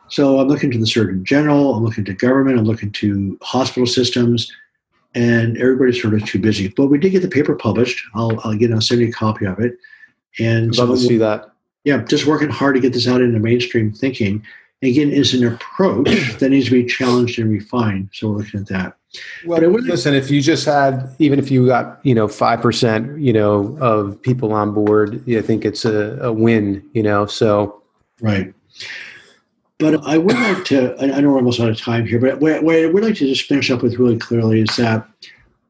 So 0.09 0.41
I'm 0.41 0.49
looking 0.49 0.71
to 0.71 0.79
the 0.79 0.87
Surgeon 0.87 1.23
General, 1.25 1.75
I'm 1.75 1.85
looking 1.85 2.05
to 2.07 2.15
government, 2.15 2.59
I'm 2.59 2.65
looking 2.65 2.91
to 2.93 3.39
hospital 3.43 3.87
systems, 3.87 4.51
and 5.15 5.59
everybody's 5.59 6.01
sort 6.01 6.15
of 6.15 6.25
too 6.25 6.39
busy. 6.39 6.69
But 6.69 6.87
we 6.87 6.99
did 6.99 7.11
get 7.11 7.21
the 7.21 7.29
paper 7.29 7.55
published. 7.55 8.03
I'll, 8.15 8.41
I'll 8.43 8.55
get 8.55 8.73
I'll 8.73 8.81
send 8.81 9.03
you 9.03 9.09
a 9.09 9.13
copy 9.13 9.45
of 9.45 9.59
it. 9.59 9.77
And 10.39 10.77
love 10.79 10.89
so 10.89 10.95
to 10.95 11.01
see 11.01 11.19
that. 11.19 11.51
Yeah, 11.85 12.03
just 12.05 12.27
working 12.27 12.49
hard 12.49 12.75
to 12.77 12.81
get 12.81 12.95
this 12.95 13.07
out 13.07 13.21
into 13.21 13.39
mainstream 13.39 13.93
thinking. 13.93 14.45
Again, 14.83 15.11
is 15.11 15.35
an 15.35 15.47
approach 15.47 16.39
that 16.39 16.51
needs 16.51 16.67
to 16.67 16.73
be 16.73 16.85
challenged 16.85 17.39
and 17.39 17.51
refined. 17.51 18.11
So 18.13 18.31
we're 18.31 18.39
looking 18.39 18.61
at 18.61 18.69
that. 18.69 18.98
Well, 19.47 19.61
listen, 19.61 20.15
if 20.15 20.31
you 20.31 20.43
just 20.43 20.67
had, 20.67 21.15
even 21.19 21.39
if 21.39 21.51
you 21.51 21.67
got, 21.67 21.99
you 22.05 22.15
know, 22.15 22.29
five 22.29 22.61
percent, 22.61 23.19
you 23.19 23.33
know, 23.33 23.77
of 23.81 24.21
people 24.23 24.53
on 24.53 24.73
board, 24.73 25.23
I 25.29 25.41
think 25.41 25.65
it's 25.65 25.85
a, 25.85 26.19
a 26.21 26.33
win. 26.33 26.89
You 26.93 27.03
know, 27.03 27.27
so 27.27 27.83
right. 28.21 28.53
But 29.79 30.05
I 30.05 30.19
would 30.19 30.35
like 30.35 30.65
to, 30.67 30.97
I 31.01 31.21
know 31.21 31.31
we're 31.31 31.37
almost 31.37 31.61
out 31.61 31.69
of 31.71 31.81
time 31.81 32.05
here, 32.05 32.19
but 32.19 32.41
what 32.41 32.75
I 32.75 32.87
would 32.87 33.05
like 33.05 33.15
to 33.15 33.27
just 33.29 33.47
finish 33.47 33.71
up 33.71 33.81
with 33.81 33.97
really 33.97 34.19
clearly 34.19 34.61
is 34.61 34.75
that 34.77 35.07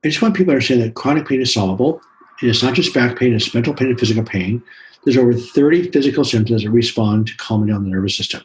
I 0.03 0.09
just 0.09 0.23
want 0.23 0.35
people 0.35 0.53
to 0.53 0.55
understand 0.55 0.81
that 0.81 0.95
chronic 0.95 1.29
pain 1.29 1.43
is 1.43 1.53
solvable. 1.53 2.01
And 2.41 2.49
it's 2.49 2.63
not 2.63 2.73
just 2.73 2.95
back 2.95 3.19
pain, 3.19 3.35
it's 3.35 3.53
mental 3.53 3.75
pain 3.75 3.89
and 3.89 4.01
physical 4.01 4.25
pain. 4.25 4.63
There's 5.05 5.19
over 5.19 5.35
30 5.35 5.91
physical 5.91 6.25
symptoms 6.25 6.65
that 6.65 6.71
respond 6.71 7.27
to 7.27 7.37
calming 7.37 7.69
down 7.69 7.85
the 7.85 7.91
nervous 7.91 8.17
system. 8.17 8.43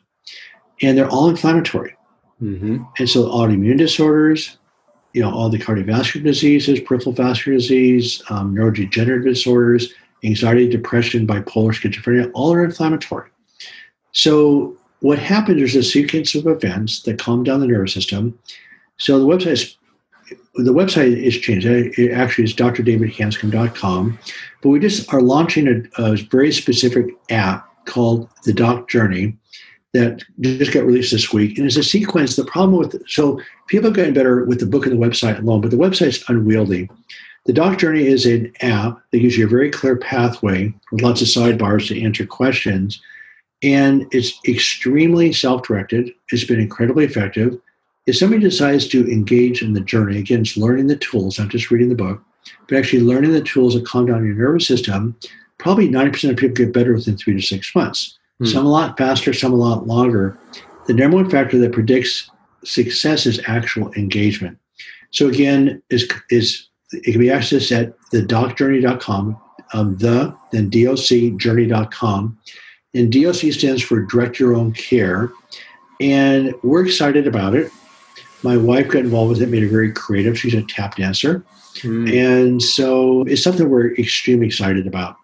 and 0.82 0.98
they're 0.98 1.10
all 1.10 1.30
inflammatory. 1.30 1.96
Mm-hmm. 2.42 2.84
And 3.00 3.10
so 3.10 3.26
autoimmune 3.26 3.78
disorders, 3.78 4.58
you 5.14 5.22
know, 5.22 5.32
all 5.32 5.50
the 5.50 5.60
cardiovascular 5.60 6.24
diseases, 6.24 6.80
peripheral 6.80 7.14
vascular 7.14 7.58
disease, 7.58 8.22
um, 8.30 8.56
neurodegenerative 8.56 9.24
disorders, 9.24 9.94
anxiety, 10.24 10.68
depression, 10.68 11.28
bipolar, 11.28 11.72
schizophrenia, 11.72 12.32
all 12.34 12.54
are 12.54 12.64
inflammatory. 12.64 13.30
So 14.12 14.78
what 15.00 15.20
happens 15.20 15.62
is 15.62 15.76
a 15.76 15.84
sequence 15.84 16.34
of 16.34 16.48
events 16.48 17.04
that 17.04 17.20
calm 17.20 17.44
down 17.44 17.60
the 17.60 17.68
nervous 17.68 17.94
system. 17.94 18.38
So 18.98 19.20
the 19.20 19.26
website 19.26 19.52
is 19.52 19.78
the 20.56 20.74
website 20.74 21.18
is 21.18 21.38
changed. 21.38 21.66
It 21.66 22.12
actually 22.12 22.46
is 22.46 22.54
drdavidhanscom.com, 22.54 24.20
but 24.62 24.70
we 24.70 24.80
just 24.80 25.12
are 25.14 25.22
launching 25.22 25.68
a, 25.68 26.02
a 26.02 26.16
very 26.16 26.52
specific 26.52 27.08
app 27.30 27.68
called 27.86 28.30
the 28.46 28.54
Doc 28.54 28.88
Journey 28.88 29.36
that 29.94 30.24
just 30.42 30.74
got 30.74 30.86
released 30.86 31.12
this 31.12 31.32
week. 31.32 31.58
And 31.58 31.68
it's 31.68 31.78
a 31.78 31.84
sequence. 31.84 32.36
The 32.36 32.46
problem 32.46 32.78
with 32.78 33.08
so 33.08 33.40
people 33.68 33.90
are 33.90 33.94
getting 33.94 34.14
better 34.14 34.44
with 34.46 34.60
the 34.60 34.66
book 34.66 34.86
and 34.86 34.94
the 34.94 35.06
website 35.06 35.40
alone, 35.40 35.62
but 35.62 35.72
the 35.72 35.78
website's 35.78 36.24
unwieldy. 36.28 36.90
The 37.46 37.54
Doc 37.54 37.78
Journey 37.78 38.08
is 38.08 38.26
an 38.26 38.54
app 38.62 39.02
that 39.12 39.20
gives 39.20 39.38
you 39.38 39.46
a 39.46 39.50
very 39.50 39.70
clear 39.70 39.98
pathway 39.98 40.74
with 40.92 41.02
lots 41.02 41.22
of 41.22 41.28
sidebars 41.28 41.88
to 41.88 42.02
answer 42.02 42.26
questions. 42.26 43.02
And 43.62 44.08
it's 44.12 44.40
extremely 44.48 45.32
self 45.32 45.64
directed. 45.64 46.12
It's 46.30 46.46
been 46.46 46.60
incredibly 46.60 47.06
effective. 47.06 47.60
If 48.06 48.18
somebody 48.18 48.42
decides 48.42 48.88
to 48.90 49.10
engage 49.10 49.62
in 49.62 49.74
the 49.74 49.82
journey, 49.82 50.18
again, 50.18 50.42
it's 50.42 50.58
learning 50.58 50.88
the 50.88 50.98
tools, 50.98 51.40
not 51.40 51.50
just 51.50 51.72
reading 51.72 51.90
the 51.90 51.96
book, 51.96 52.22
but 52.68 52.78
actually 52.78 53.02
learning 53.02 53.32
the 53.32 53.42
tools 53.42 53.76
that 53.76 53.86
calm 53.86 54.08
down 54.08 54.26
your 54.26 54.36
nervous 54.36 54.68
system, 54.68 55.16
probably 55.58 55.88
90% 55.88 56.32
of 56.32 56.38
people 56.38 56.56
get 56.56 56.74
better 56.74 56.94
within 56.94 57.16
three 57.16 57.36
to 57.36 57.42
six 57.42 57.74
months. 57.74 58.18
Hmm. 58.44 58.50
Some 58.50 58.66
a 58.66 58.70
lot 58.70 58.98
faster, 58.98 59.34
some 59.34 59.54
a 59.54 59.58
lot 59.58 59.88
longer. 59.88 60.38
The 60.88 60.94
number 60.94 61.18
one 61.18 61.30
factor 61.30 61.58
that 61.60 61.72
predicts 61.72 62.30
success 62.64 63.26
is 63.26 63.40
actual 63.48 63.92
engagement. 63.94 64.58
So 65.12 65.28
again, 65.28 65.82
is 65.90 66.10
is 66.30 66.68
it 66.92 67.12
can 67.12 67.22
be 67.22 67.28
accessed 67.28 67.72
at 67.72 67.96
the 68.12 68.22
docjourney.com, 68.22 69.38
um, 69.74 69.98
the 69.98 70.36
then 70.52 70.70
docjourney.com. 70.70 72.38
And 72.96 73.12
DOC 73.12 73.54
stands 73.54 73.82
for 73.82 74.02
Direct 74.02 74.40
Your 74.40 74.54
Own 74.54 74.74
Care. 74.74 75.32
And 76.00 76.54
we're 76.62 76.86
excited 76.86 77.26
about 77.26 77.56
it. 77.56 77.72
My 78.44 78.58
wife 78.58 78.90
got 78.90 79.00
involved 79.00 79.30
with 79.30 79.42
it, 79.42 79.50
made 79.50 79.64
it 79.64 79.70
very 79.70 79.92
creative. 79.92 80.38
She's 80.38 80.54
a 80.54 80.62
tap 80.64 80.98
dancer. 80.98 81.44
Mm. 81.78 82.14
And 82.14 82.62
so 82.62 83.24
it's 83.24 83.42
something 83.42 83.70
we're 83.70 83.96
extremely 83.96 84.48
excited 84.48 84.86
about. 84.86 85.16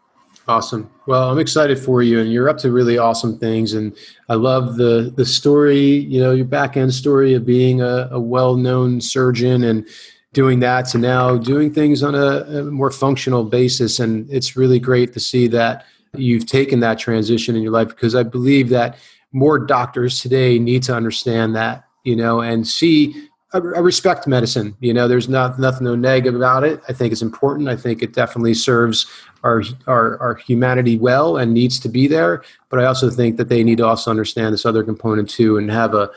Awesome. 0.49 0.89
Well, 1.05 1.29
I'm 1.29 1.37
excited 1.37 1.77
for 1.77 2.01
you, 2.01 2.19
and 2.19 2.33
you're 2.33 2.49
up 2.49 2.57
to 2.59 2.71
really 2.71 2.97
awesome 2.97 3.37
things. 3.37 3.73
And 3.73 3.95
I 4.29 4.33
love 4.33 4.77
the 4.77 5.13
the 5.15 5.23
story. 5.23 5.79
You 5.79 6.19
know, 6.19 6.31
your 6.31 6.45
back 6.45 6.75
end 6.75 6.91
story 6.91 7.35
of 7.35 7.45
being 7.45 7.81
a, 7.81 8.09
a 8.09 8.19
well 8.19 8.55
known 8.55 8.99
surgeon 8.99 9.63
and 9.63 9.87
doing 10.33 10.59
that 10.61 10.87
to 10.87 10.97
now 10.97 11.37
doing 11.37 11.71
things 11.71 12.01
on 12.01 12.15
a, 12.15 12.41
a, 12.61 12.63
more 12.63 12.89
functional 12.89 13.43
basis. 13.43 13.99
And 13.99 14.27
it's 14.31 14.57
really 14.57 14.79
great 14.79 15.13
to 15.13 15.19
see 15.19 15.47
that 15.49 15.85
you've 16.15 16.47
taken 16.47 16.79
that 16.79 16.97
transition 16.97 17.55
in 17.55 17.61
your 17.61 17.71
life 17.71 17.89
because 17.89 18.15
I 18.15 18.23
believe 18.23 18.69
that 18.69 18.97
more 19.31 19.59
doctors 19.59 20.19
today 20.19 20.57
need 20.57 20.81
to 20.81 20.95
understand 20.95 21.55
that 21.55 21.83
you 22.03 22.15
know 22.15 22.41
and 22.41 22.67
see 22.67 23.28
I, 23.51 23.57
respect 23.57 24.27
medicine. 24.27 24.75
You 24.79 24.93
know, 24.93 25.07
there's 25.07 25.27
not 25.27 25.59
nothing 25.59 25.85
no 25.85 25.95
negative 25.95 26.35
about 26.35 26.63
it. 26.63 26.81
I 26.87 26.93
think 26.93 27.11
it's 27.11 27.21
important. 27.21 27.67
I 27.67 27.75
think 27.75 28.03
it 28.03 28.13
definitely 28.13 28.53
serves 28.53 29.07
our, 29.43 29.63
our 29.87 30.19
our 30.19 30.35
humanity 30.35 30.97
well 30.97 31.37
and 31.37 31.53
needs 31.53 31.79
to 31.79 31.89
be 31.89 32.07
there. 32.07 32.43
But 32.69 32.79
I 32.79 32.85
also 32.85 33.09
think 33.09 33.37
that 33.37 33.49
they 33.49 33.63
need 33.63 33.79
to 33.79 33.85
also 33.85 34.11
understand 34.11 34.53
this 34.53 34.65
other 34.65 34.83
component 34.83 35.29
too 35.29 35.57
and 35.57 35.71
have 35.71 35.93
a 35.95 36.11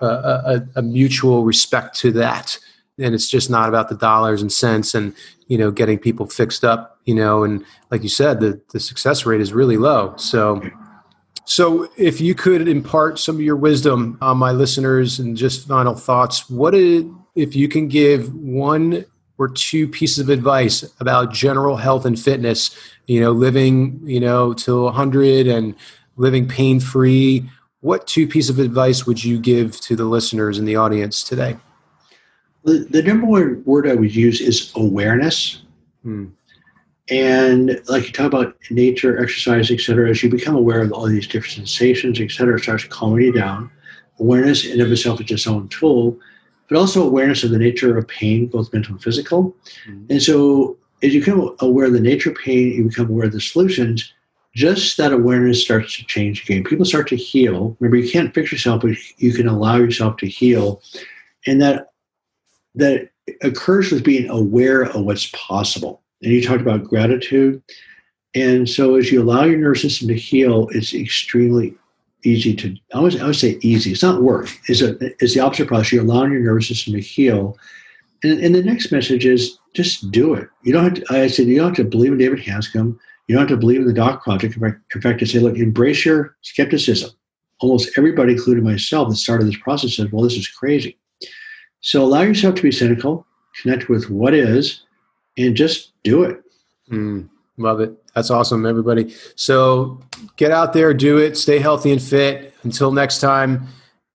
a, 0.00 0.06
a, 0.06 0.62
a 0.76 0.82
mutual 0.82 1.44
respect 1.44 1.98
to 1.98 2.12
that. 2.12 2.58
And 2.98 3.14
it's 3.14 3.28
just 3.28 3.50
not 3.50 3.68
about 3.68 3.88
the 3.88 3.94
dollars 3.94 4.40
and 4.40 4.50
cents 4.50 4.94
and 4.94 5.14
you 5.48 5.58
know 5.58 5.70
getting 5.70 5.98
people 5.98 6.26
fixed 6.26 6.64
up. 6.64 6.98
You 7.04 7.14
know, 7.14 7.44
and 7.44 7.64
like 7.90 8.02
you 8.02 8.08
said, 8.08 8.40
the 8.40 8.60
the 8.72 8.80
success 8.80 9.26
rate 9.26 9.42
is 9.42 9.52
really 9.52 9.76
low. 9.76 10.14
So 10.16 10.62
so, 11.50 11.90
if 11.96 12.20
you 12.20 12.36
could 12.36 12.68
impart 12.68 13.18
some 13.18 13.34
of 13.34 13.40
your 13.40 13.56
wisdom 13.56 14.18
on 14.22 14.38
my 14.38 14.52
listeners 14.52 15.18
and 15.18 15.36
just 15.36 15.66
final 15.66 15.96
thoughts, 15.96 16.48
what 16.48 16.76
is, 16.76 17.04
if 17.34 17.56
you 17.56 17.66
can 17.66 17.88
give 17.88 18.32
one 18.32 19.04
or 19.36 19.48
two 19.48 19.88
pieces 19.88 20.20
of 20.20 20.28
advice 20.28 20.84
about 21.00 21.32
general 21.32 21.76
health 21.76 22.04
and 22.04 22.20
fitness, 22.20 22.78
you 23.08 23.20
know, 23.20 23.32
living, 23.32 24.00
you 24.04 24.20
know, 24.20 24.54
till 24.54 24.84
100 24.84 25.48
and 25.48 25.74
living 26.14 26.46
pain 26.46 26.78
free, 26.78 27.50
what 27.80 28.06
two 28.06 28.28
pieces 28.28 28.50
of 28.50 28.60
advice 28.60 29.04
would 29.04 29.24
you 29.24 29.36
give 29.36 29.80
to 29.80 29.96
the 29.96 30.04
listeners 30.04 30.56
in 30.56 30.66
the 30.66 30.76
audience 30.76 31.24
today? 31.24 31.56
The, 32.62 32.86
the 32.88 33.02
number 33.02 33.26
one 33.26 33.64
word 33.64 33.88
I 33.88 33.96
would 33.96 34.14
use 34.14 34.40
is 34.40 34.70
awareness. 34.76 35.62
Hmm. 36.04 36.26
And 37.10 37.80
like 37.88 38.06
you 38.06 38.12
talk 38.12 38.26
about 38.26 38.56
nature, 38.70 39.20
exercise, 39.20 39.70
etc., 39.70 40.10
as 40.10 40.22
you 40.22 40.30
become 40.30 40.54
aware 40.54 40.80
of 40.80 40.92
all 40.92 41.06
these 41.06 41.26
different 41.26 41.54
sensations, 41.54 42.20
etc., 42.20 42.56
it 42.56 42.62
starts 42.62 42.84
calming 42.84 43.24
you 43.24 43.32
down. 43.32 43.70
Awareness 44.20 44.64
in 44.64 44.80
of 44.80 44.92
itself 44.92 45.20
is 45.20 45.30
its 45.30 45.46
own 45.46 45.68
tool, 45.68 46.16
but 46.68 46.78
also 46.78 47.02
awareness 47.02 47.42
of 47.42 47.50
the 47.50 47.58
nature 47.58 47.96
of 47.98 48.06
pain, 48.06 48.46
both 48.46 48.72
mental 48.72 48.92
and 48.92 49.02
physical. 49.02 49.56
Mm-hmm. 49.88 50.04
And 50.10 50.22
so 50.22 50.76
as 51.02 51.12
you 51.12 51.20
become 51.20 51.56
aware 51.60 51.86
of 51.86 51.94
the 51.94 52.00
nature 52.00 52.30
of 52.30 52.36
pain, 52.36 52.72
you 52.72 52.84
become 52.84 53.08
aware 53.08 53.26
of 53.26 53.32
the 53.32 53.40
solutions, 53.40 54.12
just 54.54 54.96
that 54.96 55.12
awareness 55.12 55.62
starts 55.62 55.96
to 55.96 56.04
change 56.04 56.42
again. 56.44 56.62
People 56.62 56.84
start 56.84 57.08
to 57.08 57.16
heal. 57.16 57.76
Remember, 57.80 57.96
you 57.96 58.10
can't 58.10 58.34
fix 58.34 58.52
yourself, 58.52 58.82
but 58.82 58.96
you 59.16 59.32
can 59.32 59.48
allow 59.48 59.76
yourself 59.76 60.16
to 60.18 60.26
heal. 60.28 60.82
And 61.46 61.60
that 61.62 61.92
that 62.74 63.10
occurs 63.42 63.90
with 63.90 64.04
being 64.04 64.28
aware 64.28 64.82
of 64.82 65.04
what's 65.04 65.30
possible 65.32 66.02
and 66.22 66.32
you 66.32 66.42
talked 66.42 66.60
about 66.60 66.84
gratitude. 66.84 67.62
And 68.34 68.68
so 68.68 68.94
as 68.94 69.10
you 69.10 69.22
allow 69.22 69.44
your 69.44 69.58
nervous 69.58 69.82
system 69.82 70.08
to 70.08 70.14
heal, 70.14 70.68
it's 70.72 70.94
extremely 70.94 71.74
easy 72.24 72.54
to, 72.54 72.76
I 72.94 73.00
would, 73.00 73.20
I 73.20 73.32
say 73.32 73.58
easy. 73.62 73.92
It's 73.92 74.02
not 74.02 74.22
work. 74.22 74.48
It's, 74.68 74.82
a, 74.82 74.96
it's 75.22 75.34
the 75.34 75.40
opposite 75.40 75.68
process. 75.68 75.92
You're 75.92 76.04
allowing 76.04 76.32
your 76.32 76.42
nervous 76.42 76.68
system 76.68 76.92
to 76.94 77.00
heal. 77.00 77.56
And, 78.22 78.38
and 78.40 78.54
the 78.54 78.62
next 78.62 78.92
message 78.92 79.24
is 79.26 79.58
just 79.74 80.10
do 80.10 80.34
it. 80.34 80.48
You 80.62 80.72
don't 80.72 80.84
have 80.84 80.94
to, 80.94 81.14
I 81.14 81.26
said, 81.26 81.46
you 81.46 81.56
don't 81.56 81.68
have 81.68 81.76
to 81.76 81.90
believe 81.90 82.12
in 82.12 82.18
David 82.18 82.40
Hanscom. 82.40 82.98
You 83.26 83.36
don't 83.36 83.48
have 83.48 83.56
to 83.56 83.56
believe 83.56 83.80
in 83.80 83.86
the 83.86 83.92
Doc 83.92 84.22
Project. 84.22 84.54
In 84.54 84.60
fact, 84.60 84.80
in 84.94 85.00
fact, 85.00 85.22
I 85.22 85.24
say, 85.24 85.38
look, 85.38 85.56
embrace 85.56 86.04
your 86.04 86.36
skepticism. 86.42 87.10
Almost 87.60 87.96
everybody, 87.96 88.32
including 88.32 88.64
myself, 88.64 89.08
that 89.08 89.16
started 89.16 89.46
this 89.46 89.56
process 89.56 89.96
said, 89.96 90.12
well, 90.12 90.22
this 90.22 90.36
is 90.36 90.48
crazy. 90.48 90.98
So 91.80 92.02
allow 92.02 92.22
yourself 92.22 92.56
to 92.56 92.62
be 92.62 92.72
cynical, 92.72 93.26
connect 93.62 93.88
with 93.88 94.10
what 94.10 94.34
is, 94.34 94.82
and 95.36 95.56
just 95.56 95.92
do 96.02 96.24
it. 96.24 96.42
Mm, 96.90 97.28
love 97.56 97.80
it. 97.80 97.96
That's 98.14 98.30
awesome, 98.30 98.66
everybody. 98.66 99.14
So 99.36 100.00
get 100.36 100.50
out 100.50 100.72
there, 100.72 100.92
do 100.92 101.18
it, 101.18 101.36
stay 101.36 101.58
healthy 101.58 101.92
and 101.92 102.02
fit. 102.02 102.54
Until 102.62 102.92
next 102.92 103.20
time, 103.20 103.68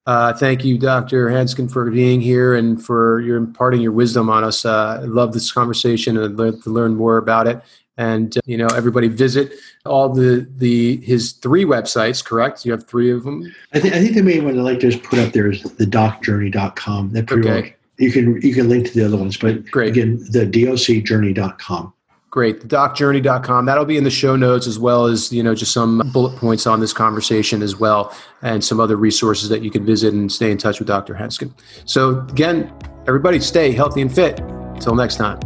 uh, 0.06 0.34
thank 0.34 0.64
you, 0.64 0.78
Dr. 0.78 1.30
Hanscom, 1.30 1.72
for 1.72 1.90
being 1.90 2.22
here 2.22 2.54
and 2.54 2.84
for 2.84 3.22
your 3.22 3.38
imparting 3.38 3.82
your 3.82 3.92
wisdom 3.92 4.30
on 4.30 4.44
us. 4.44 4.66
Uh, 4.66 5.00
I 5.02 5.06
love 5.06 5.34
this 5.34 5.52
conversation 5.52 6.18
and 6.18 6.26
I'd 6.26 6.38
love 6.38 6.62
to 6.64 6.70
learn 6.70 6.96
more 6.96 7.18
about 7.18 7.48
it. 7.48 7.62
And 7.98 8.38
uh, 8.38 8.42
you 8.46 8.58
know, 8.58 8.68
everybody 8.68 9.08
visit 9.08 9.54
all 9.86 10.10
the 10.10 10.48
the 10.58 10.98
his 10.98 11.32
three 11.32 11.64
websites. 11.64 12.24
Correct? 12.24 12.66
You 12.66 12.74
have 12.74 12.86
three 12.86 13.10
of 13.10 13.24
them. 13.24 13.56
I 13.74 13.80
think 13.80 13.94
I 13.94 14.02
think 14.02 14.16
the 14.16 14.22
main 14.22 14.44
one 14.44 14.60
I 14.60 14.62
like 14.62 14.82
to 14.82 14.92
just 14.92 15.04
put 15.04 15.18
up 15.18 15.32
there 15.32 15.50
is 15.50 15.64
the 15.64 15.86
docjourney.com. 15.86 17.14
That 17.14 17.28
pretty 17.28 17.50
okay. 17.50 17.62
much 17.62 17.74
you 17.98 18.12
can 18.12 18.42
you 18.42 18.54
can 18.54 18.70
link 18.70 18.88
to 18.88 18.94
the 18.94 19.06
other 19.06 19.18
ones, 19.18 19.38
but 19.38 19.70
Great. 19.72 19.90
again, 19.90 20.18
the 20.32 20.46
docjourney.com. 20.46 21.94
Great. 22.36 22.60
The 22.60 22.68
docjourney.com. 22.68 23.66
That'll 23.66 23.86
be 23.86 23.96
in 23.96 24.04
the 24.04 24.12
show 24.12 24.36
notes 24.36 24.68
as 24.68 24.78
well 24.78 25.06
as, 25.06 25.32
you 25.32 25.42
know, 25.42 25.56
just 25.56 25.72
some 25.72 26.02
bullet 26.12 26.36
points 26.38 26.68
on 26.68 26.82
this 26.82 26.92
conversation 26.92 27.62
as 27.62 27.78
well 27.78 28.14
and 28.42 28.62
some 28.62 28.82
other 28.82 28.98
resources 28.98 29.48
that 29.48 29.62
you 29.62 29.72
can 29.72 29.86
visit 29.86 30.14
and 30.14 30.30
stay 30.30 30.52
in 30.52 30.58
touch 30.58 30.80
with 30.80 30.88
Dr. 30.90 31.14
Hanscom. 31.14 31.54
So 31.86 32.20
again, 32.30 32.74
everybody 33.08 33.40
stay 33.40 33.72
healthy 33.72 34.02
and 34.02 34.14
fit. 34.14 34.42
Until 34.42 34.96
next 34.96 35.16
time. 35.16 35.40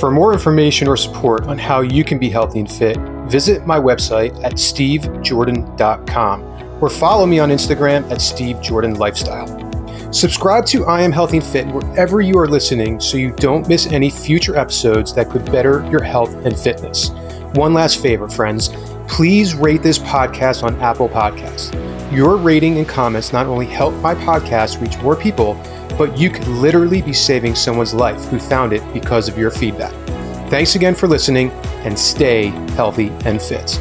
For 0.00 0.10
more 0.10 0.32
information 0.32 0.88
or 0.88 0.96
support 0.96 1.44
on 1.44 1.58
how 1.58 1.82
you 1.82 2.02
can 2.02 2.18
be 2.18 2.28
healthy 2.28 2.58
and 2.58 2.68
fit, 2.70 2.96
visit 3.28 3.64
my 3.66 3.78
website 3.78 4.34
at 4.42 4.54
stevejordan.com 4.54 6.42
or 6.82 6.90
follow 6.90 7.24
me 7.24 7.38
on 7.38 7.50
Instagram 7.50 8.02
at 8.10 8.18
stevejordanlifestyle. 8.18 9.65
Subscribe 10.12 10.64
to 10.66 10.86
I 10.86 11.02
Am 11.02 11.12
Healthy 11.12 11.38
and 11.38 11.46
Fit 11.46 11.66
wherever 11.66 12.20
you 12.20 12.38
are 12.38 12.48
listening 12.48 13.00
so 13.00 13.16
you 13.16 13.32
don't 13.32 13.68
miss 13.68 13.86
any 13.86 14.10
future 14.10 14.56
episodes 14.56 15.14
that 15.14 15.30
could 15.30 15.44
better 15.46 15.86
your 15.90 16.02
health 16.02 16.34
and 16.46 16.56
fitness. 16.56 17.10
One 17.54 17.74
last 17.74 18.00
favor, 18.00 18.28
friends 18.28 18.70
please 19.08 19.54
rate 19.54 19.82
this 19.82 19.98
podcast 19.98 20.62
on 20.62 20.78
Apple 20.80 21.08
Podcasts. 21.08 21.72
Your 22.12 22.36
rating 22.36 22.78
and 22.78 22.88
comments 22.88 23.32
not 23.32 23.46
only 23.46 23.66
help 23.66 23.94
my 23.96 24.14
podcast 24.14 24.80
reach 24.80 24.98
more 24.98 25.16
people, 25.16 25.54
but 25.96 26.16
you 26.18 26.30
could 26.30 26.46
literally 26.48 27.02
be 27.02 27.12
saving 27.12 27.54
someone's 27.54 27.94
life 27.94 28.22
who 28.26 28.38
found 28.38 28.72
it 28.72 28.82
because 28.92 29.28
of 29.28 29.38
your 29.38 29.50
feedback. 29.50 29.92
Thanks 30.50 30.74
again 30.74 30.94
for 30.94 31.08
listening 31.08 31.50
and 31.84 31.98
stay 31.98 32.48
healthy 32.74 33.08
and 33.24 33.40
fit. 33.40 33.80